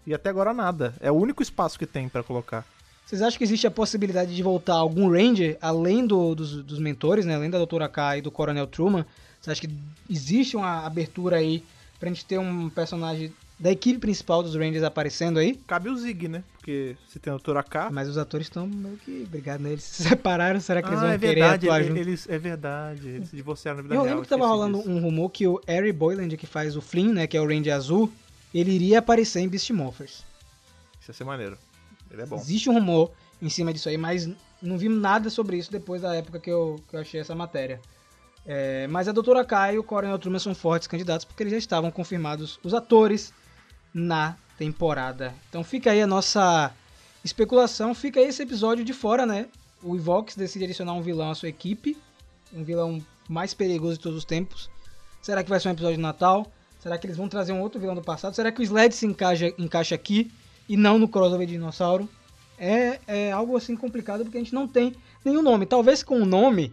E 0.06 0.12
até 0.14 0.30
agora 0.30 0.52
nada. 0.54 0.94
É 1.00 1.10
o 1.10 1.14
único 1.14 1.42
espaço 1.42 1.78
que 1.78 1.86
tem 1.86 2.08
pra 2.08 2.22
colocar. 2.24 2.64
Vocês 3.06 3.22
acham 3.22 3.38
que 3.38 3.44
existe 3.44 3.66
a 3.68 3.70
possibilidade 3.70 4.34
de 4.34 4.42
voltar 4.42 4.74
algum 4.74 5.08
Ranger, 5.08 5.56
além 5.60 6.04
do, 6.04 6.34
dos, 6.34 6.60
dos 6.64 6.80
mentores, 6.80 7.24
né? 7.24 7.36
Além 7.36 7.48
da 7.48 7.56
Doutora 7.56 7.88
K 7.88 8.18
e 8.18 8.20
do 8.20 8.32
Coronel 8.32 8.66
Truman? 8.66 9.06
Você 9.40 9.50
acha 9.52 9.60
que 9.60 9.70
existe 10.10 10.56
uma 10.56 10.84
abertura 10.84 11.36
aí 11.36 11.62
pra 12.00 12.08
gente 12.08 12.24
ter 12.24 12.36
um 12.38 12.68
personagem 12.68 13.32
da 13.60 13.70
equipe 13.70 13.98
principal 14.00 14.42
dos 14.42 14.56
Rangers 14.56 14.82
aparecendo 14.82 15.38
aí? 15.38 15.54
Cabe 15.68 15.88
o 15.88 15.96
Zig, 15.96 16.26
né? 16.26 16.42
Porque 16.58 16.96
se 17.08 17.20
tem 17.20 17.30
a 17.30 17.36
Doutora 17.36 17.62
K. 17.62 17.90
Mas 17.92 18.08
os 18.08 18.18
atores 18.18 18.48
estão 18.48 18.66
meio 18.66 18.96
que 18.96 19.24
brigados, 19.30 19.62
né? 19.64 19.70
Eles 19.70 19.84
se 19.84 20.02
separaram, 20.08 20.58
será 20.58 20.82
que 20.82 20.88
eles 20.88 20.98
vão 21.00 21.08
ah, 21.08 21.14
é 21.14 21.18
querer 21.18 21.34
verdade, 21.36 21.66
atuar 21.68 21.82
ele- 21.82 22.00
eles, 22.00 22.28
é 22.28 22.38
verdade. 22.40 23.08
Eles 23.08 23.28
se 23.28 23.36
divorciaram 23.36 23.76
na 23.76 23.82
vida 23.84 23.94
Eu 23.94 24.00
real. 24.00 24.06
lembro 24.08 24.22
que 24.24 24.28
tava 24.28 24.48
rolando 24.48 24.78
disso. 24.78 24.90
um 24.90 24.98
rumor 25.00 25.30
que 25.30 25.46
o 25.46 25.60
Harry 25.68 25.92
Boyland, 25.92 26.36
que 26.36 26.46
faz 26.46 26.76
o 26.76 26.80
Flynn, 26.82 27.12
né? 27.12 27.28
Que 27.28 27.36
é 27.36 27.40
o 27.40 27.46
Ranger 27.46 27.72
azul, 27.72 28.12
ele 28.52 28.72
iria 28.72 28.98
aparecer 28.98 29.38
em 29.40 29.48
Beast 29.48 29.70
Morphers. 29.70 30.24
Isso 31.00 31.10
ia 31.10 31.14
ser 31.14 31.24
maneiro. 31.24 31.56
Ele 32.10 32.22
é 32.22 32.26
bom. 32.26 32.36
Existe 32.36 32.70
um 32.70 32.74
rumor 32.74 33.12
em 33.40 33.48
cima 33.48 33.72
disso 33.72 33.88
aí, 33.88 33.96
mas 33.96 34.28
não 34.62 34.78
vi 34.78 34.88
nada 34.88 35.28
sobre 35.30 35.56
isso 35.56 35.70
depois 35.70 36.02
da 36.02 36.14
época 36.14 36.40
que 36.40 36.50
eu, 36.50 36.80
que 36.88 36.96
eu 36.96 37.00
achei 37.00 37.20
essa 37.20 37.34
matéria. 37.34 37.80
É, 38.44 38.86
mas 38.86 39.08
a 39.08 39.12
Doutora 39.12 39.44
Kai 39.44 39.74
e 39.74 39.78
o 39.78 39.82
Coronel 39.82 40.18
Truman 40.18 40.38
são 40.38 40.54
fortes 40.54 40.86
candidatos 40.86 41.24
porque 41.24 41.42
eles 41.42 41.50
já 41.52 41.58
estavam 41.58 41.90
confirmados 41.90 42.60
os 42.62 42.74
atores 42.74 43.32
na 43.92 44.36
temporada. 44.56 45.34
Então 45.48 45.64
fica 45.64 45.90
aí 45.90 46.00
a 46.00 46.06
nossa 46.06 46.72
especulação, 47.24 47.94
fica 47.94 48.20
aí 48.20 48.26
esse 48.26 48.42
episódio 48.42 48.84
de 48.84 48.92
fora, 48.92 49.26
né? 49.26 49.48
O 49.82 49.96
Ivox 49.96 50.36
decide 50.36 50.64
adicionar 50.64 50.92
um 50.94 51.02
vilão 51.02 51.30
à 51.30 51.34
sua 51.34 51.48
equipe, 51.48 51.96
um 52.52 52.62
vilão 52.62 53.04
mais 53.28 53.52
perigoso 53.52 53.94
de 53.94 54.00
todos 54.00 54.18
os 54.18 54.24
tempos. 54.24 54.70
Será 55.20 55.42
que 55.42 55.50
vai 55.50 55.58
ser 55.58 55.68
um 55.68 55.72
episódio 55.72 55.96
de 55.96 56.02
Natal? 56.02 56.46
Será 56.78 56.96
que 56.96 57.06
eles 57.06 57.16
vão 57.16 57.28
trazer 57.28 57.52
um 57.52 57.60
outro 57.60 57.80
vilão 57.80 57.96
do 57.96 58.02
passado? 58.02 58.34
Será 58.34 58.52
que 58.52 58.60
o 58.60 58.62
Sled 58.62 58.94
se 58.94 59.06
encaixa, 59.06 59.52
encaixa 59.58 59.94
aqui 59.94 60.30
e 60.68 60.76
não 60.76 60.98
no 60.98 61.08
crossover 61.08 61.46
de 61.46 61.54
dinossauro? 61.54 62.08
É, 62.58 62.98
é 63.06 63.32
algo 63.32 63.56
assim 63.56 63.76
complicado 63.76 64.24
porque 64.24 64.38
a 64.38 64.40
gente 64.40 64.54
não 64.54 64.66
tem 64.66 64.94
nenhum 65.24 65.42
nome. 65.42 65.66
Talvez 65.66 66.02
com 66.02 66.20
o 66.20 66.26
nome, 66.26 66.72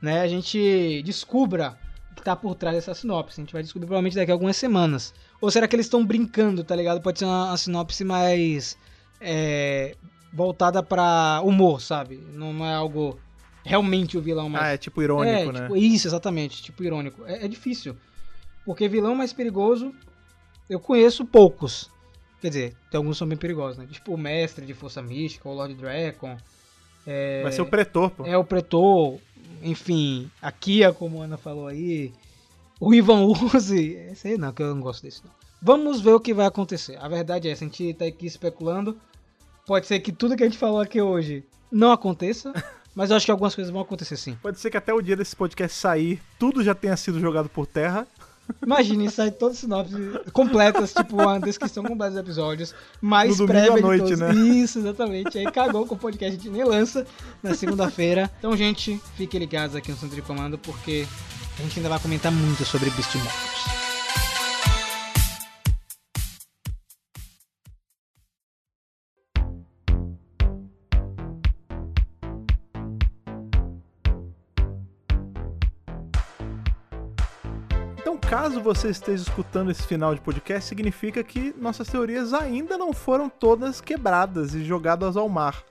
né, 0.00 0.20
a 0.20 0.28
gente 0.28 1.02
descubra 1.04 1.78
o 2.12 2.14
que 2.14 2.22
tá 2.22 2.36
por 2.36 2.54
trás 2.54 2.76
dessa 2.76 2.94
sinopse. 2.94 3.40
A 3.40 3.44
gente 3.44 3.52
vai 3.52 3.62
descobrir 3.62 3.86
provavelmente 3.86 4.16
daqui 4.16 4.30
a 4.30 4.34
algumas 4.34 4.56
semanas. 4.56 5.12
Ou 5.40 5.50
será 5.50 5.66
que 5.66 5.74
eles 5.74 5.86
estão 5.86 6.04
brincando, 6.04 6.62
tá 6.62 6.76
ligado? 6.76 7.00
Pode 7.00 7.18
ser 7.18 7.24
uma, 7.24 7.48
uma 7.48 7.56
sinopse 7.56 8.04
mais 8.04 8.78
é, 9.20 9.96
voltada 10.32 10.82
pra 10.82 11.40
humor, 11.44 11.80
sabe? 11.80 12.16
Não, 12.32 12.52
não 12.52 12.66
é 12.66 12.74
algo 12.74 13.18
realmente 13.64 14.18
o 14.18 14.22
vilão 14.22 14.48
mais 14.48 14.64
Ah, 14.64 14.68
é 14.68 14.76
tipo 14.76 15.02
irônico, 15.02 15.50
é, 15.50 15.52
né? 15.52 15.62
tipo, 15.62 15.76
isso, 15.76 16.06
exatamente, 16.06 16.62
tipo 16.62 16.84
irônico. 16.84 17.22
É, 17.26 17.44
é 17.44 17.48
difícil. 17.48 17.96
Porque 18.64 18.88
vilão 18.88 19.14
mais 19.14 19.32
perigoso, 19.32 19.92
eu 20.68 20.78
conheço 20.78 21.24
poucos. 21.24 21.90
Quer 22.40 22.48
dizer, 22.48 22.76
tem 22.90 22.98
alguns 22.98 23.12
que 23.14 23.18
são 23.18 23.28
bem 23.28 23.38
perigosos, 23.38 23.78
né? 23.78 23.86
Tipo 23.90 24.14
o 24.14 24.18
Mestre 24.18 24.66
de 24.66 24.74
Força 24.74 25.00
Mística, 25.00 25.48
o 25.48 25.54
Lord 25.54 25.74
Dragon. 25.74 26.36
É, 27.06 27.42
Vai 27.42 27.52
ser 27.52 27.62
o 27.62 27.66
Pretor, 27.66 28.10
pô. 28.10 28.24
é 28.26 28.36
o 28.36 28.44
Pretor, 28.44 29.18
enfim, 29.62 30.30
a 30.40 30.50
Kia, 30.50 30.92
como 30.92 31.20
a 31.20 31.24
Ana 31.24 31.36
falou 31.36 31.66
aí. 31.66 32.12
O 32.80 32.92
Ivan 32.94 33.24
Uzi. 33.54 33.98
Aí 34.24 34.36
não, 34.36 34.52
que 34.52 34.62
eu 34.62 34.74
não 34.74 34.82
gosto 34.82 35.02
desse 35.02 35.24
não. 35.24 35.30
Vamos 35.62 36.00
ver 36.00 36.12
o 36.12 36.20
que 36.20 36.34
vai 36.34 36.46
acontecer. 36.46 36.98
A 37.00 37.08
verdade 37.08 37.48
é 37.48 37.52
essa, 37.52 37.64
a 37.64 37.68
gente 37.68 37.94
tá 37.94 38.04
aqui 38.04 38.26
especulando. 38.26 38.98
Pode 39.66 39.86
ser 39.86 40.00
que 40.00 40.12
tudo 40.12 40.36
que 40.36 40.42
a 40.42 40.46
gente 40.46 40.58
falou 40.58 40.80
aqui 40.80 41.00
hoje 41.00 41.42
não 41.72 41.90
aconteça, 41.90 42.52
mas 42.94 43.10
eu 43.10 43.16
acho 43.16 43.24
que 43.24 43.32
algumas 43.32 43.54
coisas 43.54 43.72
vão 43.72 43.80
acontecer 43.80 44.16
sim. 44.18 44.36
Pode 44.42 44.60
ser 44.60 44.70
que 44.70 44.76
até 44.76 44.92
o 44.92 45.00
dia 45.00 45.16
desse 45.16 45.34
podcast 45.34 45.78
sair, 45.78 46.20
tudo 46.38 46.62
já 46.62 46.74
tenha 46.74 46.96
sido 46.96 47.18
jogado 47.18 47.48
por 47.48 47.66
terra. 47.66 48.06
Imagine, 48.64 49.10
sai 49.10 49.30
todas 49.30 49.56
as 49.56 49.60
sinopses 49.60 49.96
completas, 50.32 50.92
tipo 50.92 51.14
uma 51.16 51.38
descrição 51.38 51.82
completa 51.82 52.12
dos 52.12 52.20
episódios, 52.20 52.74
mais 53.00 53.38
No 53.38 53.46
prévia 53.46 53.72
à 53.72 53.76
de 53.76 53.82
noite, 53.82 54.02
todos. 54.02 54.18
né? 54.18 54.34
Isso, 54.34 54.78
exatamente. 54.78 55.38
Aí 55.38 55.50
cagou 55.50 55.86
com 55.86 55.94
o 55.94 55.98
podcast, 55.98 56.34
a 56.34 56.38
gente 56.38 56.50
nem 56.50 56.64
lança 56.64 57.06
na 57.42 57.54
segunda-feira. 57.54 58.30
Então, 58.38 58.56
gente, 58.56 59.00
fiquem 59.16 59.40
ligados 59.40 59.74
aqui 59.76 59.90
no 59.90 59.96
Centro 59.96 60.16
de 60.16 60.22
Comando, 60.22 60.58
porque 60.58 61.06
a 61.58 61.62
gente 61.62 61.78
ainda 61.78 61.88
vai 61.88 61.98
comentar 61.98 62.32
muito 62.32 62.64
sobre 62.64 62.90
Beast 62.90 63.14
Morphers. 63.14 63.83
Caso 78.36 78.60
você 78.60 78.88
esteja 78.88 79.22
escutando 79.22 79.70
esse 79.70 79.84
final 79.84 80.12
de 80.12 80.20
podcast, 80.20 80.68
significa 80.68 81.22
que 81.22 81.54
nossas 81.56 81.86
teorias 81.86 82.34
ainda 82.34 82.76
não 82.76 82.92
foram 82.92 83.28
todas 83.28 83.80
quebradas 83.80 84.56
e 84.56 84.64
jogadas 84.64 85.16
ao 85.16 85.28
mar. 85.28 85.62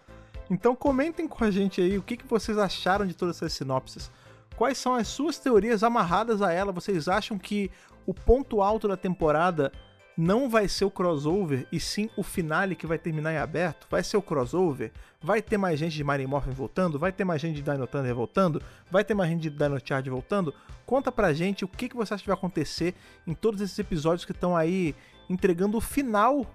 Então, 0.49 0.73
comentem 0.73 1.27
com 1.27 1.44
a 1.44 1.52
gente 1.52 1.81
aí 1.81 1.98
o 1.98 2.02
que, 2.02 2.15
que 2.15 2.26
vocês 2.26 2.57
acharam 2.57 3.06
de 3.06 3.14
todas 3.14 3.35
essas 3.35 3.52
sinopses. 3.52 4.10
Quais 4.56 4.77
são 4.77 4.95
as 4.95 5.10
suas 5.10 5.38
teorias 5.38 5.84
amarradas 5.84 6.41
a 6.41 6.53
ela? 6.53 6.72
Vocês 6.72 7.10
acham 7.10 7.38
que 7.38 7.69
o 8.06 8.14
ponto 8.14 8.61
alto 8.61 8.88
da 8.88 8.95
temporada 8.95 9.69
não 10.18 10.49
vai 10.49 10.68
ser 10.68 10.85
o 10.85 10.91
crossover 10.91 11.68
e 11.72 11.80
sim 11.80 12.10
o 12.15 12.23
finale 12.23 12.76
que 12.76 12.85
vai 12.85 12.98
terminar 12.98 13.34
em 13.34 13.38
aberto? 13.38 13.88
Vai 13.90 14.03
ser 14.03 14.18
o 14.18 14.22
crossover? 14.22 14.91
Vai 15.22 15.41
ter 15.41 15.57
mais 15.57 15.80
gente 15.80 15.95
de 15.95 16.03
Mighty 16.03 16.27
Morphin 16.27 16.52
voltando? 16.52 16.99
Vai 16.99 17.11
ter 17.11 17.23
mais 17.23 17.41
gente 17.41 17.56
de 17.56 17.61
Dino 17.61 17.88
Thunder 17.88 18.14
voltando? 18.14 18.61
Vai 18.91 19.03
ter 19.03 19.14
mais 19.14 19.30
gente 19.30 19.41
de 19.41 19.49
Dino 19.49 19.80
Charge 19.84 20.10
voltando? 20.10 20.53
Conta 20.85 21.11
pra 21.11 21.34
gente 21.34 21.65
o 21.65 21.68
que, 21.68 21.90
que 21.90 21.95
você 21.95 22.14
acha 22.14 22.23
que 22.23 22.30
vai 22.30 22.38
acontecer 22.38 22.94
em 23.26 23.34
todos 23.34 23.61
esses 23.61 23.77
episódios 23.80 24.26
que 24.26 24.34
estão 24.34 24.56
aí 24.56 24.94
entregando 25.30 25.77
o 25.77 25.81
final 25.81 26.45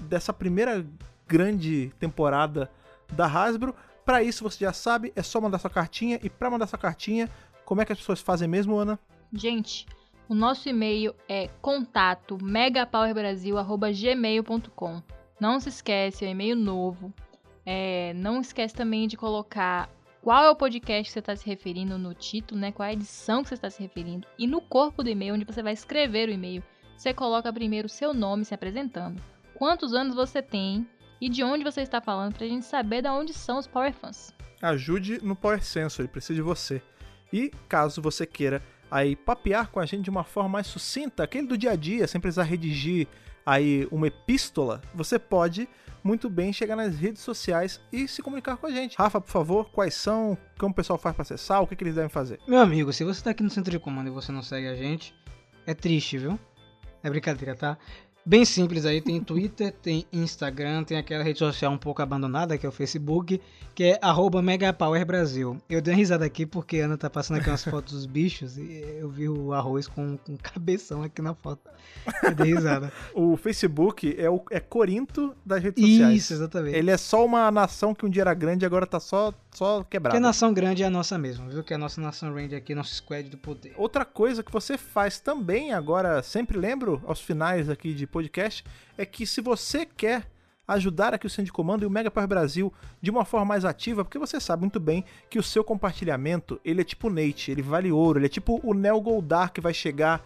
dessa 0.00 0.32
primeira 0.32 0.84
grande 1.28 1.92
temporada 1.98 2.70
da 3.12 3.26
Hasbro. 3.26 3.74
Pra 4.04 4.22
isso, 4.22 4.42
você 4.42 4.64
já 4.64 4.72
sabe, 4.72 5.12
é 5.14 5.22
só 5.22 5.40
mandar 5.40 5.58
sua 5.58 5.70
cartinha. 5.70 6.18
E 6.22 6.28
pra 6.28 6.50
mandar 6.50 6.66
sua 6.66 6.78
cartinha, 6.78 7.30
como 7.64 7.80
é 7.80 7.84
que 7.84 7.92
as 7.92 7.98
pessoas 7.98 8.20
fazem 8.20 8.48
mesmo, 8.48 8.76
Ana? 8.76 8.98
Gente, 9.32 9.86
o 10.28 10.34
nosso 10.34 10.68
e-mail 10.68 11.14
é 11.28 11.48
contato 11.60 12.38
megapowerbrasil@gmail.com. 12.42 15.02
Não 15.40 15.60
se 15.60 15.68
esquece, 15.68 16.24
é 16.24 16.28
um 16.28 16.30
e-mail 16.30 16.56
novo. 16.56 17.12
É, 17.66 18.12
não 18.14 18.40
esquece 18.40 18.74
também 18.74 19.06
de 19.06 19.16
colocar 19.16 19.90
qual 20.22 20.44
é 20.44 20.50
o 20.50 20.56
podcast 20.56 21.04
que 21.04 21.12
você 21.12 21.18
está 21.18 21.36
se 21.36 21.46
referindo 21.46 21.98
no 21.98 22.14
título, 22.14 22.60
né? 22.60 22.72
Qual 22.72 22.86
é 22.86 22.90
a 22.90 22.94
edição 22.94 23.42
que 23.42 23.48
você 23.48 23.54
está 23.54 23.68
se 23.68 23.82
referindo. 23.82 24.26
E 24.38 24.46
no 24.46 24.60
corpo 24.60 25.02
do 25.02 25.10
e-mail, 25.10 25.34
onde 25.34 25.44
você 25.44 25.62
vai 25.62 25.74
escrever 25.74 26.28
o 26.28 26.32
e-mail, 26.32 26.62
você 26.96 27.12
coloca 27.12 27.52
primeiro 27.52 27.86
o 27.86 27.90
seu 27.90 28.14
nome 28.14 28.44
se 28.44 28.54
apresentando. 28.54 29.20
Quantos 29.54 29.92
anos 29.92 30.14
você 30.14 30.40
tem 30.40 30.88
e 31.20 31.28
de 31.28 31.44
onde 31.44 31.62
você 31.62 31.82
está 31.82 32.00
falando 32.00 32.34
pra 32.34 32.46
gente 32.46 32.64
saber 32.64 33.02
de 33.02 33.08
onde 33.08 33.34
são 33.34 33.58
os 33.58 33.66
Power 33.66 33.92
Fans. 33.92 34.32
ajude 34.62 35.22
no 35.22 35.36
Power 35.36 35.62
Sensor, 35.62 36.04
ele 36.04 36.12
precisa 36.12 36.34
de 36.34 36.42
você. 36.42 36.80
E 37.32 37.50
caso 37.68 38.00
você 38.00 38.24
queira 38.24 38.62
aí 38.94 39.16
papear 39.16 39.72
com 39.72 39.80
a 39.80 39.86
gente 39.86 40.04
de 40.04 40.10
uma 40.10 40.22
forma 40.22 40.48
mais 40.48 40.68
sucinta, 40.68 41.24
aquele 41.24 41.48
do 41.48 41.58
dia 41.58 41.72
a 41.72 41.76
dia, 41.76 42.06
sem 42.06 42.20
precisar 42.20 42.44
redigir 42.44 43.08
aí 43.44 43.88
uma 43.90 44.06
epístola, 44.06 44.80
você 44.94 45.18
pode 45.18 45.68
muito 46.04 46.30
bem 46.30 46.52
chegar 46.52 46.76
nas 46.76 46.94
redes 46.96 47.20
sociais 47.20 47.80
e 47.92 48.06
se 48.06 48.22
comunicar 48.22 48.56
com 48.56 48.68
a 48.68 48.70
gente. 48.70 48.96
Rafa, 48.96 49.20
por 49.20 49.30
favor, 49.30 49.68
quais 49.70 49.94
são, 49.94 50.38
como 50.56 50.70
o 50.70 50.74
pessoal 50.74 50.96
faz 50.96 51.12
para 51.12 51.22
acessar, 51.22 51.60
o 51.60 51.66
que, 51.66 51.74
que 51.74 51.82
eles 51.82 51.96
devem 51.96 52.08
fazer? 52.08 52.38
Meu 52.46 52.60
amigo, 52.60 52.92
se 52.92 53.02
você 53.02 53.20
tá 53.20 53.30
aqui 53.30 53.42
no 53.42 53.50
centro 53.50 53.72
de 53.72 53.80
comando 53.80 54.06
e 54.06 54.10
você 54.10 54.30
não 54.30 54.42
segue 54.42 54.68
a 54.68 54.76
gente, 54.76 55.12
é 55.66 55.74
triste, 55.74 56.16
viu? 56.16 56.38
É 57.02 57.10
brincadeira, 57.10 57.56
tá? 57.56 57.76
Bem 58.26 58.42
simples 58.46 58.86
aí, 58.86 59.02
tem 59.02 59.20
Twitter, 59.20 59.70
tem 59.70 60.06
Instagram, 60.10 60.82
tem 60.82 60.96
aquela 60.96 61.22
rede 61.22 61.38
social 61.38 61.70
um 61.70 61.76
pouco 61.76 62.00
abandonada, 62.00 62.56
que 62.56 62.64
é 62.64 62.68
o 62.68 62.72
Facebook, 62.72 63.38
que 63.74 63.84
é 63.84 63.98
arroba 64.00 64.40
MegaPowerBrasil. 64.40 65.58
Eu 65.68 65.82
dei 65.82 65.92
uma 65.92 65.98
risada 65.98 66.24
aqui 66.24 66.46
porque 66.46 66.80
a 66.80 66.86
Ana 66.86 66.96
tá 66.96 67.10
passando 67.10 67.36
aqui 67.38 67.50
umas 67.50 67.62
fotos 67.62 67.92
dos 67.92 68.06
bichos 68.06 68.56
e 68.56 68.82
eu 68.98 69.10
vi 69.10 69.28
o 69.28 69.52
arroz 69.52 69.86
com, 69.86 70.16
com 70.16 70.38
cabeção 70.38 71.02
aqui 71.02 71.20
na 71.20 71.34
foto. 71.34 71.68
Eu 72.22 72.34
dei 72.34 72.54
risada. 72.54 72.90
O 73.14 73.36
Facebook 73.36 74.14
é 74.18 74.30
o 74.30 74.42
é 74.50 74.58
Corinto 74.58 75.34
das 75.44 75.62
redes 75.62 75.84
sociais. 75.84 76.16
Isso, 76.16 76.32
exatamente. 76.32 76.76
Ele 76.76 76.90
é 76.90 76.96
só 76.96 77.24
uma 77.24 77.50
nação 77.50 77.94
que 77.94 78.06
um 78.06 78.08
dia 78.08 78.22
era 78.22 78.32
grande 78.32 78.64
e 78.64 78.66
agora 78.66 78.86
tá 78.86 78.98
só, 78.98 79.32
só 79.54 79.78
Porque 79.78 79.92
quebrada. 79.92 80.16
a 80.16 80.20
nação 80.20 80.52
grande 80.52 80.82
é 80.82 80.86
a 80.86 80.90
nossa 80.90 81.16
mesmo, 81.16 81.48
viu? 81.48 81.62
Que 81.62 81.72
é 81.72 81.76
a 81.76 81.78
nossa 81.78 82.00
nação 82.00 82.34
range 82.34 82.54
aqui, 82.54 82.74
nosso 82.74 82.94
squad 82.94 83.28
do 83.28 83.38
poder. 83.38 83.74
Outra 83.76 84.04
coisa 84.04 84.42
que 84.42 84.52
você 84.52 84.76
faz 84.76 85.20
também, 85.20 85.72
agora 85.72 86.22
sempre 86.22 86.58
lembro 86.58 87.02
aos 87.06 87.20
finais 87.20 87.70
aqui 87.70 87.94
de 87.94 88.06
podcast, 88.06 88.64
é 88.98 89.06
que 89.06 89.26
se 89.26 89.40
você 89.40 89.86
quer 89.86 90.26
ajudar 90.66 91.12
aqui 91.14 91.26
o 91.26 91.30
Centro 91.30 91.44
de 91.44 91.52
Comando 91.52 91.82
e 91.82 91.86
o 91.86 91.90
Mega 91.90 92.10
Power 92.10 92.28
Brasil 92.28 92.72
de 93.00 93.10
uma 93.10 93.24
forma 93.24 93.46
mais 93.46 93.64
ativa, 93.64 94.04
porque 94.04 94.18
você 94.18 94.40
sabe 94.40 94.62
muito 94.62 94.80
bem 94.80 95.04
que 95.28 95.38
o 95.38 95.42
seu 95.42 95.62
compartilhamento, 95.62 96.60
ele 96.64 96.80
é 96.80 96.84
tipo 96.84 97.08
o 97.08 97.10
Nate, 97.10 97.50
ele 97.50 97.62
vale 97.62 97.92
ouro, 97.92 98.18
ele 98.18 98.26
é 98.26 98.30
tipo 98.30 98.60
o 98.62 98.72
Neo 98.72 99.00
Goldar 99.00 99.52
que 99.52 99.60
vai 99.60 99.74
chegar 99.74 100.24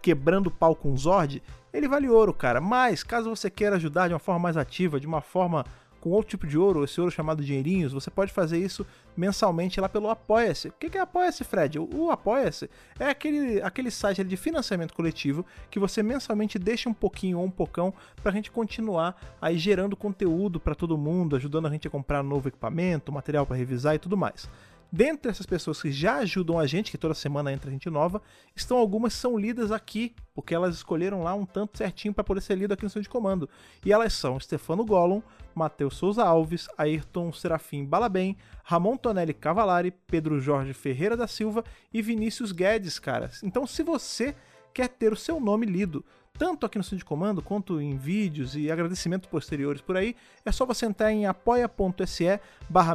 quebrando 0.00 0.46
o 0.46 0.50
pau 0.50 0.74
com 0.74 0.92
o 0.92 0.96
Zord, 0.96 1.42
ele 1.72 1.88
vale 1.88 2.08
ouro, 2.08 2.32
cara. 2.32 2.60
Mas, 2.60 3.02
caso 3.02 3.30
você 3.30 3.50
queira 3.50 3.76
ajudar 3.76 4.08
de 4.08 4.14
uma 4.14 4.18
forma 4.18 4.40
mais 4.40 4.56
ativa, 4.56 4.98
de 4.98 5.06
uma 5.06 5.20
forma 5.20 5.64
com 6.00 6.10
outro 6.10 6.30
tipo 6.30 6.46
de 6.46 6.56
ouro, 6.56 6.82
esse 6.82 7.00
ouro 7.00 7.12
chamado 7.12 7.44
dinheirinhos, 7.44 7.92
você 7.92 8.10
pode 8.10 8.32
fazer 8.32 8.58
isso 8.58 8.86
mensalmente 9.16 9.80
lá 9.80 9.88
pelo 9.88 10.08
Apoia-se. 10.08 10.68
O 10.68 10.72
que 10.72 10.96
é 10.96 11.00
Apoia-se, 11.00 11.44
Fred? 11.44 11.78
O, 11.78 12.10
Apoia-se 12.10 12.70
é 12.98 13.10
aquele, 13.10 13.60
aquele 13.62 13.90
site 13.90 14.24
de 14.24 14.36
financiamento 14.36 14.94
coletivo 14.94 15.44
que 15.70 15.78
você 15.78 16.02
mensalmente 16.02 16.58
deixa 16.58 16.88
um 16.88 16.94
pouquinho 16.94 17.38
ou 17.38 17.44
um 17.44 17.50
pocão 17.50 17.92
para 18.22 18.32
a 18.32 18.34
gente 18.34 18.50
continuar 18.50 19.36
aí 19.40 19.58
gerando 19.58 19.94
conteúdo 19.96 20.58
para 20.58 20.74
todo 20.74 20.96
mundo, 20.96 21.36
ajudando 21.36 21.66
a 21.66 21.70
gente 21.70 21.86
a 21.86 21.90
comprar 21.90 22.22
novo 22.22 22.48
equipamento, 22.48 23.12
material 23.12 23.44
para 23.44 23.56
revisar 23.56 23.94
e 23.94 23.98
tudo 23.98 24.16
mais. 24.16 24.48
Dentre 24.92 25.30
essas 25.30 25.46
pessoas 25.46 25.80
que 25.80 25.92
já 25.92 26.16
ajudam 26.16 26.58
a 26.58 26.66
gente, 26.66 26.90
que 26.90 26.98
toda 26.98 27.14
semana 27.14 27.52
entra 27.52 27.70
gente 27.70 27.88
nova, 27.88 28.20
estão 28.56 28.76
algumas 28.76 29.14
que 29.14 29.20
são 29.20 29.38
lidas 29.38 29.70
aqui, 29.70 30.12
porque 30.34 30.52
elas 30.52 30.74
escolheram 30.74 31.22
lá 31.22 31.32
um 31.32 31.46
tanto 31.46 31.78
certinho 31.78 32.12
para 32.12 32.24
poder 32.24 32.40
ser 32.40 32.56
lido 32.56 32.74
aqui 32.74 32.82
no 32.82 32.90
seu 32.90 33.00
de 33.00 33.08
comando. 33.08 33.48
E 33.84 33.92
elas 33.92 34.12
são 34.12 34.40
Stefano 34.40 34.84
Gollum, 34.84 35.22
Matheus 35.54 35.96
Souza 35.96 36.24
Alves, 36.24 36.68
Ayrton 36.76 37.32
Serafim 37.32 37.84
Balabem, 37.84 38.36
Ramon 38.64 38.96
Tonelli 38.96 39.34
Cavalari, 39.34 39.90
Pedro 39.90 40.40
Jorge 40.40 40.72
Ferreira 40.72 41.16
da 41.16 41.26
Silva 41.26 41.64
e 41.92 42.00
Vinícius 42.02 42.52
Guedes, 42.52 42.98
caras. 42.98 43.42
Então, 43.42 43.66
se 43.66 43.82
você 43.82 44.34
quer 44.72 44.88
ter 44.88 45.12
o 45.12 45.16
seu 45.16 45.40
nome 45.40 45.66
lido 45.66 46.04
tanto 46.40 46.64
aqui 46.64 46.78
no 46.78 46.84
centro 46.84 46.98
de 46.98 47.04
comando 47.04 47.42
quanto 47.42 47.80
em 47.80 47.96
vídeos 47.96 48.56
e 48.56 48.70
agradecimentos 48.70 49.28
posteriores 49.28 49.82
por 49.82 49.96
aí, 49.96 50.16
é 50.42 50.50
só 50.50 50.64
você 50.64 50.86
entrar 50.86 51.12
em 51.12 51.26
apoia.se 51.26 52.40
barra 52.68 52.94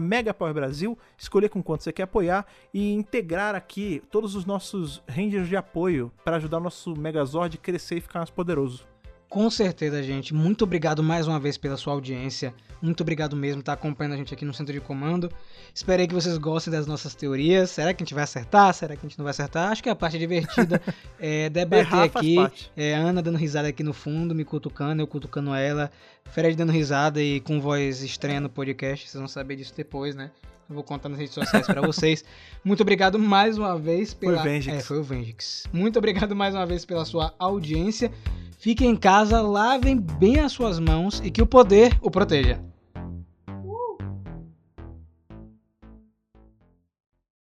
Brasil, 0.52 0.98
escolher 1.16 1.50
com 1.50 1.62
quanto 1.62 1.84
você 1.84 1.94
quer 1.94 2.04
apoiar 2.04 2.48
e 2.74 2.92
integrar 2.94 3.54
aqui 3.54 4.02
todos 4.10 4.34
os 4.34 4.46
nossos 4.46 5.04
rangers 5.08 5.48
de 5.48 5.56
apoio 5.56 6.12
para 6.24 6.38
ajudar 6.38 6.58
o 6.58 6.62
nosso 6.62 6.96
Megazord 6.96 7.58
a 7.58 7.62
crescer 7.62 7.98
e 7.98 8.02
ficar 8.02 8.20
mais 8.20 8.32
poderoso. 8.32 8.95
Com 9.36 9.50
certeza, 9.50 10.02
gente. 10.02 10.34
Muito 10.34 10.64
obrigado 10.64 11.04
mais 11.04 11.28
uma 11.28 11.38
vez 11.38 11.58
pela 11.58 11.76
sua 11.76 11.92
audiência. 11.92 12.54
Muito 12.82 13.02
obrigado 13.02 13.36
mesmo 13.36 13.58
por 13.58 13.64
estar 13.64 13.74
acompanhando 13.74 14.14
a 14.14 14.16
gente 14.16 14.34
aqui 14.34 14.46
no 14.46 14.54
Centro 14.54 14.72
de 14.72 14.80
Comando. 14.80 15.30
Esperei 15.74 16.08
que 16.08 16.14
vocês 16.14 16.38
gostem 16.38 16.72
das 16.72 16.88
nossas 16.88 17.14
teorias. 17.16 17.70
Será 17.70 17.94
que 17.94 18.02
a 18.02 18.06
gente 18.06 18.14
vai 18.14 18.24
acertar? 18.24 18.74
Será 18.74 18.96
que 18.96 19.06
a 19.06 19.10
gente 19.10 19.18
não 19.18 19.26
vai 19.26 19.32
acertar? 19.32 19.70
Acho 19.70 19.84
que 19.84 19.90
a 19.90 19.96
parte 19.96 20.18
divertida 20.18 20.82
é 21.20 21.50
debater 21.50 22.00
aqui. 22.00 22.38
É 22.78 22.94
Ana 22.94 23.22
dando 23.22 23.38
risada 23.38 23.68
aqui 23.68 23.84
no 23.84 23.92
fundo, 23.92 24.34
me 24.34 24.46
cutucando, 24.46 25.02
eu 25.02 25.08
cutucando 25.08 25.54
ela. 25.54 25.92
Fred 26.32 26.56
dando 26.56 26.72
risada 26.72 27.22
e 27.22 27.42
com 27.42 27.60
voz 27.60 28.04
estranha 28.04 28.40
no 28.40 28.50
podcast. 28.50 29.10
Vocês 29.10 29.20
vão 29.20 29.28
saber 29.28 29.58
disso 29.58 29.74
depois, 29.76 30.16
né? 30.16 30.32
Eu 30.68 30.76
vou 30.76 30.84
contar 30.84 31.10
nas 31.10 31.20
redes 31.20 31.34
sociais 31.34 31.68
para 31.68 31.82
vocês. 31.82 32.24
Muito 32.64 32.82
obrigado 32.82 33.20
mais 33.20 33.58
uma 33.58 33.78
vez 33.78 34.14
pela. 34.14 34.42
Foi 34.42 34.42
o 34.42 34.44
Vengix. 34.44 34.74
É, 34.76 34.80
foi 34.82 35.00
o 35.00 35.04
Vengix. 35.04 35.64
Muito 35.72 36.00
obrigado 36.00 36.36
mais 36.36 36.56
uma 36.56 36.66
vez 36.66 36.84
pela 36.86 37.06
sua 37.06 37.34
audiência. 37.38 38.12
Fiquem 38.58 38.90
em 38.90 38.96
casa, 38.96 39.42
lavem 39.42 40.00
bem 40.00 40.40
as 40.40 40.52
suas 40.52 40.80
mãos 40.80 41.22
e 41.24 41.30
que 41.30 41.42
o 41.42 41.46
poder 41.46 41.96
o 42.02 42.10
proteja. 42.10 42.60